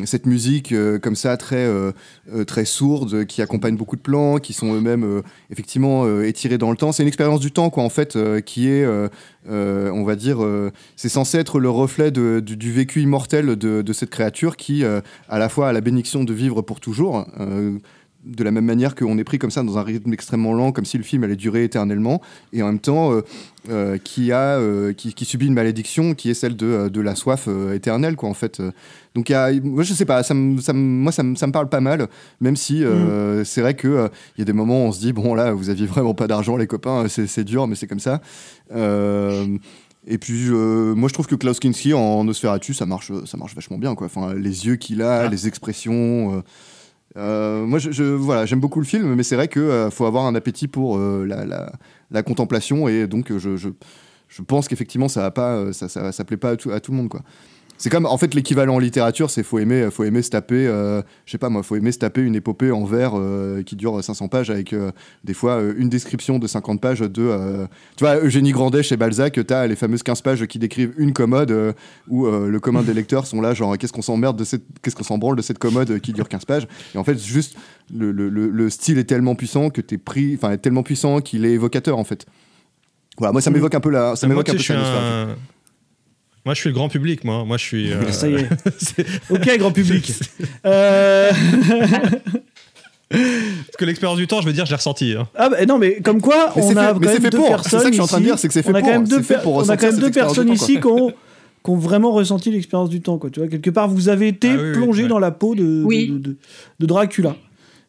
cette 0.06 0.26
musique 0.26 0.72
euh, 0.72 1.00
comme 1.00 1.16
ça 1.16 1.36
très 1.36 1.66
euh, 1.66 1.92
euh, 2.34 2.46
très 2.46 2.64
sourde 2.64 3.26
qui 3.26 3.42
accompagne 3.42 3.76
beaucoup 3.76 3.96
de 3.98 4.02
plans, 4.02 4.38
qui 4.38 4.54
sont 4.54 4.74
eux-mêmes 4.74 5.04
euh, 5.04 5.22
effectivement 5.50 6.06
euh, 6.06 6.24
étirés 6.24 6.58
dans 6.58 6.72
le 6.72 6.78
temps. 6.78 6.92
C'est 6.92 7.04
une 7.04 7.08
expérience 7.08 7.42
du 7.42 7.52
temps, 7.52 7.70
quoi, 7.70 7.84
en 7.84 7.90
fait, 7.90 8.16
euh, 8.16 8.40
qui 8.40 8.70
est, 8.70 8.86
euh, 8.86 9.10
euh, 9.50 9.90
on 9.92 10.04
va 10.04 10.16
dire, 10.16 10.44
euh, 10.44 10.72
c'est 10.96 11.10
censé 11.10 11.38
être 11.38 11.60
le 11.60 11.70
reflet 11.70 12.12
du, 12.12 12.72
vécu 12.72 13.02
immortel 13.02 13.58
de, 13.58 13.82
de 13.82 13.94
cette 13.94 14.10
créature 14.10 14.56
qui, 14.56 14.84
euh, 14.84 15.02
à 15.28 15.40
la 15.40 15.50
fois, 15.50 15.70
a 15.70 15.74
la 15.74 15.82
bénédiction 15.82 16.24
de 16.24 16.34
vivre 16.34 16.62
pour 16.62 16.80
toujours. 16.80 17.26
De 18.26 18.44
la 18.44 18.52
même 18.52 18.66
manière 18.66 18.96
qu'on 18.96 19.18
est 19.18 19.24
pris 19.24 19.38
comme 19.38 19.52
ça 19.52 19.64
dans 19.64 19.78
un 19.78 19.84
rythme 19.84 20.14
extrêmement 20.14 20.54
lent, 20.54 20.72
comme 20.72 20.86
si 20.86 20.98
le 20.98 21.04
film 21.04 21.24
allait 21.24 21.36
durer 21.36 21.64
éternellement, 21.64 22.22
et 22.54 22.64
en 22.64 22.68
même 22.68 22.80
temps 22.80 23.14
euh, 23.14 23.22
euh, 23.70 23.98
qui, 23.98 24.32
a, 24.32 24.58
euh, 24.58 24.94
qui, 24.94 25.14
qui 25.14 25.26
subit 25.26 25.48
une 25.48 25.54
malédiction 25.54 26.14
qui 26.14 26.30
est 26.30 26.34
celle 26.34 26.56
de, 26.56 26.90
de 26.90 27.02
la 27.02 27.16
soif 27.16 27.48
éternelle, 27.74 28.16
quoi, 28.16 28.30
en 28.30 28.34
fait. 28.34 28.62
Donc, 29.16 29.30
y 29.30 29.34
a, 29.34 29.52
moi, 29.62 29.84
je 29.84 29.94
sais 29.94 30.06
pas, 30.06 30.24
ça 30.24 30.34
ça 30.62 30.74
moi, 30.74 31.12
ça 31.12 31.24
me, 31.24 31.36
ça 31.36 31.48
me 31.48 31.52
parle 31.52 31.70
pas 31.70 31.82
mal, 31.82 32.08
même 32.40 32.56
si 32.56 32.84
euh, 32.84 33.44
c'est 33.44 33.62
vrai 33.62 33.76
qu'il 33.76 34.10
il 34.38 34.40
y 34.40 34.42
a 34.42 34.46
des 34.46 34.54
moments 34.54 34.86
où 34.86 34.88
on 34.88 34.92
se 34.92 35.00
dit, 35.00 35.14
bon, 35.14 35.36
là, 35.36 35.52
vous 35.54 35.70
aviez 35.70 35.86
vraiment 35.86 36.14
pas 36.14 36.28
d'argent, 36.28 36.58
les 36.58 36.68
copains, 36.68 37.08
c'est 37.08 37.44
dur, 37.44 37.68
mais 37.68 37.76
c'est 37.76 37.88
comme 37.88 38.00
ça. 38.00 38.22
Et 40.06 40.18
puis, 40.18 40.50
euh, 40.50 40.94
moi, 40.96 41.08
je 41.08 41.14
trouve 41.14 41.28
que 41.28 41.36
Klaus 41.36 41.60
Kinski 41.60 41.94
en 41.94 42.26
Nosferatu, 42.26 42.74
ça 42.74 42.86
marche, 42.86 43.12
ça 43.26 43.38
marche 43.38 43.56
vachement 43.56 43.78
bien, 43.78 43.96
quoi. 43.96 44.08
Enfin, 44.08 44.34
les 44.34 44.66
yeux 44.66 44.76
qu'il 44.76 45.02
a, 45.02 45.30
les 45.30 45.48
expressions. 45.48 46.38
euh, 46.38 46.42
euh, 47.18 47.66
moi, 47.66 47.80
voilà, 48.18 48.46
j'aime 48.46 48.60
beaucoup 48.60 48.80
le 48.80 48.86
film, 48.86 49.14
mais 49.16 49.24
c'est 49.24 49.36
vrai 49.36 49.48
qu'il 49.48 49.88
faut 49.92 50.06
avoir 50.06 50.26
un 50.26 50.36
appétit 50.36 50.68
pour 50.68 50.98
euh, 50.98 51.26
la, 51.26 51.46
la- 51.46 51.72
la 52.12 52.24
contemplation, 52.24 52.88
et 52.88 53.08
donc 53.08 53.32
euh, 53.32 53.40
je, 53.40 53.70
pense 54.44 54.68
qu'effectivement, 54.68 55.08
ça 55.08 55.32
euh, 55.56 55.72
ça 55.74 56.24
plaît 56.26 56.38
pas 56.38 56.52
à 56.52 56.56
tout, 56.58 56.72
à 56.72 56.80
tout 56.80 56.92
le 56.92 56.98
monde, 56.98 57.10
quoi. 57.10 57.22
C'est 57.80 57.90
comme, 57.90 58.06
en 58.06 58.18
fait, 58.18 58.34
l'équivalent 58.34 58.76
en 58.76 58.80
littérature, 58.80 59.30
c'est 59.30 59.44
faut 59.44 59.60
aimer, 59.60 59.90
faut 59.92 60.06
aimer 60.06 60.22
se 60.22 60.30
taper, 60.30 60.68
euh, 60.68 61.02
je 61.26 61.32
sais 61.32 61.38
pas 61.38 61.50
moi, 61.50 61.64
faut 61.64 61.76
aimer 61.76 61.92
se 61.92 61.98
taper 61.98 62.22
une 62.22 62.36
épopée 62.36 62.72
en 62.72 62.86
vers 62.86 63.12
euh, 63.16 63.62
qui 63.64 63.76
dure 63.76 64.02
500 64.02 64.30
pages 64.30 64.50
avec 64.50 64.72
euh, 64.72 64.92
des 65.26 65.34
fois 65.34 65.54
euh, 65.56 65.74
une 65.78 65.90
description 65.90 66.40
de 66.40 66.48
50 66.48 66.80
pages 66.80 67.00
de, 67.02 67.68
tu 67.98 68.04
vois, 68.06 68.18
Eugénie 68.24 68.52
Grandet 68.54 68.84
chez 68.84 68.96
Balzac, 68.96 69.38
t'as 69.46 69.68
les 69.68 69.76
fameuses 69.76 70.04
15 70.04 70.22
pages 70.22 70.46
qui 70.46 70.60
décrivent 70.60 70.94
une 70.98 71.12
commode 71.14 71.76
où 72.08 72.26
le 72.28 72.60
commun 72.60 72.84
des 72.84 72.94
lecteurs 72.94 73.26
sont 73.28 73.42
là, 73.42 73.54
genre, 73.54 73.78
qu'est-ce 73.78 73.92
qu'on 73.94 74.02
s'emmerde 74.02 74.38
de 74.38 74.44
cette, 74.46 74.64
qu'est-ce 74.82 74.96
qu'on 74.96 75.04
s'en 75.04 75.18
branle 75.18 75.36
de 75.36 75.42
cette 75.42 75.60
commode 75.60 76.00
qui 76.00 76.14
dure 76.14 76.30
15 76.30 76.46
pages? 76.46 76.68
Et 76.96 76.98
en 76.98 77.04
fait, 77.04 77.20
juste, 77.22 77.58
le, 77.94 78.12
le- 78.12 78.30
le- 78.30 78.50
le 78.50 78.70
style 78.70 78.98
est 78.98 79.04
tellement 79.04 79.36
puissant 79.36 79.70
que 79.70 79.82
t'es 79.82 79.98
pris, 79.98 80.36
enfin, 80.36 80.56
tellement 80.58 80.84
puissant 80.84 81.20
qu'il 81.22 81.44
est 81.46 81.52
évocateur, 81.52 81.98
en 81.98 82.04
fait. 82.06 82.26
Voilà, 83.18 83.32
moi, 83.34 83.42
ça 83.42 83.50
m'évoque 83.52 83.76
un 83.76 83.80
peu 83.80 83.90
la, 83.90 84.16
ça 84.16 84.28
m'évoque 84.28 84.48
un 84.50 84.54
peu 84.54 84.58
je 84.60 84.64
suis 84.64 84.74
ça. 84.74 84.80
un- 85.32 85.36
Moi, 86.46 86.54
je 86.56 86.60
suis 86.60 86.70
le 86.70 86.74
grand 86.76 86.90
public, 86.90 87.24
moi. 87.24 87.46
Moi, 87.46 87.58
je 87.58 87.64
suis. 87.64 87.94
euh, 87.94 88.12
Ça 88.12 88.28
y 88.28 88.36
est. 88.36 88.50
ok, 89.30 89.58
grand 89.60 89.72
public. 89.72 90.12
Euh, 90.66 91.32
Parce 93.10 93.78
que 93.78 93.86
l'expérience 93.86 94.18
du 94.18 94.26
temps, 94.28 94.42
je 94.42 94.48
veux 94.48 94.54
dire, 94.54 94.66
je 94.66 94.72
l'ai 94.72 94.76
ressenti. 94.76 95.14
hein. 95.18 95.28
Ah 95.36 95.50
bah, 95.50 95.64
non 95.68 95.78
mais 95.78 96.02
comme 96.02 96.20
quoi 96.20 96.52
Mais 96.56 96.64
on 96.64 96.76
a 96.78 96.88
fait- 96.88 96.94
quand 96.94 97.00
même 97.02 97.22
fait 97.22 97.30
deux 97.30 97.38
pour. 97.38 97.46
C'est 97.48 97.54
personnes 97.54 97.80
ça 97.80 97.86
que 97.86 97.90
je 97.90 97.94
suis 97.94 98.02
en 98.02 98.08
train 98.08 98.18
de 98.18 98.22
ici- 98.24 98.30
dire, 98.32 98.40
c'est 98.40 98.48
que 98.48 98.54
c'est 98.56 98.64
fait 98.64 98.72
on 98.72 98.76
a 98.76 98.82
quand 98.82 98.88
pour. 98.88 98.94
même 98.96 99.08
deux, 99.08 99.22
fait 99.22 99.42
pour 99.44 99.54
on 99.56 99.70
a 99.70 99.78
quand 99.78 99.86
même 99.92 100.00
deux 100.00 100.10
personnes 100.12 100.48
temps, 100.48 100.54
ici 100.54 100.80
qui 100.80 100.88
ont, 100.88 101.10
qui 101.12 101.70
ont 101.70 101.76
vraiment 101.76 102.12
ressenti 102.12 102.50
l'expérience 102.50 102.90
du 102.90 103.02
temps 103.02 103.20
quoi 103.20 103.30
tu 103.30 103.40
vois 103.40 103.50
quelque 103.50 103.70
part 103.70 103.88
vous 103.88 104.10
avez 104.10 104.30
été 104.30 104.50
Ah 104.50 104.56
oui, 104.56 104.62
oui, 104.64 104.72
plongé 104.74 105.04
ouais. 105.04 105.10
dans 105.10 105.20
la 105.20 105.30
peau 105.32 105.54
de, 105.54 105.62
de- 105.64 105.84
Oui. 105.84 106.08
de, 106.10 106.18
de- 106.18 106.38
de 106.80 106.86
Dracula 106.88 107.36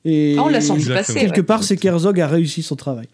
et 0.04 0.36
Ah, 0.38 0.42
on 0.44 0.48
l'a 0.48 0.60
senti 0.60 0.86
passer. 0.86 1.14
quelque 1.14 1.36
ouais. 1.38 1.42
part 1.42 1.64
c'est 1.64 1.76
qu'Herzog 1.76 2.20
a 2.20 2.26
réussi 2.26 2.62
son 2.62 2.76
travail 2.76 3.06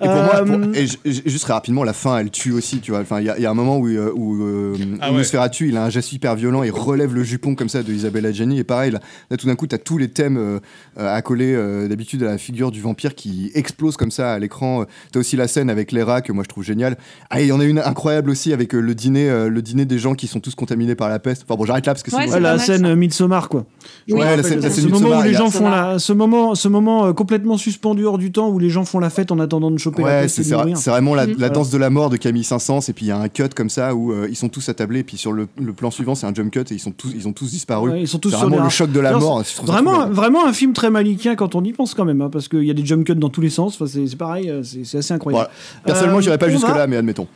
Et 0.00 0.04
pour 0.06 0.14
moi, 0.14 0.44
pour- 0.44 0.54
Euh, 0.56 0.72
et 0.74 0.86
ju- 0.86 0.96
ju- 1.04 1.22
juste 1.26 1.44
très 1.44 1.52
rapidement, 1.52 1.84
la 1.84 1.92
fin, 1.92 2.18
elle 2.18 2.30
tue 2.30 2.52
aussi, 2.52 2.80
tu 2.80 2.90
vois. 2.92 3.00
Enfin, 3.00 3.20
il 3.20 3.26
y, 3.26 3.30
a- 3.30 3.36
il 3.36 3.42
y 3.42 3.46
a 3.46 3.50
un 3.50 3.54
moment 3.54 3.76
où, 3.78 3.86
euh, 3.88 4.10
où 4.14 4.42
euh, 4.42 4.74
Ah 5.00 5.12
où 5.12 5.16
ouais. 5.16 5.22
Il 5.60 5.76
a 5.76 5.84
un 5.84 5.90
geste 5.90 6.12
hyper 6.12 6.34
violent, 6.36 6.62
il 6.62 6.70
relève 6.70 7.14
le 7.14 7.22
jupon 7.22 7.54
comme 7.54 7.68
ça 7.68 7.82
de 7.82 7.92
Isabelle 7.92 8.24
Adjani, 8.26 8.58
et 8.58 8.64
pareil, 8.64 8.90
là, 8.92 9.00
là, 9.30 9.36
tout 9.36 9.46
d'un 9.46 9.56
coup, 9.56 9.66
t'as 9.66 9.78
tous 9.78 9.98
les 9.98 10.08
thèmes 10.08 10.36
euh, 10.38 10.58
euh, 10.98 11.14
accolés 11.14 11.54
euh, 11.54 11.88
d'habitude 11.88 12.22
à 12.22 12.26
la 12.26 12.38
figure 12.38 12.70
du 12.70 12.80
vampire 12.80 13.14
qui 13.14 13.50
explose 13.54 13.96
comme 13.96 14.10
ça 14.10 14.32
à 14.32 14.38
l'écran. 14.38 14.84
T'as 15.12 15.20
aussi 15.20 15.36
la 15.36 15.48
scène 15.48 15.68
avec 15.70 15.92
Lera 15.92 16.22
que 16.22 16.32
moi 16.32 16.44
je 16.44 16.48
trouve 16.48 16.64
géniale. 16.64 16.96
Ah, 17.30 17.40
et 17.40 17.44
il 17.44 17.48
y 17.48 17.52
en 17.52 17.60
a 17.60 17.64
une 17.64 17.78
incroyable 17.78 18.30
aussi 18.30 18.52
avec 18.52 18.74
euh, 18.74 18.80
le 18.80 18.94
dîner, 18.94 19.28
euh, 19.28 19.48
le 19.48 19.62
dîner 19.62 19.84
des 19.84 19.98
gens 19.98 20.14
qui 20.14 20.26
sont 20.26 20.40
tous 20.40 20.54
contaminés 20.54 20.94
par 20.94 21.08
la 21.08 21.18
peste. 21.18 21.42
Enfin 21.46 21.56
bon, 21.56 21.64
j'arrête 21.64 21.86
là 21.86 21.92
parce 21.94 22.02
que 22.02 22.10
c'est 22.10 22.16
ouais, 22.16 22.40
la 22.40 22.58
scène 22.58 22.86
euh, 22.86 22.96
Midsommar 22.96 23.48
quoi 23.48 23.66
me 24.08 24.14
Ouais, 24.14 24.36
la 24.36 24.42
scène- 24.42 24.60
la 24.60 24.70
scène 24.70 24.84
ce 24.84 24.88
moment 24.88 25.18
où 25.18 25.22
les 25.22 25.34
gens 25.34 25.50
font 25.50 25.68
la, 25.68 25.98
ce 25.98 26.12
moment 26.12 26.37
ce 26.54 26.68
moment 26.68 27.06
euh, 27.06 27.12
complètement 27.12 27.56
suspendu 27.56 28.04
hors 28.04 28.18
du 28.18 28.32
temps 28.32 28.48
où 28.48 28.58
les 28.58 28.70
gens 28.70 28.84
font 28.84 28.98
la 28.98 29.10
fête 29.10 29.30
en 29.32 29.38
attendant 29.38 29.70
de 29.70 29.78
choper 29.78 30.02
la 30.02 30.08
Ouais, 30.08 30.22
peste 30.22 30.42
c'est 30.42 30.90
vraiment 30.90 31.14
la, 31.14 31.26
Mhm. 31.26 31.34
la 31.38 31.48
danse 31.48 31.70
de 31.70 31.78
la 31.78 31.90
mort 31.90 32.10
de 32.10 32.16
Camille 32.16 32.44
Saint-Saëns 32.44 32.80
et 32.88 32.92
puis 32.92 33.06
il 33.06 33.08
y 33.08 33.12
a 33.12 33.18
un 33.18 33.28
cut 33.28 33.48
comme 33.54 33.70
ça 33.70 33.94
où 33.94 34.12
euh, 34.12 34.26
ils 34.30 34.36
sont 34.36 34.48
tous 34.48 34.68
attablés 34.68 35.00
et 35.00 35.04
puis 35.04 35.16
sur 35.16 35.32
le, 35.32 35.48
le 35.60 35.72
plan 35.72 35.90
suivant 35.90 36.14
c'est 36.14 36.26
un 36.26 36.34
jump 36.34 36.50
cut 36.52 36.60
et 36.60 36.74
ils 36.74 36.80
sont 36.80 36.90
tous 36.92 37.12
ils 37.14 37.26
ont 37.28 37.32
tous 37.32 37.50
disparu. 37.50 37.90
Ouais, 37.90 38.00
ils 38.02 38.08
sont 38.08 38.18
tous 38.18 38.30
les 38.30 38.36
vraiment 38.36 38.62
le 38.64 38.68
choc 38.70 38.90
de 38.92 39.00
la 39.00 39.12
mort. 39.18 39.42
Vraiment, 39.64 40.08
vraiment 40.08 40.46
un 40.46 40.52
film 40.52 40.72
très 40.72 40.90
malicien 40.90 41.36
quand 41.36 41.54
on 41.54 41.62
y 41.64 41.72
pense 41.72 41.94
quand 41.94 42.04
même, 42.04 42.20
hein, 42.22 42.30
parce 42.30 42.48
qu'il 42.48 42.64
y 42.64 42.70
a 42.70 42.74
des 42.74 42.84
jump 42.86 43.04
cuts 43.04 43.14
dans 43.14 43.28
tous 43.30 43.40
les 43.40 43.50
sens. 43.50 43.74
Enfin, 43.74 43.86
c'est 43.86 44.06
c'est 44.06 44.16
pareil, 44.16 44.50
euh, 44.50 44.62
c'est 44.62 44.84
c'est 44.84 44.98
assez 44.98 45.14
incroyable. 45.14 45.48
Voilà. 45.48 45.84
Personnellement, 45.84 46.18
Euh, 46.18 46.22
j'irais 46.22 46.38
pas 46.38 46.46
on 46.46 46.50
jusque 46.50 46.66
va- 46.68 46.78
là, 46.78 46.86
mais 46.86 46.96
admettons. 46.96 47.26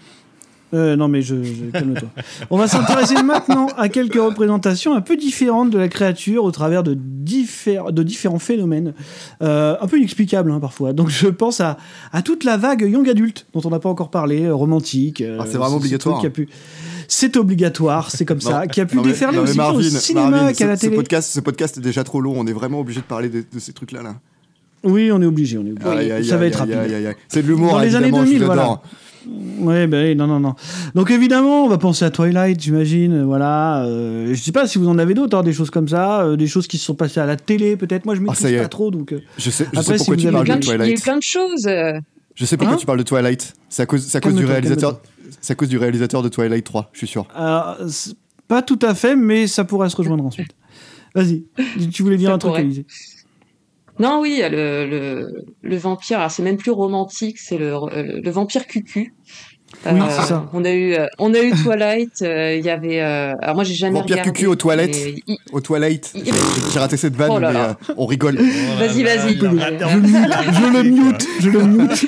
Euh, 0.75 0.97
non, 0.97 1.07
mais 1.09 1.21
je, 1.21 1.43
je- 1.43 1.71
calme-toi. 1.71 2.09
on 2.51 2.57
va 2.57 2.67
s'intéresser 2.67 3.23
maintenant 3.23 3.67
à 3.77 3.89
quelques 3.91 4.15
représentations 4.21 4.95
un 4.95 5.03
peu 5.03 5.17
différentes 5.17 5.69
de 5.71 5.79
la 5.79 5.89
créature 5.89 6.45
au 6.45 6.51
travers 6.51 6.83
de, 6.83 6.95
diffé- 6.95 7.93
de 7.93 8.03
différents 8.03 8.39
phénomènes, 8.39 8.95
euh, 9.43 9.77
un 9.81 9.87
peu 9.87 9.99
inexplicables 9.99 10.51
hein, 10.51 10.61
parfois. 10.61 10.93
Donc 10.95 11.11
je 11.11 11.29
pense 11.29 11.61
à, 11.61 11.77
à 12.13 12.23
toute 12.23 12.45
la 12.45 12.57
vague 12.57 12.81
young 12.83 13.07
adulte 13.09 13.47
dont 13.53 13.61
on 13.65 13.71
n'a 13.71 13.81
pas 13.81 13.91
encore 13.91 14.11
parlé, 14.11 14.45
euh, 14.45 14.55
romantique. 14.55 15.21
euh, 15.21 15.39
Ah, 15.41 15.45
c'est 15.47 15.59
vraiment 15.59 15.77
obligatoire. 15.77 16.21
qui 16.21 16.27
a 16.27 16.31
pu- 16.31 16.49
C'est 17.07 17.37
obligatoire, 17.37 18.11
c'est 18.11 18.25
comme 18.25 18.41
ça, 18.41 18.67
qui 18.67 18.81
a 18.81 18.87
pu 18.87 18.99
déferler 19.03 19.39
aussi 19.39 19.61
au 19.61 19.83
cinéma 19.83 20.53
qu'à 20.55 20.67
la 20.67 20.77
ce 20.77 20.81
télé. 20.83 20.97
podcast, 20.97 21.31
ce 21.33 21.41
podcast 21.41 21.77
est 21.77 21.83
déjà 21.83 22.03
trop 22.05 22.21
long. 22.23 22.33
On 22.37 22.47
est 22.47 22.53
vraiment 22.55 22.81
obligé 22.81 23.01
de 23.01 23.05
parler 23.07 23.29
de, 23.29 23.45
de 23.53 23.59
ces 23.59 23.75
trucs-là. 23.75 24.03
Là. 24.03 24.15
Oui, 24.85 25.13
on 25.13 25.21
est 25.21 25.27
obligé, 25.27 25.59
on 25.59 25.67
est 25.67 25.73
obligé. 25.73 26.25
Ça 26.25 26.37
va 26.39 26.47
être 26.47 26.59
rapide. 26.61 26.79
C'est 27.29 27.43
de 27.43 27.47
l'humour. 27.49 27.73
Dans 27.73 27.81
les 27.81 27.95
années 27.95 28.07
évidemment, 28.07 28.25
je 28.25 28.31
2000, 28.31 28.41
vous 28.41 28.47
voilà. 28.47 28.81
Adore. 29.27 29.67
Ouais, 29.67 29.87
ben 29.87 30.17
non, 30.17 30.27
non, 30.27 30.41
non. 30.41 30.55
Donc 30.95 31.11
évidemment, 31.11 31.65
on 31.65 31.69
va 31.69 31.79
penser 31.79 32.05
à 32.05 32.11
Twilight, 32.11 32.61
j'imagine. 32.61 33.23
Voilà. 33.25 33.85
Euh, 33.85 34.35
je 34.35 34.41
sais 34.41 34.53
pas 34.53 34.67
si 34.67 34.79
vous 34.79 34.89
en 34.89 34.99
avez 34.99 35.15
d'autres, 35.15 35.37
hein, 35.37 35.43
des 35.43 35.53
choses 35.53 35.71
comme 35.71 35.89
ça, 35.89 36.23
euh, 36.23 36.37
des 36.37 36.47
choses 36.47 36.67
qui 36.67 36.79
se 36.79 36.85
sont 36.85 36.95
passées 36.95 37.21
à 37.21 37.27
la 37.27 37.37
télé, 37.37 37.77
peut-être. 37.77 38.05
Moi, 38.05 38.15
je 38.15 38.21
Ah, 38.29 38.35
ça 38.35 38.41
y 38.49 38.53
maîtrise 38.53 38.59
est. 38.59 38.63
pas 38.63 38.69
trop, 38.69 38.91
donc. 38.91 39.13
euh, 39.13 39.21
Je 39.39 39.51
sais, 39.51 39.65
je 39.73 39.79
Après, 39.79 39.83
sais 39.83 39.93
si 39.93 39.99
pourquoi 39.99 40.15
vous 40.17 40.21
tu 40.23 40.33
parles 40.33 40.47
de 40.49 40.53
de- 40.55 40.59
Il 40.65 40.67
y 40.67 40.71
a 40.71 40.75
eu 40.75 40.79
Twilight. 40.79 41.03
plein 41.03 41.17
de 41.17 41.23
choses. 41.23 41.69
Je 42.35 42.45
sais 42.47 42.57
pourquoi 42.57 42.75
Hein 42.75 42.79
tu 42.79 42.87
parles 42.87 42.99
de 42.99 43.03
Twilight. 43.05 43.55
C'est 43.69 43.83
à 43.83 43.87
cause, 43.87 44.07
c'est 44.07 44.19
à 44.19 44.21
cause 44.21 44.35
du 44.35 44.45
réalisateur. 44.45 45.01
C'est 45.41 45.53
à 45.53 45.57
cause 45.57 45.69
du 45.69 45.79
réalisateur 45.79 46.23
de 46.23 46.29
Twilight 46.29 46.65
3, 46.65 46.91
je 46.93 46.99
suis 46.99 47.07
sûr. 47.07 47.27
euh, 47.39 47.89
pas 48.49 48.63
tout 48.63 48.79
à 48.83 48.95
fait, 48.95 49.17
mais 49.17 49.47
ça 49.47 49.65
pourrait 49.65 49.89
se 49.89 49.97
rejoindre 49.97 50.25
ensuite. 50.25 50.51
Vas-y, 51.15 51.45
tu 51.91 52.03
voulais 52.03 52.17
dire 52.17 52.29
Ça 52.31 52.35
un 52.35 52.39
truc. 52.39 52.85
Non, 53.99 54.21
oui, 54.21 54.41
le, 54.43 54.87
le, 54.87 55.45
le 55.63 55.77
vampire, 55.77 56.19
alors 56.19 56.31
c'est 56.31 56.43
même 56.43 56.57
plus 56.57 56.71
romantique, 56.71 57.39
c'est 57.39 57.59
le, 57.59 57.73
le, 57.95 58.21
le 58.21 58.31
vampire 58.31 58.67
cucu. 58.67 59.15
Oui, 59.87 60.01
c'est 60.11 60.23
ça. 60.23 60.51
On 60.53 60.65
a 60.65 60.71
eu, 60.73 60.95
euh, 60.95 61.07
on 61.19 61.33
a 61.35 61.41
eu 61.41 61.51
Twilight. 61.63 62.11
euh, 62.23 62.55
Il 62.57 62.65
y 62.65 62.71
avait. 62.71 63.01
euh, 63.01 63.33
alors 63.41 63.55
moi, 63.55 63.65
j'ai 63.65 63.75
jamais 63.75 63.99
Vampire 64.01 64.17
regardé. 64.19 64.33
cucu 64.33 64.47
aux 64.47 64.57
toilettes. 64.57 64.97
mais 65.27 65.35
Aux 65.53 65.61
toilettes. 65.61 66.13
J'ai 66.73 66.79
raté 66.79 66.97
cette 66.97 67.17
vanne, 67.17 67.31
Oh 67.33 67.39
là 67.39 67.49
mais 67.49 67.55
là. 67.55 67.77
euh, 67.89 67.95
on 67.97 68.07
rigole. 68.07 68.37
Vas-y, 68.79 69.03
vas-y. 69.03 69.35
Je, 69.35 69.39
je 69.39 70.73
le 70.73 70.83
mute, 70.85 71.27
je 71.41 71.51
le 71.51 71.63
mute. 71.65 72.07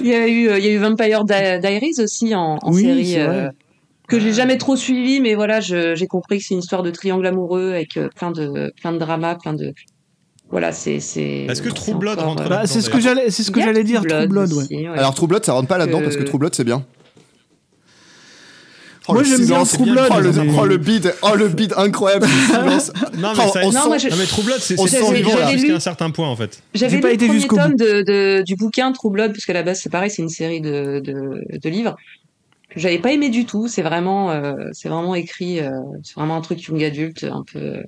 Il 0.00 0.06
y 0.06 0.14
a 0.14 0.26
eu, 0.28 0.48
euh, 0.48 0.58
il 0.58 0.64
y 0.64 0.68
a 0.68 0.72
eu 0.72 0.78
Vampire 0.78 1.24
Di- 1.24 1.60
Diaries 1.60 2.00
aussi 2.02 2.34
en, 2.34 2.58
en 2.62 2.72
Oui, 2.72 2.82
série. 2.82 3.14
euh, 3.18 3.48
que 4.08 4.18
j'ai 4.18 4.32
jamais 4.32 4.58
trop 4.58 4.74
suivi, 4.76 5.20
mais 5.20 5.34
voilà, 5.36 5.60
je- 5.60 5.94
j'ai 5.94 6.06
compris 6.08 6.38
que 6.38 6.44
c'est 6.44 6.54
une 6.54 6.60
histoire 6.60 6.82
de 6.82 6.90
triangle 6.90 7.26
amoureux 7.26 7.70
avec 7.72 7.96
euh, 7.96 8.08
plein 8.16 8.32
de, 8.32 8.72
plein 8.80 8.92
de 8.92 8.98
dramas, 8.98 9.36
plein 9.36 9.54
de. 9.54 9.72
Voilà, 10.50 10.72
c'est. 10.72 10.98
c'est 11.00 11.46
Est-ce 11.48 11.62
que 11.62 11.68
True 11.68 11.94
Blood 11.94 12.18
encore, 12.18 12.30
rentre 12.30 12.42
euh, 12.46 12.48
Bah, 12.48 12.62
c'est 12.66 12.80
ce 12.80 12.90
que 12.90 13.00
j'allais, 13.00 13.30
c'est 13.30 13.42
ce 13.44 13.50
que 13.50 13.60
j'allais 13.60 13.84
dire, 13.84 14.02
True 14.04 14.26
Blood, 14.26 14.52
ouais. 14.52 14.62
aussi, 14.64 14.88
ouais. 14.88 14.98
Alors 14.98 15.14
True 15.14 15.26
Blood, 15.28 15.44
ça 15.44 15.52
rentre 15.52 15.68
pas 15.68 15.78
là-dedans 15.78 16.00
parce 16.02 16.16
que 16.16 16.22
True 16.24 16.38
Blood, 16.38 16.54
c'est 16.54 16.64
bien. 16.64 16.84
Oh, 19.08 19.14
Moi, 19.14 19.22
le 19.22 19.28
j'aime 19.28 19.46
bien. 19.46 19.64
True 19.64 19.90
Blood, 19.90 20.08
Oh 20.10 20.20
le, 20.20 20.30
oh, 20.60 20.66
le 20.66 20.76
bid, 20.76 21.12
oh 21.22 21.34
le 21.34 21.48
bid 21.48 21.72
incroyable. 21.76 22.26
le. 22.26 23.16
Non, 23.20 23.32
mais, 23.34 23.42
Oh, 23.44 23.50
ça, 23.52 23.60
on 23.64 23.72
Non, 23.72 23.80
sent- 23.82 23.88
moi, 23.88 23.98
je- 23.98 24.08
non, 24.08 24.16
mais 24.18 24.24
True 24.26 24.42
Blood, 24.42 24.58
c'est 24.60 24.74
vivant, 24.74 25.48
jusqu'à 25.50 25.74
un 25.74 25.80
certain 25.80 26.10
point, 26.10 26.28
en 26.28 26.36
fait. 26.36 26.62
J'avais 26.74 26.90
J'ai 26.90 26.96
lu 26.96 27.02
pas 27.02 27.08
le 27.08 27.14
été 27.14 27.26
premier 27.26 27.38
jusqu'au 27.40 27.56
tome 27.56 27.70
bout. 27.72 27.76
de, 27.84 28.02
de- 28.02 28.42
du 28.42 28.56
bouquin 28.56 28.92
True 28.92 29.10
Blood, 29.10 29.32
parce 29.32 29.46
qu'à 29.46 29.52
la 29.54 29.62
base, 29.62 29.80
c'est 29.80 29.90
pareil, 29.90 30.10
c'est 30.10 30.22
une 30.22 30.28
série 30.28 30.60
de, 30.60 31.00
de, 31.02 31.42
de 31.58 31.68
livres 31.70 31.96
que 32.68 32.78
j'avais 32.78 32.98
pas 32.98 33.12
aimé 33.12 33.30
du 33.30 33.46
tout. 33.46 33.66
C'est 33.68 33.82
vraiment, 33.82 34.30
euh, 34.30 34.52
c'est 34.72 34.88
vraiment 34.88 35.14
écrit, 35.14 35.60
euh, 35.60 35.70
c'est 36.04 36.14
vraiment 36.14 36.36
un 36.36 36.40
truc 36.40 36.62
young 36.62 36.82
adulte, 36.84 37.24
un 37.24 37.42
peu 37.50 37.82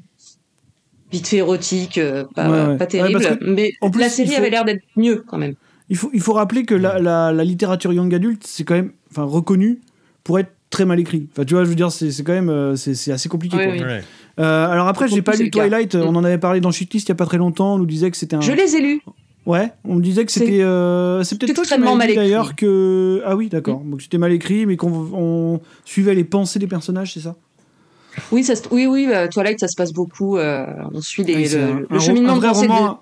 vite 1.12 1.26
fait 1.28 1.36
érotique, 1.38 1.98
euh, 1.98 2.24
pas, 2.34 2.48
Ouais, 2.48 2.58
ouais. 2.72 2.76
pas 2.78 2.84
Ouais, 2.84 2.86
terrible. 2.88 3.20
que, 3.20 3.44
mais 3.50 3.72
en 3.80 3.90
plus, 3.90 4.00
la 4.00 4.08
série 4.08 4.30
faut- 4.30 4.36
avait 4.36 4.50
l'air 4.50 4.64
d'être 4.64 4.82
mieux 4.96 5.24
quand 5.26 5.38
même. 5.38 5.54
Il 5.88 5.96
faut, 5.96 6.10
il 6.14 6.20
faut 6.20 6.32
rappeler 6.32 6.64
que 6.64 6.74
la, 6.74 6.98
la, 6.98 7.32
la 7.32 7.44
littérature 7.44 7.92
young 7.92 8.14
adulte, 8.14 8.44
c'est 8.46 8.64
quand 8.64 8.74
même 8.74 8.92
enfin, 9.10 9.24
reconnu 9.24 9.80
pour 10.24 10.38
être 10.38 10.50
très 10.70 10.86
mal 10.86 10.98
écrit. 10.98 11.28
Enfin, 11.32 11.44
tu 11.44 11.52
vois, 11.54 11.64
je 11.64 11.68
veux 11.68 11.74
dire, 11.74 11.92
c'est 11.92 12.10
c'est 12.10 12.22
quand 12.22 12.32
même 12.32 12.48
euh, 12.48 12.76
c'est 12.76 12.94
c'est 12.94 13.12
assez 13.12 13.28
compliqué. 13.28 13.56
Oui, 13.58 13.64
quoi. 13.64 13.72
oui. 13.74 13.80
Ouais. 13.82 14.02
Euh, 14.40 14.66
alors 14.68 14.88
après, 14.88 15.06
j'ai 15.08 15.20
pas 15.20 15.36
lu. 15.36 15.50
Twilight. 15.50 15.94
On 15.96 16.14
en 16.16 16.24
avait 16.24 16.38
parlé 16.38 16.60
dans 16.60 16.70
Shitlist 16.70 17.08
il 17.08 17.10
y 17.10 17.12
a 17.12 17.16
pas 17.16 17.26
très 17.26 17.36
longtemps. 17.36 17.74
On 17.74 17.78
nous 17.78 17.84
disait 17.86 18.10
que 18.10 18.16
c'était 18.16 18.36
un. 18.36 18.40
Je 18.40 18.52
les 18.52 18.74
ai 18.76 18.80
lus. 18.80 19.02
Ouais, 19.44 19.72
on 19.84 19.96
me 19.96 20.00
disait 20.02 20.24
que 20.24 20.30
C'est 20.32 20.40
c'était. 20.40 20.62
euh, 20.62 21.22
c'est 21.24 21.36
peut-être 21.36 21.54
toi 21.56 21.64
qui 21.64 21.74
extrêmement 21.74 21.96
m'avais 21.96 22.12
dit 22.12 22.16
mal 22.16 22.24
écrit. 22.24 22.30
d'ailleurs 22.30 22.54
que. 22.56 23.20
Ah 23.26 23.34
oui, 23.36 23.48
d'accord. 23.48 23.80
Donc 23.84 24.00
c'était 24.00 24.16
mal 24.16 24.32
écrit, 24.32 24.64
mais 24.64 24.76
qu'on 24.76 25.10
on 25.12 25.60
suivait 25.84 26.14
les 26.14 26.24
pensées 26.24 26.58
des 26.60 26.68
personnages, 26.68 27.12
c'est 27.12 27.20
ça? 27.20 27.34
Oui, 28.30 28.44
ça, 28.44 28.54
se- 28.56 28.62
oui, 28.70 28.86
oui. 28.86 29.08
euh, 29.12 29.28
Twilight, 29.28 29.58
ça 29.60 29.68
se 29.68 29.76
passe 29.76 29.92
beaucoup. 29.92 30.36
euh, 30.38 30.66
on 30.92 31.00
suit 31.00 31.24
les, 31.24 31.34
Oui, 31.36 31.48
le, 31.48 31.60
un- 31.62 31.80
le 31.80 31.86
un- 31.90 31.98
cheminement 31.98 32.32
un 32.34 32.36
de 32.36 32.40
de, 32.42 32.46
roman- 32.48 33.00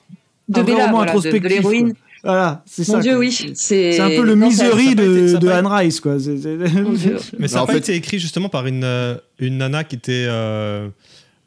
de 0.49 0.61
un 0.61 0.63
vrai 0.63 0.73
Bella, 0.73 0.87
roman 0.87 0.97
voilà, 0.99 1.13
de, 1.15 1.39
de 1.39 1.49
l'héroïne. 1.49 1.95
Voilà, 2.23 2.63
c'est 2.67 2.87
Mon 2.89 2.95
ça. 2.95 3.01
Dieu, 3.01 3.13
quoi. 3.13 3.21
oui. 3.21 3.53
C'est 3.55 3.99
un 4.01 4.09
peu 4.11 4.23
le 4.25 4.35
non, 4.35 4.49
misery 4.49 4.69
ça 4.69 4.93
a 4.93 4.95
pas 4.95 5.03
été- 5.03 5.33
de, 5.33 5.37
de 5.39 5.47
pas 5.47 5.57
Anne 5.59 5.67
Rice, 5.67 6.01
quoi. 6.01 6.19
C'est- 6.21 6.37
c'est- 6.39 6.57
Mon 6.83 6.93
Dieu. 6.93 7.17
Mais 7.39 7.49
ça 7.49 7.57
n'a 7.57 7.63
en 7.63 7.67
pas 7.67 7.73
fait- 7.73 7.79
été 7.79 7.95
écrit 7.95 8.19
justement 8.19 8.49
par 8.51 8.67
une, 8.67 8.85
euh, 8.85 9.17
une 9.39 9.57
nana 9.59 9.85
qui 9.85 9.97
était, 9.97 10.27
euh, 10.29 10.89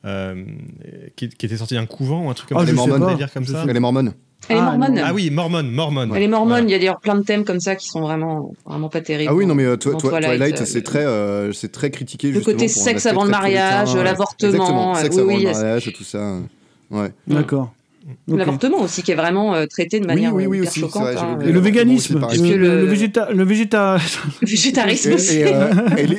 euh, 0.05 0.43
qui, 1.15 1.29
qui 1.29 1.45
était 1.45 1.57
sortie 1.57 1.75
d'un 1.75 1.85
couvent 1.85 2.25
ou 2.25 2.29
un 2.29 2.33
truc 2.33 2.49
comme 2.49 2.57
Ah, 2.57 2.65
sais 2.65 3.05
pas. 3.05 3.11
délires 3.13 3.31
comme 3.31 3.45
ça. 3.45 3.63
Elle 3.69 3.77
est 3.77 3.79
mormone. 3.79 4.13
Elle 4.49 4.57
est 4.57 4.59
Ah, 4.59 4.63
mormone. 4.77 5.01
Ah 5.03 5.13
oui, 5.13 5.29
Mormon, 5.29 5.63
Mormon. 5.63 6.09
Elle 6.15 6.23
est 6.23 6.27
mormone. 6.27 6.69
Il 6.69 6.71
y 6.71 6.75
a 6.75 6.79
d'ailleurs 6.79 6.99
plein 6.99 7.15
de 7.15 7.23
thèmes 7.23 7.45
comme 7.45 7.59
ça 7.59 7.75
qui 7.75 7.87
sont 7.87 8.01
vraiment, 8.01 8.53
vraiment 8.65 8.89
pas 8.89 9.01
terribles. 9.01 9.29
Ah 9.31 9.35
oui, 9.35 9.45
non, 9.45 9.55
mais 9.55 9.63
euh, 9.65 9.77
toi, 9.77 9.93
toi, 9.95 10.19
Twilight, 10.21 10.61
euh, 10.61 10.65
c'est 10.65 10.81
très, 10.83 11.05
euh, 11.05 11.53
c'est 11.53 11.71
très 11.71 11.91
critiqué. 11.91 12.31
Le 12.31 12.41
côté 12.41 12.67
sexe 12.67 13.05
avant 13.05 13.23
le 13.23 13.29
mariage, 13.29 13.95
l'avortement, 13.95 14.95
sexe 14.95 15.15
oui, 15.15 15.21
avant 15.21 15.33
oui, 15.33 15.43
le 15.45 15.51
mariage, 15.51 15.93
tout 15.95 16.03
ça. 16.03 16.37
Ouais. 16.91 17.11
D'accord. 17.27 17.73
L'avortement 18.27 18.81
aussi, 18.81 19.01
qui 19.01 19.11
est 19.11 19.15
vraiment 19.15 19.55
euh, 19.55 19.65
traité 19.65 20.01
de 20.01 20.05
manière 20.05 20.33
oui, 20.35 20.45
oui, 20.45 20.57
hyper 20.57 20.69
aussi, 20.69 20.79
choquante. 20.81 21.03
vrai, 21.03 21.15
hein. 21.17 21.39
Et 21.41 21.51
le 21.53 21.59
véganisme, 21.61 22.19
le, 22.19 22.57
le, 22.57 22.81
le- 22.81 22.85
végéta, 22.85 23.29
le 23.31 23.43
végéta. 23.45 23.97
Le 24.41 24.47
végétarisme 24.47 25.11
Et, 25.11 25.13
aussi. 25.13 25.37
et, 25.37 25.45
euh, 25.47 25.71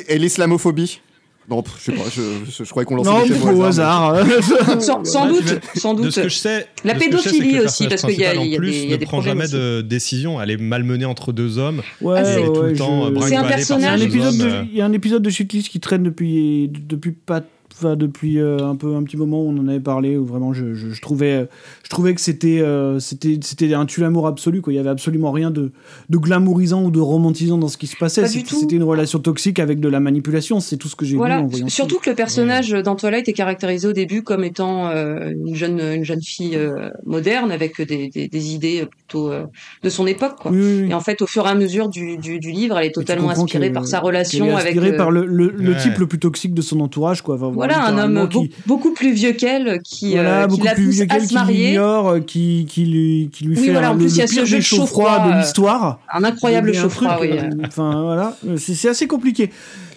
et 0.08 0.18
l'islamophobie 0.18 1.02
Non, 1.50 1.62
pff, 1.62 1.74
je 1.78 1.84
sais 1.84 1.92
pas, 1.92 2.04
je, 2.10 2.22
je, 2.50 2.64
je 2.64 2.70
croyais 2.70 2.86
qu'on 2.86 2.96
lançait 2.96 3.10
non, 3.10 3.26
des 3.26 3.58
au 3.58 3.62
hasard. 3.64 4.16
sans, 4.80 5.04
sans 5.04 5.28
doute, 5.28 5.44
sans 5.76 5.92
De 5.94 6.02
doute. 6.04 6.12
ce 6.12 6.20
que 6.22 6.28
je 6.30 6.34
sais, 6.36 6.66
La 6.84 6.94
de 6.94 7.00
ce 7.00 7.04
que 7.04 7.12
je 7.16 7.18
sais, 7.18 7.28
que 7.28 7.34
pédophilie 7.34 7.58
le 7.58 7.64
aussi, 7.66 7.86
parce 7.86 8.02
qu'il 8.02 8.18
y 8.18 8.24
a- 8.24 8.34
y 8.34 8.38
a 8.38 8.40
en 8.40 8.56
plus, 8.56 8.70
des- 8.70 8.78
il 8.78 8.84
y 8.84 8.88
a 8.88 8.92
ne 8.92 8.96
des 8.96 9.04
prend 9.04 9.20
jamais 9.20 9.44
aussi. 9.44 9.52
de 9.54 9.80
décision. 9.82 10.40
Elle 10.40 10.50
est 10.52 10.56
malmenée 10.56 11.04
entre 11.04 11.32
deux 11.32 11.58
hommes. 11.58 11.82
Ouais, 12.00 12.16
Ah, 12.18 12.24
c'est- 12.24 12.32
Elle 12.32 12.40
est 12.40 12.46
tout 12.46 12.60
ouais, 12.60 12.70
le 12.70 12.76
temps 12.78 13.10
C'est 13.26 13.36
un 13.36 13.44
personnage- 13.44 13.80
Il 13.80 13.82
y 13.82 13.86
a 13.86 13.92
un 13.92 13.98
ces 13.98 14.04
épisode 14.04 14.36
de, 14.38 14.42
hommes, 14.44 14.50
euh. 14.52 14.64
il 14.72 14.78
y 14.78 14.80
a 14.80 14.84
un 14.86 14.92
épisode 14.92 15.22
de 15.22 15.30
Shitlist 15.30 15.68
qui 15.68 15.80
traîne 15.80 16.02
depuis 16.02 16.70
depuis 16.72 17.12
pas 17.12 17.42
enfin, 17.76 17.96
depuis 17.96 18.38
euh, 18.38 18.58
un 18.58 18.76
peu 18.76 18.94
un 18.94 19.02
petit 19.02 19.16
moment 19.16 19.42
où 19.42 19.48
on 19.50 19.58
en 19.58 19.68
avait 19.68 19.80
parlé 19.80 20.16
où 20.16 20.24
vraiment 20.24 20.52
je, 20.52 20.74
je, 20.74 20.90
je 20.90 21.00
trouvais 21.02 21.48
je 21.82 21.88
trouvais 21.90 22.14
que 22.14 22.20
c'était 22.20 22.60
euh, 22.60 22.98
c'était 23.00 23.38
c'était 23.42 23.72
un 23.74 23.86
tue 23.86 24.00
l'amour 24.00 24.26
absolu 24.26 24.60
quoi 24.60 24.72
il 24.72 24.76
y 24.76 24.78
avait 24.78 24.90
absolument 24.90 25.32
rien 25.32 25.50
de 25.50 25.72
de 26.08 26.18
glamourisant 26.18 26.84
ou 26.84 26.90
de 26.90 27.00
romantisant 27.00 27.58
dans 27.58 27.68
ce 27.68 27.76
qui 27.76 27.86
se 27.86 27.96
passait 27.96 28.26
c'était 28.26 28.76
une 28.76 28.82
relation 28.84 29.18
toxique 29.18 29.58
avec 29.58 29.80
de 29.80 29.88
la 29.88 30.00
manipulation 30.00 30.60
c'est 30.60 30.76
tout 30.76 30.88
ce 30.88 30.96
que 30.96 31.04
j'ai 31.04 31.12
vu 31.12 31.18
Voilà. 31.18 31.40
en 31.40 31.46
voyant 31.46 31.68
Surtout 31.68 31.98
que 31.98 32.10
le 32.10 32.16
personnage 32.16 32.70
dans 32.70 32.96
Twilight 32.96 33.28
est 33.28 33.32
caractérisé 33.32 33.88
au 33.88 33.92
début 33.92 34.22
comme 34.22 34.44
étant 34.44 34.88
euh, 34.88 35.30
une 35.46 35.54
jeune 35.54 35.80
une 35.80 36.04
jeune 36.04 36.22
fille 36.22 36.56
euh, 36.56 36.90
moderne 37.04 37.50
avec 37.52 37.80
des, 37.80 38.08
des, 38.08 38.28
des 38.28 38.54
idées 38.54 38.86
plutôt 38.90 39.30
euh, 39.32 39.44
de 39.82 39.88
son 39.88 40.06
époque 40.06 40.36
quoi. 40.40 40.50
Oui, 40.50 40.58
oui, 40.60 40.80
oui. 40.84 40.90
Et 40.90 40.94
en 40.94 41.00
fait, 41.00 41.20
au 41.22 41.26
fur 41.26 41.46
et 41.46 41.50
à 41.50 41.54
mesure 41.54 41.88
du, 41.88 42.16
du, 42.18 42.38
du 42.38 42.50
livre, 42.50 42.78
elle 42.78 42.86
est 42.86 42.94
totalement 42.94 43.30
inspirée 43.30 43.70
par 43.70 43.86
sa 43.86 44.00
relation 44.00 44.46
est 44.46 44.52
avec 44.52 44.66
inspirée 44.76 44.96
par 44.96 45.10
le, 45.10 45.24
le, 45.26 45.48
le 45.50 45.70
Ouais. 45.74 45.76
type 45.80 45.98
le 45.98 46.06
plus 46.06 46.18
toxique 46.18 46.54
de 46.54 46.62
son 46.62 46.80
entourage 46.80 47.22
quoi 47.22 47.34
Enfin, 47.36 47.50
voilà 47.66 47.86
un 47.86 47.98
homme 47.98 48.28
qui, 48.28 48.50
beaucoup 48.66 48.92
plus 48.92 49.12
vieux 49.12 49.32
qu'elle 49.32 49.80
qui, 49.82 50.12
voilà, 50.12 50.40
euh, 50.40 50.42
qui 50.44 50.48
beaucoup 50.50 50.64
la 50.64 50.74
plus 50.74 50.90
vieux 50.90 51.02
à 51.04 51.06
qu'elle, 51.06 51.22
se 51.22 51.28
qui 51.28 51.34
marier. 51.34 51.66
l'ignore, 51.68 52.08
euh, 52.08 52.20
qui, 52.20 52.66
qui 52.68 52.84
lui, 52.86 53.30
qui 53.32 53.44
lui 53.44 53.56
Oui, 53.58 53.64
fait 53.66 53.72
voilà, 53.72 53.90
en 53.90 53.94
un- 53.94 53.96
plus, 53.96 54.04
le, 54.06 54.10
il 54.10 54.16
y 54.16 54.20
a 54.20 54.24
le 54.24 54.30
ce 54.30 54.44
jeu 54.44 54.60
chaud-froid 54.60 55.06
chaud-froid, 55.10 55.28
de 55.28 55.32
euh, 55.34 55.38
l'histoire. 55.40 55.98
Un 56.12 56.24
incroyable 56.24 56.70
truc, 56.72 56.82
chaud-froid, 56.82 57.18
oui. 57.20 57.30
euh, 57.32 57.50
Enfin, 57.66 58.02
voilà, 58.02 58.36
c'est 58.56 58.88
assez 58.88 59.06
compliqué. 59.06 59.50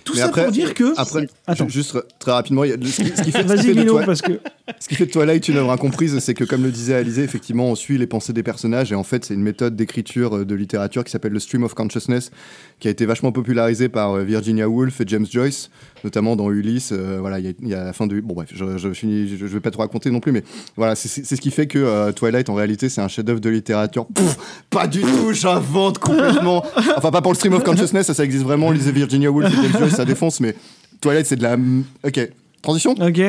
Tout 0.07 0.13
Mais 0.15 0.21
ça 0.21 0.27
après, 0.27 0.43
pour 0.43 0.51
dire 0.53 0.73
que. 0.73 0.93
Après, 0.97 1.27
Attends. 1.45 1.67
ju- 1.67 1.73
juste 1.73 1.97
très 2.19 2.31
rapidement, 2.31 2.63
il 2.63 2.69
y 2.69 2.73
a- 2.73 2.77
ce 2.81 3.01
qui, 3.03 3.09
ce 3.09 3.21
qui 3.23 3.31
fait, 3.31 3.39
ce 3.39 3.43
qui 3.43 3.47
Vas-y, 3.47 3.75
fait 3.75 3.83
de 3.83 4.05
parce 4.05 4.21
que. 4.21 4.39
ce 4.79 4.87
qui 4.87 4.95
fait 4.95 5.05
de 5.05 5.11
Twilight 5.11 5.47
une 5.49 5.57
œuvre 5.57 5.71
incomprise, 5.71 6.17
c'est 6.19 6.33
que, 6.33 6.43
comme 6.45 6.63
le 6.63 6.71
disait 6.71 6.93
Alizé, 6.95 7.23
effectivement, 7.23 7.65
on 7.69 7.75
suit 7.75 7.97
les 7.97 8.07
pensées 8.07 8.31
des 8.33 8.43
personnages 8.43 8.91
et 8.91 8.95
en 8.95 9.03
fait, 9.03 9.25
c'est 9.25 9.33
une 9.33 9.41
méthode 9.43 9.75
d'écriture 9.75 10.37
euh, 10.37 10.45
de 10.45 10.55
littérature 10.55 11.03
qui 11.03 11.11
s'appelle 11.11 11.33
le 11.33 11.39
stream 11.39 11.63
of 11.63 11.73
consciousness, 11.73 12.31
qui 12.79 12.87
a 12.87 12.91
été 12.91 13.05
vachement 13.05 13.31
popularisée 13.33 13.89
par 13.89 14.13
euh, 14.13 14.23
Virginia 14.23 14.69
Woolf 14.69 15.01
et 15.01 15.03
James 15.07 15.25
Joyce, 15.29 15.69
notamment 16.05 16.35
dans 16.37 16.49
Ulysse. 16.51 16.91
euh, 16.93 17.17
voilà, 17.19 17.39
il 17.39 17.45
y, 17.45 17.49
a- 17.49 17.53
il 17.61 17.67
y 17.67 17.73
a 17.73 17.83
la 17.83 17.91
fin 17.93 18.07
de. 18.07 18.19
Bon, 18.21 18.33
bref, 18.33 18.49
je, 18.53 18.77
je, 18.77 18.93
finis, 18.93 19.27
je, 19.27 19.35
je 19.37 19.45
vais 19.53 19.59
pas 19.59 19.71
tout 19.71 19.79
raconter 19.79 20.09
non 20.09 20.19
plus, 20.21 20.31
mais 20.31 20.43
voilà, 20.77 20.95
c'est 20.95 21.07
ce 21.35 21.41
qui 21.41 21.51
fait 21.51 21.67
que 21.67 21.79
euh, 21.79 22.11
Twilight, 22.13 22.49
en 22.49 22.53
réalité, 22.55 22.87
c'est 22.89 23.01
un 23.01 23.07
chef-d'œuvre 23.09 23.41
de 23.41 23.49
littérature. 23.49 24.05
Pff, 24.07 24.37
pas 24.69 24.87
du 24.87 25.01
tout, 25.01 25.33
j'invente 25.33 25.99
complètement. 25.99 26.63
Enfin, 26.95 27.11
pas 27.11 27.21
pour 27.21 27.31
le 27.31 27.37
stream 27.37 27.53
of 27.53 27.63
consciousness, 27.63 28.07
ça, 28.07 28.13
ça 28.13 28.23
existe 28.23 28.43
vraiment. 28.43 28.71
Lisez 28.71 28.91
Virginia 28.91 29.31
Woolf 29.31 29.51
et 29.51 29.55
James 29.55 29.79
Joyce, 29.79 29.96
ça 29.97 30.05
défonce, 30.13 30.39
mais 30.39 30.55
Twilight, 31.01 31.25
c'est 31.25 31.35
de 31.35 31.43
la. 31.43 31.57
Ok. 32.05 32.29
Transition 32.61 32.95
Ok. 32.99 33.21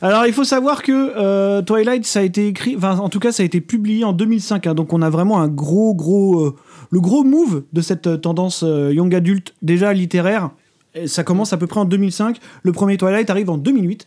Alors, 0.00 0.26
il 0.26 0.32
faut 0.32 0.44
savoir 0.44 0.82
que 0.82 0.92
euh, 1.16 1.60
Twilight, 1.62 2.06
ça 2.06 2.20
a 2.20 2.22
été 2.22 2.46
écrit, 2.46 2.76
enfin, 2.76 2.96
en 2.98 3.08
tout 3.10 3.20
cas, 3.20 3.30
ça 3.30 3.42
a 3.42 3.46
été 3.46 3.60
publié 3.60 4.04
en 4.04 4.12
2005. 4.12 4.66
hein, 4.66 4.74
donc, 4.74 4.92
on 4.92 5.02
a 5.02 5.10
vraiment 5.10 5.40
un 5.40 5.48
gros, 5.48 5.94
gros, 5.94 6.40
euh, 6.46 6.56
le 6.90 7.00
gros 7.00 7.22
move 7.22 7.64
de 7.72 7.80
cette 7.82 8.06
euh, 8.06 8.16
tendance 8.16 8.62
euh, 8.64 8.92
young 8.92 9.14
adulte 9.14 9.54
déjà 9.62 9.92
littéraire. 9.92 10.50
Ça 11.06 11.22
commence 11.22 11.52
à 11.52 11.56
peu 11.56 11.66
près 11.68 11.78
en 11.78 11.84
2005. 11.84 12.38
Le 12.62 12.72
premier 12.72 12.96
Twilight 12.96 13.30
arrive 13.30 13.50
en 13.50 13.58
2008. 13.58 14.06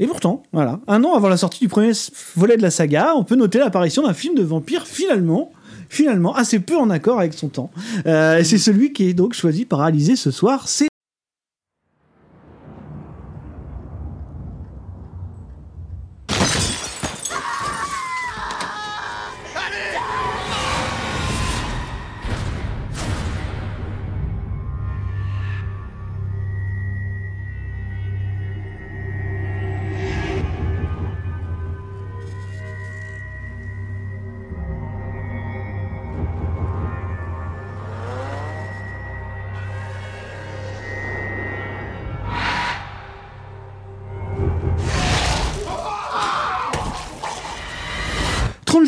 Et 0.00 0.06
pourtant, 0.06 0.42
voilà, 0.52 0.80
un 0.88 1.04
an 1.04 1.14
avant 1.14 1.28
la 1.28 1.36
sortie 1.36 1.60
du 1.60 1.68
premier 1.68 1.92
volet 2.34 2.56
de 2.56 2.62
la 2.62 2.70
saga, 2.70 3.12
on 3.14 3.22
peut 3.24 3.36
noter 3.36 3.58
l'apparition 3.58 4.02
d'un 4.02 4.14
film 4.14 4.34
de 4.34 4.42
vampire 4.42 4.86
finalement, 4.86 5.52
finalement 5.88 6.34
assez 6.34 6.58
peu 6.58 6.76
en 6.76 6.90
accord 6.90 7.20
avec 7.20 7.32
son 7.34 7.48
temps. 7.48 7.70
Euh, 8.06 8.42
c'est 8.42 8.58
celui 8.58 8.92
qui 8.92 9.08
est 9.08 9.14
donc 9.14 9.34
choisi 9.34 9.64
par 9.64 9.82
Alizé 9.82 10.16
ce 10.16 10.32
soir. 10.32 10.66
C'est 10.66 10.88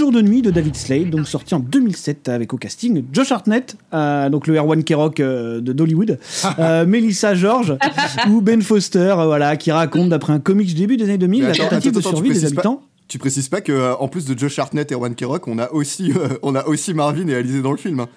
30 0.07 0.13
jours 0.15 0.23
de 0.23 0.29
nuit 0.29 0.41
de 0.43 0.51
David 0.53 0.77
Slade, 0.77 1.11
donc 1.11 1.27
sorti 1.27 1.55
en 1.55 1.59
2007 1.61 2.29
avec 2.29 2.53
au 2.55 2.57
casting 2.59 3.03
Josh 3.13 3.33
Hartnett, 3.33 3.77
euh, 3.93 4.29
donc 4.29 4.47
le 4.47 4.55
Erwan 4.57 4.85
Kerok 4.85 5.19
euh, 5.21 5.61
de 5.61 5.73
Dollywood, 5.73 6.19
euh, 6.61 6.87
Melissa 6.87 7.35
George 7.35 7.77
ou 8.31 8.41
Ben 8.41 8.63
Foster, 8.63 8.99
euh, 9.19 9.25
voilà, 9.27 9.57
qui 9.57 9.73
raconte 9.73 10.11
d'après 10.11 10.33
un 10.33 10.39
comics 10.39 10.69
du 10.69 10.75
début 10.75 10.97
des 10.97 11.05
années 11.05 11.19
2000 11.19 11.43
Mais 11.43 11.49
la 11.49 11.55
tentative 11.57 11.77
attends, 11.91 11.91
de 11.91 11.99
attends, 11.99 12.09
survie 12.11 12.29
des 12.29 12.35
précises 12.35 12.55
pas- 12.55 12.61
habitants. 12.61 12.83
Tu 13.09 13.19
précises 13.19 13.49
pas 13.49 13.61
que 13.61 13.71
euh, 13.73 13.95
en 13.97 14.09
plus 14.09 14.27
de 14.27 14.37
Josh 14.39 14.59
Hartnett 14.59 14.91
et 14.91 14.95
Rowan 14.97 15.15
Kerrock, 15.15 15.47
on 15.49 15.59
a 15.59 15.71
aussi 15.73 16.13
euh, 16.17 16.29
on 16.43 16.55
a 16.55 16.65
aussi 16.67 16.93
Marvin 16.95 17.27
et 17.29 17.35
Alizé 17.35 17.63
dans 17.63 17.71
le 17.73 17.79
film. 17.79 18.01
hein. 18.01 18.09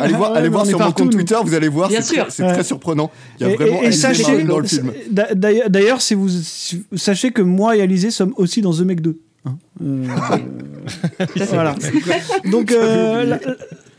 Allez 0.00 0.14
voir, 0.14 0.32
Ouais, 0.32 0.38
allez 0.38 0.50
sur 0.68 0.78
mon 0.80 0.90
compte 0.92 1.06
nous. 1.06 1.10
Twitter, 1.12 1.36
vous 1.44 1.54
allez 1.54 1.68
voir, 1.68 1.90
c'est 1.90 2.00
très, 2.00 2.26
c'est 2.30 2.42
Ouais. 2.44 2.52
très 2.54 2.64
surprenant. 2.64 3.10
Il 3.38 3.46
y 3.46 3.50
a 3.50 3.52
Et- 3.52 3.56
vraiment 3.56 3.80
et- 3.82 3.84
et 3.84 3.86
Alizé 3.86 4.00
sachez, 4.00 4.22
Marvin 4.22 4.44
dans 4.46 4.58
le 4.58 4.66
film. 4.66 4.92
d'a- 5.10 5.34
d'ailleurs, 5.68 6.00
si 6.00 6.14
vous 6.14 6.28
sachez 6.96 7.30
que 7.30 7.42
moi 7.42 7.76
et 7.76 7.82
Alizé 7.82 8.10
sommes 8.10 8.32
aussi 8.36 8.62
dans 8.62 8.72
The 8.72 8.80
Meg 8.80 9.00
2. 9.00 9.16
Hein. 9.44 9.56
Euh, 9.82 10.06
voilà. 11.52 11.74
Donc, 12.50 12.72
euh, 12.72 13.24
la, 13.24 13.38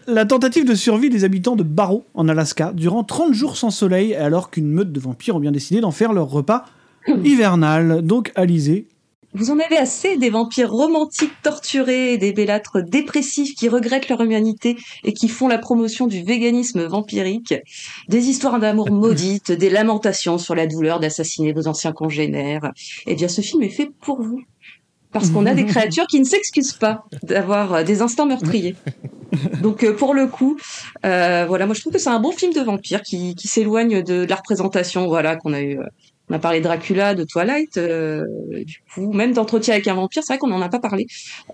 la 0.08 0.26
tentative 0.26 0.66
de 0.66 0.76
survie 0.76 1.10
des 1.10 1.24
habitants 1.24 1.56
de 1.56 1.64
Barrow, 1.64 2.06
en 2.14 2.28
Alaska, 2.28 2.72
durant 2.74 3.04
30 3.04 3.34
jours 3.34 3.58
sans 3.58 3.70
soleil, 3.72 4.16
alors 4.16 4.50
qu'une 4.50 4.70
meute 4.70 4.92
de 4.92 5.00
vampires 5.00 5.36
ont 5.36 5.40
bien 5.40 5.52
décidé 5.52 5.82
d'en 5.82 5.92
faire 5.92 6.14
leur 6.14 6.30
repas 6.30 6.66
hivernal. 7.24 8.02
Donc, 8.02 8.32
Alizé, 8.36 8.88
Vous 9.34 9.52
en 9.52 9.60
avez 9.60 9.78
assez 9.78 10.18
des 10.18 10.30
vampires 10.30 10.72
romantiques 10.72 11.34
torturés, 11.44 12.18
des 12.18 12.34
bellâtres 12.34 12.84
dépressifs 12.84 13.56
qui 13.56 13.70
regrettent 13.70 14.10
leur 14.10 14.22
humanité 14.22 14.78
et 15.04 15.14
qui 15.14 15.28
font 15.28 15.48
la 15.48 15.58
promotion 15.58 16.08
du 16.08 16.24
véganisme 16.24 16.84
vampirique, 16.86 17.54
des 18.08 18.30
histoires 18.30 18.60
d'amour 18.60 18.92
maudites, 18.92 19.52
des 19.52 19.70
lamentations 19.70 20.38
sur 20.38 20.56
la 20.56 20.68
douleur 20.68 21.00
d'assassiner 21.00 21.54
vos 21.54 21.68
anciens 21.68 21.94
congénères. 21.94 22.72
Eh 23.08 23.16
bien, 23.16 23.28
ce 23.28 23.42
film 23.42 23.64
est 23.64 23.70
fait 23.70 23.90
pour 24.02 24.22
vous. 24.22 24.42
Parce 25.12 25.30
qu'on 25.30 25.46
a 25.46 25.54
des 25.54 25.66
créatures 25.72 26.08
qui 26.08 26.20
ne 26.20 26.26
s'excusent 26.26 26.74
pas 26.74 27.06
d'avoir 27.24 27.74
euh, 27.74 27.84
des 27.84 28.02
instants 28.02 28.26
meurtriers. 28.26 28.76
Donc 29.62 29.84
euh, 29.84 29.94
pour 29.94 30.14
le 30.14 30.28
coup, 30.28 30.58
euh, 31.06 31.46
voilà, 31.48 31.66
moi 31.66 31.76
je 31.76 31.82
trouve 31.82 31.94
que 31.94 32.00
c'est 32.00 32.10
un 32.10 32.20
bon 32.20 32.32
film 32.32 32.54
de 32.54 32.62
vampire 32.62 33.02
qui, 33.02 33.36
qui 33.36 33.48
s'éloigne 33.48 34.04
de, 34.04 34.26
de 34.26 34.30
la 34.30 34.36
représentation, 34.36 35.08
voilà, 35.08 35.36
qu'on 35.36 35.54
a 35.54 35.62
eu. 35.62 35.80
On 36.32 36.36
a 36.36 36.40
parlé 36.40 36.60
de 36.60 36.64
Dracula, 36.64 37.14
de 37.14 37.24
Twilight, 37.26 37.78
euh, 37.78 38.24
du 38.66 38.82
coup, 38.94 39.12
même 39.12 39.34
d'entretien 39.34 39.74
avec 39.74 39.88
un 39.88 39.94
vampire. 39.96 40.24
C'est 40.24 40.34
vrai 40.34 40.40
qu'on 40.40 40.48
n'en 40.48 40.62
a 40.62 40.70
pas 40.70 40.80
parlé 40.80 41.06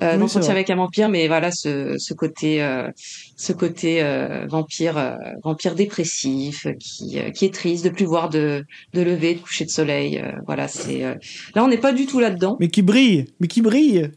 euh, 0.04 0.14
Oui, 0.14 0.20
d'entretien 0.20 0.52
avec 0.52 0.70
un 0.70 0.76
vampire, 0.76 1.10
mais 1.10 1.28
voilà, 1.28 1.52
ce, 1.52 1.96
ce 1.98 2.14
côté, 2.14 2.62
euh, 2.62 2.90
ce 3.36 3.54
côté 3.54 4.04
euh, 4.04 4.46
vampire, 4.48 4.98
euh, 4.98 5.16
vampire 5.44 5.74
dépressif, 5.74 6.68
euh, 6.68 6.74
qui, 6.80 7.20
euh, 7.20 7.32
qui 7.32 7.46
est 7.46 7.54
triste 7.54 7.84
de 7.86 7.90
plus 7.90 8.06
voir 8.06 8.30
de, 8.30 8.64
de 8.94 9.02
lever, 9.02 9.34
de 9.34 9.40
coucher 9.40 9.66
de 9.66 9.72
soleil. 9.72 10.20
euh, 10.20 10.32
voilà, 10.46 10.68
c'est 10.68 11.04
euh, 11.04 11.16
là 11.56 11.64
on 11.64 11.68
n'est 11.68 11.78
pas 11.78 11.94
du 11.94 12.06
tout 12.06 12.20
là-dedans. 12.20 12.58
mais 12.60 12.68
qui 12.68 12.84
brille, 12.84 13.26
mais 13.40 13.48
qui 13.48 13.62
brille. 13.62 14.12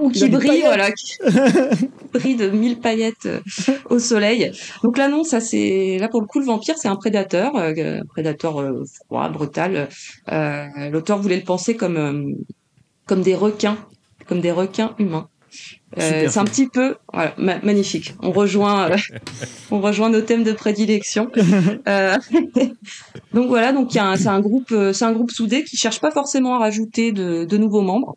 Ou 0.00 0.10
qui 0.10 0.28
brille, 0.28 0.48
paillettes. 0.62 0.64
voilà, 0.64 0.90
qui 0.92 1.16
brille 2.12 2.36
de 2.36 2.48
mille 2.48 2.78
paillettes 2.80 3.26
euh, 3.26 3.40
au 3.90 3.98
soleil. 3.98 4.50
Donc 4.82 4.96
là, 4.98 5.08
non, 5.08 5.24
ça 5.24 5.40
c'est 5.40 5.98
là 5.98 6.08
pour 6.08 6.20
le 6.20 6.26
coup 6.26 6.38
le 6.40 6.46
vampire, 6.46 6.74
c'est 6.78 6.88
un 6.88 6.96
prédateur, 6.96 7.54
euh, 7.56 8.00
un 8.00 8.06
prédateur 8.06 8.60
euh, 8.60 8.84
froid, 9.06 9.28
brutal. 9.28 9.88
Euh, 10.32 10.66
L'auteur 10.90 11.18
voulait 11.20 11.36
le 11.36 11.44
penser 11.44 11.76
comme 11.76 11.96
euh, 11.96 12.32
comme 13.06 13.22
des 13.22 13.34
requins, 13.34 13.76
comme 14.26 14.40
des 14.40 14.52
requins 14.52 14.94
humains. 14.98 15.28
Euh, 16.00 16.26
c'est 16.28 16.38
un 16.38 16.44
petit 16.44 16.66
peu 16.68 16.96
voilà, 17.12 17.32
ma- 17.38 17.60
magnifique. 17.60 18.14
On 18.20 18.32
rejoint 18.32 18.90
euh, 18.90 18.96
on 19.70 19.80
rejoint 19.80 20.08
nos 20.10 20.20
thèmes 20.22 20.42
de 20.42 20.52
prédilection. 20.52 21.30
Euh, 21.86 22.16
donc 23.34 23.48
voilà, 23.48 23.72
donc 23.72 23.90
c'est 23.92 23.98
un 24.00 24.40
groupe 24.40 24.74
c'est 24.92 25.04
un 25.04 25.12
groupe 25.12 25.30
soudé 25.30 25.62
qui 25.62 25.76
cherche 25.76 26.00
pas 26.00 26.10
forcément 26.10 26.54
à 26.54 26.58
rajouter 26.58 27.12
de, 27.12 27.44
de 27.44 27.56
nouveaux 27.56 27.82
membres 27.82 28.16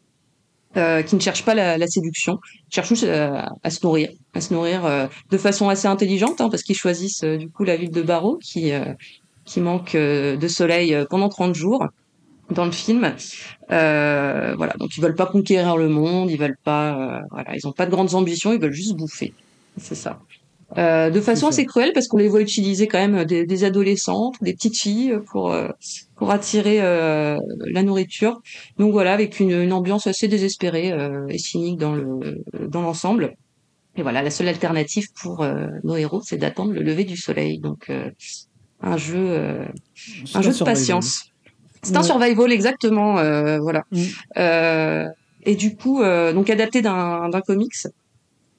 euh, 0.78 1.02
qui 1.02 1.16
ne 1.16 1.22
cherchent 1.22 1.46
pas 1.46 1.56
la, 1.56 1.78
la 1.78 1.88
séduction, 1.88 2.40
cherchent 2.70 2.90
juste 2.90 3.04
euh, 3.04 3.42
à 3.64 3.70
se 3.70 3.86
nourrir, 3.86 4.10
à 4.34 4.42
se 4.42 4.54
nourrir 4.54 4.86
euh, 4.86 5.08
de 5.32 5.38
façon 5.38 5.70
assez 5.70 5.88
intelligente, 5.88 6.42
hein, 6.42 6.50
parce 6.50 6.64
qu'ils 6.64 6.76
choisissent 6.76 7.24
euh, 7.24 7.38
du 7.38 7.50
coup 7.50 7.64
la 7.64 7.76
ville 7.76 7.92
de 7.92 8.02
Barrow, 8.02 8.38
qui 8.38 8.72
euh, 8.72 8.94
qui 9.46 9.62
manque 9.62 9.96
de 9.96 10.48
soleil 10.50 11.06
pendant 11.10 11.30
30 11.30 11.56
jours 11.56 11.88
dans 12.50 12.66
le 12.66 12.72
film. 12.72 13.16
Voilà, 13.70 14.74
donc 14.78 14.98
ils 14.98 15.02
veulent 15.02 15.16
pas 15.16 15.26
conquérir 15.26 15.78
le 15.78 15.88
monde, 15.88 16.30
ils 16.30 16.38
veulent 16.38 16.58
pas, 16.66 17.22
voilà, 17.32 17.56
ils 17.56 17.66
ont 17.66 17.72
pas 17.72 17.86
de 17.86 17.92
grandes 17.92 18.14
ambitions, 18.14 18.52
ils 18.52 18.60
veulent 18.60 18.74
juste 18.74 18.98
bouffer. 18.98 19.34
C'est 19.78 19.96
ça. 19.96 20.20
Euh, 20.78 21.10
de 21.10 21.22
façon 21.22 21.48
assez 21.48 21.66
cruelle 21.66 21.94
parce 21.94 22.08
qu'on 22.10 22.18
les 22.18 22.28
voit 22.28 22.42
utiliser 22.42 22.88
quand 22.88 23.00
même 23.00 23.24
des, 23.24 23.46
des 23.46 23.64
adolescentes, 23.64 24.36
des 24.42 24.54
petites 24.54 24.78
filles 24.78 25.18
pour 25.32 25.54
euh, 25.54 25.70
pour 26.18 26.30
attirer 26.30 26.80
euh, 26.82 27.38
la 27.72 27.84
nourriture. 27.84 28.42
Donc 28.78 28.92
voilà, 28.92 29.14
avec 29.14 29.40
une, 29.40 29.52
une 29.52 29.72
ambiance 29.72 30.08
assez 30.08 30.28
désespérée 30.28 30.92
euh, 30.92 31.26
et 31.30 31.38
cynique 31.38 31.80
dans 31.80 31.96
le 31.96 32.44
dans 32.68 32.82
l'ensemble. 32.82 33.36
Et 33.96 34.02
voilà, 34.02 34.22
la 34.22 34.30
seule 34.30 34.50
alternative 34.50 35.08
pour 35.22 35.42
euh, 35.42 35.68
nos 35.86 35.96
héros, 35.96 36.22
c'est 36.22 36.38
d'attendre 36.38 36.74
le 36.74 36.82
lever 36.82 37.06
du 37.06 37.16
soleil. 37.16 37.60
Donc 37.60 37.90
euh, 37.90 38.12
un 38.82 38.98
jeu 38.98 39.16
euh, 39.18 39.66
un 40.34 40.42
jeu 40.42 40.50
de 40.50 40.54
survival. 40.54 40.76
patience. 40.76 41.32
C'est 41.82 41.96
un 41.96 42.04
survival 42.04 42.52
exactement, 42.52 43.20
euh, 43.20 43.58
voilà. 43.60 43.86
Mm. 43.92 44.02
Euh, 44.38 45.06
et 45.44 45.56
du 45.56 45.78
coup, 45.78 46.02
euh, 46.02 46.34
donc 46.34 46.50
adapté 46.50 46.82
d'un 46.82 47.30
d'un 47.30 47.40
comics 47.40 47.88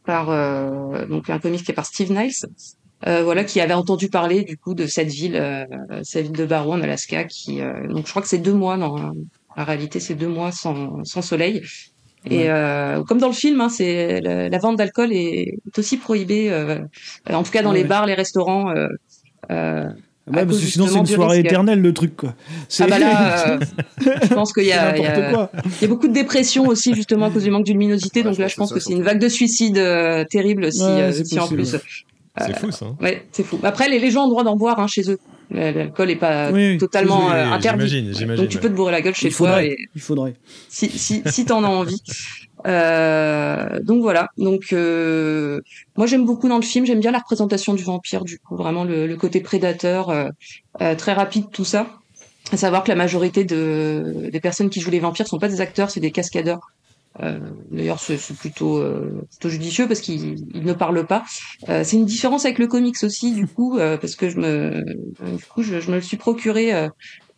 par 0.08 0.30
euh, 0.30 1.04
donc 1.06 1.28
un 1.28 1.38
comics 1.38 1.62
qui 1.62 1.70
est 1.70 1.74
par 1.74 1.84
Steve 1.84 2.10
Niles, 2.10 2.32
euh, 3.06 3.22
voilà, 3.22 3.44
qui 3.44 3.60
avait 3.60 3.74
entendu 3.74 4.08
parler 4.08 4.42
du 4.42 4.56
coup 4.56 4.74
de 4.74 4.86
cette 4.86 5.12
ville, 5.20 5.36
euh, 5.36 5.66
cette 6.02 6.24
ville 6.26 6.36
de 6.36 6.46
Barrow 6.46 6.72
en 6.72 6.80
Alaska, 6.82 7.24
qui 7.24 7.60
euh, 7.60 7.86
donc 7.88 8.06
je 8.06 8.10
crois 8.12 8.22
que 8.22 8.28
c'est 8.28 8.38
deux 8.38 8.54
mois 8.54 8.78
dans 8.78 8.96
la 9.58 9.64
réalité, 9.64 10.00
c'est 10.00 10.14
deux 10.14 10.32
mois 10.38 10.50
sans 10.50 11.04
sans 11.04 11.20
soleil. 11.20 11.62
Et 12.24 12.48
Ouais. 12.48 13.02
comme 13.06 13.18
dans 13.18 13.28
le 13.28 13.40
film, 13.44 13.60
hein, 13.60 13.68
c'est 13.68 14.20
la, 14.22 14.48
la 14.48 14.58
vente 14.58 14.76
d'alcool 14.76 15.12
est, 15.12 15.58
est 15.66 15.78
aussi 15.78 15.96
prohibée, 15.98 16.44
en 17.30 17.42
tout 17.42 17.52
cas 17.52 17.62
dans 17.62 17.72
les 17.72 17.84
bars, 17.84 18.06
les 18.06 18.14
restaurants. 18.24 18.72
Ouais, 20.32 20.46
parce 20.46 20.58
que 20.58 20.66
sinon, 20.66 20.86
c'est 20.86 20.98
une 20.98 21.06
soirée 21.06 21.36
risque. 21.38 21.46
éternelle, 21.46 21.80
le 21.80 21.92
truc, 21.94 22.16
quoi. 22.16 22.34
C'est- 22.68 22.84
Ah 22.84 22.86
bah 22.86 22.98
là, 22.98 23.48
euh, 23.52 23.58
je 24.22 24.34
pense 24.34 24.52
qu'il 24.52 24.64
y, 24.64 24.66
c'est 24.68 24.72
a- 24.72 24.96
il 24.96 25.00
y, 25.00 25.06
n'importe 25.06 25.24
a- 25.24 25.30
quoi. 25.32 25.50
il 25.64 25.82
y 25.82 25.84
a 25.84 25.88
beaucoup 25.88 26.08
de 26.08 26.12
dépression 26.12 26.66
aussi 26.66 26.94
justement 26.94 27.26
à 27.26 27.30
cause 27.30 27.44
du 27.44 27.50
manque 27.50 27.66
de 27.66 27.72
luminosité. 27.72 28.20
Ouais, 28.20 28.24
donc 28.24 28.34
je 28.34 28.40
là, 28.40 28.44
pense 28.46 28.52
je 28.52 28.56
pense 28.56 28.72
que 28.72 28.80
c'est 28.80 28.92
une 28.92 29.02
vague 29.02 29.18
de 29.20 29.28
suicide 29.28 29.78
euh, 29.78 30.24
terrible 30.24 30.70
si, 30.72 30.80
Ouais, 30.82 30.86
euh, 30.88 31.12
si 31.24 31.38
en 31.40 31.48
plus. 31.48 31.72
ouais. 31.74 31.80
C'est 32.40 32.56
fou 32.58 32.70
ça. 32.70 32.86
hein. 32.86 32.96
Ouais, 33.00 33.26
c'est 33.32 33.42
fou. 33.42 33.58
Après, 33.64 33.88
les, 33.88 33.98
les 33.98 34.10
gens 34.10 34.22
ont 34.22 34.26
le 34.26 34.30
droit 34.30 34.44
d'en 34.44 34.54
boire 34.56 34.78
hein, 34.78 34.86
chez 34.86 35.10
eux. 35.10 35.18
L'alcool 35.50 36.10
est 36.10 36.16
pas 36.16 36.50
Oui, 36.50 36.72
oui. 36.72 36.78
totalement 36.78 37.26
Oui, 37.26 37.32
oui, 37.32 37.38
euh, 37.38 37.50
interdit. 37.52 37.88
j'imagine, 37.88 38.14
j'imagine, 38.14 38.44
Donc 38.44 38.50
tu 38.52 38.58
peux 38.58 38.68
te 38.68 38.74
bourrer 38.74 38.92
la 38.92 39.00
gueule 39.00 39.14
chez 39.14 39.28
Il 39.28 39.34
toi 39.34 39.48
faudrait. 39.48 39.66
et 39.68 39.88
Il 39.94 40.00
faudrait. 40.00 40.34
si 40.68 40.90
si 40.90 41.22
si 41.26 41.44
t'en 41.46 41.64
as 41.64 41.68
envie. 41.68 42.02
Euh, 42.66 43.80
donc 43.82 44.02
voilà. 44.02 44.28
Donc 44.36 44.72
euh, 44.72 45.60
moi 45.96 46.06
j'aime 46.06 46.24
beaucoup 46.26 46.48
dans 46.48 46.56
le 46.56 46.62
film. 46.62 46.84
J'aime 46.86 47.00
bien 47.00 47.12
la 47.12 47.18
représentation 47.18 47.74
du 47.74 47.82
vampire. 47.82 48.24
Du 48.24 48.38
coup, 48.38 48.56
vraiment 48.56 48.84
le, 48.84 49.06
le 49.06 49.16
côté 49.16 49.40
prédateur, 49.40 50.10
euh, 50.10 50.28
euh, 50.80 50.94
très 50.94 51.12
rapide, 51.12 51.46
tout 51.52 51.64
ça. 51.64 51.86
À 52.52 52.56
savoir 52.56 52.82
que 52.82 52.88
la 52.88 52.94
majorité 52.96 53.44
de 53.44 54.28
des 54.32 54.40
personnes 54.40 54.70
qui 54.70 54.80
jouent 54.80 54.90
les 54.90 55.00
vampires 55.00 55.26
sont 55.28 55.38
pas 55.38 55.48
des 55.48 55.60
acteurs, 55.60 55.90
c'est 55.90 56.00
des 56.00 56.10
cascadeurs. 56.10 56.70
Euh, 57.20 57.40
D'ailleurs, 57.70 57.98
c'est 57.98 58.16
plutôt 58.36 58.78
euh, 58.78 59.26
plutôt 59.30 59.48
judicieux 59.48 59.88
parce 59.88 60.00
qu'ils 60.00 60.46
ils 60.54 60.64
ne 60.64 60.72
parlent 60.72 61.06
pas. 61.06 61.24
Euh, 61.68 61.82
c'est 61.84 61.96
une 61.96 62.04
différence 62.06 62.44
avec 62.44 62.58
le 62.58 62.66
comics 62.66 62.96
aussi, 63.02 63.32
du 63.32 63.46
coup, 63.46 63.78
euh, 63.78 63.96
parce 63.96 64.14
que 64.14 64.28
je 64.28 64.38
me 64.38 64.46
euh, 64.46 65.36
du 65.36 65.44
coup 65.44 65.62
je, 65.62 65.80
je 65.80 65.90
me 65.90 65.96
le 65.96 66.02
suis 66.02 66.16
procuré 66.16 66.88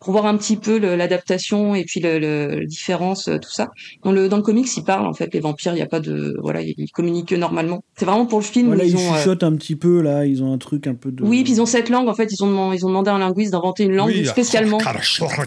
pour 0.01 0.13
voir 0.13 0.25
un 0.25 0.35
petit 0.35 0.57
peu 0.57 0.79
l'adaptation 0.79 1.75
et 1.75 1.85
puis 1.85 1.99
le, 1.99 2.17
le, 2.17 2.59
la 2.59 2.65
différence, 2.65 3.27
euh, 3.27 3.37
tout 3.37 3.51
ça. 3.51 3.69
Dans 4.03 4.11
le 4.11 4.27
dans 4.29 4.37
le 4.37 4.41
comics, 4.41 4.67
ils 4.75 4.83
parlent 4.83 5.05
en 5.05 5.13
fait 5.13 5.31
les 5.31 5.39
vampires. 5.39 5.73
Il 5.75 5.79
y 5.79 5.83
a 5.83 5.87
pas 5.87 5.99
de 5.99 6.35
voilà, 6.41 6.61
ils, 6.61 6.89
communiquent 6.91 7.33
normalement. 7.33 7.83
C'est 7.95 8.05
vraiment 8.05 8.25
pour 8.25 8.39
le 8.39 8.43
film. 8.43 8.67
Voilà, 8.67 8.83
ils 8.83 8.91
ils 8.91 8.97
ont, 8.97 9.13
euh, 9.13 9.17
chuchotent 9.17 9.43
un 9.43 9.55
petit 9.55 9.75
peu, 9.75 10.01
là. 10.01 10.25
Ils 10.25 10.41
ont 10.43 10.51
un 10.51 10.57
truc 10.57 10.87
un 10.87 10.95
peu 10.95 11.11
de. 11.11 11.23
oui, 11.23 11.43
puis 11.43 11.53
ils 11.53 11.61
ont 11.61 11.67
cette 11.67 11.89
langue. 11.89 12.09
En 12.09 12.15
fait, 12.15 12.31
ils 12.31 12.43
ont 12.43 12.47
demandé, 12.47 12.77
ils 12.77 12.85
ont 12.85 12.89
demandé 12.89 13.11
à 13.11 13.13
un 13.13 13.19
linguiste 13.19 13.51
d'inventer 13.51 13.83
une 13.83 13.95
langue 13.95 14.09
Oui, 14.09 14.25
spécialement. 14.25 14.79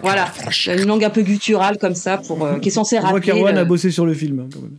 Voilà, 0.03 0.33
une 0.69 0.87
langue 0.87 1.05
un 1.05 1.11
peu 1.11 1.23
gutturale 1.23 1.77
comme 1.79 1.97
ça, 1.97 2.19
pour 2.19 2.45
euh, 2.45 2.61
qui 2.61 2.69
est 2.69 2.73
censée 2.73 3.01
rappeler. 3.01 3.23
qu'Erwan 3.23 3.57
le- 3.57 3.61
a 3.63 3.65
bossé 3.65 3.91
sur 3.91 4.07
le 4.07 4.15
film, 4.15 4.39
hein, 4.39 4.49
quand 4.53 4.61
même. 4.63 4.79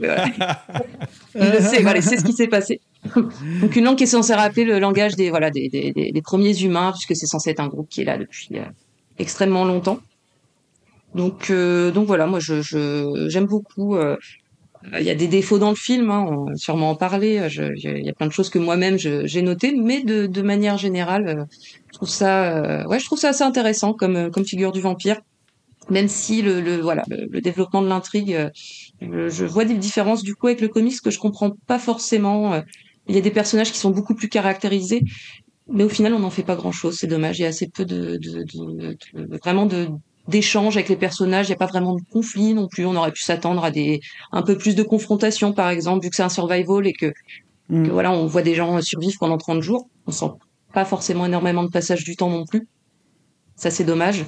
il 1.34 1.40
le 1.40 1.60
sait, 1.60 1.82
voilà, 1.82 1.98
il 1.98 2.02
sait 2.02 2.16
ce 2.16 2.24
qui 2.24 2.32
s'est 2.32 2.48
passé. 2.48 2.80
Donc 3.60 3.76
une 3.76 3.84
langue 3.84 3.96
qui 3.96 4.04
est 4.04 4.06
censée 4.06 4.34
rappeler 4.34 4.64
le 4.64 4.78
langage 4.78 5.16
des 5.16 5.30
voilà 5.30 5.50
des, 5.50 5.68
des, 5.68 5.92
des, 5.92 6.12
des 6.12 6.22
premiers 6.22 6.60
humains, 6.60 6.92
puisque 6.92 7.16
c'est 7.18 7.26
censé 7.26 7.50
être 7.50 7.60
un 7.60 7.68
groupe 7.68 7.88
qui 7.88 8.02
est 8.02 8.04
là 8.04 8.16
depuis 8.18 8.48
euh, 8.52 8.62
extrêmement 9.18 9.64
longtemps. 9.64 10.00
Donc 11.14 11.50
euh, 11.50 11.90
donc 11.90 12.06
voilà, 12.06 12.26
moi 12.26 12.38
j'aime 12.40 13.46
beaucoup. 13.46 13.96
euh, 13.96 14.16
il 14.98 15.04
y 15.04 15.10
a 15.10 15.14
des 15.14 15.28
défauts 15.28 15.58
dans 15.60 15.70
le 15.70 15.76
film, 15.76 16.10
hein, 16.10 16.26
on 16.28 16.44
va 16.46 16.56
sûrement 16.56 16.90
en 16.90 16.96
parler. 16.96 17.48
Il 17.76 18.04
y 18.04 18.08
a 18.08 18.12
plein 18.12 18.26
de 18.26 18.32
choses 18.32 18.50
que 18.50 18.58
moi-même 18.58 18.98
j'ai 18.98 19.42
notées, 19.42 19.72
mais 19.76 20.02
de, 20.02 20.42
manière 20.42 20.76
générale, 20.76 21.28
euh, 21.28 21.44
je 21.92 21.92
trouve 21.92 22.08
ça, 22.08 22.84
ouais, 22.88 22.98
je 22.98 23.04
trouve 23.04 23.18
ça 23.18 23.28
assez 23.28 23.44
intéressant 23.44 23.92
comme 23.92 24.30
comme 24.30 24.44
figure 24.44 24.72
du 24.72 24.80
vampire. 24.80 25.20
Même 25.90 26.08
si 26.08 26.42
le, 26.42 26.80
voilà 26.80 27.02
le, 27.08 27.40
développement 27.40 27.82
de 27.82 27.88
l'intrigue, 27.88 28.50
je, 29.00 29.44
vois 29.44 29.64
des 29.64 29.74
différences 29.74 30.22
du 30.22 30.34
coup 30.34 30.46
avec 30.46 30.60
le 30.60 30.68
comics 30.68 31.00
que 31.00 31.10
je 31.10 31.18
comprends 31.18 31.52
pas 31.66 31.78
forcément. 31.78 32.62
Il 33.08 33.16
y 33.16 33.18
a 33.18 33.20
des 33.20 33.32
personnages 33.32 33.72
qui 33.72 33.78
sont 33.78 33.90
beaucoup 33.90 34.14
plus 34.14 34.28
caractérisés, 34.28 35.02
mais 35.70 35.84
au 35.84 35.88
final 35.88 36.14
on 36.14 36.18
n'en 36.20 36.30
fait 36.30 36.42
pas 36.42 36.56
grand 36.56 36.72
chose. 36.72 36.96
C'est 36.98 37.06
dommage. 37.06 37.38
Il 37.38 37.42
y 37.42 37.44
a 37.44 37.48
assez 37.48 37.68
peu 37.68 37.84
de, 37.84 38.16
de, 38.16 38.44
de- 38.44 38.96
de- 39.14 39.36
vraiment 39.38 39.66
de 39.66 39.88
d'échanges 40.28 40.76
avec 40.76 40.88
les 40.88 40.96
personnages. 40.96 41.46
Il 41.48 41.50
n'y 41.50 41.54
a 41.54 41.58
pas 41.58 41.66
vraiment 41.66 41.94
de 41.96 42.02
conflit 42.12 42.54
non 42.54 42.68
plus. 42.68 42.86
On 42.86 42.94
aurait 42.96 43.10
pu 43.12 43.22
s'attendre 43.22 43.64
à 43.64 43.70
des 43.70 44.00
un 44.32 44.42
peu 44.42 44.56
plus 44.56 44.74
de 44.76 44.82
confrontation 44.82 45.52
par 45.52 45.68
exemple, 45.68 46.04
vu 46.04 46.10
que 46.10 46.16
c'est 46.16 46.22
un 46.22 46.28
survival 46.28 46.86
et 46.86 46.92
que, 46.92 47.12
Mm. 47.68 47.86
que 47.86 47.90
voilà 47.92 48.10
on 48.12 48.26
voit 48.26 48.42
des 48.42 48.54
gens 48.54 48.80
survivre 48.82 49.16
pendant 49.20 49.38
30 49.38 49.62
jours. 49.62 49.88
On 50.06 50.10
sent 50.12 50.30
pas 50.74 50.84
forcément 50.84 51.26
énormément 51.26 51.62
de 51.62 51.70
passage 51.70 52.02
du 52.04 52.16
temps 52.16 52.28
non 52.30 52.44
plus. 52.44 52.66
Ça 53.56 53.70
c'est 53.70 53.84
dommage. 53.84 54.24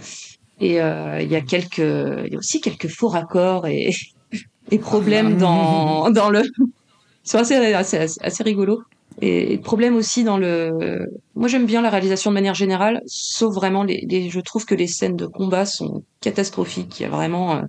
Et 0.60 0.80
euh, 0.80 1.20
il 1.20 1.30
y 1.30 1.36
a 1.36 1.40
quelques, 1.40 1.78
il 1.78 2.32
y 2.32 2.36
a 2.36 2.38
aussi 2.38 2.60
quelques 2.60 2.88
faux 2.88 3.08
raccords 3.08 3.66
et 3.66 3.90
et 4.70 4.78
problème 4.78 5.36
dans, 5.36 6.10
dans 6.10 6.30
le. 6.30 6.42
C'est 7.26 7.38
assez, 7.38 7.54
assez, 7.72 7.96
assez 8.20 8.42
rigolo. 8.44 8.82
Et, 9.20 9.52
et 9.54 9.58
problème 9.58 9.96
aussi 9.96 10.24
dans 10.24 10.38
le. 10.38 11.06
Moi, 11.34 11.48
j'aime 11.48 11.66
bien 11.66 11.82
la 11.82 11.90
réalisation 11.90 12.30
de 12.30 12.34
manière 12.34 12.54
générale, 12.54 13.00
sauf 13.06 13.54
vraiment 13.54 13.84
les, 13.84 14.04
les- 14.08 14.28
Je 14.30 14.40
trouve 14.40 14.64
que 14.66 14.74
les 14.74 14.86
scènes 14.88 15.16
de 15.16 15.26
combat 15.26 15.66
sont 15.66 16.04
catastrophiques. 16.20 16.98
Il 17.00 17.04
y 17.04 17.06
a 17.06 17.10
vraiment 17.10 17.56
euh, 17.56 17.62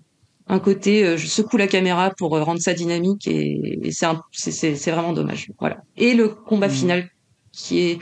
un 0.47 0.59
côté. 0.59 1.05
euh, 1.05 1.17
je 1.17 1.27
secoue 1.27 1.57
la 1.57 1.67
caméra 1.67 2.11
pour 2.17 2.35
euh, 2.35 2.43
rendre 2.43 2.59
ça 2.61 2.73
dynamique 2.73 3.27
et, 3.27 3.80
et 3.84 3.91
c'est 3.91 4.05
un- 4.07 4.22
c'est- 4.31 4.51
c'est 4.51 4.76
c'est 4.76 4.91
vraiment 4.91 5.13
dommage. 5.13 5.51
Voilà. 5.59 5.77
Et 5.97 6.13
le 6.15 6.30
combat 6.30 6.69
final 6.69 7.09
qui 7.53 7.80
est, 7.80 7.99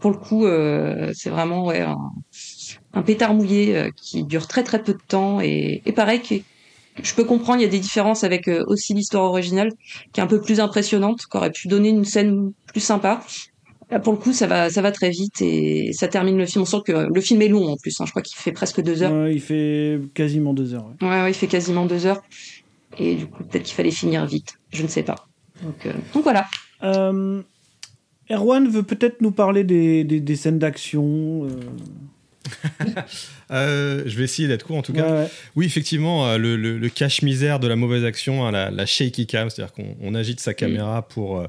pour 0.00 0.10
le 0.10 0.16
coup, 0.18 0.46
euh, 0.46 1.10
c'est 1.14 1.30
vraiment 1.30 1.66
ouais 1.66 1.80
un, 1.82 1.98
un 2.94 3.02
pétard 3.02 3.34
mouillé 3.34 3.76
euh, 3.76 3.90
qui 3.96 4.24
dure 4.24 4.46
très 4.46 4.62
très 4.64 4.82
peu 4.82 4.92
de 4.92 4.98
temps 5.08 5.40
et, 5.40 5.82
et 5.84 5.92
pareil 5.92 6.20
qui 6.20 6.44
je 7.02 7.14
peux 7.14 7.24
comprendre, 7.24 7.60
il 7.60 7.62
y 7.62 7.66
a 7.66 7.70
des 7.70 7.78
différences 7.78 8.24
avec 8.24 8.48
euh, 8.48 8.64
aussi 8.66 8.94
l'histoire 8.94 9.24
originale, 9.24 9.70
qui 10.12 10.20
est 10.20 10.22
un 10.22 10.26
peu 10.26 10.40
plus 10.40 10.60
impressionnante, 10.60 11.26
qui 11.30 11.36
aurait 11.36 11.50
pu 11.52 11.68
donner 11.68 11.90
une 11.90 12.04
scène 12.04 12.52
plus 12.66 12.80
sympa. 12.80 13.22
Là, 13.90 14.00
pour 14.00 14.12
le 14.14 14.18
coup, 14.18 14.32
ça 14.32 14.46
va, 14.48 14.68
ça 14.68 14.82
va 14.82 14.90
très 14.90 15.10
vite 15.10 15.40
et 15.42 15.92
ça 15.92 16.08
termine 16.08 16.36
le 16.36 16.46
film. 16.46 16.62
On 16.62 16.64
sent 16.64 16.78
que 16.84 17.06
le 17.12 17.20
film 17.20 17.40
est 17.42 17.48
long 17.48 17.68
en 17.68 17.76
plus. 17.76 18.00
hein. 18.00 18.04
Je 18.04 18.10
crois 18.10 18.22
qu'il 18.22 18.36
fait 18.36 18.50
presque 18.50 18.80
deux 18.82 19.02
heures. 19.02 19.12
Ouais, 19.12 19.34
il 19.34 19.40
fait 19.40 20.00
quasiment 20.14 20.54
deux 20.54 20.74
heures. 20.74 20.86
ouais. 21.00 21.06
Ouais, 21.08 21.22
ouais, 21.22 21.30
il 21.30 21.34
fait 21.34 21.46
quasiment 21.46 21.86
deux 21.86 22.04
heures. 22.06 22.20
Et 22.98 23.14
du 23.14 23.26
coup, 23.26 23.44
peut-être 23.44 23.62
qu'il 23.64 23.74
fallait 23.74 23.90
finir 23.92 24.26
vite. 24.26 24.54
Je 24.72 24.82
ne 24.82 24.88
sais 24.88 25.04
pas. 25.04 25.28
Donc, 25.62 25.86
euh, 25.86 25.92
donc 26.14 26.24
voilà. 26.24 26.46
Euh, 26.82 27.42
Erwan 28.28 28.68
veut 28.68 28.82
peut-être 28.82 29.20
nous 29.20 29.30
parler 29.30 29.62
des, 29.62 30.02
des, 30.02 30.18
des 30.20 30.36
scènes 30.36 30.58
d'action. 30.58 31.46
euh. 33.50 34.02
Je 34.06 34.16
vais 34.18 34.24
essayer 34.24 34.48
d'être 34.48 34.64
court 34.64 34.76
en 34.76 34.82
tout 34.82 34.92
cas. 34.92 35.06
Ouais, 35.06 35.18
ouais. 35.24 35.28
Oui, 35.56 35.66
effectivement, 35.66 36.26
euh, 36.26 36.38
le, 36.38 36.56
le- 36.56 36.78
le 36.78 36.88
cache-misère 36.88 37.60
de 37.60 37.68
la 37.68 37.76
mauvaise 37.76 38.04
action, 38.04 38.46
hein, 38.46 38.50
la, 38.50 38.70
la 38.70 38.86
shaky 38.86 39.26
cam, 39.26 39.50
c'est-à-dire 39.50 39.72
qu'on 39.72 39.96
on 40.00 40.14
agite 40.14 40.40
sa 40.40 40.54
caméra 40.54 41.02
pour, 41.06 41.38
euh, 41.40 41.46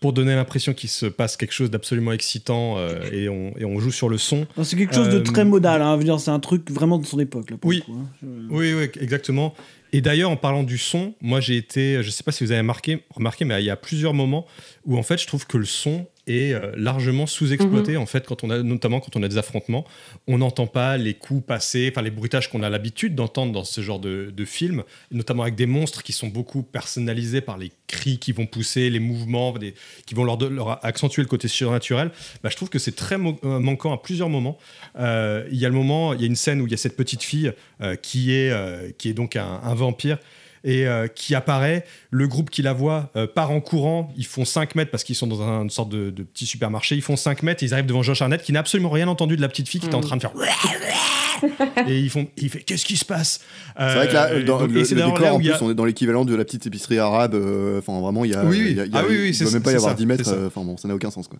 pour 0.00 0.12
donner 0.12 0.34
l'impression 0.34 0.72
qu'il 0.72 0.88
se 0.88 1.06
passe 1.06 1.36
quelque 1.36 1.52
chose 1.52 1.70
d'absolument 1.70 2.12
excitant 2.12 2.76
euh, 2.78 3.00
et, 3.12 3.28
on, 3.28 3.52
et 3.58 3.64
on 3.64 3.78
joue 3.80 3.92
sur 3.92 4.08
le 4.08 4.18
son. 4.18 4.46
C'est 4.62 4.76
quelque 4.76 4.94
chose 4.94 5.08
de 5.10 5.18
très 5.18 5.44
modal. 5.44 5.82
Hein. 5.82 5.98
C'est 6.18 6.30
un 6.30 6.40
truc 6.40 6.70
vraiment 6.70 6.98
de 6.98 7.06
son 7.06 7.18
époque. 7.20 7.50
Là, 7.50 7.56
pour 7.58 7.68
Oui. 7.68 7.76
le 7.78 7.82
coup, 7.92 7.98
hein. 8.00 8.08
Je- 8.22 8.54
Oui, 8.54 8.72
oui, 8.74 8.88
exactement. 9.00 9.54
Et 9.92 10.00
d'ailleurs, 10.00 10.30
en 10.30 10.36
parlant 10.36 10.62
du 10.62 10.78
son, 10.78 11.14
moi 11.20 11.40
j'ai 11.40 11.56
été, 11.56 12.00
je 12.04 12.10
sais 12.10 12.22
pas 12.22 12.30
si 12.30 12.44
vous 12.44 12.52
avez 12.52 12.62
marqué, 12.62 13.02
remarqué, 13.12 13.44
mais 13.44 13.60
il 13.60 13.66
y 13.66 13.70
a 13.70 13.76
plusieurs 13.76 14.14
moments 14.14 14.46
où 14.86 14.96
en 14.96 15.02
fait 15.02 15.18
je 15.18 15.26
trouve 15.26 15.48
que 15.48 15.58
le 15.58 15.64
son 15.64 16.06
est 16.36 16.54
euh, 16.54 16.72
largement 16.76 17.26
sous-exploité. 17.26 17.96
En 17.96 18.06
fait, 18.06 18.26
quand 18.26 18.44
on 18.44 18.50
a, 18.50 18.62
notamment 18.62 19.00
quand 19.00 19.16
on 19.16 19.22
a 19.22 19.28
des 19.28 19.38
affrontements, 19.38 19.84
on 20.26 20.38
n'entend 20.38 20.66
pas 20.66 20.96
les 20.96 21.14
coups 21.14 21.44
passés, 21.46 21.90
enfin 21.92 22.02
les 22.02 22.10
bruitages 22.10 22.50
qu'on 22.50 22.62
a 22.62 22.70
l'habitude 22.70 23.14
d'entendre 23.14 23.52
dans 23.52 23.64
ce 23.64 23.80
genre 23.80 23.98
de, 24.00 24.32
de 24.34 24.44
film, 24.44 24.82
notamment 25.10 25.42
avec 25.42 25.54
des 25.54 25.66
monstres 25.66 26.02
qui 26.02 26.12
sont 26.12 26.28
beaucoup 26.28 26.62
personnalisés 26.62 27.40
par 27.40 27.58
les 27.58 27.72
cris 27.86 28.18
qui 28.18 28.32
vont 28.32 28.46
pousser, 28.46 28.90
les 28.90 29.00
mouvements 29.00 29.52
des- 29.58 29.74
qui 30.06 30.14
vont 30.14 30.24
leur, 30.24 30.84
accentuer 30.84 31.22
le 31.22 31.28
côté 31.28 31.48
surnaturel. 31.48 32.10
Bah, 32.42 32.50
je 32.50 32.56
trouve 32.56 32.68
que 32.70 32.78
c'est 32.78 32.96
très 32.96 33.16
euh, 33.16 33.58
manquant 33.58 33.92
à 33.92 33.98
plusieurs 33.98 34.28
moments. 34.28 34.58
Euh, 34.98 35.46
il 35.50 35.58
y 35.58 35.66
a 35.66 35.68
le 35.68 35.74
moment, 35.74 36.12
il 36.14 36.20
y 36.20 36.24
a 36.24 36.26
une 36.26 36.36
scène 36.36 36.60
où 36.60 36.66
il 36.66 36.70
y 36.70 36.74
a 36.74 36.78
cette 36.78 36.96
petite 36.96 37.22
fille 37.22 37.52
euh, 37.80 37.96
qui, 37.96 38.32
est, 38.32 38.50
euh, 38.50 38.90
qui 38.98 39.08
est 39.08 39.14
donc 39.14 39.36
un, 39.36 39.60
un 39.62 39.74
vampire 39.74 40.18
et 40.64 40.86
euh, 40.86 41.06
qui 41.08 41.34
apparaît. 41.34 41.84
Le 42.10 42.26
groupe 42.28 42.50
qui 42.50 42.62
la 42.62 42.72
voit 42.72 43.10
euh, 43.16 43.26
part 43.26 43.50
en 43.50 43.60
courant. 43.60 44.12
Ils 44.16 44.26
font 44.26 44.44
5 44.44 44.74
mètres 44.74 44.90
parce 44.90 45.04
qu'ils 45.04 45.16
sont 45.16 45.26
dans 45.26 45.42
un- 45.42 45.62
une 45.62 45.70
sorte 45.70 45.88
de, 45.90 46.10
de 46.10 46.22
petit 46.22 46.46
supermarché. 46.46 46.94
Ils 46.96 47.02
font 47.02 47.16
5 47.16 47.42
mètres 47.42 47.62
et 47.62 47.66
ils 47.66 47.72
arrivent 47.74 47.86
devant 47.86 48.02
Josh 48.02 48.20
Arnett 48.22 48.42
qui 48.42 48.52
n'a 48.52 48.60
absolument 48.60 48.90
rien 48.90 49.08
entendu 49.08 49.36
de 49.36 49.40
la 49.42 49.48
petite 49.48 49.68
fille 49.68 49.80
qui 49.80 49.88
est 49.88 49.94
en 49.94 50.00
train 50.00 50.16
de 50.16 50.20
faire. 50.22 50.32
et 51.88 51.98
ils 51.98 52.10
font, 52.10 52.28
il 52.36 52.50
fait 52.50 52.60
qu'est-ce 52.60 52.84
qui 52.84 52.96
se 52.96 53.04
passe? 53.04 53.40
C'est 53.78 53.94
vrai 53.94 54.08
que 54.08 54.12
là, 54.12 54.30
Euh, 54.32 54.42
dans 54.44 54.58
donc- 54.58 54.70
le, 54.72 54.82
décor, 54.82 55.18
là 55.20 55.32
où 55.32 55.36
en 55.36 55.38
plus, 55.40 55.50
a- 55.50 55.58
on 55.62 55.70
est 55.70 55.74
dans 55.74 55.84
l'équivalent 55.86 56.24
de 56.24 56.34
la 56.34 56.44
petite 56.44 56.66
épicerie 56.66 56.98
arabe. 56.98 57.34
euh, 57.34 57.78
Enfin, 57.78 57.98
vraiment, 58.00 58.24
il 58.24 58.32
y 58.32 58.34
a. 58.34 58.44
Oui, 58.44 58.58
oui. 58.60 58.66
il 58.72 58.76
y 58.76 58.80
a- 58.80 58.84
il 58.84 58.92
y 58.92 58.96
a- 58.96 59.00
Ah 59.00 59.04
oui, 59.08 59.16
oui, 59.18 59.28
il 59.28 59.34
c'est- 59.34 59.44
doit 59.44 59.52
même 59.54 59.62
pas 59.62 59.72
y 59.72 59.76
avoir 59.76 59.92
ça, 59.92 59.96
10 59.96 60.06
mètres. 60.06 60.28
euh, 60.28 60.48
Enfin, 60.48 60.62
bon, 60.64 60.76
ça 60.76 60.86
n'a 60.88 60.94
aucun 60.94 61.10
sens, 61.10 61.28
quoi. 61.28 61.38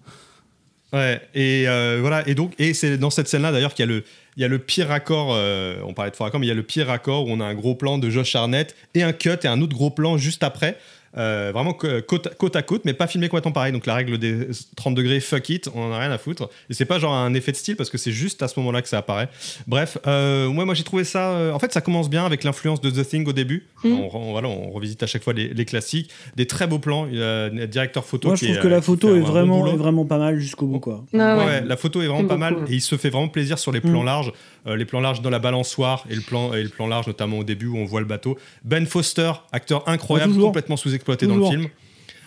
Ouais, 0.92 1.20
et 1.34 1.68
euh, 1.68 1.98
voilà, 2.00 2.26
et 2.26 2.34
donc, 2.34 2.52
et 2.58 2.74
c'est 2.74 2.98
dans 2.98 3.10
cette 3.10 3.28
scène-là 3.28 3.52
d'ailleurs 3.52 3.74
qu'il 3.74 3.84
y 3.84 3.88
a 3.88 3.92
le, 3.92 4.04
il 4.36 4.42
y 4.42 4.44
a 4.44 4.48
le 4.48 4.58
pire 4.58 4.88
raccord. 4.88 5.32
euh, 5.32 5.76
on 5.84 5.94
parlait 5.94 6.10
de 6.10 6.16
faux 6.16 6.24
raccord, 6.24 6.40
mais 6.40 6.46
il 6.46 6.48
y 6.48 6.52
a 6.52 6.56
le 6.56 6.64
pire 6.64 6.88
raccord 6.88 7.26
où 7.26 7.30
on 7.30 7.38
a 7.38 7.44
un 7.44 7.54
gros 7.54 7.76
plan 7.76 7.98
de 7.98 8.10
Josh 8.10 8.34
Arnett 8.34 8.74
et 8.94 9.02
un 9.04 9.12
cut 9.12 9.38
et 9.44 9.46
un 9.46 9.60
autre 9.60 9.76
gros 9.76 9.90
plan 9.90 10.18
juste 10.18 10.42
après. 10.42 10.76
Euh, 11.16 11.50
vraiment 11.52 11.72
côte, 11.72 12.26
à- 12.28 12.30
côte 12.30 12.54
à 12.56 12.62
côte, 12.62 12.82
mais 12.84 12.92
pas 12.92 13.06
filmé 13.06 13.28
complètement 13.28 13.52
pareil. 13.52 13.72
Donc 13.72 13.86
la 13.86 13.94
règle 13.94 14.18
des 14.18 14.46
30 14.76 14.94
degrés, 14.94 15.18
fuck 15.20 15.48
it, 15.48 15.68
on 15.74 15.82
en 15.82 15.92
a 15.92 15.98
rien 15.98 16.10
à 16.12 16.18
foutre. 16.18 16.48
Et 16.68 16.74
c'est 16.74 16.84
pas 16.84 16.98
genre 16.98 17.14
un 17.14 17.34
effet 17.34 17.52
de 17.52 17.56
style 17.56 17.76
parce 17.76 17.90
que 17.90 17.98
c'est 17.98 18.12
juste 18.12 18.42
à 18.42 18.48
ce 18.48 18.58
moment-là 18.60 18.80
que 18.82 18.88
ça 18.88 18.98
apparaît. 18.98 19.28
Bref, 19.66 19.98
euh, 20.06 20.46
ouais, 20.46 20.64
moi 20.64 20.74
j'ai 20.74 20.84
trouvé 20.84 21.04
ça. 21.04 21.30
euh, 21.32 21.52
en 21.52 21.58
fait, 21.58 21.72
ça 21.72 21.80
commence 21.80 22.08
bien 22.08 22.24
avec 22.24 22.44
l'influence 22.44 22.80
de 22.80 22.90
The 22.90 23.06
Thing 23.08 23.26
au 23.28 23.32
début. 23.32 23.66
Mhm. 23.84 23.92
On, 23.92 24.16
on- 24.16 24.30
voilà, 24.32 24.48
on 24.48 24.70
revisite 24.70 25.02
à 25.02 25.06
chaque 25.06 25.24
fois 25.24 25.32
les, 25.32 25.48
les 25.48 25.64
classiques, 25.64 26.10
des 26.36 26.46
très 26.46 26.66
beaux 26.66 26.78
plans. 26.78 27.06
Il 27.10 27.18
y 27.18 27.22
a 27.22 27.44
un 27.46 27.66
directeur 27.66 28.04
photo. 28.04 28.28
Moi, 28.28 28.36
je 28.36 28.44
trouve 28.44 28.56
est, 28.56 28.60
que 28.60 28.66
euh, 28.68 28.70
la 28.70 28.78
qui 28.80 28.86
photo 28.86 29.16
est 29.16 29.20
vraiment, 29.20 29.66
est 29.66 29.76
vraiment 29.76 30.04
pas 30.04 30.18
mal 30.18 30.38
jusqu'au 30.38 30.66
bout. 30.66 30.78
Quoi. 30.80 31.04
Ah 31.18 31.36
ouais. 31.38 31.44
Ouais, 31.44 31.60
la 31.66 31.76
photo 31.76 32.00
est 32.02 32.06
vraiment 32.06 32.28
pas 32.28 32.36
mal 32.36 32.56
et 32.68 32.74
il 32.74 32.80
se 32.80 32.96
fait 32.96 33.10
vraiment 33.10 33.28
plaisir 33.28 33.58
sur 33.58 33.72
les 33.72 33.80
plans 33.80 34.02
larges, 34.04 34.32
Euh, 34.66 34.76
les 34.76 34.84
plans 34.84 35.00
larges 35.00 35.22
dans 35.22 35.30
la 35.30 35.38
balançoire 35.38 36.04
et 36.10 36.14
le 36.14 36.20
plan 36.20 36.52
et 36.52 36.62
le 36.62 36.68
plan 36.68 36.86
large 36.86 37.06
notamment 37.06 37.38
au 37.38 37.44
début 37.44 37.66
où 37.66 37.78
on 37.78 37.86
voit 37.86 38.00
le 38.00 38.06
bateau. 38.06 38.36
Ben 38.62 38.84
Foster, 38.86 39.32
acteur 39.52 39.88
incroyable, 39.88 40.32
Ah, 40.32 40.34
toujours. 40.34 40.52
Sous-exploité 41.00 41.26
dans 41.26 41.36
le 41.36 41.44
film. 41.44 41.66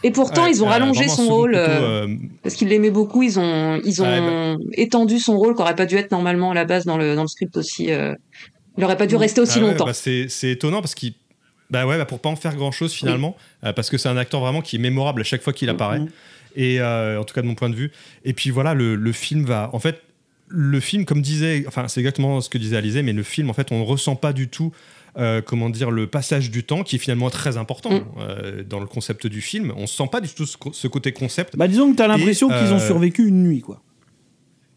Et 0.05 0.11
pourtant, 0.11 0.43
Ouais, 0.43 0.51
ils 0.51 0.61
ont 0.61 0.67
euh, 0.67 0.69
rallongé 0.71 1.05
vraiment 1.05 1.15
son 1.15 1.27
rôle 1.29 1.51
couteau, 1.51 1.61
euh, 1.61 2.07
euh, 2.07 2.15
parce 2.41 2.55
qu'ils 2.55 2.67
l'aimaient 2.67 2.91
beaucoup. 2.91 3.23
Ils 3.23 3.39
ont, 3.39 3.79
ils 3.85 4.01
ont 4.01 4.05
Ouais, 4.05 4.57
étendu 4.73 5.17
son 5.17 5.37
rôle 5.37 5.55
qui 5.55 5.61
aurait 5.61 5.75
pas 5.75 5.85
dû 5.85 5.95
être 5.95 6.11
normalement 6.11 6.51
à 6.51 6.53
la 6.53 6.65
base 6.65 6.83
dans 6.85 6.97
le 6.97 7.15
dans 7.15 7.21
le 7.21 7.27
script 7.29 7.55
aussi. 7.55 7.89
euh, 7.91 8.13
il 8.77 8.83
aurait 8.83 8.97
pas 8.97 9.05
dû 9.07 9.15
rester 9.15 9.39
aussi 9.39 9.59
Ah 9.59 9.63
ouais, 9.63 9.69
longtemps. 9.71 9.85
bah, 9.85 9.93
c'est 9.93 10.27
c'est 10.29 10.49
étonnant 10.51 10.81
parce 10.81 10.93
qu'il 10.95 11.13
bah 11.69 11.85
ouais 11.87 11.97
bah 11.97 12.05
pour 12.05 12.19
pas 12.19 12.27
en 12.29 12.35
faire 12.35 12.55
grand 12.55 12.71
chose 12.71 12.91
finalement 12.91 13.37
euh, 13.63 13.71
parce 13.71 13.89
que 13.89 13.97
c'est 13.97 14.09
un 14.09 14.17
acteur 14.17 14.41
vraiment 14.41 14.61
qui 14.61 14.75
est 14.75 14.79
mémorable 14.79 15.21
à 15.21 15.23
chaque 15.23 15.41
fois 15.41 15.53
qu'il 15.53 15.69
apparaît 15.69 15.99
Mhm. 15.99 16.09
et 16.57 16.81
euh, 16.81 17.19
en 17.21 17.23
tout 17.23 17.33
cas 17.33 17.41
de 17.41 17.47
mon 17.47 17.55
point 17.55 17.69
de 17.69 17.75
vue 17.75 17.91
et 18.25 18.33
puis 18.33 18.49
voilà 18.49 18.73
le, 18.73 18.95
le 18.95 19.11
film 19.13 19.45
va 19.45 19.69
en 19.73 19.79
fait 19.79 20.01
le 20.49 20.79
film 20.79 21.05
comme 21.05 21.21
disait 21.21 21.63
enfin 21.67 21.87
c'est 21.87 21.99
exactement 22.01 22.41
ce 22.41 22.49
que 22.49 22.57
disait 22.57 22.75
Alizé 22.77 23.01
mais 23.03 23.13
le 23.13 23.23
film 23.23 23.49
en 23.49 23.53
fait 23.53 23.71
on 23.71 23.79
ne 23.79 23.85
ressent 23.85 24.15
pas 24.15 24.33
du 24.33 24.49
tout 24.49 24.71
euh, 25.17 25.41
comment 25.41 25.69
dire 25.69 25.91
le 25.91 26.07
passage 26.07 26.49
du 26.49 26.63
temps 26.63 26.83
qui 26.83 26.95
est 26.95 26.99
finalement 26.99 27.29
très 27.29 27.57
important 27.57 27.91
Mm. 27.91 28.03
euh, 28.19 28.63
dans 28.63 28.79
le 28.79 28.87
concept 28.87 29.27
du 29.27 29.41
film 29.41 29.71
on 29.77 29.85
sent 29.87 30.07
pas 30.11 30.21
du 30.21 30.29
tout 30.29 30.45
ce, 30.45 30.87
côté 30.87 31.11
concept 31.11 31.55
Bah, 31.55 31.67
disons 31.67 31.91
que 31.91 31.97
t'as 31.97 32.07
l'impression 32.07 32.49
Et, 32.49 32.57
qu'ils 32.57 32.73
ont 32.73 32.77
euh, 32.77 32.87
survécu 32.87 33.27
une 33.27 33.43
nuit. 33.43 33.61
quoi. 33.61 33.81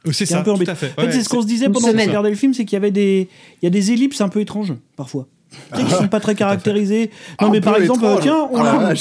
c'est 0.05 0.13
C'est 0.13 0.27
ça 0.27 0.41
un 0.41 0.43
peu 0.43 0.51
tout 0.51 0.57
embêtant. 0.57 0.73
à 0.73 0.75
fait 0.75 0.93
En 0.97 1.01
fait, 1.01 1.07
Ouais, 1.07 1.13
c'est 1.13 1.23
ce 1.23 1.29
qu'on 1.29 1.41
se 1.43 1.47
disait 1.47 1.67
pendant 1.71 1.91
qu'on 1.91 1.99
regardait 1.99 2.31
le 2.31 2.37
film, 2.37 2.53
c'est 2.55 2.65
qu'il 2.65 2.75
y 2.75 2.77
avait 2.77 2.91
des, 2.91 3.29
il 3.63 3.65
y 3.65 3.67
a 3.67 3.71
des 3.71 3.93
ellipses 3.93 4.21
un 4.21 4.29
peu 4.29 4.41
étranges 4.41 4.75
parfois. 4.97 5.27
Tu 5.73 5.79
sais, 5.81 5.85
qui 5.87 5.91
sont 5.93 6.09
pas 6.09 6.21
très 6.21 6.35
caractérisées. 6.35 7.11
Non, 7.41 7.49
Un 7.49 7.51
mais 7.51 7.61
par 7.61 7.77
exemple, 7.79 8.05
étrange. 8.05 8.21
tiens, 8.21 8.49
on 8.53 8.61
Oh 8.61 8.67
a, 8.67 8.93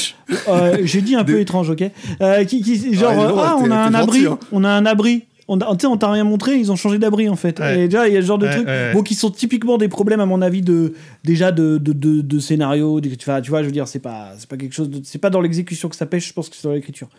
euh, 0.47 0.77
j'ai 0.83 1.01
dit 1.01 1.15
un 1.15 1.23
peu 1.25 1.39
étrange, 1.39 1.69
ok. 1.71 1.83
Euh, 2.21 2.45
qui, 2.45 2.61
qui- 2.61 2.93
genre, 2.93 3.11
Ah, 3.13 3.33
ah, 3.49 3.55
on 3.59 3.65
t'es- 3.65 3.71
a 3.71 3.83
un 3.83 3.93
abri, 3.93 4.25
hein. 4.27 4.39
on 4.53 4.63
a 4.63 4.69
un 4.69 4.85
abri. 4.85 5.25
On, 5.47 5.59
on 5.59 5.97
t'a 5.97 6.11
rien 6.11 6.23
montré, 6.23 6.55
ils 6.55 6.71
ont 6.71 6.75
changé 6.75 6.97
d'abri 6.97 7.29
en 7.29 7.35
fait. 7.35 7.59
Ouais. 7.59 7.81
Et 7.81 7.87
déjà, 7.87 8.07
il 8.07 8.13
y 8.15 8.17
a 8.17 8.21
ce 8.21 8.25
genre 8.25 8.39
de 8.39 8.47
Ouais, 8.47 8.51
trucs, 8.51 8.67
ouais. 8.67 8.93
bon, 8.93 9.03
qui 9.03 9.13
sont 9.13 9.29
typiquement 9.29 9.77
des 9.77 9.87
problèmes 9.87 10.19
à 10.19 10.25
mon 10.25 10.41
avis 10.41 10.61
de 10.63 10.93
déjà 11.23 11.51
de 11.51 11.77
de, 11.77 11.93
de, 11.93 12.21
de 12.21 12.39
scénario. 12.39 12.99
de- 12.99 13.09
Tu 13.09 13.25
vois, 13.25 13.41
tu 13.41 13.49
vois, 13.51 13.61
je 13.61 13.67
veux 13.67 13.71
dire, 13.71 13.87
c'est 13.87 13.99
pas 13.99 14.31
pas 14.49 14.57
quelque 14.57 14.73
chose, 14.73 14.89
c'est 15.03 15.19
pas 15.19 15.29
dans 15.29 15.41
l'exécution 15.41 15.87
que 15.87 15.95
ça 15.95 16.07
pêche. 16.07 16.27
Je 16.29 16.33
pense 16.33 16.49
que 16.49 16.55
c'est 16.55 16.67
dans 16.67 16.73
l'écriture. 16.73 17.09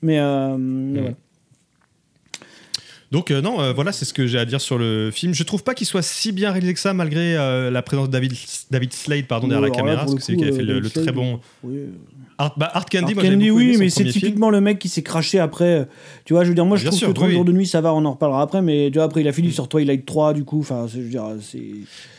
Mais, 0.00 0.20
euh, 0.20 0.56
mais 0.58 1.00
voilà. 1.00 1.16
Donc 3.12 3.30
euh, 3.30 3.42
non, 3.42 3.60
euh, 3.60 3.74
voilà, 3.74 3.92
c'est 3.92 4.06
ce 4.06 4.14
que 4.14 4.26
j'ai 4.26 4.38
à 4.38 4.46
dire 4.46 4.60
sur 4.62 4.78
le 4.78 5.10
film. 5.10 5.34
Je 5.34 5.42
trouve 5.42 5.62
pas 5.62 5.74
qu'il 5.74 5.86
soit 5.86 6.00
si 6.00 6.32
bien 6.32 6.50
réalisé 6.50 6.72
que 6.72 6.80
ça, 6.80 6.94
malgré 6.94 7.36
euh, 7.36 7.70
la 7.70 7.82
présence 7.82 8.06
de 8.06 8.12
David, 8.12 8.32
David 8.70 8.94
Slade 8.94 9.26
pardon, 9.26 9.48
derrière 9.48 9.68
la 9.68 9.70
caméra, 9.70 9.98
parce 9.98 10.14
que 10.14 10.22
c'est 10.22 10.32
lui 10.32 10.38
qui 10.38 10.44
avait 10.44 10.56
fait 10.56 10.62
le, 10.62 10.68
David 10.68 10.82
le 10.84 10.88
Slade, 10.88 11.04
très 11.04 11.12
bon 11.14 11.38
oui. 11.62 11.80
Art, 12.38 12.54
bah, 12.56 12.70
Art 12.72 12.86
Candy. 12.86 13.12
Art 13.12 13.14
moi, 13.14 13.24
Candy, 13.24 13.50
oui, 13.50 13.76
mais 13.78 13.90
c'est 13.90 14.04
film. 14.04 14.14
typiquement 14.14 14.48
le 14.48 14.62
mec 14.62 14.78
qui 14.78 14.88
s'est 14.88 15.02
craché 15.02 15.38
après. 15.38 15.86
Tu 16.24 16.32
vois, 16.32 16.44
je 16.44 16.48
veux 16.48 16.54
dire, 16.54 16.64
moi 16.64 16.78
je 16.78 16.84
Bien 16.84 16.90
trouve 16.90 16.98
sûr, 17.00 17.08
que 17.08 17.12
30 17.12 17.28
oui. 17.28 17.34
jours 17.34 17.44
de 17.44 17.52
nuit, 17.52 17.66
ça 17.66 17.82
va, 17.82 17.92
on 17.92 18.02
en 18.06 18.12
reparlera 18.12 18.40
après, 18.40 18.62
mais 18.62 18.88
tu 18.90 18.94
vois, 18.94 19.04
après 19.04 19.20
il 19.20 19.28
a 19.28 19.32
fini 19.32 19.52
sur 19.52 19.68
Twilight 19.68 20.06
3, 20.06 20.32
du 20.32 20.44
coup, 20.44 20.60
enfin, 20.60 20.86
je 20.88 20.98
veux 20.98 21.08
dire, 21.10 21.26
c'est. 21.42 21.60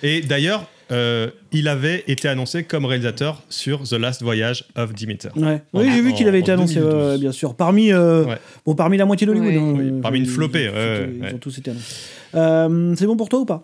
Et 0.03 0.22
d'ailleurs, 0.22 0.68
euh, 0.91 1.30
il 1.51 1.68
avait 1.68 2.03
été 2.07 2.27
annoncé 2.27 2.64
comme 2.64 2.85
réalisateur 2.85 3.41
sur 3.49 3.84
The 3.84 3.93
Last 3.93 4.22
Voyage 4.22 4.65
of 4.76 4.93
Demeter. 4.93 5.30
Ouais. 5.35 5.61
En- 5.73 5.81
Oui, 5.81 5.89
j'ai 5.93 6.01
vu 6.01 6.14
qu'il 6.14 6.27
avait 6.27 6.39
en- 6.39 6.41
été 6.41 6.51
annoncé, 6.51 6.76
2012. 6.76 6.93
ouais, 7.03 7.10
ouais, 7.11 7.18
bien 7.18 7.31
sûr. 7.31 7.55
Parmi, 7.55 7.91
euh, 7.91 8.26
Ouais. 8.26 8.38
bon, 8.65 8.76
parmi 8.76 8.97
la 8.97 9.05
moitié 9.05 9.26
d'Hollywood. 9.27 9.47
Ouais. 9.49 9.57
hein, 9.57 9.73
Oui, 9.95 10.01
parmi 10.01 10.19
une 10.19 10.26
flopée, 10.26 10.65
Ils, 10.65 10.69
ouais, 10.77 11.10
ils 11.15 11.22
ouais. 11.23 11.34
ont 11.34 11.38
tous 11.38 11.57
été 11.57 11.72
annoncés. 11.72 11.95
Euh, 12.35 12.95
c'est 12.97 13.05
bon 13.05 13.15
pour 13.18 13.30
toi 13.30 13.39
ou 13.39 13.45
pas? 13.45 13.64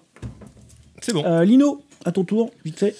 C'est 1.01 1.13
bon. 1.13 1.23
Euh, 1.25 1.43
Lino, 1.43 1.83
à 2.05 2.11
ton 2.11 2.23
tour, 2.23 2.51
vite 2.65 2.77
fait. 2.79 2.95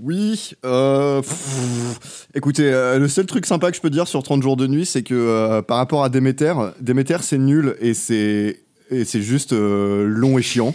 Oui, 0.00 0.50
euh, 0.64 1.20
pff, 1.20 2.26
écoutez, 2.34 2.64
euh, 2.72 2.98
le 2.98 3.06
seul 3.06 3.26
truc 3.26 3.46
sympa 3.46 3.70
que 3.70 3.76
je 3.76 3.80
peux 3.80 3.90
dire 3.90 4.08
sur 4.08 4.24
30 4.24 4.42
jours 4.42 4.56
de 4.56 4.66
nuit, 4.66 4.86
c'est 4.86 5.02
que 5.04 5.14
euh, 5.14 5.62
par 5.62 5.76
rapport 5.76 6.02
à 6.02 6.08
Déméter, 6.08 6.52
Déméter 6.80 7.18
c'est 7.22 7.38
nul 7.38 7.76
et 7.80 7.94
c'est 7.94 8.58
et 8.90 9.04
c'est 9.04 9.22
juste 9.22 9.52
euh, 9.52 10.04
long 10.06 10.36
et 10.36 10.42
chiant. 10.42 10.74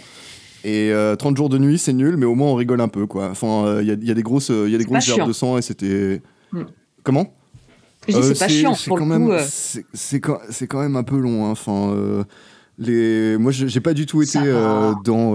Et 0.64 0.90
euh, 0.92 1.16
30 1.16 1.36
jours 1.36 1.48
de 1.48 1.58
nuit, 1.58 1.78
c'est 1.78 1.92
nul, 1.92 2.16
mais 2.16 2.26
au 2.26 2.34
moins 2.34 2.48
on 2.48 2.54
rigole 2.54 2.80
un 2.80 2.88
peu, 2.88 3.06
quoi. 3.06 3.28
Enfin, 3.30 3.64
euh, 3.66 3.82
il 3.82 3.88
y, 3.88 3.90
a, 3.90 3.94
il 3.94 4.06
y 4.06 4.10
a 4.10 4.14
des 4.14 4.22
grosses, 4.22 4.50
euh, 4.50 4.64
il 4.66 4.72
y 4.72 4.74
a 4.74 4.78
des 4.78 4.84
grosses 4.84 5.04
gerbes 5.16 5.28
de 5.28 5.32
sang 5.32 5.56
et 5.58 5.62
c'était. 5.62 6.20
Hmm. 6.52 6.62
Comment? 7.02 7.32
Euh, 8.12 8.22
c'est 8.22 8.38
pas 8.38 8.48
chiant 8.48 8.74
c'est 8.74 8.88
pour 8.88 8.96
le 8.98 9.04
quand 9.04 9.10
coup. 9.10 9.18
même, 9.18 9.30
euh, 9.30 9.42
c'est- 9.92 10.20
quand, 10.20 10.38
quand 10.68 10.80
même 10.80 10.96
un 10.96 11.02
peu 11.02 11.18
long. 11.18 11.46
hein. 11.46 11.50
Enfin, 11.50 11.92
euh, 11.94 12.24
les, 12.78 13.36
moi, 13.38 13.52
j'ai 13.52 13.80
pas 13.80 13.94
du 13.94 14.06
tout 14.06 14.22
été 14.22 14.38
euh, 14.42 14.92
dans. 15.04 15.34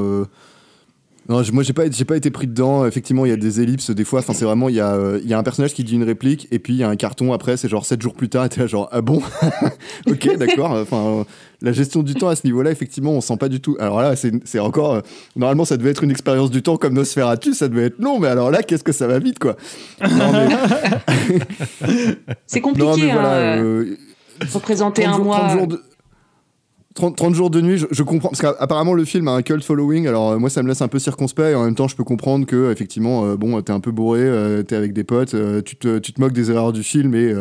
Non, 1.28 1.42
moi 1.54 1.64
j'ai 1.64 1.74
pas, 1.74 1.90
j'ai 1.90 2.06
pas 2.06 2.18
été 2.18 2.30
pris 2.30 2.46
dedans. 2.46 2.86
Effectivement, 2.86 3.26
il 3.26 3.30
y 3.30 3.32
a 3.34 3.38
des 3.38 3.60
ellipses 3.60 3.90
des 3.90 4.04
fois. 4.04 4.20
Enfin, 4.20 4.34
c'est 4.34 4.46
vraiment, 4.46 4.70
il 4.70 4.76
y, 4.76 4.80
a, 4.80 4.94
euh, 4.94 5.20
il 5.24 5.28
y 5.30 5.34
a 5.34 5.40
un 5.40 5.44
personnage 5.44 5.74
qui 5.74 5.84
dit 5.84 5.96
une 5.96 6.04
réplique 6.04 6.48
et 6.52 6.60
puis 6.60 6.74
il 6.74 6.78
y 6.78 6.84
a 6.84 6.90
un 6.90 6.96
carton 6.96 7.34
après. 7.34 7.58
C'est 7.58 7.68
genre 7.68 7.84
7 7.84 8.00
jours 8.00 8.14
plus 8.14 8.30
tard. 8.30 8.46
Et 8.46 8.50
t'es 8.50 8.62
là, 8.62 8.68
genre, 8.68 8.88
ah 8.92 9.02
bon? 9.02 9.24
Ok, 10.08 10.30
d'accord. 10.38 10.72
Enfin, 10.74 10.98
euh, 10.98 11.24
la 11.62 11.72
gestion 11.72 12.04
du 12.04 12.14
temps 12.14 12.28
à 12.28 12.36
ce 12.36 12.46
niveau-là, 12.46 12.70
effectivement, 12.70 13.12
on 13.12 13.22
sent 13.22 13.38
pas 13.38 13.50
du 13.50 13.60
tout. 13.60 13.76
Alors 13.80 14.02
là, 14.02 14.16
c'est 14.16 14.34
c'est 14.46 14.60
encore. 14.60 14.94
euh, 14.96 15.02
normalement, 15.36 15.66
ça 15.66 15.78
devait 15.78 15.90
être 15.90 16.04
une 16.04 16.12
expérience 16.12 16.52
du 16.52 16.62
temps 16.62 16.78
comme 16.78 16.94
Nosferatu. 16.94 17.54
Ça 17.56 17.70
devait 17.70 17.86
être 17.86 18.00
long, 18.00 18.20
mais 18.20 18.28
alors 18.28 18.52
là, 18.52 18.62
qu'est-ce 18.62 18.84
que 18.84 18.92
ça 18.92 19.08
va 19.08 19.18
vite, 19.18 19.40
quoi? 19.40 19.56
Non, 20.08 20.32
mais- 20.32 21.38
C'est 22.46 22.62
compliqué, 22.62 22.88
Non, 22.88 22.98
mais 22.98 23.10
hein, 23.10 23.14
voilà, 23.14 23.56
euh, 23.58 23.98
représenter 24.54 25.04
30 25.04 25.16
un 25.16 25.24
mois. 25.24 25.40
30 25.40 25.52
jours 25.58 25.68
de- 25.68 25.82
30, 26.96 27.16
30 27.18 27.36
jours 27.36 27.50
de 27.50 27.62
nuit, 27.62 27.78
je, 27.78 27.86
je 27.92 28.04
comprends. 28.04 28.30
Parce 28.30 28.42
qu'apparemment, 28.42 28.94
le 28.94 29.06
film 29.06 29.28
a 29.28 29.32
un 29.34 29.42
cult 29.42 29.64
following. 29.64 30.08
Alors, 30.08 30.32
euh, 30.32 30.38
moi, 30.40 30.50
ça 30.50 30.64
me 30.64 30.68
laisse 30.70 30.82
un 30.82 30.88
peu 30.88 30.98
circonspect. 30.98 31.52
Et 31.52 31.56
en 31.56 31.66
même 31.66 31.76
temps, 31.76 31.88
je 31.90 31.96
peux 31.96 32.04
comprendre 32.06 32.46
que, 32.46 32.72
effectivement, 32.72 33.26
euh, 33.26 33.36
bon, 33.36 33.62
t'es 33.62 33.74
un 33.74 33.82
peu 33.82 33.92
bourré, 33.92 34.22
euh, 34.22 34.64
t'es 34.64 34.76
avec 34.76 34.94
des 34.94 35.04
potes, 35.04 35.36
tu, 35.66 35.76
te, 35.76 36.00
tu 36.00 36.14
te 36.14 36.22
moques 36.22 36.34
des 36.34 36.50
erreurs 36.52 36.72
du 36.74 36.84
film 36.84 37.14
et, 37.14 37.34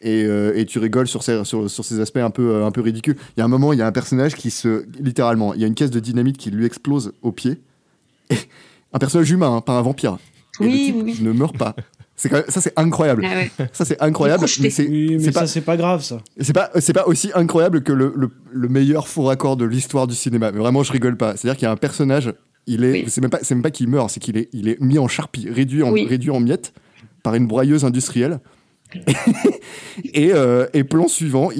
et, 0.00 0.20
et 0.54 0.64
tu 0.66 0.78
rigoles 0.78 1.06
sur 1.08 1.22
ces, 1.22 1.44
sur, 1.44 1.70
sur 1.70 1.84
ces 1.84 2.00
aspects 2.00 2.16
un 2.18 2.30
peu, 2.30 2.64
un 2.64 2.70
peu 2.70 2.80
ridicules. 2.80 3.16
Il 3.36 3.40
y 3.40 3.42
a 3.42 3.44
un 3.44 3.48
moment, 3.48 3.72
il 3.74 3.78
y 3.78 3.82
a 3.82 3.86
un 3.86 3.92
personnage 3.92 4.34
qui 4.34 4.50
se. 4.50 4.86
Littéralement, 4.98 5.52
il 5.54 5.60
y 5.60 5.64
a 5.64 5.66
une 5.66 5.74
caisse 5.74 5.90
de 5.90 6.00
dynamite 6.00 6.38
qui 6.38 6.50
lui 6.50 6.64
explose 6.64 7.12
au 7.22 7.32
pied. 7.32 7.60
Un 8.92 8.98
personnage 8.98 9.30
humain, 9.30 9.56
hein, 9.56 9.60
pas 9.60 9.78
un 9.78 9.82
vampire. 9.82 10.16
Et 10.60 10.64
le 10.64 10.70
Oui, 10.70 10.84
type 10.86 10.96
oui. 11.04 11.18
ne 11.20 11.32
meurt 11.32 11.56
pas. 11.58 11.76
C'est 12.16 12.28
quand 12.30 12.36
même- 12.36 12.44
ça, 12.48 12.60
c'est 12.62 12.72
incroyable. 12.76 13.26
Ah 13.26 13.34
ouais. 13.36 13.50
Ça, 13.72 13.84
c'est 13.84 14.00
incroyable. 14.02 14.46
Mais 14.60 14.70
c'est 14.70 14.88
Oui, 14.88 15.08
mais 15.12 15.18
c'est 15.18 15.32
ça, 15.32 15.40
pas, 15.40 15.46
c'est 15.46 15.60
pas 15.60 15.76
grave, 15.76 16.02
ça. 16.02 16.18
c'est 16.40 16.52
pas, 16.54 16.70
c'est 16.80 16.92
pas 16.94 17.06
aussi 17.06 17.30
incroyable 17.34 17.82
que 17.82 17.92
le, 17.92 18.12
le, 18.16 18.30
le 18.52 18.68
meilleur 18.68 19.06
faux 19.06 19.24
raccord 19.24 19.56
de 19.58 19.66
l'histoire 19.66 20.06
du 20.06 20.14
cinéma. 20.14 20.50
Mais 20.50 20.58
vraiment, 20.58 20.82
je 20.82 20.92
rigole 20.92 21.16
pas. 21.18 21.36
C'est-à-dire 21.36 21.56
qu'il 21.58 21.66
y 21.66 21.68
a 21.68 21.72
un 21.72 21.76
personnage, 21.76 22.32
il 22.66 22.84
est, 22.84 22.92
Oui. 22.92 23.04
c'est 23.08 23.20
même 23.20 23.28
pas, 23.30 23.40
c'est 23.42 23.54
même 23.54 23.62
pas 23.62 23.70
qu'il 23.70 23.88
meurt, 23.88 24.08
c'est 24.10 24.20
qu'il 24.20 24.36
est, 24.38 24.48
il 24.54 24.68
est 24.68 24.80
mis 24.80 24.98
en 24.98 25.08
charpie, 25.08 25.48
réduit 25.50 25.82
en, 25.82 25.90
Oui. 25.92 26.06
réduit 26.08 26.30
en 26.30 26.40
miettes 26.40 26.72
par 27.22 27.34
une 27.34 27.46
broyeuse 27.46 27.84
industrielle. 27.84 28.40
et, 30.14 30.32
euh, 30.32 30.66
et 30.72 30.84
plan 30.84 31.08
suivant, 31.08 31.50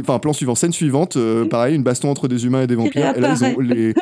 enfin 0.00 0.18
plan 0.18 0.32
suivant, 0.32 0.54
scène 0.54 0.72
suivante, 0.72 1.16
euh, 1.16 1.44
pareil, 1.46 1.74
une 1.76 1.82
baston 1.84 2.10
entre 2.10 2.28
des 2.28 2.44
humains 2.44 2.62
et 2.62 2.66
des 2.66 2.74
vampires. 2.74 3.16
Et 3.16 3.20
là, 3.20 3.34
ils 3.38 3.44
ont, 3.44 3.58
les, 3.60 3.94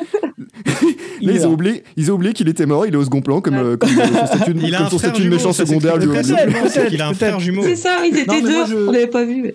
là, 1.26 1.32
ils 1.34 1.46
ont 1.46 1.52
oublié, 1.52 1.82
ils 1.96 2.10
ont 2.10 2.14
oublié 2.14 2.32
qu'il 2.32 2.48
était 2.48 2.66
mort. 2.66 2.86
Il 2.86 2.94
est 2.94 2.96
au 2.96 3.04
second 3.04 3.20
plan, 3.22 3.40
comme, 3.40 3.54
euh, 3.56 3.76
comme 3.76 3.90
euh, 3.90 4.04
son 4.04 4.26
statut, 4.26 4.54
Il 4.62 4.74
a 4.74 4.78
comme 4.78 4.86
un 4.86 4.90
son 4.90 4.98
frère 4.98 5.10
statut 5.10 5.18
de 5.18 5.22
jumeau, 5.24 5.36
méchant 5.36 5.52
ça 5.52 5.66
secondaire 5.66 5.96
lui. 5.96 6.06
Peut-être, 6.06 6.26
C'est 6.70 6.86
qu'il 6.88 7.00
a 7.02 7.06
un 7.06 7.08
peut-être. 7.12 7.16
frère 7.18 7.40
jumeau. 7.40 7.62
C'est 7.62 7.76
ça, 7.76 7.96
ils 8.04 8.16
étaient 8.18 8.40
deux, 8.42 8.66
je- 8.68 8.88
on 8.88 8.90
l'avait 8.92 9.06
pas 9.06 9.24
vu. 9.24 9.42
mais- 9.42 9.54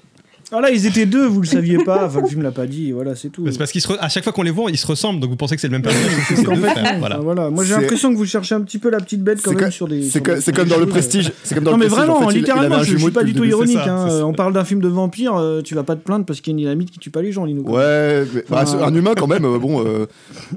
Ah 0.52 0.62
là, 0.62 0.70
ils 0.70 0.86
étaient 0.86 1.06
deux, 1.06 1.26
vous 1.26 1.42
le 1.42 1.48
saviez 1.48 1.78
pas. 1.84 2.06
Enfin, 2.06 2.22
le 2.22 2.28
film 2.28 2.42
l'a 2.44 2.52
pas 2.52 2.68
dit, 2.68 2.92
voilà, 2.92 3.16
c'est 3.16 3.30
tout. 3.30 3.46
C'est 3.52 3.58
parce 3.58 3.72
qu'à 3.72 4.10
chaque 4.10 4.24
fois 4.24 4.32
qu'on 4.34 4.44
les 4.44 4.52
voit, 4.52 4.70
ils 4.70 4.78
se 4.78 4.86
ressemblent, 4.88 5.20
donc 5.20 5.30
vous 5.32 5.36
pensez 5.36 5.56
que 5.56 5.62
c'est 5.62 5.68
le 5.68 5.72
même 5.74 5.82
personnage. 5.82 6.12
C'est 6.28 6.44
deux 6.44 6.56
frères, 6.56 6.96
Voilà. 7.00 7.18
voilà. 7.18 7.50
Moi, 7.50 7.64
j'ai 7.64 7.74
l'impression 7.74 8.12
que 8.12 8.18
vous 8.18 8.26
cherchez 8.26 8.54
un 8.56 8.62
petit 8.62 8.78
peu 8.78 8.90
la 8.90 9.00
petite 9.00 9.22
bête 9.24 9.42
quand 9.44 9.54
même 9.54 9.72
sur 9.72 9.88
des. 9.88 10.04
C'est 10.04 10.22
comme 10.56 10.68
dans 10.68 10.78
le 10.80 10.86
prestige. 10.86 11.32
C'est 11.44 11.56
comme 11.56 11.64
dans 11.64 11.72
Non, 11.72 11.78
le 11.78 11.84
mais 11.84 11.90
vraiment, 11.90 12.28
fait, 12.30 12.38
littéralement, 12.38 12.84
je 12.84 12.98
suis 12.98 13.12
pas 13.12 13.24
du 13.24 13.34
tout 13.34 13.44
ironique. 13.44 13.78
Hein. 13.78 14.08
ça. 14.10 14.26
On 14.26 14.34
parle 14.34 14.54
d'un 14.54 14.64
film 14.66 14.82
de 14.82 14.88
vampire, 14.88 15.36
euh, 15.36 15.62
tu 15.62 15.76
vas 15.76 15.84
pas 15.84 15.96
te 15.96 16.02
plaindre 16.04 16.26
parce 16.26 16.42
qu'il 16.42 16.52
y 16.52 16.54
a 16.54 16.56
une 16.56 16.58
dynamite 16.66 16.92
qui 16.92 17.00
tue 17.00 17.10
pas 17.10 17.22
les 17.22 17.32
gens, 17.32 17.46
Lino. 17.46 17.64
Ouais, 17.64 18.24
un 18.52 18.94
humain 18.96 19.14
quand 19.18 19.28
même, 19.28 19.46
euh, 19.46 19.58
bon. 19.60 19.84
euh, 19.86 20.06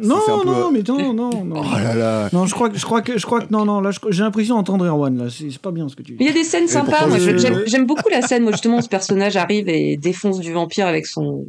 Non, 0.03 0.17
non, 0.45 0.71
mais 0.73 0.83
non, 0.87 1.13
non, 1.15 1.45
non. 1.45 1.57
Oh 1.63 1.79
là 1.79 1.95
là. 1.95 2.29
Non, 2.33 2.47
je 2.47 2.55
crois 2.55 2.69
que, 2.69 2.79
je 2.79 2.85
crois 2.85 3.01
que, 3.03 3.19
je 3.19 3.25
crois 3.27 3.41
que, 3.41 3.47
non, 3.51 3.65
non, 3.65 3.81
là, 3.81 3.91
j'ai 4.11 4.23
l'impression 4.23 4.57
d'entendre 4.57 4.85
Erwan, 4.87 5.17
là. 5.17 5.25
C'est 5.31 5.51
c'est 5.51 5.61
pas 5.61 5.71
bien 5.71 5.89
ce 5.89 5.97
que 5.97 6.03
tu 6.03 6.13
Mais 6.19 6.27
il 6.27 6.33
dis. 6.33 6.39
y 6.39 6.41
a 6.41 6.43
des 6.43 6.49
scènes 6.49 6.69
sympas. 6.69 7.07
Moi, 7.07 7.19
j'aime 7.67 7.87
beaucoup 7.87 8.09
la 8.11 8.23
scène. 8.23 8.43
Moi, 8.43 8.53
justement, 8.53 8.81
ce 8.83 8.89
personnage 8.89 9.37
arrive 9.37 9.69
et 9.69 9.78
défonce 9.97 10.41
du 10.41 10.53
vampire 10.53 10.87
avec 10.87 11.07
son, 11.07 11.47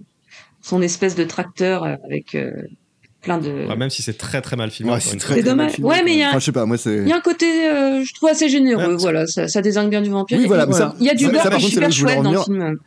son 0.61 0.81
espèce 0.81 1.15
de 1.15 1.23
tracteur 1.23 1.83
euh, 1.83 1.95
avec 2.05 2.35
euh, 2.35 2.51
plein 3.21 3.37
de. 3.37 3.49
Ouais, 3.67 3.75
même 3.75 3.89
si 3.89 4.01
c'est 4.01 4.17
très 4.17 4.41
très 4.41 4.55
mal 4.55 4.71
filmé. 4.71 4.91
Ouais, 4.93 4.99
c'est 4.99 5.17
très, 5.17 5.35
très 5.35 5.43
dommage. 5.43 5.73
filmé, 5.73 5.89
Ouais, 5.89 6.01
mais 6.03 6.13
il 6.13 6.19
y 6.19 6.23
a- 6.23 6.29
Enfin, 6.29 6.39
je 6.39 6.45
sais 6.45 6.51
pas, 6.51 6.65
moi 6.65 6.77
c'est. 6.77 6.97
Il 6.97 7.07
y 7.07 7.11
a 7.11 7.17
un 7.17 7.21
côté, 7.21 7.45
euh, 7.69 8.03
je 8.03 8.13
trouve 8.13 8.29
assez 8.29 8.47
généreux. 8.49 8.93
Ouais. 8.93 8.97
Voilà, 8.97 9.27
ça, 9.27 9.47
ça 9.47 9.61
désingue 9.61 9.89
bien 9.89 10.01
du 10.01 10.09
vampire. 10.09 10.37
Oui, 10.37 10.45
Et 10.45 10.47
voilà, 10.47 10.65
puis, 10.65 10.73
mais 10.73 10.79
ça- 10.79 10.95
il 10.99 11.05
y 11.05 11.09
a 11.09 11.15
du 11.15 11.27
gore 11.29 11.59
super 11.61 11.91
chouette 11.91 12.21
dans 12.21 12.31
le 12.31 12.39
film. 12.41 12.77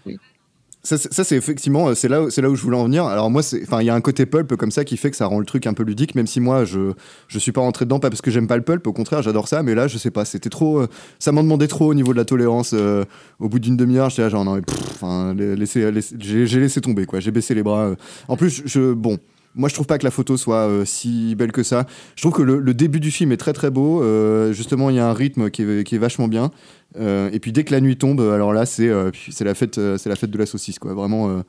Ça, 0.85 0.99
c'est 0.99 1.37
effectivement, 1.37 1.91
euh, 1.91 1.95
c'est 1.95 2.09
là, 2.09 2.23
où- 2.25 2.31
c'est 2.31 2.43
là 2.43 2.51
où 2.51 2.57
je 2.57 2.63
voulais 2.63 2.77
en 2.77 2.83
venir. 2.85 3.05
Alors 3.05 3.31
moi, 3.31 3.45
c'est, 3.45 3.63
enfin, 3.63 3.81
il 3.83 3.87
y 3.87 3.91
a 3.91 3.95
un 3.95 4.01
côté 4.01 4.27
pulp 4.27 4.57
comme 4.57 4.73
ça 4.73 4.85
qui 4.85 4.97
fait 4.97 5.13
que 5.13 5.17
ça 5.17 5.27
rend 5.27 5.39
le 5.39 5.45
truc 5.47 5.69
un 5.69 5.75
peu 5.75 5.85
ludique, 5.85 6.17
même 6.17 6.27
si 6.27 6.41
moi, 6.41 6.65
je, 6.65 6.93
je 7.29 7.39
suis 7.39 7.53
pas 7.53 7.61
rentré 7.61 7.85
dedans, 7.85 8.01
pas 8.01 8.11
parce 8.11 8.21
que 8.21 8.33
j'aime 8.33 8.49
pas 8.49 8.57
le 8.57 8.65
pulp, 8.65 8.85
au 8.89 8.93
contraire, 8.93 9.23
j'adore 9.23 9.47
ça, 9.47 9.63
mais 9.63 9.77
là, 9.77 9.87
je 9.87 9.97
sais 9.97 10.11
pas, 10.11 10.25
c'était 10.25 10.51
trop, 10.51 10.81
euh, 10.81 10.89
ça 11.21 11.31
m'en 11.31 11.45
demandait 11.45 11.69
trop 11.69 11.87
au 11.87 11.95
niveau 11.95 12.13
de 12.13 12.19
la 12.19 12.25
tolérance. 12.25 12.73
euh, 12.75 13.05
au 13.39 13.49
bout 13.49 13.61
d'une 13.61 13.77
demi-heure, 13.77 14.11
j'étais 14.11 14.23
là, 14.23 14.29
genre, 14.29 14.45
non, 14.45 14.61
enfin, 14.91 15.37
j'ai 15.39 15.55
laissé 16.61 16.81
tomber, 16.81 17.07
quoi, 17.07 17.21
j'ai 17.21 17.31
baissé 17.31 17.55
les 17.55 17.63
bras. 17.63 17.85
euh. 17.85 17.95
En 18.27 18.37
plus, 18.37 18.63
je, 18.67 18.93
bon. 18.93 19.19
Moi, 19.55 19.69
je 19.69 19.75
trouve 19.75 19.87
pas 19.87 19.99
que 19.99 20.05
la 20.05 20.11
photo 20.11 20.37
soit 20.37 20.69
euh, 20.69 20.85
si 20.85 21.35
belle 21.35 21.53
que 21.53 21.63
ça. 21.63 21.87
Je 22.17 22.23
trouve 22.23 22.33
que 22.33 22.43
le, 22.43 22.75
début 22.75 23.01
du 23.01 23.11
film 23.11 23.33
est 23.33 23.37
très 23.37 23.53
très 23.53 23.71
beau. 23.71 24.03
Euh, 24.03 24.53
justement, 24.53 24.89
il 24.89 24.97
y 24.97 24.99
a 24.99 25.07
un 25.07 25.13
rythme 25.13 25.51
qui 25.51 25.63
est, 25.63 25.85
qui 25.85 25.95
est 25.95 25.99
vachement 25.99 26.29
bien. 26.29 26.51
Euh, 26.99 27.31
et 27.33 27.39
puis 27.39 27.53
dès 27.53 27.65
que 27.65 27.73
la 27.73 27.81
nuit 27.81 27.97
tombe, 27.97 28.21
alors 28.21 28.53
là, 28.53 28.67
c'est 28.67 28.91
c'est 29.31 29.45
la 29.45 29.55
fête, 29.55 29.77
la 29.79 30.17
fête 30.17 30.31
de 30.31 30.39
la 30.39 30.47
saucisse, 30.47 30.79
quoi. 30.79 30.95
Vraiment. 30.95 31.43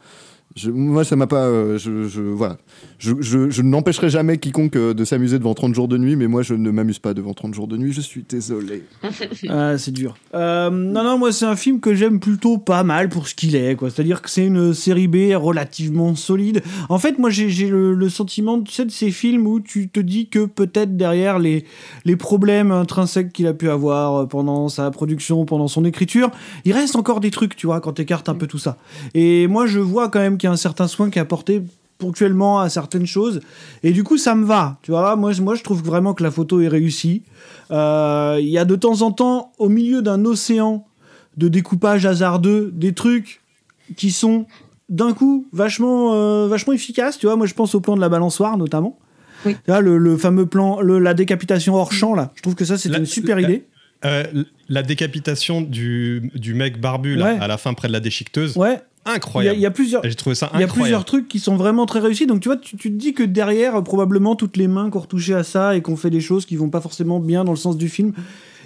Je- 0.55 0.69
moi, 0.69 1.03
ça 1.03 1.15
m'a 1.15 1.25
pas. 1.27 1.45
euh, 1.47 1.77
je, 1.79 2.07
je- 2.07 2.21
voilà. 2.21 2.57
Je, 2.99 3.13
je- 3.21 3.49
je 3.49 3.61
n'empêcherai 3.63 4.09
jamais 4.09 4.37
quiconque 4.37 4.75
euh, 4.75 4.93
de 4.93 5.03
s'amuser 5.03 5.39
devant 5.39 5.53
30 5.55 5.73
jours 5.73 5.87
de 5.87 5.97
nuit, 5.97 6.15
mais 6.15 6.27
moi, 6.27 6.41
je 6.43 6.53
ne 6.53 6.69
m'amuse 6.71 6.99
pas 6.99 7.13
devant 7.15 7.33
30 7.33 7.53
jours 7.55 7.67
de 7.67 7.75
nuit. 7.75 7.91
Je 7.91 8.01
suis 8.01 8.23
désolé. 8.27 8.83
Ah, 9.49 9.77
c'est 9.77 9.91
dur. 9.91 10.15
Euh, 10.35 10.69
non, 10.69 11.03
non, 11.03 11.17
moi, 11.17 11.31
c'est 11.31 11.45
un 11.45 11.55
film 11.55 11.79
que 11.79 11.93
j'aime 11.95 12.19
plutôt 12.19 12.57
pas 12.57 12.83
mal 12.83 13.09
pour 13.09 13.27
ce 13.27 13.35
qu'il 13.35 13.55
est, 13.55 13.75
quoi. 13.75 13.89
C'est-à-dire 13.89 14.21
que 14.21 14.29
c'est 14.29 14.45
une 14.45 14.73
série 14.73 15.07
B 15.07 15.33
relativement 15.35 16.15
solide. 16.15 16.61
En 16.89 16.97
fait, 16.99 17.17
moi, 17.19 17.29
j'ai 17.29 17.49
j'ai 17.49 17.67
le, 17.67 17.93
le 17.93 18.09
sentiment, 18.09 18.61
tu 18.61 18.71
sais, 18.71 18.85
de 18.85 18.91
ces 18.91 19.11
films 19.11 19.47
où 19.47 19.59
tu 19.59 19.89
te 19.89 19.99
dis 19.99 20.27
que 20.29 20.45
peut-être 20.45 20.95
derrière 20.97 21.39
les, 21.39 21.65
les 22.05 22.15
problèmes 22.15 22.71
intrinsèques 22.71 23.33
qu'il 23.33 23.47
a 23.47 23.53
pu 23.53 23.69
avoir 23.69 24.27
pendant 24.27 24.69
sa 24.69 24.89
production, 24.91 25.45
pendant 25.45 25.67
son 25.67 25.83
écriture, 25.83 26.31
il 26.65 26.71
reste 26.73 26.95
encore 26.95 27.19
des 27.19 27.31
trucs, 27.31 27.55
tu 27.55 27.67
vois, 27.67 27.81
quand 27.81 27.93
t'écartes 27.93 28.29
un 28.29 28.35
peu 28.35 28.47
tout 28.47 28.59
ça. 28.59 28.77
Et 29.13 29.47
moi, 29.47 29.65
je 29.65 29.79
vois 29.79 30.09
quand 30.09 30.19
même 30.19 30.37
qu'il 30.43 30.47
y 30.47 30.51
a 30.51 30.53
un 30.53 30.57
certain 30.57 30.87
soin 30.89 31.09
qui 31.09 31.19
est 31.19 31.21
apporté 31.21 31.61
ponctuellement 31.99 32.59
à 32.59 32.67
certaines 32.69 33.05
choses. 33.05 33.39
Et 33.81 33.93
du 33.93 34.03
coup, 34.03 34.17
ça 34.17 34.35
me 34.35 34.43
va. 34.43 34.77
Tu 34.81 34.91
vois, 34.91 35.15
moi, 35.15 35.31
je- 35.31 35.41
moi 35.41 35.55
je 35.55 35.63
trouve 35.63 35.81
vraiment 35.81 36.13
que 36.13 36.21
la 36.21 36.31
photo 36.31 36.59
est 36.59 36.67
réussie. 36.67 37.21
Euh, 37.71 38.37
Il 38.41 38.49
y 38.49 38.57
a 38.57 38.65
de 38.65 38.75
temps 38.75 39.01
en 39.03 39.11
temps, 39.11 39.53
au 39.57 39.69
milieu 39.69 40.01
d'un 40.01 40.25
océan 40.25 40.85
de 41.37 41.47
découpage 41.47 42.05
hasardeux, 42.05 42.71
des 42.73 42.91
trucs 42.93 43.39
qui 43.95 44.11
sont 44.11 44.45
d'un 44.89 45.13
coup 45.13 45.47
vachement, 45.53 46.13
euh, 46.13 46.47
vachement 46.49 46.73
efficaces. 46.73 47.17
Tu 47.17 47.25
vois, 47.25 47.37
moi, 47.37 47.45
je 47.45 47.53
pense 47.53 47.73
au 47.73 47.79
plan 47.79 47.95
de 47.95 48.01
la 48.01 48.09
balançoire, 48.09 48.57
notamment. 48.57 48.99
Oui. 49.45 49.53
Tu 49.55 49.71
vois, 49.71 49.79
le, 49.79 49.97
le 49.97 50.17
fameux 50.17 50.45
plan, 50.45 50.81
le- 50.81 50.99
la 50.99 51.13
décapitation 51.13 51.75
hors 51.75 51.93
champ, 51.93 52.15
là. 52.15 52.31
Je 52.35 52.41
trouve 52.41 52.55
que 52.55 52.65
ça, 52.65 52.77
c'est 52.77 52.89
une 52.89 53.05
super 53.05 53.37
la- 53.37 53.41
idée. 53.43 53.65
Euh, 54.05 54.25
la 54.67 54.83
décapitation 54.83 55.61
du, 55.61 56.29
du 56.35 56.53
mec 56.53 56.81
barbu 56.81 57.15
là, 57.15 57.25
Ouais. 57.35 57.39
à 57.39 57.47
la 57.47 57.57
fin 57.57 57.73
près 57.73 57.87
de 57.87 57.93
la 57.93 58.01
déchiqueteuse, 58.01 58.57
Ouais. 58.57 58.81
Incroyable. 59.05 59.57
il 59.57 59.61
y 59.61 59.65
a 59.65 59.71
plusieurs. 59.71 60.03
J'ai 60.03 60.15
trouvé 60.15 60.35
ça 60.35 60.49
Il 60.53 60.59
y 60.59 60.63
a 60.63 60.65
incroyable. 60.65 60.81
plusieurs 60.81 61.05
trucs 61.05 61.27
qui 61.27 61.39
sont 61.39 61.55
vraiment 61.55 61.85
très 61.85 61.99
réussis. 61.99 62.25
Donc 62.25 62.39
tu 62.41 62.49
vois, 62.49 62.57
tu, 62.57 62.77
tu 62.77 62.89
te 62.91 62.95
dis 62.95 63.13
que 63.13 63.23
derrière, 63.23 63.75
euh, 63.75 63.81
probablement 63.81 64.35
toutes 64.35 64.57
les 64.57 64.67
mains 64.67 64.89
qui 64.89 64.97
ont 64.97 65.01
retouché 65.01 65.33
à 65.33 65.43
ça 65.43 65.75
et 65.75 65.81
qu'on 65.81 65.95
fait 65.97 66.09
des 66.09 66.21
choses 66.21 66.45
qui 66.45 66.55
vont 66.55 66.69
pas 66.69 66.81
forcément 66.81 67.19
bien 67.19 67.43
dans 67.43 67.51
le 67.51 67.57
sens 67.57 67.77
du 67.77 67.89
film, 67.89 68.13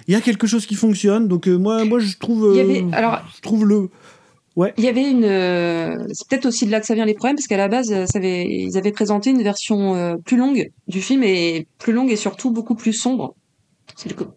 il 0.08 0.12
y 0.12 0.16
a 0.16 0.20
quelque 0.20 0.46
chose 0.46 0.66
qui 0.66 0.74
fonctionne. 0.74 1.28
Donc 1.28 1.46
euh, 1.46 1.56
moi, 1.56 1.84
moi 1.84 1.98
je 1.98 2.16
trouve. 2.16 2.52
Il 2.54 2.56
y 2.56 2.60
euh, 2.60 2.64
avait, 2.64 2.96
alors, 2.96 3.20
je 3.36 3.40
trouve 3.42 3.66
le. 3.66 3.90
il 4.56 4.84
y 4.84 4.88
avait 4.88 5.08
une, 5.08 5.24
euh, 5.24 6.06
c'est 6.12 6.26
peut-être 6.28 6.46
aussi 6.46 6.66
de 6.66 6.70
là 6.70 6.80
que 6.80 6.86
ça 6.86 6.94
vient 6.94 7.04
les 7.04 7.14
problèmes, 7.14 7.36
parce 7.36 7.46
qu'à 7.46 7.58
la 7.58 7.68
base, 7.68 7.88
ça 8.06 8.18
avait, 8.18 8.46
ils 8.48 8.76
avaient 8.78 8.92
présenté 8.92 9.30
une 9.30 9.42
version 9.42 9.94
euh, 9.94 10.16
plus 10.24 10.36
longue 10.36 10.70
du 10.88 11.02
film 11.02 11.22
et 11.22 11.66
plus 11.78 11.92
longue 11.92 12.10
et 12.10 12.16
surtout 12.16 12.50
beaucoup 12.50 12.74
plus 12.74 12.92
sombre. 12.94 13.34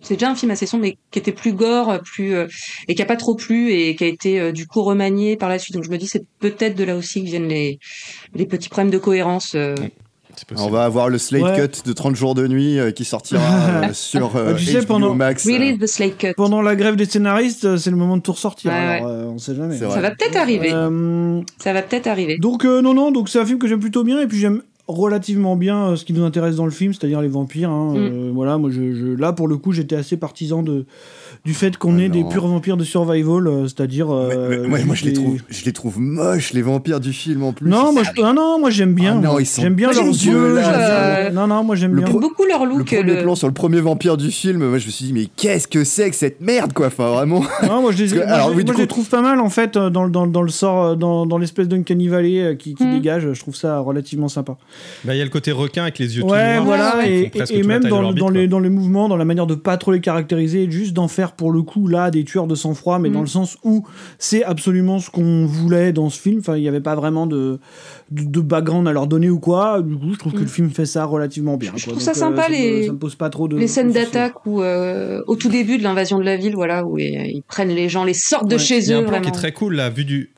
C'est 0.02 0.16
déjà 0.16 0.32
un 0.32 0.36
film 0.36 0.52
assez 0.52 0.66
sombre, 0.66 0.84
mais 0.84 0.98
qui 1.12 1.20
était 1.20 1.32
plus 1.32 1.54
gore, 1.54 2.00
plus 2.04 2.34
euh, 2.34 2.48
et 2.88 2.96
qui 2.96 3.02
a 3.02 3.06
pas 3.06 3.16
trop 3.16 3.36
plu 3.36 3.72
et 3.72 3.96
qui 3.96 4.04
a 4.04 4.08
été 4.08 4.40
euh, 4.40 4.52
du 4.52 4.66
coup 4.66 4.82
remanié 4.82 5.38
par 5.38 5.50
la 5.50 5.60
suite. 5.60 5.76
Donc 5.76 5.84
je 5.84 5.90
me 5.92 5.98
dis 5.98 6.08
c'est 6.08 6.24
peut-être 6.40 6.76
de 6.76 6.84
là 6.84 6.96
aussi 6.96 7.22
que 7.24 7.28
viennent 7.28 7.48
les 7.48 7.78
les 8.34 8.46
petits 8.48 8.70
problèmes 8.70 8.92
de 8.92 8.98
cohérence. 8.98 9.54
euh. 9.56 9.76
On 10.58 10.70
va 10.70 10.86
avoir 10.86 11.10
le 11.10 11.18
slate 11.18 11.44
Ouais. 11.44 11.68
cut 11.68 11.82
de 11.86 11.92
30 11.94 12.16
jours 12.16 12.34
de 12.36 12.48
nuit 12.48 12.80
euh, 12.80 12.92
qui 12.92 13.04
sortira 13.04 13.44
euh, 13.84 13.94
sur 13.94 14.36
euh, 14.38 14.56
tu 14.56 14.64
sais, 14.64 14.80
HBO 14.80 14.86
pendant- 14.88 15.14
Max. 15.14 15.44
The 15.44 15.86
slate 15.86 16.18
cut. 16.18 16.34
Pendant 16.38 16.62
la 16.62 16.76
grève 16.78 16.96
des 16.96 17.06
scénaristes, 17.06 17.66
euh, 17.66 17.78
c'est 17.78 17.92
le 17.92 17.98
moment 17.98 18.16
de 18.18 18.22
tout 18.22 18.32
ressortir. 18.32 18.72
Ouais, 18.72 18.78
alors, 18.78 19.08
euh, 19.10 19.26
on 19.26 19.38
sait 19.38 19.54
jamais. 19.54 19.78
Ça 19.78 19.88
va 19.90 20.10
peut-être 20.12 20.38
arriver. 20.38 20.72
Euh, 20.74 21.42
Ça 21.60 21.74
va 21.74 21.82
peut-être 21.84 22.08
arriver. 22.08 22.38
donc 22.38 22.64
euh, 22.66 22.82
non, 22.82 22.94
non, 22.94 23.12
donc 23.12 23.28
c'est 23.30 23.40
un 23.40 23.46
film 23.46 23.60
que 23.60 23.68
j'aime 23.68 23.82
plutôt 23.82 24.04
bien 24.06 24.22
et 24.22 24.26
puis 24.28 24.40
j'aime 24.40 24.64
relativement 24.88 25.56
bien 25.56 25.90
euh, 25.92 25.96
ce 25.96 26.06
qui 26.06 26.14
nous 26.14 26.24
intéresse 26.24 26.56
dans 26.56 26.66
le 26.66 26.72
film, 26.72 26.94
c'est-à-dire 26.94 27.22
les 27.22 27.28
vampires. 27.28 27.70
hein. 27.70 27.94
Mm. 27.94 27.98
Euh, 27.98 28.32
voilà, 28.34 28.58
moi 28.58 28.70
je, 28.72 28.94
je- 28.94 29.16
là 29.16 29.32
pour 29.34 29.48
le 29.48 29.58
coup 29.58 29.72
j'étais 29.72 29.96
assez 29.96 30.18
partisan 30.18 30.64
de 30.64 30.86
du 31.46 31.54
fait 31.54 31.76
qu'on 31.78 31.98
Ah 31.98 32.04
ait 32.04 32.10
des 32.10 32.24
purs 32.24 32.46
vampires 32.46 32.78
de 32.78 32.84
survival, 32.84 33.48
euh, 33.48 33.64
c'est-à-dire. 33.64 34.12
Euh, 34.14 34.68
ouais, 34.68 34.84
moi, 34.84 34.94
je 34.96 35.06
les, 35.06 35.14
trouve, 35.14 35.40
je 35.50 35.66
les 35.66 35.74
trouve 35.74 36.00
moches, 36.00 36.54
les 36.54 36.62
vampires 36.62 37.00
du 37.00 37.14
film 37.14 37.42
en 37.44 37.52
plus. 37.54 37.68
Non, 37.68 37.94
moi, 37.94 38.04
je- 38.04 38.22
ah 38.22 38.34
non, 38.34 38.60
moi 38.60 38.70
j'aime 38.70 38.94
bien. 38.94 39.14
Ah 39.18 39.22
non, 39.22 39.32
moi. 39.32 39.42
ils 39.42 39.46
sont 39.48 39.62
j'aime 39.64 39.74
bien 39.74 39.88
Moi, 39.92 40.04
leurs 40.04 40.14
j'aime 40.14 40.34
yeux. 40.34 40.58
euh, 40.60 41.30
Non, 41.32 41.48
non, 41.48 41.64
moi 41.64 41.76
j'aime 41.76 41.92
le 41.96 42.02
bien. 42.02 42.06
pro- 42.10 42.20
J'aime 42.22 42.30
beaucoup 42.30 42.46
leur 42.46 42.66
Le 42.66 42.72
look. 42.78 42.86
premier 42.88 43.04
le- 43.16 43.22
plan 43.24 43.34
sur 43.36 43.48
le 43.48 43.54
premier 43.54 43.80
vampire 43.80 44.18
du 44.18 44.30
film, 44.30 44.68
moi 44.68 44.78
je 44.78 44.86
me 44.86 44.92
suis 44.92 45.06
dit, 45.06 45.14
mais 45.14 45.26
qu'est-ce 45.36 45.68
que 45.68 45.84
c'est 45.84 46.10
que 46.12 46.16
cette 46.16 46.42
merde, 46.42 46.74
quoi 46.74 46.88
Enfin, 46.88 47.10
vraiment. 47.12 47.42
Non, 47.68 47.82
moi 47.82 47.92
je 47.92 48.04
les, 48.04 48.10
que- 48.12 48.16
moi, 48.18 48.26
alors, 48.28 48.50
oui, 48.54 48.64
moi, 48.66 48.76
les 48.78 48.88
trouve 48.88 49.08
pas 49.10 49.22
mal 49.22 49.40
en 49.40 49.50
fait 49.50 49.78
dans, 49.78 50.04
le- 50.04 50.12
dans, 50.12 50.28
dans 50.28 50.42
le 50.44 50.50
sort, 50.50 50.96
dans, 50.98 51.26
dans 51.26 51.38
l'espèce 51.40 51.68
d'Uncanny 51.68 52.08
Valley 52.08 52.56
qui, 52.60 52.76
qui 52.76 52.84
Mm. 52.86 52.94
dégage. 52.94 53.34
Je 53.34 53.40
trouve 53.40 53.56
ça 53.56 53.80
relativement 53.80 54.28
sympa. 54.28 54.58
Bah, 55.04 55.16
il 55.16 55.18
y 55.18 55.22
a 55.22 55.24
le 55.24 55.30
côté 55.30 55.52
requin 55.52 55.84
avec 55.84 56.00
les 56.00 56.16
yeux 56.18 56.22
tout 56.24 56.30
Ouais, 56.30 56.54
noirs. 56.56 56.66
voilà, 56.66 57.08
et, 57.08 57.32
même 57.64 57.84
dans, 57.84 58.30
les, 58.30 58.48
dans 58.48 58.60
les 58.60 58.70
mouvements, 58.70 59.10
dans 59.10 59.18
la 59.18 59.26
manière 59.26 59.48
de 59.48 59.56
pas 59.56 59.78
trop 59.78 59.92
les 59.92 60.02
caractériser, 60.02 60.70
juste 60.70 60.94
d'en 60.94 61.08
faire 61.08 61.34
pour 61.34 61.52
le 61.52 61.62
coup 61.62 61.88
là 61.88 62.12
des 62.12 62.24
tueurs 62.24 62.48
de 62.48 62.56
sang-froid, 62.56 63.00
mais 63.00 63.10
Mm. 63.10 63.14
dans 63.14 63.22
le 63.22 63.28
sens 63.28 63.58
où 63.64 63.86
c'est 64.20 64.44
absolument 64.44 65.00
ce 65.00 65.10
qu'on 65.10 65.46
voulait 65.46 65.92
dans 65.94 66.10
ce 66.10 66.20
film. 66.20 66.40
Enfin, 66.40 66.56
il 66.58 66.62
n'y 66.62 66.68
avait 66.68 66.80
pas 66.82 66.96
vraiment 66.96 67.26
de, 67.28 67.60
de, 68.12 68.24
de 68.24 68.40
background 68.42 68.88
à 68.88 68.92
leur 68.92 69.08
donner 69.08 69.30
ou 69.30 69.40
quoi. 69.40 69.82
Du 69.82 69.96
coup, 69.98 70.14
je 70.14 70.20
trouve 70.20 70.34
que 70.34 70.38
Mm. 70.40 70.42
le 70.42 70.48
film 70.48 70.70
fait 70.70 70.86
ça 70.86 71.06
relativement 71.06 71.58
bien. 71.58 71.72
Je 71.76 71.84
quoi. 71.86 71.94
trouve 71.94 72.06
Donc, 72.06 72.14
ça 72.16 72.20
sympa, 72.20 72.48
me- 72.50 72.54
les- 72.54 72.86
ça 72.88 72.94
me 72.94 72.98
pose 72.98 73.16
pas 73.16 73.30
trop 73.30 73.48
de. 73.48 73.58
les 73.58 73.68
scènes 73.68 73.92
d'attaque 73.92 74.46
où 74.46 74.62
euh, 74.62 75.22
au 75.28 75.36
tout 75.36 75.50
début 75.50 75.78
de 75.78 75.84
l'invasion 75.84 76.20
de 76.20 76.24
la 76.24 76.38
ville, 76.38 76.54
voilà, 76.56 76.86
où 76.86 76.98
ils, 76.98 77.06
ils 77.06 77.44
prennent 77.48 77.70
les 77.70 77.90
gens, 77.90 78.04
les 78.04 78.14
sortent 78.14 78.48
de 78.50 78.58
chez 78.58 78.78
Il 78.80 78.90
y 78.90 78.94
a 78.94 79.02
eux, 79.02 79.06
un 79.06 79.08
plan 79.10 79.22
qui 79.22 79.30
est 79.30 79.34
très 79.34 79.52
cool, 79.52 79.76
la 79.76 79.90
vue 79.90 80.06
du. 80.06 80.32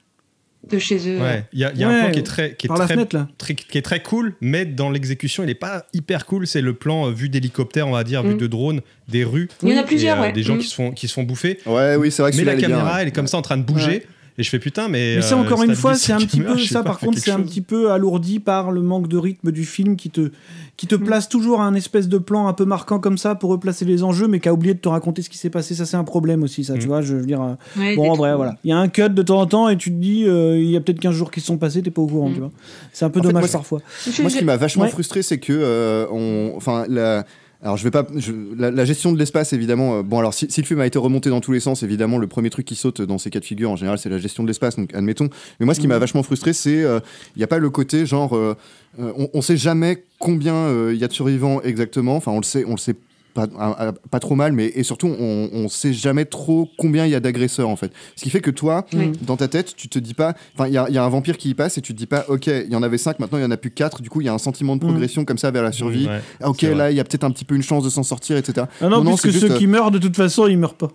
De 0.69 0.80
chez 0.80 0.98
eux. 1.10 1.19
Ouais, 1.22 1.44
il 1.53 1.60
y 1.60 1.65
a, 1.65 1.72
il 1.73 1.80
y 1.80 1.84
a 1.84 1.88
Ouais, 1.88 1.94
un 1.95 2.02
plan 2.03 2.11
qui 2.11 2.19
est 2.19 2.23
très, 2.23 2.56
qui 2.56 2.68
est 2.68 2.73
très, 2.73 2.88
fenêtre, 2.88 3.15
là. 3.15 3.27
très- 3.38 3.53
qui 3.56 3.77
est 3.77 3.81
très 3.81 4.02
cool, 4.02 4.35
mais 4.41 4.65
dans 4.65 4.90
l'exécution, 4.90 5.44
il 5.44 5.49
est 5.49 5.56
pas 5.56 5.85
hyper 5.94 6.26
cool. 6.26 6.48
C'est 6.48 6.61
le 6.61 6.73
plan 6.73 7.07
euh, 7.07 7.11
vue 7.11 7.30
d'hélicoptère, 7.30 7.88
on 7.88 7.91
va 7.91 8.03
dire, 8.03 8.23
vue 8.23 8.35
Mm. 8.35 8.38
de 8.38 8.48
drone, 8.48 8.81
des 9.10 9.23
rues. 9.23 9.49
Il 9.61 9.69
y 9.69 9.73
en 9.73 9.77
a 9.77 9.81
et, 9.81 9.85
plusieurs, 9.85 10.19
ouais. 10.19 10.31
Des 10.31 10.44
gens 10.44 10.56
Mm. 10.56 10.60
qui 10.60 10.68
se 10.68 10.76
font, 10.76 10.91
qui 10.91 11.07
se 11.07 11.14
font 11.14 11.23
bouffer. 11.23 11.60
Ouais, 11.65 11.95
oui, 11.98 12.11
c'est 12.11 12.22
vrai 12.22 12.31
que 12.31 12.38
Mais 12.38 12.44
la 12.44 12.56
bien, 12.56 12.69
caméra, 12.69 12.95
ouais. 12.95 13.02
elle 13.02 13.07
est 13.10 13.11
comme 13.11 13.27
ça 13.27 13.38
en 13.38 13.41
train 13.41 13.57
de 13.57 13.64
bouger. 13.64 14.06
Et 14.38 14.43
je 14.43 14.49
fais 14.49 14.57
putain, 14.60 14.88
mais. 14.88 15.18
Mais 15.18 15.22
ça, 15.22 15.35
euh, 15.35 15.39
encore 15.39 15.61
une 15.61 15.76
fois, 15.76 15.93
c'est 15.93 16.11
un 16.11 16.18
petit 16.18 16.39
peu, 16.41 16.57
ça 16.57 16.80
pas, 16.81 16.85
par 16.89 16.99
contre, 16.99 17.19
c'est 17.19 17.30
un 17.31 17.41
petit 17.41 17.61
peu 17.61 17.91
alourdi 17.91 18.39
par 18.39 18.72
le 18.72 18.81
manque 18.81 19.07
de 19.07 19.18
rythme 19.18 19.51
du 19.51 19.64
film 19.64 19.95
qui 19.95 20.10
te, 20.10 20.31
qui 20.76 20.88
Mm. 20.88 20.89
te 20.89 20.95
place 20.95 21.30
toujours 21.30 21.61
un 21.61 21.76
espèce 21.76 22.07
de 22.10 22.18
plan 22.18 22.47
un 22.47 22.53
peu 22.53 22.65
marquant 22.65 22.97
comme 22.99 23.19
ça 23.19 23.35
pour 23.35 23.51
replacer 23.51 23.85
les 23.85 24.01
enjeux, 24.03 24.27
mais 24.27 24.39
qui 24.39 24.49
a 24.49 24.53
oublié 24.53 24.73
de 24.73 24.80
te 24.80 24.89
raconter 24.89 25.22
ce 25.22 25.30
qui 25.30 25.38
s'est 25.38 25.51
passé. 25.51 25.76
Ça, 25.76 25.85
c'est 25.85 25.97
un 25.97 26.03
problème 26.03 26.41
aussi, 26.41 26.64
ça, 26.64 26.73
tu 26.73 26.85
Mm. 26.85 26.88
vois. 26.88 27.01
Je 27.01 27.15
veux 27.15 27.26
dire, 27.27 27.41
euh, 27.43 27.53
Ouais, 27.80 27.95
bon, 27.95 28.10
en 28.10 28.15
vrai, 28.15 28.35
voilà. 28.35 28.55
Il 28.64 28.69
y 28.69 28.73
a 28.73 28.77
un 28.77 28.88
cut 28.88 29.10
de 29.10 29.22
temps 29.22 29.39
en 29.41 29.45
temps 29.45 29.69
et 29.69 29.77
tu 29.77 29.91
te 29.91 29.97
dis, 29.97 30.26
euh, 30.26 30.57
il 30.57 30.69
y 30.72 30.76
a 30.77 30.81
peut-être 30.81 30.99
15 30.99 31.14
jours 31.14 31.30
qui 31.30 31.39
se 31.39 31.45
sont 31.47 31.57
passés, 31.57 31.84
t'es 31.84 31.91
pas 31.91 32.01
au 32.01 32.07
courant, 32.07 32.30
Mm. 32.30 32.34
tu 32.34 32.39
vois. 32.39 32.51
C'est 32.91 33.05
un 33.05 33.11
peu 33.11 33.19
En 33.19 33.23
fait, 33.23 33.30
dommage 33.30 33.43
moi, 33.43 33.51
parfois. 33.51 33.81
Moi, 34.19 34.30
ce 34.31 34.38
qui 34.38 34.45
m'a 34.45 34.57
vachement 34.57 34.84
Ouais. 34.85 34.89
frustré, 34.89 35.22
c'est 35.22 35.38
que, 35.38 35.53
euh, 35.53 36.07
on, 36.11 36.53
enfin, 36.57 36.85
la, 36.89 37.23
alors 37.64 37.77
je 37.77 37.84
vais 37.84 37.91
pas, 37.91 38.06
je- 38.15 38.31
la, 38.57 38.69
la 38.72 38.85
gestion 38.85 39.11
de 39.14 39.18
l'espace, 39.18 39.53
évidemment. 39.53 39.98
euh, 39.99 40.03
bon, 40.03 40.19
alors 40.19 40.34
si, 40.34 40.45
si 40.49 40.61
le 40.61 40.68
film 40.68 40.80
a 40.81 40.85
été 40.85 40.99
remonté 40.99 41.30
dans 41.30 41.40
tous 41.41 41.52
les 41.53 41.60
sens, 41.60 41.81
évidemment, 41.81 42.18
le 42.18 42.27
premier 42.27 42.49
truc 42.49 42.65
qui 42.65 42.76
saute 42.76 43.02
dans 43.02 43.18
ces 43.18 43.30
cas 43.30 43.40
de 43.40 43.45
figure, 43.45 43.72
en 43.72 43.76
général, 43.76 43.98
c'est 43.98 44.10
la 44.10 44.18
gestion 44.19 44.44
de 44.44 44.48
l'espace. 44.49 44.76
Donc, 44.76 44.94
admettons. 44.94 45.30
Mais 45.60 45.65
moi, 45.65 45.73
ce 45.73 45.80
qui 45.80 45.88
m'a 45.88 45.98
vachement 45.98 46.23
frustré, 46.23 46.53
c'est, 46.53 46.84
euh, 46.84 46.99
il 47.35 47.40
n'y 47.40 47.44
a 47.44 47.48
pas 47.48 47.57
le 47.60 47.69
côté 47.69 48.06
genre, 48.06 48.35
euh, 48.35 48.56
euh, 48.99 49.11
on, 49.18 49.30
on 49.34 49.41
sait 49.41 49.57
jamais 49.57 50.03
combien 50.19 50.53
euh, 50.56 50.91
il 50.94 50.99
y 50.99 51.03
a 51.03 51.07
de 51.07 51.14
survivants 51.14 51.61
exactement. 51.64 52.15
Enfin, 52.18 52.31
on 52.31 52.38
le 52.38 52.44
sait, 52.44 52.65
on 52.68 52.72
le 52.72 52.77
sait. 52.77 52.95
Pas, 53.34 54.19
trop 54.19 54.35
mal, 54.35 54.53
mais 54.53 54.72
et 54.76 54.84
surtout, 54.84 55.07
on, 55.07 55.49
on 55.53 55.68
sait 55.68 55.91
jamais 55.93 56.26
trop 56.26 56.69
combien 56.77 57.05
il 57.05 57.11
y 57.11 57.15
a 57.15 57.19
d'agresseurs 57.19 57.68
en 57.69 57.76
fait. 57.76 57.91
Ce 58.15 58.23
qui 58.23 58.30
fait 58.30 58.41
que 58.41 58.51
toi, 58.51 58.85
Oui. 58.93 59.11
dans 59.22 59.38
ta 59.38 59.47
tête, 59.47 59.76
tu 59.76 59.88
te 59.89 59.97
dis 59.99 60.14
pas. 60.14 60.34
Enfin, 60.55 60.68
il 60.68 60.73
y, 60.73 60.77
a- 60.77 60.85
il 60.89 60.93
y 60.93 60.97
a 60.99 61.03
un 61.03 61.10
vampire 61.10 61.38
qui 61.38 61.49
y 61.49 61.53
passe 61.55 61.77
et 61.77 61.81
tu 61.81 61.93
te 61.93 61.97
dis 61.97 62.05
pas, 62.05 62.26
ok, 62.27 62.47
il 62.47 62.69
y 62.72 62.76
en 62.76 62.84
avait 62.84 62.97
5, 62.99 63.18
maintenant 63.19 63.39
il 63.39 63.41
y 63.41 63.45
en 63.45 63.51
a 63.51 63.57
plus 63.57 63.69
que 63.72 63.76
4. 63.76 64.01
Du 64.01 64.10
coup, 64.10 64.22
il 64.22 64.26
y 64.26 64.30
a 64.30 64.34
un 64.34 64.38
sentiment 64.38 64.76
de 64.76 64.84
Mm. 64.85 64.88
progression 64.88 65.26
comme 65.26 65.38
ça 65.39 65.49
vers 65.51 65.64
la 65.64 65.72
survie. 65.72 66.07
Ouais, 66.07 66.22
Ah, 66.41 66.49
ok, 66.49 66.61
là, 66.61 66.91
il 66.91 66.97
y 66.97 66.99
a 66.99 67.03
peut-être 67.03 67.23
un 67.23 67.31
petit 67.31 67.45
peu 67.45 67.55
une 67.55 67.64
chance 67.64 67.84
de 67.84 67.89
s'en 67.89 68.03
sortir, 68.03 68.38
etc. 68.38 68.68
Ah 68.81 68.84
non, 68.84 68.89
Non, 68.97 69.03
non, 69.03 69.11
puisque 69.11 69.31
c'est 69.31 69.39
ceux 69.39 69.47
juste, 69.47 69.57
qui 69.60 69.68
meurent, 69.68 69.91
de 69.91 69.97
toute 69.99 70.15
façon, 70.15 70.47
ils 70.47 70.57
meurent 70.57 70.76
pas. 70.76 70.89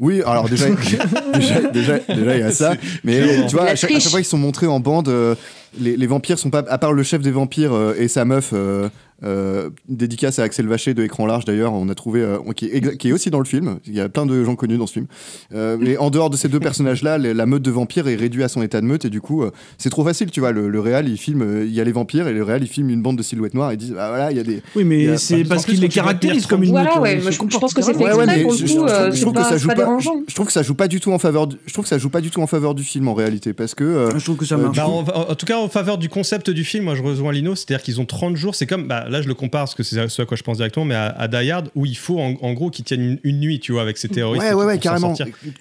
Oui, 0.00 0.22
alors 0.24 0.48
déjà, 0.48 0.66
déjà, 1.34 1.60
déjà, 1.72 1.98
déjà, 1.98 2.34
il 2.36 2.40
y 2.40 2.42
a 2.42 2.52
ça. 2.52 2.74
Mais 3.04 3.46
tu 3.48 3.56
vois, 3.56 3.64
à 3.64 3.66
chaque, 3.68 3.70
à 3.70 3.76
chaque 3.76 3.90
triche. 3.90 4.08
fois 4.10 4.20
qu'ils 4.20 4.28
sont 4.28 4.38
montrés 4.38 4.66
en 4.68 4.78
bande, 4.78 5.08
euh, 5.08 5.34
les, 5.80 5.96
les 5.96 6.06
vampires 6.06 6.38
sont 6.38 6.50
pas, 6.50 6.64
à 6.68 6.78
part 6.78 6.92
le 6.92 7.02
chef 7.02 7.22
des 7.22 7.30
vampires 7.30 7.72
euh, 7.72 7.94
et 7.98 8.08
sa 8.08 8.24
meuf, 8.24 8.50
euh, 8.52 8.88
euh, 9.24 9.70
dédicace 9.88 10.38
à 10.38 10.44
Axel 10.44 10.68
Vacher 10.68 10.94
de 10.94 11.02
Écran 11.02 11.26
Large 11.26 11.44
d'ailleurs, 11.44 11.72
on 11.72 11.88
a 11.88 11.94
trouvé, 11.96 12.20
euh, 12.20 12.38
qui, 12.54 12.66
est 12.66 12.80
exa- 12.80 12.96
qui 12.96 13.08
est 13.08 13.12
aussi 13.12 13.30
dans 13.30 13.40
le 13.40 13.44
film. 13.44 13.78
Il 13.84 13.92
y 13.94 14.00
a 14.00 14.08
plein 14.08 14.26
de 14.26 14.44
gens 14.44 14.54
connus 14.54 14.78
dans 14.78 14.86
ce 14.86 14.92
film. 14.92 15.06
Euh, 15.52 15.76
mais 15.80 15.96
en 15.96 16.10
dehors 16.10 16.30
de 16.30 16.36
ces 16.36 16.46
deux 16.48 16.60
personnages-là, 16.60 17.18
la 17.18 17.46
meute 17.46 17.62
de 17.62 17.70
vampires 17.72 18.06
est 18.06 18.14
réduite 18.14 18.44
à 18.44 18.48
son 18.48 18.62
état 18.62 18.80
de 18.80 18.86
meute 18.86 19.04
et 19.04 19.10
du 19.10 19.20
coup, 19.20 19.42
euh, 19.42 19.50
c'est 19.76 19.90
trop 19.90 20.04
facile, 20.04 20.30
tu 20.30 20.38
vois. 20.38 20.52
Le, 20.52 20.68
le 20.68 20.78
réal, 20.80 21.08
il 21.08 21.18
filme, 21.18 21.64
il 21.64 21.72
y 21.74 21.80
a 21.80 21.84
les 21.84 21.90
vampires 21.90 22.28
et 22.28 22.32
le 22.32 22.44
réal, 22.44 22.62
il 22.62 22.68
filme 22.68 22.90
une 22.90 23.02
bande 23.02 23.16
de 23.18 23.22
silhouettes 23.24 23.54
noires 23.54 23.72
et 23.72 23.76
dit, 23.76 23.92
ah 23.98 24.08
voilà, 24.08 24.30
il 24.30 24.36
y 24.36 24.40
a 24.40 24.44
des. 24.44 24.62
Oui, 24.76 24.84
mais 24.84 25.16
c'est 25.16 25.42
parce 25.42 25.64
qu'il 25.66 25.80
les 25.80 25.88
caractérise 25.88 26.46
comme 26.46 26.62
une 26.62 26.70
Voilà, 26.70 26.90
meute, 26.94 27.02
ouais, 27.02 27.20
je, 27.32 27.58
pense 27.58 27.74
que 27.74 27.82
c'est 27.82 27.92
fait. 27.94 27.98
Ouais, 27.98 28.06
exprès 28.10 28.26
mais 28.36 28.42
pour 28.44 28.52
je, 28.54 28.62
le 28.62 28.68
je- 28.68 28.74
coup, 28.78 28.86
je 28.86 29.20
trouve, 29.20 29.32
que 29.32 29.38
pas, 29.38 29.44
ça 29.50 29.56
joue 29.58 29.68
pas. 29.68 29.98
Je 30.28 30.34
trouve 30.34 30.46
que 30.46 30.52
ça 30.52 30.62
joue 30.62 30.74
pas 30.74 30.86
du 30.86 31.00
tout 31.00 31.10
en 31.10 31.18
faveur. 31.18 31.48
Du, 31.48 31.56
je 31.66 31.72
trouve 31.72 31.84
que 31.84 31.88
ça 31.88 31.98
joue 31.98 32.08
pas 32.10 32.20
du 32.20 32.30
tout 32.30 32.40
en 32.40 32.46
faveur 32.46 32.76
du 32.76 32.84
film 32.84 33.08
en 33.08 33.14
réalité, 33.14 33.52
parce 33.52 33.74
que. 33.74 34.10
Je 34.16 34.22
trouve 34.24 34.36
que 34.36 34.44
ça 34.44 34.56
marche. 34.56 34.76
Bah, 34.76 34.86
en 34.86 35.34
tout 35.34 35.46
cas, 35.46 35.57
en 35.58 35.68
faveur 35.68 35.98
du 35.98 36.08
concept 36.08 36.50
du 36.50 36.64
film, 36.64 36.84
moi 36.84 36.94
je 36.94 37.02
rejoins 37.02 37.32
Lino, 37.32 37.54
c'est-à-dire 37.54 37.82
qu'ils 37.82 38.00
ont 38.00 38.04
30 38.04 38.36
jours. 38.36 38.54
C'est 38.54 38.66
comme, 38.66 38.86
bah, 38.88 39.06
là 39.08 39.22
je 39.22 39.28
le 39.28 39.34
compare 39.34 39.62
parce 39.64 39.74
que 39.74 39.82
c'est 39.82 40.08
ce 40.08 40.22
à 40.22 40.24
quoi 40.26 40.36
je 40.36 40.42
pense 40.42 40.56
directement, 40.58 40.84
mais 40.86 40.94
à, 40.94 41.06
à 41.06 41.28
Die 41.28 41.50
Hard, 41.50 41.70
où 41.74 41.86
il 41.86 41.96
faut 41.96 42.18
en, 42.18 42.34
en 42.40 42.52
gros 42.52 42.70
qu'ils 42.70 42.84
tiennent 42.84 43.02
une, 43.02 43.18
une 43.24 43.40
nuit, 43.40 43.60
tu 43.60 43.72
vois, 43.72 43.82
avec 43.82 43.98
ces 43.98 44.08
terroristes. 44.08 44.44
ouais, 44.44 44.52
ouais, 44.54 44.64
ouais, 44.64 44.78
carrément. 44.78 45.14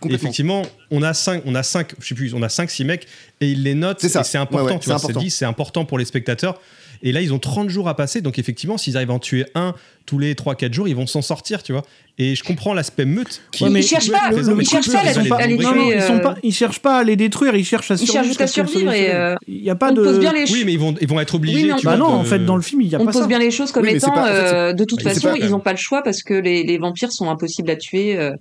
effectivement, 0.09 0.63
on 0.91 1.01
a 1.03 1.13
5, 1.13 1.43
on 1.45 1.55
a 1.55 1.63
cinq, 1.63 1.93
je 1.99 2.07
sais 2.07 2.15
plus, 2.15 2.33
on 2.33 2.41
a 2.43 2.49
5 2.49 2.69
6 2.69 2.85
mecs 2.85 3.07
et 3.41 3.49
ils 3.51 3.63
les 3.63 3.75
notent 3.75 3.97
C'est 3.99 4.09
ça. 4.09 4.21
et 4.21 4.23
c'est 4.23 4.37
important, 4.37 4.65
Ouais, 4.65 4.71
ouais, 4.73 4.79
tu 4.79 4.85
c'est 4.85 4.91
vois, 4.91 4.99
c'est 4.99 5.05
important. 5.05 5.19
dit, 5.21 5.29
c'est 5.29 5.45
important 5.45 5.85
pour 5.85 5.97
les 5.97 6.05
spectateurs. 6.05 6.59
Et 7.03 7.11
là, 7.11 7.21
ils 7.21 7.31
ont 7.31 7.37
30 7.37 7.69
jours 7.69 7.87
à 7.89 7.95
passer, 7.95 8.21
donc 8.21 8.39
effectivement, 8.39 8.77
s'ils 8.79 8.97
arrivent 8.97 9.11
à 9.11 9.13
en 9.13 9.19
tuer 9.19 9.45
un 9.53 9.75
tous 10.07 10.17
les 10.17 10.33
3-4 10.33 10.73
jours, 10.73 10.87
ils 10.87 10.95
vont 10.95 11.05
s'en 11.05 11.21
sortir, 11.21 11.61
tu 11.61 11.71
vois. 11.73 11.83
Et 12.17 12.33
je 12.33 12.43
comprends 12.43 12.73
l'aspect 12.73 13.05
meute. 13.05 13.41
Qui 13.51 13.65
Ouais, 13.65 13.69
mais 13.69 13.81
Ils 13.81 13.83
cherchent 13.87 14.09
pas, 14.09 14.31
le- 14.31 14.37
le 14.41 14.61
ils 14.61 14.67
cherchent 14.67 14.89
pas 14.89 14.99
à 15.01 15.11
ils 15.11 15.55
les 15.55 15.55
ils, 15.95 16.01
sont 16.01 16.15
euh, 16.15 16.19
pas, 16.19 16.35
ils 16.41 16.53
cherchent 16.53 16.79
pas 16.79 16.99
à 16.99 17.03
les 17.03 17.15
détruire, 17.15 17.55
ils 17.55 17.65
cherchent 17.65 17.91
à 17.91 17.95
Ils 17.95 17.97
survivre. 18.07 18.13
cherchent 18.15 18.27
juste 18.27 18.41
à 18.41 18.47
survivre 18.47 18.91
euh. 18.95 19.35
Il 19.47 19.63
y 19.63 19.69
a 19.69 19.75
pas 19.75 19.86
on 19.91 19.93
de. 19.93 20.03
pose 20.03 20.19
bien 20.19 20.33
les 20.33 20.51
Oui, 20.51 20.63
mais 20.65 20.73
ils 20.73 20.79
vont, 20.79 20.95
ils 21.01 21.07
vont 21.07 21.19
être 21.19 21.35
obligés. 21.35 21.63
Oui, 21.63 21.71
mais 21.71 21.75
tu 21.79 21.85
Bah 21.85 21.95
vois, 21.97 22.07
non, 22.07 22.13
de- 22.15 22.19
en 22.19 22.23
fait, 22.23 22.39
dans 22.45 22.55
le 22.55 22.61
film, 22.61 22.81
il 22.81 22.87
y 22.89 22.95
a 22.95 22.99
On 23.01 23.05
pas 23.05 23.11
pose 23.11 23.21
ça. 23.21 23.27
bien 23.27 23.39
les 23.39 23.51
choses 23.51 23.71
comme 23.71 23.83
Oui, 23.83 23.89
mais 23.91 23.97
étant, 23.97 24.11
pas- 24.11 24.23
en 24.23 24.25
fait, 24.25 24.53
euh, 24.53 24.73
de 24.73 24.83
toute 24.85 25.03
mais 25.03 25.13
façon, 25.13 25.29
pas- 25.29 25.37
ils 25.37 25.49
n'ont 25.49 25.59
pas 25.59 25.71
le 25.71 25.77
choix 25.77 26.01
parce 26.03 26.23
que 26.23 26.33
les, 26.33 26.63
les 26.63 26.77
vampires 26.77 27.11
sont 27.11 27.29
impossibles 27.29 27.69
à 27.71 27.75
tuer. 27.75 28.17
euh, 28.17 28.31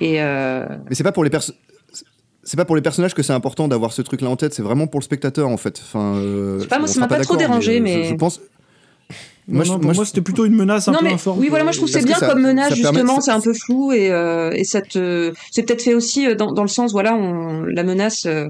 et 0.00 0.20
euh, 0.22 0.64
Mais 0.88 0.94
c'est 0.94 1.04
pas 1.04 1.12
pour 1.12 1.24
les 1.24 1.30
personnes. 1.30 1.54
C'est 2.46 2.56
pas 2.58 2.64
pour 2.66 2.76
les 2.76 2.82
personnages 2.82 3.14
que 3.14 3.22
c'est 3.22 3.32
important 3.32 3.68
d'avoir 3.68 3.92
ce 3.94 4.02
truc-là 4.02 4.28
en 4.28 4.36
tête, 4.36 4.52
c'est 4.52 4.60
vraiment 4.62 4.86
pour 4.86 5.00
le 5.00 5.04
spectateur 5.04 5.48
en 5.48 5.56
fait. 5.56 5.80
Enfin, 5.82 6.16
euh, 6.16 6.56
Je 6.58 6.62
sais 6.64 6.68
pas, 6.68 6.78
moi, 6.78 6.88
on 6.88 6.92
ça 6.92 7.00
m'a 7.00 7.06
pas 7.08 7.14
trop 7.20 7.36
d'accord, 7.36 7.38
dérangé, 7.38 7.78
euh, 7.78 7.82
mais- 7.82 8.04
Je, 8.04 8.08
je 8.10 8.14
pense. 8.16 8.38
Non, 9.46 9.56
Moi, 9.56 9.64
je- 9.64 9.68
non, 9.70 9.74
pour 9.76 9.84
moi, 9.84 9.94
moi, 9.94 10.04
je- 10.04 10.08
c'était 10.08 10.20
plutôt 10.22 10.44
une 10.46 10.54
menace 10.54 10.88
un 10.88 10.92
non 10.92 10.98
peu 11.00 11.04
mais 11.04 11.12
informe. 11.12 11.38
oui 11.38 11.48
voilà 11.50 11.64
moi 11.64 11.72
je 11.72 11.76
trouve 11.76 11.90
que 11.92 11.98
c'est 11.98 12.04
bien 12.06 12.16
ça- 12.16 12.28
comme 12.28 12.40
menace 12.40 12.72
justement 12.74 13.16
ça- 13.16 13.20
c'est 13.20 13.30
un 13.32 13.40
peu 13.42 13.52
flou 13.52 13.92
et, 13.92 14.10
euh, 14.10 14.50
et 14.52 14.64
ça 14.64 14.80
te 14.80 15.34
c'est 15.50 15.62
peut-être 15.64 15.82
fait 15.82 15.92
aussi 15.92 16.34
dans, 16.34 16.50
dans 16.50 16.62
le 16.62 16.68
sens 16.68 16.92
voilà 16.92 17.14
on, 17.14 17.62
la 17.62 17.82
menace 17.82 18.24
euh, 18.24 18.48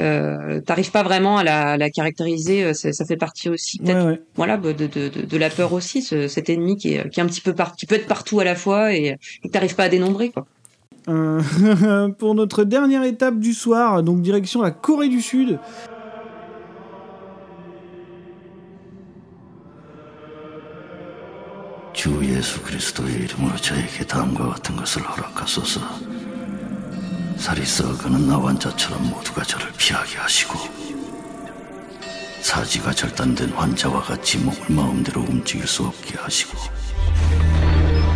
euh, 0.00 0.60
t'arrives 0.60 0.90
pas 0.90 1.02
vraiment 1.02 1.38
à 1.38 1.44
la, 1.44 1.70
à 1.72 1.76
la 1.76 1.90
caractériser 1.90 2.64
euh, 2.64 2.74
ça, 2.74 2.92
ça 2.92 3.04
fait 3.04 3.16
partie 3.16 3.48
aussi 3.48 3.78
Ouais, 3.80 3.86
peut-être 3.86 4.06
ouais. 4.06 4.20
voilà 4.36 4.56
de, 4.56 4.72
de, 4.72 4.86
de, 4.86 5.08
de 5.08 5.36
la 5.38 5.50
peur 5.50 5.72
aussi 5.72 6.02
ce- 6.02 6.28
cet 6.28 6.48
ennemi 6.50 6.76
qui 6.76 6.94
est, 6.94 7.08
qui 7.10 7.20
est 7.20 7.22
un 7.22 7.26
petit 7.26 7.40
peu 7.40 7.54
par, 7.54 7.74
qui 7.76 7.86
peut 7.86 7.94
être 7.96 8.06
partout 8.06 8.38
à 8.40 8.44
la 8.44 8.54
fois 8.54 8.92
et, 8.94 9.16
et 9.42 9.48
que 9.48 9.52
t'arrives 9.52 9.74
pas 9.74 9.84
à 9.84 9.88
dénombrer 9.88 10.30
quoi 10.30 10.46
Euh, 11.08 11.40
pour 12.20 12.34
notre 12.34 12.64
dernière 12.64 13.02
étape 13.04 13.38
du 13.38 13.54
soir, 13.54 14.02
donc 14.02 14.20
direction 14.20 14.60
la 14.60 14.70
Corée 14.70 15.08
du 15.08 15.22
Sud. 15.22 15.58
주 21.92 22.20
예수 22.24 22.62
그리스도의 22.62 23.14
이름으로 23.24 23.56
저에게 23.56 24.06
다음과 24.06 24.48
같은 24.50 24.76
것을 24.76 25.02
허락하소서. 25.02 25.80
살이 27.43 27.63
썩어가는 27.65 28.25
나 28.25 28.41
환자처럼 28.41 29.09
모두가 29.09 29.43
저를 29.43 29.69
피하게 29.77 30.15
하시고 30.15 30.57
사지가 32.39 32.93
절단된 32.93 33.49
환자와 33.49 34.01
같이 34.01 34.37
몸을 34.37 34.61
마음대로 34.69 35.19
움직일 35.23 35.67
수 35.67 35.83
없게 35.83 36.17
하시고 36.17 36.57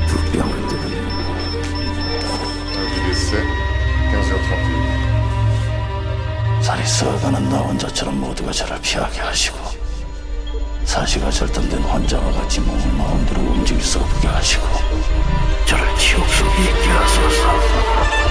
불병을 0.08 0.68
들은 0.70 1.08
Il 2.96 3.10
est 3.10 3.30
7, 3.30 3.46
15h31. 4.14 6.64
살이 6.64 6.88
썩어가는 6.88 7.50
나 7.50 7.68
환자처럼 7.68 8.22
모두가 8.22 8.54
저를 8.54 8.80
피하게 8.82 9.20
하시고 9.20 9.58
사지가 10.86 11.30
절단된 11.32 11.84
환자와 11.84 12.32
같이 12.32 12.62
몸을 12.62 12.94
마음대로 12.94 13.42
움직일 13.42 13.84
수 13.84 14.00
없게 14.00 14.30
하시고 14.30 14.66
저를 15.66 15.86
지옥 15.98 16.26
속에 16.30 16.64
있게 16.64 16.88
하소서 16.88 18.27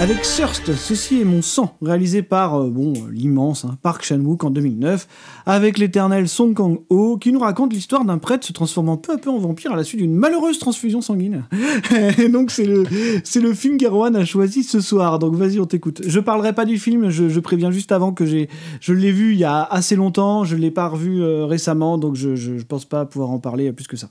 Avec 0.00 0.22
Thirst, 0.22 0.74
ceci 0.76 1.20
est 1.20 1.24
mon 1.26 1.42
sang, 1.42 1.76
réalisé 1.82 2.22
par 2.22 2.58
euh, 2.58 2.70
bon 2.70 2.94
l'immense 3.12 3.66
hein, 3.66 3.76
Park 3.82 4.02
Chan-wook 4.02 4.42
en 4.44 4.48
2009, 4.48 5.06
avec 5.44 5.76
l'éternel 5.76 6.26
Song 6.26 6.54
Kang-ho, 6.54 7.18
qui 7.18 7.30
nous 7.32 7.40
raconte 7.40 7.74
l'histoire 7.74 8.06
d'un 8.06 8.16
prêtre 8.16 8.46
se 8.46 8.54
transformant 8.54 8.96
peu 8.96 9.12
à 9.12 9.18
peu 9.18 9.28
en 9.28 9.36
vampire 9.36 9.72
à 9.72 9.76
la 9.76 9.84
suite 9.84 10.00
d'une 10.00 10.14
malheureuse 10.14 10.58
transfusion 10.58 11.02
sanguine. 11.02 11.44
Et 12.18 12.30
donc 12.30 12.50
c'est 12.50 12.64
le 12.64 13.52
film 13.52 13.76
qu'Erwan 13.76 14.16
a 14.16 14.24
choisi 14.24 14.62
ce 14.62 14.80
soir. 14.80 15.18
Donc 15.18 15.34
vas-y, 15.34 15.60
on 15.60 15.66
t'écoute. 15.66 16.00
Je 16.06 16.18
parlerai 16.18 16.54
pas 16.54 16.64
du 16.64 16.78
film, 16.78 17.10
je, 17.10 17.38
préviens 17.40 17.70
juste 17.70 17.92
avant 17.92 18.12
que 18.12 18.24
je 18.24 18.92
l'ai 18.94 19.12
vu 19.12 19.34
il 19.34 19.38
y 19.38 19.44
a 19.44 19.62
assez 19.64 19.96
longtemps, 19.96 20.44
je 20.44 20.56
l'ai 20.56 20.70
pas 20.70 20.88
revu 20.88 21.22
euh, 21.22 21.44
récemment, 21.44 21.98
donc 21.98 22.14
je, 22.16 22.36
je 22.36 22.56
je 22.56 22.64
pense 22.64 22.86
pas 22.86 23.04
pouvoir 23.04 23.32
en 23.32 23.38
parler 23.38 23.70
plus 23.72 23.86
que 23.86 23.98
ça. 23.98 24.08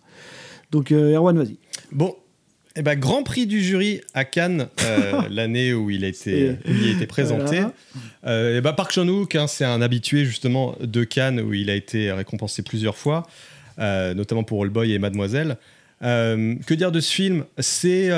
Donc 0.70 0.92
euh, 0.92 1.16
Erwan, 1.16 1.36
vas-y. 1.36 1.58
Bon, 1.92 2.14
eh 2.76 2.82
ben, 2.82 2.98
Grand 2.98 3.24
Prix 3.24 3.48
du 3.48 3.62
jury 3.62 4.02
à 4.14 4.26
Cannes, 4.26 4.68
euh, 4.84 5.22
l'année 5.30 5.74
où 5.74 5.90
il 5.90 6.06
a 6.06 6.08
été, 6.08 6.56
il 6.66 6.88
a 6.88 6.92
été 6.92 7.08
présenté. 7.08 7.58
Voilà. 7.58 7.74
Euh, 8.28 8.58
eh 8.58 8.62
ben, 8.62 8.74
Park 8.74 8.92
Chan-wook, 8.92 9.36
hein, 9.36 9.48
c'est 9.48 9.66
un 9.66 9.82
habitué 9.82 10.26
justement 10.26 10.76
de 10.80 11.04
Cannes 11.04 11.40
où 11.40 11.54
il 11.54 11.70
a 11.70 11.76
été 11.76 12.12
récompensé 12.12 12.62
plusieurs 12.62 12.98
fois, 12.98 13.28
euh, 13.80 14.14
notamment 14.14 14.44
pour 14.44 14.64
All 14.64 14.70
Boy 14.70 14.94
et 14.94 15.00
Mademoiselle. 15.00 15.58
Que 16.02 16.74
dire 16.76 16.94
de 16.94 17.02
ce 17.02 17.12
film? 17.12 17.44
C'est 17.58 18.10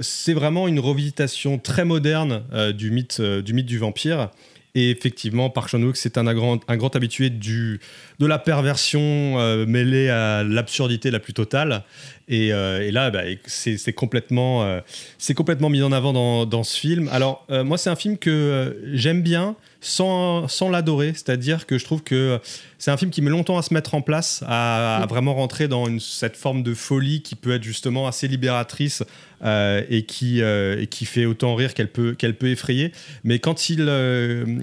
c'est 0.00 0.32
vraiment 0.32 0.66
une 0.66 0.80
revisitation 0.80 1.58
très 1.58 1.84
moderne 1.84 2.42
du, 2.74 2.90
mythe, 2.90 3.20
du 3.20 3.52
mythe 3.52 3.66
du 3.66 3.76
vampire. 3.76 4.30
Et 4.74 4.90
effectivement, 4.90 5.50
Park 5.50 5.68
Chan-wook, 5.68 5.96
c'est 5.96 6.16
un, 6.16 6.32
grand, 6.32 6.60
un 6.66 6.76
grand 6.78 6.96
habitué 6.96 7.28
du, 7.28 7.78
de 8.18 8.26
la 8.26 8.38
perversion 8.38 9.00
euh, 9.38 9.66
mêlée 9.66 10.08
à 10.08 10.42
l'absurdité 10.44 11.10
la 11.10 11.20
plus 11.20 11.34
totale. 11.34 11.84
Et, 12.32 12.50
euh, 12.52 12.80
et 12.80 12.90
là, 12.90 13.10
bah, 13.10 13.24
c'est 13.44 13.76
c'est 13.76 13.92
complètement, 13.92 14.64
euh, 14.64 14.80
c'est 15.18 15.34
complètement 15.34 15.68
mis 15.68 15.82
en 15.82 15.92
avant 15.92 16.14
dans, 16.14 16.46
dans 16.46 16.62
ce 16.64 16.80
film. 16.80 17.08
Alors, 17.12 17.44
euh, 17.50 17.62
moi, 17.62 17.76
c'est 17.76 17.90
un 17.90 17.96
film 17.96 18.16
que 18.16 18.80
j'aime 18.94 19.20
bien 19.20 19.54
sans, 19.82 20.48
sans 20.48 20.70
l'adorer. 20.70 21.12
C'est-à-dire 21.12 21.66
que 21.66 21.76
je 21.76 21.84
trouve 21.84 22.02
que 22.02 22.40
c'est 22.78 22.90
un 22.90 22.96
film 22.96 23.10
qui 23.10 23.20
met 23.20 23.28
longtemps 23.30 23.58
à 23.58 23.62
se 23.62 23.74
mettre 23.74 23.94
en 23.94 24.00
place, 24.00 24.42
à, 24.46 25.02
à 25.02 25.06
vraiment 25.06 25.34
rentrer 25.34 25.68
dans 25.68 25.86
une- 25.88 26.00
cette 26.00 26.36
forme 26.36 26.62
de 26.62 26.72
folie 26.72 27.20
qui 27.20 27.34
peut 27.34 27.52
être 27.52 27.64
justement 27.64 28.06
assez 28.06 28.28
libératrice 28.28 29.02
et, 29.44 30.04
qui, 30.06 30.40
et 30.40 30.86
qui 30.88 31.04
fait 31.04 31.26
autant 31.26 31.54
rire 31.56 31.74
qu'elle 31.74 31.90
peut, 31.90 32.14
qu'elle 32.14 32.36
peut 32.36 32.48
effrayer. 32.48 32.92
Mais 33.24 33.40
quand 33.40 33.68
il, 33.68 33.84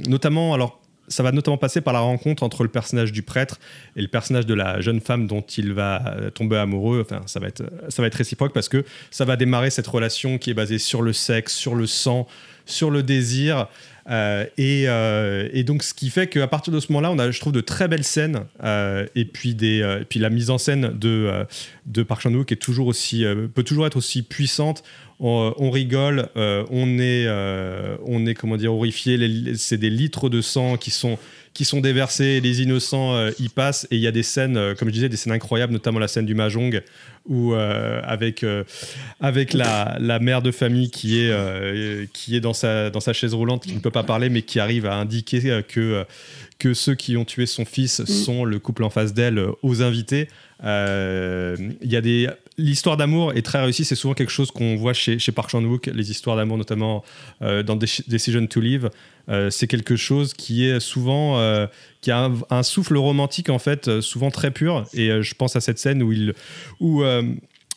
notamment, 0.07 0.53
alors 0.53 0.78
ça 1.09 1.23
va 1.23 1.31
notamment 1.31 1.57
passer 1.57 1.81
par 1.81 1.93
la 1.93 1.99
rencontre 1.99 2.43
entre 2.43 2.63
le 2.63 2.69
personnage 2.69 3.11
du 3.11 3.21
prêtre 3.21 3.59
et 3.95 4.01
le 4.01 4.07
personnage 4.07 4.45
de 4.45 4.53
la 4.53 4.79
jeune 4.81 5.01
femme 5.01 5.27
dont 5.27 5.41
il 5.41 5.73
va 5.73 6.07
euh, 6.07 6.29
tomber 6.29 6.57
amoureux. 6.57 7.01
Enfin, 7.05 7.21
ça 7.25 7.39
va 7.39 7.47
être, 7.47 7.63
ça 7.89 8.01
va 8.01 8.07
être 8.07 8.15
réciproque 8.15 8.53
parce 8.53 8.69
que 8.69 8.85
ça 9.11 9.25
va 9.25 9.35
démarrer 9.35 9.69
cette 9.69 9.87
relation 9.87 10.37
qui 10.37 10.51
est 10.51 10.53
basée 10.53 10.79
sur 10.79 11.01
le 11.01 11.13
sexe, 11.13 11.55
sur 11.55 11.75
le 11.75 11.87
sang, 11.87 12.27
sur 12.69 12.91
le 12.91 13.03
désir. 13.03 13.67
Euh, 14.09 14.45
et, 14.57 14.85
euh, 14.87 15.49
et 15.53 15.63
donc, 15.63 15.83
ce 15.83 15.93
qui 15.93 16.09
fait 16.09 16.27
qu'à 16.27 16.47
partir 16.47 16.73
de 16.73 16.79
ce 16.79 16.91
moment-là, 16.91 17.11
on 17.11 17.19
a, 17.19 17.29
je 17.29 17.39
trouve, 17.39 17.53
de 17.53 17.61
très 17.61 17.87
belles 17.87 18.03
scènes. 18.03 18.45
euh, 18.63 19.05
et 19.15 19.25
puis, 19.25 19.53
des, 19.53 20.01
puis 20.09 20.19
la 20.19 20.29
mise 20.29 20.49
en 20.49 20.57
scène 20.57 20.97
de, 20.97 21.45
de 21.85 22.03
Park 22.03 22.21
Chan-wook 22.21 22.51
est 22.51 22.55
toujours 22.55 22.87
aussi, 22.87 23.23
peut 23.53 23.63
toujours 23.63 23.85
être 23.85 23.97
aussi 23.97 24.23
puissante. 24.23 24.83
On, 25.19 25.53
on 25.57 25.69
rigole, 25.69 26.29
on 26.35 26.99
est, 26.99 27.27
on 28.05 28.25
est 28.25 28.33
comment 28.33 28.57
dire 28.57 28.73
horrifié. 28.73 29.19
C'est 29.55 29.77
des 29.77 29.89
litres 29.89 30.29
de 30.29 30.41
sang 30.41 30.77
qui 30.77 30.91
sont 30.91 31.19
qui 31.59 31.65
sont 31.65 31.81
déversés, 31.81 32.39
les 32.39 32.61
innocents 32.61 33.15
euh, 33.15 33.31
y 33.37 33.49
passent 33.49 33.85
et 33.91 33.97
il 33.97 34.01
y 34.01 34.07
a 34.07 34.13
des 34.13 34.23
scènes, 34.23 34.55
euh, 34.55 34.75
comme 34.75 34.87
je 34.87 34.93
disais, 34.93 35.09
des 35.09 35.17
scènes 35.17 35.33
incroyables, 35.33 35.73
notamment 35.73 35.99
la 35.99 36.07
scène 36.07 36.25
du 36.25 36.33
mahjong 36.33 36.81
où 37.25 37.53
euh, 37.53 37.99
avec 38.05 38.45
avec 39.19 39.53
la, 39.53 39.97
la 39.99 40.19
mère 40.19 40.41
de 40.41 40.51
famille 40.51 40.89
qui 40.89 41.19
est 41.19 41.33
qui 42.13 42.37
est 42.37 42.39
dans 42.39 42.53
sa 42.53 42.89
dans 42.89 43.01
sa 43.01 43.11
chaise 43.11 43.33
roulante, 43.33 43.63
qui 43.63 43.73
ne 43.73 43.81
peut 43.81 43.91
pas 43.91 44.03
parler, 44.03 44.29
mais 44.29 44.41
qui 44.41 44.57
arrive 44.61 44.85
à 44.85 44.95
indiquer 44.95 45.61
que 45.67 46.05
que 46.59 46.73
ceux 46.73 46.95
qui 46.95 47.17
ont 47.17 47.25
tué 47.25 47.45
son 47.45 47.65
fils 47.65 48.05
sont 48.05 48.45
le 48.45 48.57
couple 48.57 48.85
en 48.85 48.89
face 48.89 49.13
d'elle 49.13 49.45
aux 49.61 49.81
invités. 49.81 50.29
Il 50.63 51.91
y 51.91 51.97
a 51.97 52.01
des 52.01 52.29
l'histoire 52.59 52.97
d'amour 52.97 53.33
est 53.33 53.41
très 53.41 53.61
réussie. 53.61 53.85
C'est 53.85 53.95
souvent 53.95 54.13
quelque 54.13 54.31
chose 54.31 54.51
qu'on 54.51 54.75
voit 54.75 54.93
chez, 54.93 55.17
chez 55.17 55.31
Park 55.31 55.49
Chan-wook, 55.49 55.87
les 55.87 56.11
histoires 56.11 56.35
d'amour, 56.35 56.57
notamment 56.57 57.03
euh, 57.41 57.63
dans 57.63 57.75
Dec- 57.75 58.07
Decision 58.07 58.45
to 58.45 58.59
Live. 58.59 58.89
Euh, 59.29 59.49
c'est 59.49 59.67
quelque 59.67 59.95
chose 59.95 60.33
qui 60.33 60.65
est 60.65 60.79
souvent 60.79 61.39
euh, 61.39 61.67
qui 62.01 62.11
a 62.11 62.31
un, 62.49 62.63
souffle 62.63 62.97
romantique 62.97 63.49
en 63.49 63.59
fait, 63.59 63.87
euh, 63.87 64.01
souvent 64.01 64.31
très 64.31 64.51
pur. 64.51 64.85
Et 64.93 65.09
je 65.21 65.35
pense 65.35 65.55
à 65.55 65.61
cette 65.61 65.79
scène 65.79 66.01
où 66.03 66.11
il 66.11 66.33
où 66.79 67.03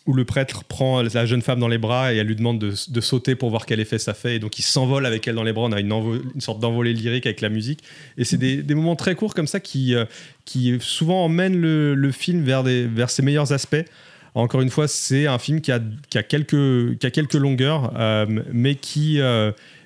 où 0.05 0.15
le 0.15 0.25
prêtre 0.25 0.65
prend 0.65 1.01
la 1.01 1.27
jeune 1.27 1.43
femme 1.43 1.61
dans 1.61 1.69
les 1.69 1.79
bras 1.79 2.13
et 2.13 2.17
elle 2.17 2.27
lui 2.27 2.35
demande 2.35 2.59
de, 2.59 2.75
de 2.89 3.01
sauter 3.01 3.37
pour 3.37 3.51
voir 3.51 3.67
quel 3.67 3.79
effet 3.79 3.99
ça 3.99 4.15
fait. 4.15 4.35
Et 4.35 4.39
donc 4.41 4.59
il 4.59 4.63
s'envole 4.63 5.07
avec 5.07 5.29
elle 5.29 5.37
dans 5.37 5.45
les 5.45 5.53
bras. 5.53 5.67
On 5.67 5.73
a 5.73 5.79
une, 5.79 6.41
sorte 6.41 6.59
d'envolée 6.59 6.93
lyrique 6.93 7.25
avec 7.25 7.41
la 7.41 7.49
musique. 7.49 7.85
Et 8.19 8.25
c'est 8.25 8.37
des, 8.37 8.75
moments 8.75 8.97
très 8.97 9.15
courts 9.15 9.33
comme 9.33 9.47
ça 9.47 9.61
qui, 9.61 9.95
qui 10.45 10.77
souvent 10.81 11.25
emmènent 11.25 11.61
le, 11.61 12.11
film 12.11 12.43
vers, 12.43 12.65
des, 12.65 12.85
vers 12.85 13.11
ses 13.11 13.23
meilleurs 13.23 13.53
aspects. 13.53 13.85
Encore 14.35 14.63
une 14.63 14.71
fois, 14.71 14.89
c'est 14.89 15.29
un 15.29 15.39
film 15.39 15.61
qui 15.61 15.71
a, 15.71 15.81
qui 16.11 16.19
a, 16.19 16.25
quelques, 16.25 16.99
qui 16.99 17.07
a 17.07 17.11
quelques 17.11 17.35
longueurs, 17.35 17.93
mais 18.53 18.75
qui, 18.75 19.21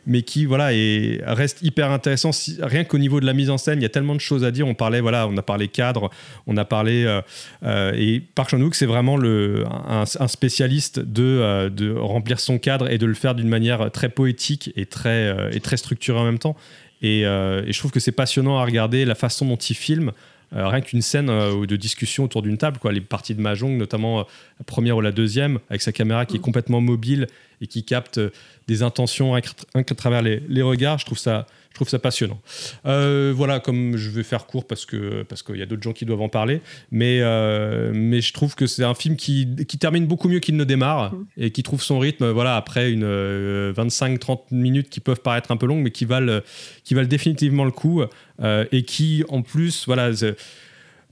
mais 0.07 0.23
qui 0.23 0.45
voilà, 0.45 0.73
est, 0.73 1.21
reste 1.25 1.63
hyper 1.63 1.91
intéressant. 1.91 2.33
Si- 2.33 2.59
rien 2.63 2.85
qu'au 2.85 2.99
niveau 2.99 3.21
de 3.21 3.27
la 3.27 3.33
mise 3.33 3.51
en 3.51 3.59
scène, 3.59 3.81
il 3.81 3.83
y 3.83 3.87
a 3.87 3.91
tellement 3.91 4.15
de 4.15 4.21
choses 4.21 4.45
à 4.45 4.51
dire. 4.51 4.67
On, 4.67 4.75
parlait, 4.75 5.01
voilà, 5.01 5.27
on 5.29 5.37
a 5.37 5.43
parlé 5.43 5.69
cadre, 5.69 6.11
on 6.47 6.57
a 6.57 6.65
parlé. 6.65 7.05
euh, 7.05 7.21
euh, 7.65 7.93
et 7.95 8.21
Park 8.21 8.51
Chan-wook, 8.51 8.75
c'est 8.75 8.87
vraiment 8.87 9.17
le, 9.17 9.65
un, 9.67 10.05
un 10.19 10.29
spécialiste 10.29 11.01
de, 11.01 11.23
euh, 11.23 11.69
de 11.71 11.93
remplir 11.93 12.41
son 12.41 12.59
cadre 12.59 12.91
et 12.91 12.99
de 12.99 13.07
le 13.07 13.15
faire 13.15 13.35
d'une 13.35 13.49
manière 13.49 13.91
très 13.91 14.09
poétique 14.09 14.73
et 14.77 14.87
très, 14.87 15.35
et 15.53 15.61
très 15.61 15.77
structurée 15.77 16.19
en 16.19 16.25
même 16.25 16.39
temps. 16.39 16.57
Et, 17.03 17.21
et 17.21 17.73
je 17.73 17.79
trouve 17.79 17.91
que 17.91 18.01
c'est 18.01 18.13
passionnant 18.13 18.59
à 18.59 18.65
regarder 18.65 19.05
la 19.05 19.15
façon 19.15 19.47
dont 19.47 19.57
il 19.57 19.75
filme. 19.75 20.13
Euh, 20.55 20.69
rien 20.69 20.81
qu'une 20.81 21.03
scène 21.03 21.29
euh, 21.29 21.67
de 21.67 21.77
discussion 21.77 22.25
autour 22.25 22.41
d'une 22.41 22.57
table, 22.57 22.79
quoi. 22.79 22.93
les 22.93 23.01
parties 23.01 23.35
de 23.35 23.41
Mahjong, 23.41 23.77
notamment 23.77 24.21
euh, 24.21 24.23
la 24.61 24.65
première 24.65 24.97
ou 24.97 25.01
la 25.01 25.11
deuxième, 25.11 25.59
avec 25.71 25.83
sa 25.83 25.91
caméra 25.91 26.25
qui 26.25 26.37
est 26.37 26.41
complètement 26.41 26.81
mobile 26.81 27.27
et 27.61 27.67
qui 27.67 27.85
capte 27.85 28.19
euh, 28.19 28.31
des 28.69 28.83
intentions 28.83 29.39
qu'à 29.41 29.95
travers 29.95 30.23
les, 30.23 30.43
les 30.49 30.63
regards, 30.63 30.99
je 30.99 31.07
trouve 31.07 31.19
ça, 31.19 31.47
je 31.71 31.75
trouve 31.77 31.89
ça 31.89 31.99
passionnant. 31.99 32.41
Euh, 32.87 33.35
voilà, 33.37 33.61
comme 33.61 33.97
je 33.97 34.09
vais 34.09 34.23
faire 34.23 34.47
court 34.47 34.67
parce 34.67 34.87
que 34.87 35.23
parce 35.25 35.43
qu'il 35.43 35.57
y 35.57 35.63
a 35.63 35.67
d'autres 35.67 35.83
gens 35.83 35.93
qui 35.93 36.07
doivent 36.07 36.23
en 36.23 36.29
parler, 36.29 36.63
mais 36.91 37.21
euh, 37.21 37.93
mais 37.95 38.23
je 38.23 38.33
trouve 38.33 38.55
que 38.55 38.67
c'est 38.67 38.83
un 38.83 38.95
film 38.95 39.17
qui, 39.17 39.47
qui 39.69 39.77
termine 39.77 40.07
beaucoup 40.07 40.29
mieux 40.29 40.41
qu'il 40.41 40.57
ne 40.57 40.65
démarre 40.65 41.13
et 41.37 41.51
qui 41.51 41.63
trouve 41.63 41.83
son 41.83 41.99
rythme. 41.99 42.31
Voilà, 42.31 42.57
après 42.57 42.91
une 42.91 43.05
25-30 43.05 44.41
minutes 44.53 44.89
qui 44.89 45.01
peuvent 45.01 45.21
paraître 45.21 45.53
un 45.53 45.59
peu 45.59 45.67
longues, 45.67 45.83
mais 45.83 45.91
qui 45.91 46.07
valent 46.07 46.41
qui 46.83 46.95
valent 46.95 47.09
définitivement 47.09 47.65
le 47.65 47.73
coup 47.73 48.03
euh, 48.41 48.65
et 48.73 48.83
qui 48.83 49.23
en 49.29 49.43
plus 49.43 49.85
voilà. 49.87 50.11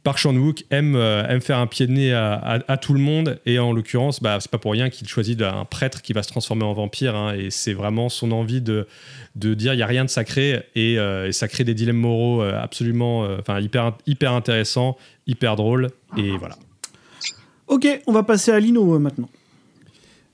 Park 0.05 0.19
Chan-wook 0.19 0.65
aime, 0.71 0.95
euh, 0.97 1.27
aime 1.29 1.41
faire 1.41 1.59
un 1.59 1.67
pied 1.67 1.87
de 1.87 1.93
nez 1.93 2.13
à, 2.13 2.35
à- 2.35 2.73
à 2.73 2.77
tout 2.77 2.93
le 2.93 3.01
monde 3.01 3.41
et 3.47 3.59
en 3.59 3.73
l'occurrence, 3.73 4.23
bah, 4.23 4.37
c'est 4.39 4.51
pas 4.51 4.59
pour 4.59 4.73
rien 4.73 4.91
qu'il 4.91 5.09
choisit 5.09 5.41
un 5.43 5.65
prêtre 5.65 6.03
qui 6.03 6.13
va 6.13 6.23
se 6.23 6.29
transformer 6.29 6.65
en 6.65 6.75
vampire 6.75 7.17
hein, 7.17 7.35
et 7.35 7.51
c'est 7.51 7.73
vraiment 7.73 8.09
son 8.11 8.31
envie 8.31 8.61
de, 8.61 8.87
de 9.35 9.55
dire 9.55 9.73
il 9.75 9.79
y 9.79 9.83
a 9.83 9.87
rien 9.87 10.05
de 10.05 10.11
sacré 10.11 10.63
et, 10.77 10.99
euh, 10.99 11.29
et 11.29 11.33
ça 11.33 11.49
crée 11.49 11.65
des 11.65 11.75
dilemmes 11.75 11.97
moraux 11.97 12.43
euh, 12.43 12.57
absolument 12.63 13.25
euh, 13.25 13.39
enfin 13.41 13.61
hyper, 13.61 13.95
hyper 14.07 14.33
intéressants, 14.33 14.97
hyper 15.27 15.57
drôles 15.57 15.89
et 16.19 16.37
voilà. 16.37 16.57
Ok, 17.67 17.89
on 18.07 18.13
va 18.13 18.23
passer 18.23 18.53
à 18.53 18.61
Lino 18.61 18.95
euh, 18.95 18.99
maintenant. 18.99 19.31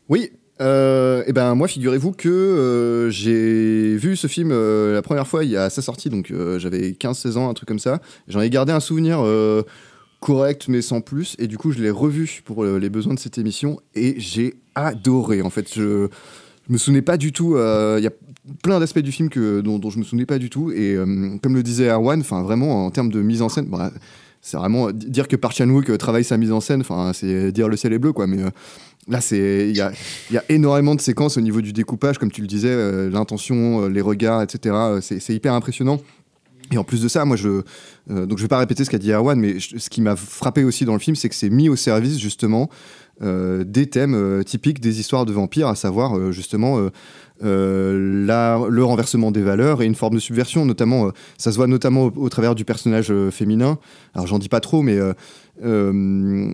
Oui, 0.09 0.33
euh, 0.61 1.23
et 1.27 1.32
ben 1.32 1.55
moi, 1.55 1.69
figurez-vous 1.69 2.12
que 2.12 2.28
euh, 2.28 3.11
j'ai 3.11 3.97
vu 3.97 4.16
ce 4.16 4.27
film 4.27 4.51
euh, 4.53 4.93
la 4.93 5.03
première 5.03 5.27
fois 5.27 5.45
il 5.45 5.51
y 5.51 5.57
a 5.57 5.70
sa 5.70 5.81
sortie, 5.81 6.11
donc 6.11 6.32
j'avais 6.59 6.91
15-16 6.91 7.39
ans, 7.39 7.49
un 7.49 7.55
truc 7.55 7.69
comme 7.69 7.78
ça. 7.78 8.01
J'en 8.28 8.41
ai 8.41 8.51
gardé 8.51 8.73
un 8.73 8.81
souvenir 8.81 9.24
correct, 10.20 10.66
mais 10.69 10.82
sans 10.82 11.01
plus, 11.01 11.35
et 11.39 11.47
du 11.47 11.57
coup, 11.57 11.73
je 11.73 11.78
l'ai 11.78 11.91
revu 11.91 12.43
pour 12.45 12.65
les 12.65 12.91
besoins 12.91 13.15
de 13.15 13.19
cette 13.19 13.39
émission, 13.39 13.81
et 13.95 14.16
j'ai 14.19 14.55
adoré. 14.74 15.41
En 15.43 15.51
fait, 15.51 15.73
je, 15.74 16.09
je 16.69 16.73
me 16.73 16.78
souvenais 16.78 17.03
pas 17.03 17.16
du 17.16 17.32
tout. 17.32 17.57
Il 17.57 18.03
y 18.03 18.07
a 18.07 18.12
plein 18.62 18.81
d'aspects 18.81 18.99
du 18.99 19.12
film 19.12 19.31
que, 19.31 19.61
dont, 19.61 19.81
je 19.89 19.99
me 19.99 20.05
souvenais 20.05 20.27
pas 20.27 20.39
du 20.39 20.51
tout, 20.51 20.70
et 20.73 20.97
comme 21.43 21.55
le 21.55 21.62
disait 21.62 21.89
Erwan, 21.89 22.20
enfin 22.20 22.43
vraiment 22.43 22.87
en 22.87 22.91
termes 22.91 23.11
de 23.11 23.23
mise 23.23 23.43
en 23.43 23.49
scène. 23.49 23.66
bah, 23.66 23.91
c'est 24.41 24.57
vraiment 24.57 24.91
dire 24.91 25.29
que 25.29 25.37
Park 25.37 25.55
Chan-wook 25.55 25.91
euh, 25.91 25.97
travaille 25.97 26.25
sa 26.25 26.37
mise 26.37 26.53
en 26.53 26.61
scène, 26.61 26.81
enfin 26.81 27.12
c'est 27.12 27.53
dire 27.53 27.69
le 27.69 27.77
ciel 27.77 27.93
est 27.93 27.99
bleu 27.99 28.12
quoi. 28.12 28.27
Mais 28.27 28.43
euh, 28.43 28.51
là 29.09 29.21
c'est 29.21 29.69
il 29.69 29.77
y 29.77 29.81
a, 29.81 29.93
énormément 30.49 30.95
de 30.95 31.01
séquences 31.01 31.37
au 31.37 31.41
niveau 31.41 31.61
du 31.61 31.73
découpage, 31.73 32.19
comme 32.19 32.31
tu 32.31 32.41
le 32.41 32.47
disais, 32.47 32.71
euh, 32.71 33.11
l'intention, 33.11 33.89
les 33.89 34.01
regards, 34.01 34.43
etc. 34.43 34.75
c'est 35.01 35.35
hyper 35.35 35.55
impressionnant. 35.55 36.01
Et 36.73 36.79
en 36.79 36.85
plus 36.85 37.03
de 37.03 37.09
ça, 37.09 37.25
moi, 37.25 37.37
je, 37.37 37.62
euh, 38.11 38.27
donc 38.27 38.39
je 38.39 38.43
vais 38.43 38.49
pas 38.49 38.59
répéter 38.59 38.85
ce 38.85 38.91
qu'a 38.91 38.99
dit 38.99 39.11
Erwan, 39.11 39.39
mais 39.39 39.59
ce 39.59 39.91
qui 39.91 40.01
m'a 40.01 40.15
frappé 40.15 40.65
aussi 40.65 40.85
dans 40.85 40.93
le 40.93 41.01
film, 41.01 41.17
c'est 41.17 41.29
que 41.29 41.35
c'est 41.35 41.51
mis 41.51 41.69
au 41.69 41.77
service 41.77 42.19
justement 42.19 42.71
des 43.65 43.87
thèmes 43.87 44.15
euh, 44.15 44.43
typiques 44.43 44.81
des 44.81 45.01
histoires 45.01 45.27
de 45.27 45.33
vampires, 45.33 45.69
à 45.69 45.75
savoir 45.75 46.17
euh, 46.17 46.33
justement 46.33 46.79
euh, 46.79 46.91
euh, 47.43 48.69
le 48.69 48.85
renversement 48.85 49.31
des 49.31 49.43
valeurs 49.43 49.83
et 49.83 49.87
une 49.87 49.95
forme 49.95 50.15
de 50.15 50.21
subversion, 50.21 50.67
notamment, 50.67 51.07
euh, 51.07 51.11
ça 51.39 51.53
se 51.53 51.57
voit 51.57 51.67
notamment 51.67 52.11
au, 52.15 52.29
travers 52.29 52.55
du 52.55 52.65
personnage 52.65 53.11
euh, 53.11 53.31
féminin. 53.31 53.79
Alors 54.15 54.27
j'en 54.27 54.39
dis 54.39 54.49
pas 54.49 54.61
trop, 54.61 54.83
mais 54.83 54.99
euh, 54.99 55.15
euh, 55.65 56.53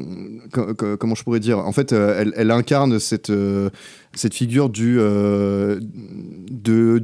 co- 0.53 0.75
co- 0.75 0.97
comment 0.97 1.15
je 1.15 1.25
pourrais 1.25 1.41
dire? 1.41 1.59
En 1.59 1.73
fait, 1.73 1.93
euh, 1.93 2.25
elle, 2.37 2.51
incarne 2.51 2.99
cette, 3.01 3.31
euh, 3.31 3.71
figure 4.33 4.69
du, 4.69 4.97
euh, 4.99 5.81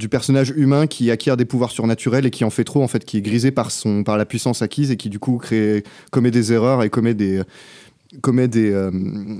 personnage 0.08 0.52
humain 0.56 0.86
qui 0.86 1.10
acquiert 1.10 1.36
des 1.36 1.44
pouvoirs 1.44 1.70
surnaturels 1.70 2.26
et 2.26 2.30
qui 2.30 2.44
en 2.44 2.50
fait 2.50 2.64
trop, 2.64 2.82
en 2.82 2.88
fait, 2.88 3.04
qui 3.04 3.16
est 3.16 3.22
grisé 3.22 3.50
par, 3.50 3.70
la 4.16 4.26
puissance 4.26 4.62
acquise 4.62 4.90
et 4.90 4.96
qui 4.96 5.08
du 5.08 5.18
coup 5.18 5.40
commet 6.10 6.30
des 6.30 6.52
erreurs 6.52 6.82
et 6.82 6.90
commet 6.90 7.14
des 7.14 7.42
commet 8.20 8.46
des 8.48 8.70
euh, 8.72 8.90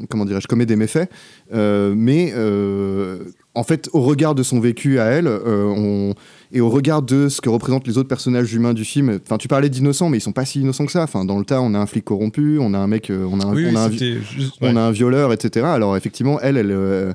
comment 0.09 0.25
dirais-je 0.25 0.47
commet 0.47 0.67
des 0.67 0.77
méfaits 0.77 1.09
Euh, 1.53 1.93
mais 1.97 2.33
euh, 2.35 3.19
en 3.55 3.63
fait 3.65 3.91
au 3.93 4.01
regard 4.01 4.35
de 4.35 4.43
son 4.43 4.61
vécu 4.61 4.99
à 4.99 5.05
elle 5.07 5.29
on, 5.29 6.15
et 6.53 6.61
au 6.63 6.71
regard 6.71 7.03
de 7.03 7.29
ce 7.29 7.41
que 7.43 7.51
représentent 7.51 7.87
les 7.87 7.99
autres 7.99 8.09
personnages 8.09 8.53
humains 8.55 8.73
du 8.73 8.85
film 8.85 9.19
enfin 9.27 9.37
tu 9.37 9.49
parlais 9.49 9.69
d'innocents 9.69 10.09
mais 10.09 10.17
ils 10.19 10.23
sont 10.23 10.33
pas 10.33 10.47
si 10.47 10.61
innocents 10.61 10.87
que 10.87 10.93
ça 10.93 11.03
enfin 11.03 11.25
dans 11.27 11.39
le 11.39 11.45
tas 11.45 11.61
on 11.61 11.75
a 11.75 11.79
un 11.79 11.87
flic 11.87 12.05
corrompu 12.05 12.59
on 12.61 12.73
a 12.73 12.79
un 12.79 12.87
mec 12.87 13.11
on 13.15 13.41
a 13.41 13.45
un, 13.47 13.55
Oui, 13.55 13.67
on 13.71 13.77
a 13.77 13.81
un, 13.83 13.91
c'était 13.91 14.13
vi- 14.13 14.23
juste- 14.23 14.55
on 14.63 14.75
ouais. 14.75 14.81
a 14.81 14.85
un 14.87 14.91
violeur 14.93 15.33
etc 15.35 15.67
alors 15.67 15.97
effectivement 15.97 16.41
elle 16.41 16.57
elle 16.57 17.15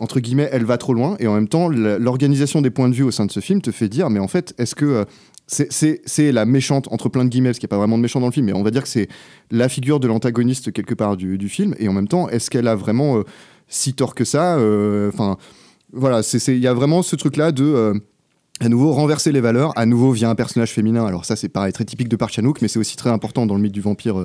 entre 0.00 0.20
guillemets 0.20 0.48
elle 0.52 0.64
va 0.64 0.76
trop 0.78 0.92
loin 0.94 1.16
et 1.20 1.26
en 1.26 1.34
même 1.34 1.48
temps 1.48 1.68
l'organisation 1.68 2.60
des 2.60 2.70
points 2.70 2.88
de 2.90 2.94
vue 2.94 3.02
au 3.04 3.10
sein 3.10 3.24
de 3.26 3.32
ce 3.32 3.40
film 3.40 3.60
te 3.62 3.70
fait 3.70 3.88
dire 3.88 4.10
mais 4.10 4.20
en 4.20 4.28
fait 4.28 4.54
est-ce 4.58 4.74
que 4.74 4.84
euh, 4.84 5.04
c'est- 5.48 6.32
la 6.32 6.44
méchante, 6.44 6.88
entre 6.92 7.08
plein 7.08 7.24
de 7.24 7.30
guillemets, 7.30 7.48
parce 7.48 7.58
qu'il 7.58 7.66
n'y 7.66 7.70
a 7.70 7.74
pas 7.74 7.78
vraiment 7.78 7.96
de 7.96 8.02
méchant 8.02 8.20
dans 8.20 8.26
le 8.26 8.32
film, 8.32 8.46
mais 8.46 8.52
on 8.52 8.62
va 8.62 8.70
dire 8.70 8.82
que 8.82 8.88
c'est 8.88 9.08
la 9.50 9.68
figure 9.68 9.98
de 9.98 10.06
l'antagoniste 10.06 10.72
quelque 10.72 10.94
part 10.94 11.16
du, 11.16 11.48
film. 11.48 11.74
Et 11.78 11.88
en 11.88 11.92
même 11.92 12.08
temps, 12.08 12.28
est-ce 12.28 12.50
qu'elle 12.50 12.68
a 12.68 12.76
vraiment 12.76 13.18
euh, 13.18 13.22
si 13.66 13.94
tort 13.94 14.14
que 14.14 14.24
ça 14.24 14.56
Euh, 14.58 15.08
Enfin, 15.12 15.36
voilà, 15.92 16.20
il 16.48 16.58
y 16.58 16.66
a 16.66 16.74
vraiment 16.74 17.02
ce 17.02 17.16
truc-là 17.16 17.50
de. 17.52 17.64
euh, 17.64 17.94
à 18.60 18.68
nouveau 18.68 18.92
renverser 18.92 19.30
les 19.30 19.40
valeurs, 19.40 19.72
à 19.76 19.86
nouveau 19.86 20.10
via 20.10 20.28
un 20.28 20.34
personnage 20.34 20.72
féminin. 20.72 21.06
Alors 21.06 21.24
ça 21.24 21.36
c'est 21.36 21.48
pareil, 21.48 21.72
très 21.72 21.84
typique 21.84 22.08
de 22.08 22.16
Park 22.16 22.36
mais 22.60 22.66
c'est 22.66 22.80
aussi 22.80 22.96
très 22.96 23.08
important 23.10 23.46
dans 23.46 23.54
le 23.54 23.60
mythe 23.60 23.72
du 23.72 23.80
vampire 23.80 24.24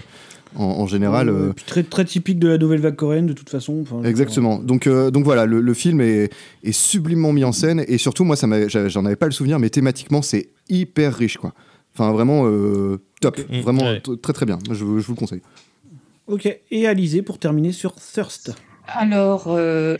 en, 0.56 0.64
en 0.64 0.88
général. 0.88 1.30
Euh, 1.30 1.52
puis 1.56 1.66
très, 1.66 1.84
très 1.84 2.06
typique 2.06 2.40
de 2.40 2.48
la 2.48 2.58
nouvelle 2.58 2.80
vague 2.82 2.96
coréenne, 2.96 3.26
de 3.26 3.34
toute 3.34 3.50
façon. 3.50 3.82
Enfin, 3.82 4.04
Exactement. 4.04 4.60
Donc, 4.60 4.88
euh, 4.88 5.12
donc 5.12 5.24
voilà, 5.24 5.46
le, 5.46 5.62
le 5.62 5.74
film 5.74 6.02
est, 6.02 6.30
est 6.64 6.72
sublimement 6.72 7.34
mis 7.34 7.44
en 7.44 7.52
scène 7.52 7.84
et 7.88 7.98
surtout, 7.98 8.24
moi, 8.24 8.36
j'en 8.38 9.06
avais 9.06 9.16
pas 9.16 9.26
le 9.26 9.32
souvenir, 9.32 9.60
mais 9.60 9.70
thématiquement, 9.70 10.22
c'est 10.22 10.50
hyper 10.70 11.14
riche, 11.16 11.38
quoi. 11.38 11.54
Enfin, 11.96 12.12
vraiment 12.12 12.44
euh, 12.48 12.98
top, 13.22 13.38
Mm, 13.50 13.60
vraiment 13.62 13.84
ouais. 13.84 14.02
très 14.22 14.34
très 14.34 14.46
bien. 14.46 14.58
Je, 14.72 14.84
vous- 14.84 15.00
je 15.00 15.06
vous 15.08 15.14
le 15.14 15.20
conseille. 15.20 15.42
Ok, 16.28 16.48
et 16.72 16.88
Alizé 16.88 17.22
pour 17.22 17.38
terminer 17.38 17.72
sur 17.72 17.94
Thirst. 17.96 18.54
Alors, 18.88 19.46
euh, 19.48 19.98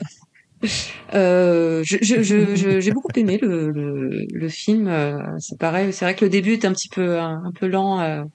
euh, 1.14 1.82
j'ai 1.84 2.92
beaucoup 2.92 3.12
aimé 3.16 3.38
le, 3.42 3.70
le, 3.72 4.26
le 4.32 4.50
film. 4.50 4.88
euh, 4.88 5.20
C'est 5.40 5.58
pareil, 5.60 5.92
c'est 5.94 6.06
vrai 6.06 6.16
que 6.16 6.26
le 6.26 6.30
début 6.30 6.54
est 6.54 6.66
un 6.66 6.74
petit 6.74 6.90
peu 6.90 7.20
un, 7.20 7.44
un 7.46 7.52
peu 7.52 7.68
lent, 7.68 8.00
euh, 8.00 8.22
un 8.22 8.28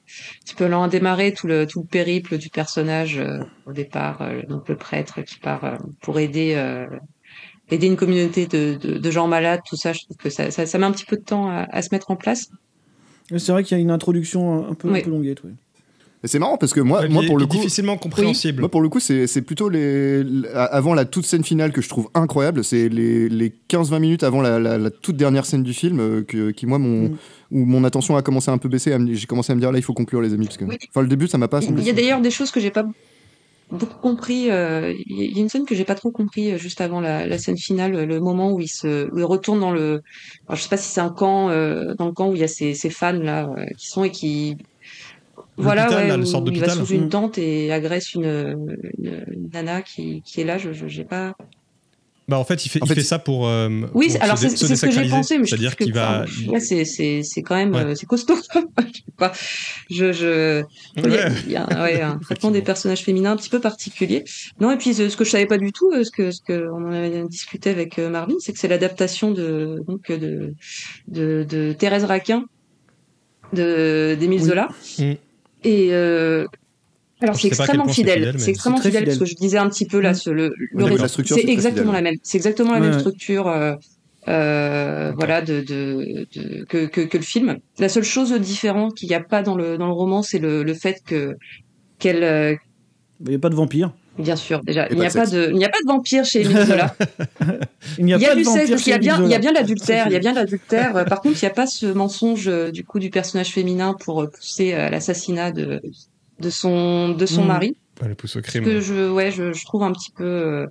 petit 0.44 0.55
peu 0.55 0.66
lent 0.66 0.82
à 0.84 0.88
démarrer 0.88 1.32
tout 1.32 1.46
le 1.46 1.66
tout 1.66 1.80
le 1.80 1.86
périple 1.86 2.38
du 2.38 2.48
personnage 2.50 3.20
au 3.66 3.72
départ, 3.72 4.22
donc 4.48 4.68
le 4.68 4.76
prêtre 4.76 5.22
qui 5.22 5.38
part 5.38 5.78
pour 6.02 6.18
aider 6.18 6.55
aider 7.70 7.86
une 7.86 7.96
communauté 7.96 8.46
de, 8.46 8.78
de, 8.80 8.98
de 8.98 9.10
gens 9.10 9.28
malades, 9.28 9.60
tout 9.68 9.76
ça. 9.76 9.92
Je 9.92 10.00
trouve 10.05 10.16
que 10.16 10.30
ça, 10.30 10.50
ça, 10.50 10.64
ça 10.64 10.78
met 10.78 10.86
un 10.86 10.92
petit 10.92 11.05
peu 11.05 11.16
de 11.16 11.22
temps 11.22 11.48
à, 11.50 11.66
à 11.70 11.82
se 11.82 11.88
mettre 11.92 12.10
en 12.10 12.16
place. 12.16 12.46
C'est 13.36 13.52
vrai 13.52 13.62
qu'il 13.62 13.76
y 13.76 13.80
a 13.80 13.82
une 13.82 13.90
introduction 13.90 14.66
un 14.70 14.72
peu, 14.74 14.88
Oui. 14.90 15.00
un 15.00 15.02
peu 15.02 15.10
longuette. 15.10 15.44
ouais. 15.44 15.50
Et 16.24 16.27
c'est 16.27 16.40
marrant 16.40 16.57
parce 16.59 16.73
que 16.73 16.81
moi, 16.81 17.01
Ouais, 17.03 17.09
moi 17.09 17.23
pour 17.27 17.39
le 17.39 17.47
coup, 17.47 17.57
difficilement 17.57 17.97
compréhensible. 17.97 18.61
moi 18.61 18.69
pour 18.69 18.81
le 18.81 18.89
coup, 18.89 18.99
c'est 18.99 19.27
c'est 19.28 19.43
plutôt 19.43 19.69
les 19.69 20.24
avant 20.53 20.95
la 20.95 21.05
toute 21.05 21.24
scène 21.24 21.45
finale 21.45 21.70
que 21.73 21.81
je 21.81 21.89
trouve 21.89 22.09
incroyable. 22.15 22.65
C'est 22.65 22.89
les, 22.89 23.28
les 23.28 23.53
15-20 23.70 24.01
minutes 24.01 24.23
avant 24.24 24.40
la, 24.40 24.59
la- 24.59 24.78
la 24.78 24.90
toute 24.90 25.16
dernière 25.16 25.47
scène 25.47 25.62
du 25.62 25.73
film 25.73 26.01
euh, 26.01 26.23
que, 26.24 26.51
qui 26.51 26.66
moi 26.66 26.78
mon 26.78 27.09
Mm. 27.11 27.16
où 27.53 27.65
mon 27.65 27.85
attention 27.85 28.16
a 28.16 28.23
commencé 28.23 28.51
à 28.51 28.55
un 28.55 28.59
peu 28.59 28.69
me- 28.69 29.15
J'ai 29.15 29.27
commencé 29.27 29.53
à 29.53 29.55
me 29.55 29.61
dire 29.61 29.70
là, 29.70 29.78
il 29.78 29.82
faut 29.85 29.95
conclure 29.95 30.20
les 30.20 30.32
amis 30.35 30.47
parce 30.47 30.57
que 30.59 30.65
Oui. 30.65 30.77
enfin 30.90 31.03
le 31.03 31.09
début 31.09 31.28
ça 31.28 31.39
m'a 31.39 31.47
pas 31.49 31.61
semblé. 31.61 31.82
Il 31.82 31.86
y 31.86 31.90
a 31.90 31.93
d'ailleurs 31.93 32.20
des 32.20 32.31
choses 32.32 32.51
que 32.51 32.59
j'ai 32.59 32.70
pas 32.73 32.85
beaucoup 33.70 33.99
compris. 34.01 34.51
euh, 34.51 34.93
Il 35.07 35.36
y 35.36 35.39
a 35.39 35.40
une 35.40 35.49
scène 35.49 35.66
que 35.66 35.74
j'ai 35.77 35.85
pas 35.85 35.95
trop 35.95 36.11
compris 36.11 36.51
euh, 36.53 36.59
juste 36.59 36.81
avant 36.81 37.01
la, 37.01 37.27
la 37.28 37.39
scène 37.39 37.59
finale, 37.59 37.93
le 38.05 38.20
moment 38.20 38.51
où 38.53 38.61
il 38.61 38.69
se, 38.69 39.09
où 39.12 39.19
il 39.19 39.24
retourne 39.24 39.61
dans 39.61 39.70
le. 39.73 40.03
Alors, 40.49 40.57
je 40.57 40.62
sais 40.62 40.69
pas 40.69 40.77
si 40.77 40.90
c'est 40.90 41.01
un 41.01 41.11
camp, 41.11 41.51
euh, 41.51 41.95
dans 41.97 42.07
le 42.07 42.12
camp 42.12 42.28
où 42.31 42.35
il 42.35 42.40
y 42.40 42.45
a 42.45 42.49
ces, 42.49 42.74
ces 42.74 42.90
fans 42.90 43.12
là 43.12 43.49
euh, 43.57 43.65
qui 43.78 43.86
sont 43.86 44.03
et 44.05 44.11
qui. 44.11 44.57
Voilà, 45.59 45.89
ouais, 45.90 46.09
là, 46.09 46.16
le 46.16 46.22
où 46.22 46.26
sorte 46.26 46.48
il 46.52 46.60
va 46.60 46.68
sous 46.70 46.86
une 46.86 47.06
Mm. 47.06 47.09
tente 47.10 47.39
et 47.39 47.72
agresse 47.72 48.14
une, 48.14 48.24
une, 48.98 49.24
une 49.32 49.51
nana 49.52 49.82
qui, 49.82 50.22
qui 50.22 50.40
est 50.40 50.44
là. 50.44 50.56
Je, 50.59 50.72
je 50.72 50.86
j'ai 50.86 51.05
pas. 51.05 51.35
Bah 52.28 52.39
en 52.39 52.44
fait, 52.44 52.66
il 52.66 52.68
fait, 52.68 52.82
En 52.82 52.85
il 52.85 52.89
fait, 52.90 52.94
fait 52.97 53.01
ça 53.02 53.18
pour. 53.18 53.48
euh, 53.48 53.70
Oui, 53.94 54.09
pour 54.12 54.22
alors 54.22 54.36
c'est 54.36 54.51
ce 54.51 54.85
que 54.85 54.90
j'ai 54.90 55.09
pensé, 55.09 55.39
mais 55.39 55.44
je 55.44 55.48
C'est-à-dire 55.48 55.70
trouve 55.70 55.78
que 55.78 55.85
qu'il 55.85 55.94
va. 55.94 56.24
enfin, 56.24 56.51
ouais, 56.52 56.60
c'est 56.60 56.85
c'est 56.85 57.22
c'est 57.22 57.40
quand 57.40 57.56
même 57.56 57.72
Ouais. 57.74 57.80
euh, 57.85 57.94
c'est 57.94 58.05
costaud. 58.05 58.36
je 58.55 58.60
sais 58.93 59.02
pas. 59.16 59.32
Je 59.90 60.12
je 60.12 60.62
il 60.98 61.05
y 61.05 61.06
a, 61.06 61.09
Ouais. 61.26 61.32
il 61.47 61.52
y 61.52 61.56
a 61.56 61.66
un, 61.66 61.82
ouais, 61.85 62.02
un 62.02 62.18
traitement 62.18 62.51
des 62.51 62.60
personnages 62.60 63.02
féminins 63.02 63.32
un 63.32 63.36
petit 63.36 63.48
peu 63.48 63.60
particulier. 63.60 64.24
Non 64.60 64.70
et 64.70 64.76
puis 64.76 64.93
ce, 64.93 65.09
ce 65.09 65.16
que 65.16 65.24
je 65.24 65.30
savais 65.30 65.47
pas 65.47 65.56
du 65.56 65.72
tout, 65.72 65.90
euh, 65.93 66.05
ce 66.05 66.10
que 66.10 66.30
ce 66.30 66.43
que 66.43 66.68
on 66.70 66.85
en 66.89 66.93
avait 66.93 67.24
discuté 67.26 67.70
avec 67.70 67.97
Marvin, 67.97 68.35
c'est 68.40 68.52
que 68.52 68.59
c'est 68.59 68.68
l'adaptation 68.68 69.30
de 69.32 69.82
donc 69.89 70.12
de 70.12 70.52
de, 71.09 71.47
de 71.48 71.72
Thérèse 71.72 72.05
Raquin 72.05 72.44
de 73.55 74.16
d'Émile 74.20 74.40
Oui. 74.43 74.47
Zola. 74.48 74.68
Mm. 74.98 75.12
Et 75.64 75.89
euh, 75.93 76.47
alors 77.20 77.36
c'est 77.36 77.48
extrêmement 77.48 77.89
fidèle, 77.89 78.35
c'est 78.39 78.51
extrêmement 78.51 78.80
fidèle, 78.80 79.05
parce 79.05 79.18
que 79.18 79.24
je 79.24 79.35
disais 79.35 79.59
un 79.59 79.68
petit 79.68 79.86
peu 79.86 80.01
là, 80.01 80.14
ce, 80.14 80.30
le, 80.30 80.52
réseau- 80.74 81.06
c'est 81.09 81.44
exactement 81.48 81.86
fidèle. 81.93 82.05
la 82.05 82.10
même, 82.10 82.14
c'est 82.22 82.39
exactement 82.39 82.72
la 82.72 82.78
Ouais, 82.80 82.86
même 82.86 82.94
ouais. 82.94 83.01
structure, 83.01 83.48
euh, 83.48 83.74
euh, 84.28 85.12
voilà, 85.16 85.43
de, 85.43 85.60
de, 85.62 86.26
de- 86.35 86.64
que, 86.68 86.86
que, 86.86 87.01
que 87.01 87.16
le 87.16 87.24
film. 87.24 87.59
La 87.78 87.89
seule 87.89 88.05
chose 88.05 88.32
différente 88.35 88.94
qu'il 88.94 89.09
n'y 89.09 89.14
a 89.14 89.20
pas 89.22 89.43
dans 89.43 89.56
le 89.56 89.78
dans 89.78 89.86
le 89.86 89.93
roman, 89.93 90.22
c'est 90.22 90.39
le, 90.39 90.62
le 90.62 90.74
fait 90.74 90.98
que 91.05 91.35
qu'elle, 91.98 92.22
euh, 92.22 92.55
Il 93.20 93.30
n'y 93.30 93.35
a 93.35 93.39
pas 93.40 93.48
de 93.48 93.56
vampire. 93.56 93.93
Bien 94.19 94.36
sûr, 94.36 94.61
déjà, 94.65 94.89
il 94.90 94.99
n'y 94.99 95.07
a 95.07 95.11
pas 95.11 95.27
de, 95.27 95.49
il 95.51 95.57
n'y 95.57 95.65
a 95.65 95.69
pas 95.69 95.78
de 95.82 95.86
vampire 95.86 96.24
chez 96.24 96.43
Émile 96.43 96.65
Zola. 96.66 96.95
Il 97.99 98.05
n'y 98.05 98.12
a, 98.15 98.16
Il 98.16 98.23
y 98.23 98.27
a 98.27 98.28
pas 98.28 98.35
de 98.35 98.39
du 98.40 98.45
sexe, 98.45 98.57
vampire 98.57 98.70
parce 98.70 98.82
qu'il 98.82 98.90
y 98.93 98.95
a 98.95 98.99
bien, 98.99 99.23
il 99.24 99.31
y 99.31 99.35
a 99.35 99.39
bien 99.39 99.53
l'adultère, 99.53 100.07
il 100.09 100.12
y 100.12 100.16
a 100.16 100.19
bien 100.19 100.32
l'adultère. 100.35 100.97
Euh, 100.97 101.05
Par 101.05 101.20
contre, 101.20 101.43
il 101.43 101.45
n'y 101.45 101.51
a 101.51 101.55
pas 101.55 101.66
ce 101.66 101.86
mensonge 101.86 102.49
euh, 102.49 102.70
du 102.70 102.85
coup 102.85 102.99
du 102.99 103.11
personnage 103.11 103.51
féminin 103.53 103.95
pour 103.99 104.23
euh, 104.23 104.27
pousser 104.27 104.74
à 104.74 104.90
l'assassinat 104.90 105.53
de 105.53 105.81
de 106.40 106.51
son 106.51 107.09
de 107.11 107.27
son 107.27 107.45
Mm. 107.45 107.47
mari. 107.47 107.77
Pas 107.99 108.07
le 108.07 108.15
pouce 108.15 108.36
au 108.36 108.40
Ce 108.40 108.45
crime. 108.45 108.65
que 108.65 108.81
je, 108.81 109.11
ouais, 109.11 109.31
je, 109.32 109.53
je 109.53 109.65
trouve 109.65 109.82
un 109.82 109.93
petit 109.93 110.12
peu, 110.12 110.24
euh, 110.24 110.66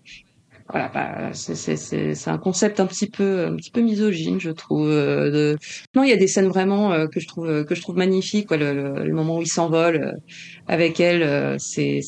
voilà, 0.70 0.90
bah, 0.90 1.34
c'est, 1.34 1.56
c'est, 1.56 1.78
c'est, 1.78 2.14
c'est 2.14 2.30
un 2.30 2.38
concept 2.38 2.80
un 2.82 2.88
petit 2.88 3.10
peu, 3.10 3.46
un 3.48 3.56
petit 3.56 3.72
peu 3.72 3.82
misogyne, 3.82 4.40
je 4.40 4.50
trouve. 4.52 4.90
euh, 4.90 5.32
de... 5.32 5.58
Non, 5.96 6.04
il 6.04 6.10
y 6.10 6.14
a 6.14 6.18
des 6.18 6.28
scènes 6.28 6.48
vraiment 6.48 6.92
euh, 6.94 7.08
que 7.08 7.20
je 7.22 7.28
trouve, 7.28 7.64
que 7.66 7.74
je 7.76 7.82
trouve 7.82 7.96
magnifiques. 7.98 8.52
Ouais, 8.52 8.58
le, 8.58 8.74
le, 8.74 9.06
le 9.06 9.14
moment 9.14 9.38
où 9.38 9.42
il 9.42 9.48
s'envole 9.48 9.96
euh, 10.04 10.12
avec 10.68 11.00
elle, 11.00 11.24
euh, 11.24 11.56
c'est, 11.60 12.02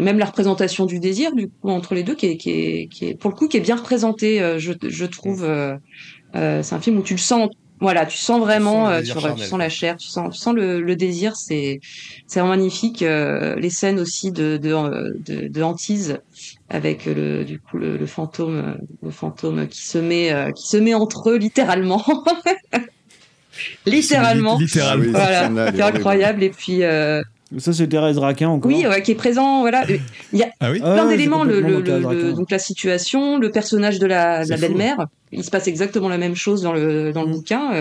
même 0.00 0.18
la 0.18 0.26
représentation 0.26 0.84
du 0.86 1.00
désir 1.00 1.34
du 1.34 1.48
coup 1.48 1.70
entre 1.70 1.94
les 1.94 2.02
deux, 2.02 2.14
qui 2.14 2.26
est, 2.26 2.36
qui 2.36 2.50
est, 2.50 2.88
qui 2.88 3.06
est 3.06 3.14
pour 3.14 3.30
le 3.30 3.36
coup, 3.36 3.48
qui 3.48 3.56
est 3.56 3.60
bien 3.60 3.76
représentée. 3.76 4.42
euh, 4.42 4.58
je, 4.58 4.72
je 4.88 5.04
trouve. 5.06 5.44
euh, 5.44 5.76
euh, 6.34 6.62
c'est 6.62 6.74
un 6.74 6.80
film 6.80 6.98
où 6.98 7.02
tu 7.02 7.14
le 7.14 7.18
sens. 7.18 7.48
Voilà, 7.80 8.06
tu 8.06 8.16
sens 8.16 8.38
vraiment, 8.40 8.86
Tu 8.86 8.88
sens 8.88 8.92
euh, 8.92 9.00
tu, 9.02 9.34
tu 9.34 9.44
sens 9.44 9.58
la 9.58 9.68
chair, 9.68 9.96
tu 9.96 10.08
sens, 10.08 10.32
tu 10.34 10.40
sens 10.40 10.54
le, 10.54 10.80
le 10.80 10.96
désir. 10.96 11.34
C'est, 11.36 11.80
c'est 12.28 12.38
vraiment 12.40 12.54
magnifique. 12.56 13.02
euh, 13.02 13.56
les 13.56 13.70
scènes 13.70 13.98
aussi 13.98 14.30
de 14.30 14.56
de, 14.56 14.70
de, 15.26 15.48
de 15.48 15.62
hantise 15.62 16.18
avec 16.72 17.06
le 17.06 17.44
du 17.44 17.60
coup 17.60 17.76
le, 17.78 17.96
le 17.96 18.06
fantôme, 18.06 18.78
le 19.02 19.10
fantôme 19.10 19.68
qui 19.68 19.82
se 19.86 19.98
met 19.98 20.32
euh, 20.32 20.50
qui 20.52 20.66
se 20.66 20.76
met 20.78 20.94
entre 20.94 21.30
eux 21.30 21.36
littéralement. 21.36 22.02
littéralement. 23.86 24.58
Littéralement. 24.58 25.12
Ah 25.18 25.44
oui, 25.66 25.72
c'est 25.76 25.82
incroyable. 25.82 26.42
Et 26.42 26.50
puis 26.50 26.82
euh, 26.82 27.22
Ça, 27.58 27.72
c'est 27.72 27.86
Thérèse 27.86 28.18
Raquin 28.18 28.48
encore. 28.48 28.70
oui, 28.70 28.86
ouais, 28.86 29.02
qui 29.02 29.10
est 29.12 29.16
présent. 29.16 29.60
Voilà, 29.60 29.84
il 30.32 30.38
y 30.38 30.42
a 30.42 30.48
Ah 30.60 30.70
oui 30.70 30.80
Ah 30.82 30.94
plein 30.94 31.06
ouais, 31.06 31.16
d'éléments. 31.16 31.44
Le, 31.44 31.60
le, 31.60 31.80
le- 31.80 32.32
donc 32.32 32.50
la 32.50 32.58
situation, 32.58 33.38
le 33.38 33.50
personnage 33.50 33.98
de 33.98 34.06
la, 34.06 34.44
belle-mère. 34.46 35.06
Il 35.32 35.44
se 35.44 35.50
passe 35.50 35.66
exactement 35.68 36.08
la 36.08 36.18
même 36.18 36.34
chose 36.34 36.62
dans 36.62 36.72
le 36.72 37.12
dans 37.12 37.22
le 37.22 37.28
Mm. 37.28 37.32
bouquin. 37.32 37.72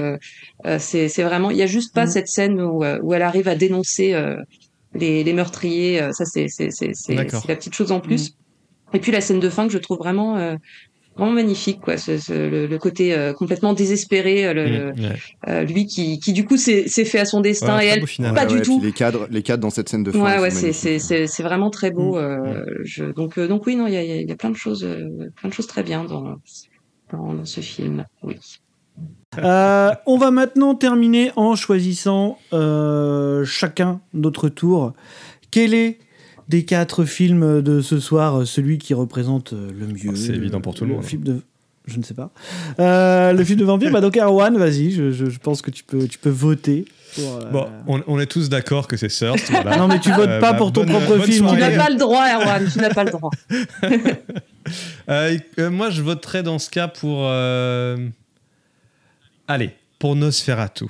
Euh, 0.65 0.77
c'est 0.79 1.07
c'est 1.09 1.23
vraiment. 1.23 1.51
Il 1.51 1.57
y 1.57 1.63
a 1.63 1.67
juste 1.67 1.93
pas 1.93 2.05
Mm. 2.05 2.09
cette 2.09 2.27
scène 2.27 2.61
où 2.61 2.83
où 2.83 3.13
elle 3.13 3.21
arrive 3.23 3.47
à 3.47 3.55
dénoncer 3.55 4.13
euh, 4.13 4.35
les 4.93 5.23
les 5.23 5.33
meurtriers. 5.33 6.09
Ça 6.11 6.25
c'est 6.25 6.47
la 7.15 7.23
petite 7.55 7.73
chose 7.73 7.91
en 7.93 7.99
plus. 8.01 8.35
Et 8.93 8.99
puis 8.99 9.11
la 9.11 9.21
scène 9.21 9.39
de 9.39 9.49
fin 9.49 9.67
que 9.67 9.73
je 9.73 9.77
trouve 9.77 9.97
vraiment 9.97 10.37
euh, 10.37 10.55
vraiment 11.17 11.31
magnifique 11.33 11.79
quoi. 11.81 11.97
Ce, 11.97 12.17
ce- 12.17 12.31
le, 12.33 12.67
le 12.67 12.77
côté 12.77 13.13
euh, 13.13 13.33
complètement 13.33 13.73
désespéré. 13.73 14.45
euh, 14.47 14.53
Le, 14.53 14.91
Mmh, 14.93 14.99
ouais. 15.03 15.15
euh, 15.49 15.63
lui 15.63 15.85
qui 15.85 16.19
qui 16.19 16.31
du 16.33 16.45
coup 16.45 16.57
s'est 16.57 16.87
fait 16.87 17.19
à 17.19 17.25
son 17.25 17.41
destin 17.41 17.77
Ouais, 17.77 17.85
et 17.87 17.89
elle 17.89 18.07
final. 18.07 18.33
pas 18.33 18.41
Ouais, 18.41 18.47
du 18.47 18.55
ouais, 18.55 18.61
tout. 18.61 18.79
les 18.81 18.91
cadres, 18.91 19.27
les 19.29 19.41
cadres 19.43 19.61
dans 19.61 19.69
cette 19.69 19.89
scène 19.89 20.03
de 20.03 20.11
fin. 20.11 20.19
Ouais, 20.21 20.39
ouais, 20.39 20.51
c'est 20.51 21.43
vraiment 21.43 21.69
très 21.69 21.91
beau. 21.91 22.15
Mm. 22.15 22.17
Euh, 22.23 22.65
je, 22.83 23.05
donc 23.05 23.37
euh, 23.37 23.47
donc 23.47 23.65
oui, 23.65 23.75
non, 23.75 23.87
il 23.87 23.93
y 23.93 23.97
a 23.97 24.03
il 24.03 24.09
y 24.09 24.13
a- 24.13 24.21
y 24.21 24.31
a 24.31 24.35
plein 24.35 24.49
de 24.51 24.55
choses, 24.57 24.83
euh, 24.83 25.29
plein 25.37 25.49
de 25.49 25.53
choses 25.53 25.67
très 25.67 25.83
bien 25.83 26.03
dans 26.05 26.35
dans, 27.11 27.33
dans 27.33 27.45
ce 27.45 27.59
film. 27.61 28.05
Oui. 28.23 28.35
Euh, 29.39 29.91
on 30.05 30.17
va 30.17 30.31
maintenant 30.31 30.75
terminer 30.75 31.31
en 31.37 31.55
choisissant 31.55 32.37
euh, 32.53 33.45
chacun 33.45 34.01
notre 34.13 34.49
tour. 34.49 34.93
Quel 35.51 35.73
est 35.73 35.99
des 36.51 36.65
quatre 36.65 37.05
films 37.05 37.61
de 37.63 37.81
ce 37.81 37.99
soir 37.99 38.45
celui 38.45 38.77
qui 38.77 38.93
représente 38.93 39.53
euh, 39.53 39.71
le 39.79 39.87
mieux 39.87 40.15
C'est 40.15 40.33
évident 40.35 40.61
pour 40.61 40.75
tout 40.75 40.85
le 40.85 40.93
monde. 40.93 41.03
film 41.03 41.23
de 41.23 41.41
je 41.87 41.97
ne 41.97 42.03
sais 42.03 42.13
pas. 42.13 42.29
Euh, 42.79 43.33
le 43.33 43.43
film 43.43 43.59
de 43.59 43.65
vampire, 43.65 43.91
bah 43.91 44.01
donc 44.01 44.15
Erwan, 44.15 44.55
vas-y, 44.55 44.91
je, 44.91 45.11
je- 45.11 45.31
je 45.31 45.39
pense 45.39 45.63
que 45.63 45.71
tu 45.71 45.83
peux, 45.83 46.07
tu 46.07 46.19
peux 46.19 46.29
voter. 46.29 46.85
Pour, 47.15 47.37
euh, 47.37 47.49
Bon, 47.51 47.67
on, 47.87 48.03
on 48.05 48.19
est 48.19 48.27
tous 48.27 48.49
d'accord 48.49 48.87
que 48.87 48.95
c'est 48.97 49.07
Thirst. 49.07 49.49
voilà. 49.49 49.77
Non, 49.77 49.87
mais 49.87 49.99
tu 49.99 50.11
votes 50.11 50.29
Euh, 50.29 50.39
pas 50.39 50.51
bah, 50.51 50.57
pour 50.59 50.71
ton 50.71 50.81
bonne- 50.83 50.91
propre 50.91 51.17
bonne 51.17 51.21
film. 51.23 51.47
Tu 51.49 51.55
n'as 51.57 51.75
pas 51.75 51.89
le 51.89 51.97
droit, 51.97 52.23
Erwan. 52.35 52.69
Tu 52.71 52.77
n'as 52.79 52.93
pas 52.93 53.03
le 53.03 53.11
droit. 53.11 53.31
Euh, 55.09 55.37
euh, 55.59 55.71
moi, 55.71 55.89
je 55.89 56.03
voterais 56.03 56.43
dans 56.43 56.59
ce 56.59 56.69
cas 56.69 56.87
pour. 56.87 57.23
euh, 57.25 57.97
Allez, 59.47 59.71
pour 59.99 60.15
Nosferatu. 60.15 60.85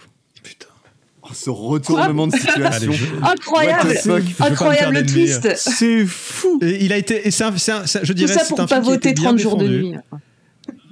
Ce 1.34 1.50
retournement 1.50 2.28
de 2.28 2.34
situation. 2.36 2.66
Allez, 2.66 2.92
je- 2.94 3.06
Incroyable, 3.24 3.94
incroyable 4.40 4.94
d'ennemis. 5.04 5.12
twist. 5.42 5.56
C'est 5.56 6.06
fou. 6.06 6.60
Et 6.62 6.84
il 6.86 6.94
a 6.94 6.98
été. 6.98 7.28
Et 7.28 7.32
c'est 7.32 7.44
un- 7.44 7.58
c'est 7.58 7.72
un- 7.72 7.86
c'est- 7.86 8.02
je 8.04 8.08
Tout 8.08 8.14
dirais, 8.14 8.34
ça 8.34 8.42
c'est 8.44 8.50
pour 8.50 8.60
un 8.62 8.68
pas 8.68 8.82
film 8.82 8.86
qui 8.86 8.92
a 8.92 8.96
été 8.96 9.10
voter 9.10 9.14
bien 9.22 9.30
30 9.30 9.40
jours 9.40 9.58
de 9.58 9.68
défendu. 9.68 9.84
nuit. 9.90 9.98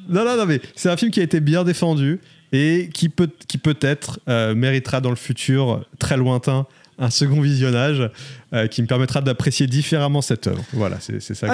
Non, 0.10 0.26
non, 0.26 0.36
non, 0.38 0.46
mais 0.46 0.60
c'est 0.76 0.90
un 0.90 0.98
film 0.98 1.12
qui 1.12 1.20
a 1.20 1.24
été 1.24 1.40
bien 1.40 1.64
défendu 1.64 2.20
et 2.52 2.90
qui 2.94 3.10
peut, 3.10 3.30
qui 3.48 3.58
peut-être 3.60 4.20
euh, 4.28 4.56
méritera 4.56 5.02
dans 5.02 5.12
le 5.12 5.16
futur 5.16 5.86
très 6.00 6.18
lointain 6.18 6.66
un 6.98 7.10
second 7.12 7.40
visionnage 7.42 8.10
euh, 8.54 8.68
qui 8.68 8.82
me 8.82 8.88
permettra 8.88 9.22
d'apprécier 9.22 9.68
différemment 9.68 10.22
cette 10.22 10.48
œuvre. 10.48 10.64
Voilà, 10.74 10.98
c'est 11.00 11.22
c'est 11.22 11.36
ça. 11.36 11.48
que- 11.48 11.52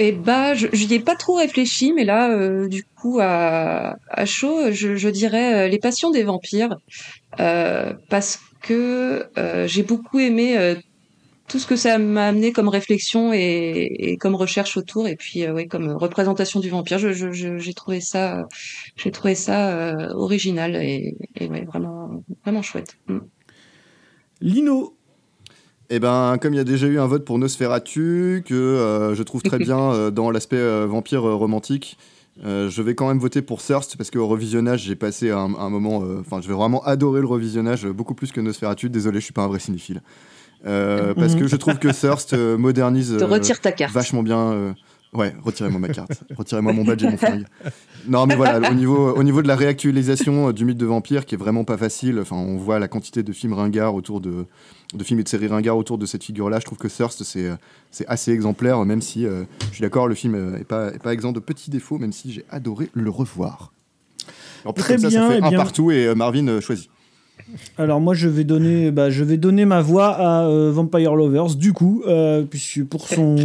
Et 0.00 0.12
bah, 0.12 0.54
je 0.54 0.66
j'y 0.72 0.94
ai 0.94 0.98
pas 0.98 1.14
trop 1.14 1.34
réfléchi, 1.34 1.92
mais 1.92 2.04
là, 2.04 2.30
euh, 2.30 2.68
du 2.68 2.84
coup, 2.84 3.18
à, 3.20 3.96
chaud, 4.24 4.72
je, 4.72 5.08
dirais 5.10 5.66
euh, 5.66 5.68
Les 5.68 5.78
Passions 5.78 6.10
des 6.10 6.22
vampires, 6.22 6.78
euh, 7.38 7.92
parce 8.08 8.40
que 8.62 9.26
j'ai 9.66 9.82
beaucoup 9.82 10.18
aimé 10.18 10.74
tout 11.48 11.58
ce 11.58 11.66
que 11.66 11.76
ça 11.76 11.98
m'a 11.98 12.28
amené 12.28 12.50
comme 12.52 12.68
réflexion 12.68 13.32
et, 13.34 14.16
comme 14.20 14.34
recherche 14.34 14.78
autour, 14.78 15.06
et 15.06 15.16
puis 15.16 15.46
ouais, 15.46 15.66
comme 15.66 15.90
représentation 15.90 16.60
du 16.60 16.70
vampire. 16.70 16.98
J'ai 16.98 17.74
trouvé 17.74 18.00
ça, 18.00 18.48
j'ai 18.96 19.10
trouvé 19.10 19.34
ça 19.34 20.08
original 20.14 20.76
et, 20.76 21.14
vraiment, 21.66 22.22
vraiment 22.42 22.62
chouette. 22.62 22.96
Mm. 23.06 23.18
Lino. 24.40 24.96
Eh 25.92 25.98
ben, 25.98 26.38
comme 26.40 26.54
il 26.54 26.56
y 26.56 26.60
a 26.60 26.64
déjà 26.64 26.86
eu 26.86 27.00
un 27.00 27.06
vote 27.06 27.24
pour 27.24 27.36
Nosferatu, 27.38 28.44
que 28.46 28.54
euh, 28.54 29.16
je 29.16 29.22
trouve 29.24 29.42
très 29.42 29.58
bien 29.58 29.92
euh, 29.92 30.10
dans 30.12 30.30
l'aspect 30.30 30.56
euh, 30.56 30.86
vampire 30.88 31.22
romantique, 31.22 31.98
je 32.42 32.80
vais 32.80 32.94
quand 32.94 33.08
même 33.08 33.18
voter 33.18 33.42
pour 33.42 33.60
Thirst 33.60 33.98
parce 33.98 34.10
qu'au 34.10 34.26
revisionnage, 34.26 34.84
j'ai 34.84 34.94
passé 34.96 35.30
un, 35.30 35.54
un 35.58 35.68
moment. 35.68 36.02
Enfin, 36.20 36.40
je 36.40 36.48
vais 36.48 36.54
vraiment 36.54 36.82
adorer 36.84 37.20
le 37.20 37.26
revisionnage 37.26 37.86
beaucoup 37.86 38.14
plus 38.14 38.32
que 38.32 38.40
Nosferatu. 38.40 38.88
Désolé, 38.88 39.18
je 39.18 39.24
suis 39.24 39.34
pas 39.34 39.42
un 39.42 39.48
vrai 39.48 39.58
cinéphile. 39.58 40.00
Parce 40.64 41.34
que 41.34 41.46
je 41.46 41.56
trouve 41.56 41.78
que 41.78 41.88
Thirst 41.88 42.34
modernise 42.34 43.14
Te 43.18 43.24
retire 43.24 43.60
ta 43.60 43.72
carte. 43.72 43.92
vachement 43.92 44.22
bien. 44.22 44.74
Euh, 45.14 45.18
Ouais, 45.18 45.34
retirez-moi 45.42 45.80
ma 45.80 45.88
carte, 45.88 46.22
retirez-moi 46.36 46.72
mon 46.72 46.84
badge 46.84 47.02
et 47.04 47.10
mon 47.10 47.16
fringue. 47.16 47.44
Non, 48.08 48.26
mais 48.26 48.36
voilà, 48.36 48.70
au 48.70 48.74
niveau, 48.74 49.12
au 49.14 49.22
niveau 49.22 49.42
de 49.42 49.48
la 49.48 49.56
réactualisation 49.56 50.48
euh, 50.48 50.52
du 50.52 50.64
mythe 50.64 50.78
de 50.78 50.86
vampire, 50.86 51.26
qui 51.26 51.34
est 51.34 51.38
vraiment 51.38 51.64
pas 51.64 51.76
facile, 51.76 52.18
enfin, 52.20 52.36
on 52.36 52.56
voit 52.56 52.78
la 52.78 52.88
quantité 52.88 53.22
de 53.22 53.32
films 53.32 53.54
ringards 53.54 53.94
autour 53.94 54.20
de, 54.20 54.46
de 54.94 55.04
films 55.04 55.20
et 55.20 55.22
de 55.24 55.28
séries 55.28 55.48
ringards 55.48 55.76
autour 55.76 55.98
de 55.98 56.06
cette 56.06 56.22
figure-là. 56.24 56.60
Je 56.60 56.64
trouve 56.64 56.78
que 56.78 56.88
Thirst, 56.88 57.24
c'est, 57.24 57.46
euh, 57.46 57.56
assez 58.06 58.32
exemplaire, 58.32 58.84
même 58.84 59.02
si 59.02 59.26
euh, 59.26 59.42
je 59.70 59.74
suis 59.76 59.82
d'accord, 59.82 60.06
le 60.06 60.14
film 60.14 60.34
euh, 60.34 60.58
est 60.58 60.64
pas, 60.64 60.92
est 60.92 61.02
pas 61.02 61.12
exempt 61.12 61.32
de 61.32 61.40
petits 61.40 61.70
défauts, 61.70 61.98
même 61.98 62.12
si 62.12 62.32
j'ai 62.32 62.44
adoré 62.50 62.88
le 62.94 63.10
revoir. 63.10 63.72
En 64.64 64.72
plus, 64.72 64.82
Très 64.82 64.94
comme 64.94 65.02
ça, 65.04 65.08
bien, 65.08 65.22
ça 65.22 65.28
fait 65.34 65.38
eh 65.40 65.44
un 65.44 65.48
bien. 65.48 65.58
partout 65.58 65.90
et 65.90 66.06
euh, 66.06 66.14
Marvin 66.14 66.46
euh, 66.48 66.60
choisit. 66.60 66.88
Alors 67.78 68.00
moi 68.00 68.14
je 68.14 68.28
vais 68.28 68.44
donner, 68.44 68.90
bah, 68.92 69.10
je 69.10 69.24
vais 69.24 69.36
donner 69.38 69.64
ma 69.64 69.80
voix 69.80 70.08
à 70.10 70.44
euh, 70.44 70.70
Vampire 70.70 71.16
Lovers 71.16 71.56
du 71.56 71.72
coup, 71.72 72.02
euh, 72.06 72.42
puisque 72.44 72.84
pour 72.84 73.08
son 73.08 73.36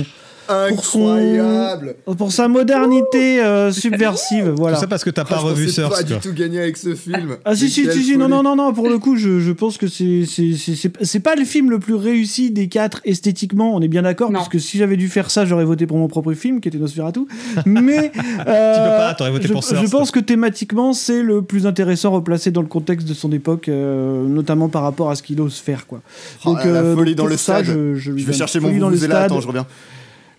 pour 0.70 0.86
son- 0.86 1.08
Incroyable 1.16 1.96
pour 2.18 2.32
sa 2.32 2.48
modernité 2.48 3.42
euh, 3.44 3.72
subversive, 3.72 4.50
voilà. 4.56 4.76
Tout 4.78 4.82
ça 4.82 4.88
parce 4.88 5.04
que 5.04 5.10
t'as 5.10 5.24
Ah, 5.24 5.34
pas 5.34 5.38
je 5.40 5.46
revu 5.46 5.66
Thirst. 5.68 5.90
pas 5.92 6.04
du 6.04 6.14
tout 6.18 6.34
gagner 6.34 6.60
avec 6.62 6.78
ce 6.78 6.94
film. 6.96 7.38
Ah 7.46 7.56
si 7.56 7.70
si 7.70 7.90
si, 7.92 8.04
si 8.04 8.18
non 8.18 8.28
non 8.28 8.44
non 8.44 8.56
non 8.56 8.74
pour 8.74 8.88
le 8.90 8.98
coup 9.00 9.16
je, 9.16 9.40
je 9.40 9.52
pense 9.52 9.78
que 9.78 9.88
c'est 9.88 10.24
c'est 10.28 10.54
c'est 10.54 10.76
c'est- 10.76 10.92
c'est 11.04 11.20
pas 11.20 11.36
le 11.36 11.46
film 11.46 11.70
le 11.70 11.80
plus 11.80 11.96
réussi 11.96 12.52
des 12.52 12.68
quatre 12.68 13.02
esthétiquement 13.06 13.74
on 13.76 13.82
est 13.82 13.88
bien 13.88 14.02
d'accord 14.04 14.32
parce 14.32 14.50
que 14.50 14.60
si 14.60 14.78
j'avais 14.78 14.98
dû 14.98 15.10
faire 15.10 15.32
ça 15.32 15.46
j'aurais 15.46 15.66
voté 15.66 15.88
pour 15.88 15.98
mon 15.98 16.08
propre 16.08 16.34
film 16.34 16.62
qui 16.62 16.68
était 16.70 16.78
Nosferatu 16.78 17.22
mais 17.66 18.12
euh, 18.48 18.76
Tu 18.76 18.82
peux 18.82 18.98
pas, 18.98 19.14
t'aurais 19.18 19.32
voté 19.32 19.48
je, 19.48 19.54
pour 19.54 19.62
je 19.64 19.70
Thirst. 19.76 19.92
pense 19.92 20.12
que 20.12 20.20
thématiquement 20.20 20.94
c'est 20.94 21.22
le 21.24 21.42
plus 21.42 21.66
intéressant 21.68 22.12
replacé 22.12 22.52
dans 22.52 22.62
le 22.62 22.68
contexte 22.68 23.08
de 23.08 23.14
son 23.14 23.32
époque 23.32 23.68
euh, 23.70 24.28
notamment 24.28 24.70
par 24.70 24.84
rapport 24.84 25.10
à 25.10 25.16
ce 25.16 25.24
qu'il 25.24 25.40
ose 25.42 25.56
faire 25.58 25.88
quoi 25.88 26.02
Oh, 26.46 26.56
la- 26.56 26.66
la 26.66 26.80
euh, 26.82 26.96
folie 26.96 27.16
donc 27.16 27.26
dans 27.26 27.30
le 27.32 27.38
ça, 27.38 27.64
stade. 27.64 27.66
je, 27.66 27.96
je 27.96 28.12
Je 28.18 28.26
vais 28.26 28.34
chercher 28.34 28.60
mon 28.60 28.76
dans 28.78 28.90
le 28.90 28.98
stade. 28.98 29.12
attends, 29.12 29.42
je 29.42 29.48
reviens. 29.48 29.66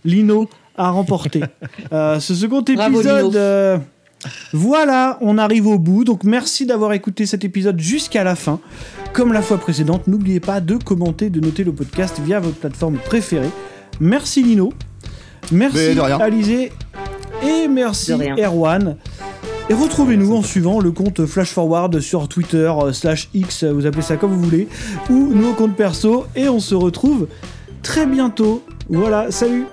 Lino 0.07 0.49
a 0.77 0.91
remporté 0.91 1.43
Euh, 1.93 2.19
ce 2.21 2.35
second 2.35 2.63
épisode. 2.63 3.37
Euh, 3.37 3.79
voilà, 4.53 5.19
on 5.21 5.39
arrive 5.39 5.67
au 5.67 5.79
bout. 5.79 6.05
Donc 6.05 6.25
merci 6.25 6.67
d'avoir 6.67 6.93
écouté 6.93 7.27
cet 7.27 7.45
épisode 7.45 7.79
jusqu'à 7.79 8.25
la 8.25 8.35
fin. 8.35 8.61
Comme 9.13 9.33
la 9.33 9.43
fois 9.43 9.59
précédente, 9.59 10.07
n'oubliez 10.07 10.41
pas 10.41 10.61
de 10.61 10.77
commenter, 10.77 11.31
de 11.31 11.41
noter 11.41 11.65
le 11.65 11.73
podcast 11.73 12.21
via 12.25 12.41
votre 12.41 12.57
plateforme 12.57 12.97
préférée. 12.99 13.51
Merci 14.01 14.43
Lino. 14.43 14.73
Merci. 15.53 15.99
Alizé. 16.21 16.73
Et 17.43 17.69
merci. 17.69 18.13
Erwan. 18.13 18.97
Et 19.69 19.75
retrouvez-nous 19.75 20.35
en 20.35 20.43
suivant 20.43 20.81
le 20.81 20.93
compte 20.93 21.27
Flash 21.27 21.51
Forward 21.51 21.99
sur 22.01 22.29
Twitter, 22.29 22.73
euh, 22.81 22.93
slash 22.93 23.29
X, 23.35 23.65
vous 23.65 23.85
appelez 23.85 24.03
ça 24.03 24.17
comme 24.17 24.31
vous 24.31 24.43
voulez, 24.43 24.69
ou 25.11 25.35
nos 25.35 25.55
comptes 25.55 25.75
perso. 25.75 26.27
Et 26.37 26.49
on 26.49 26.61
se 26.61 26.75
retrouve 26.75 27.27
très 27.83 28.07
bientôt. 28.07 28.63
Voilà, 28.89 29.31
salut 29.31 29.67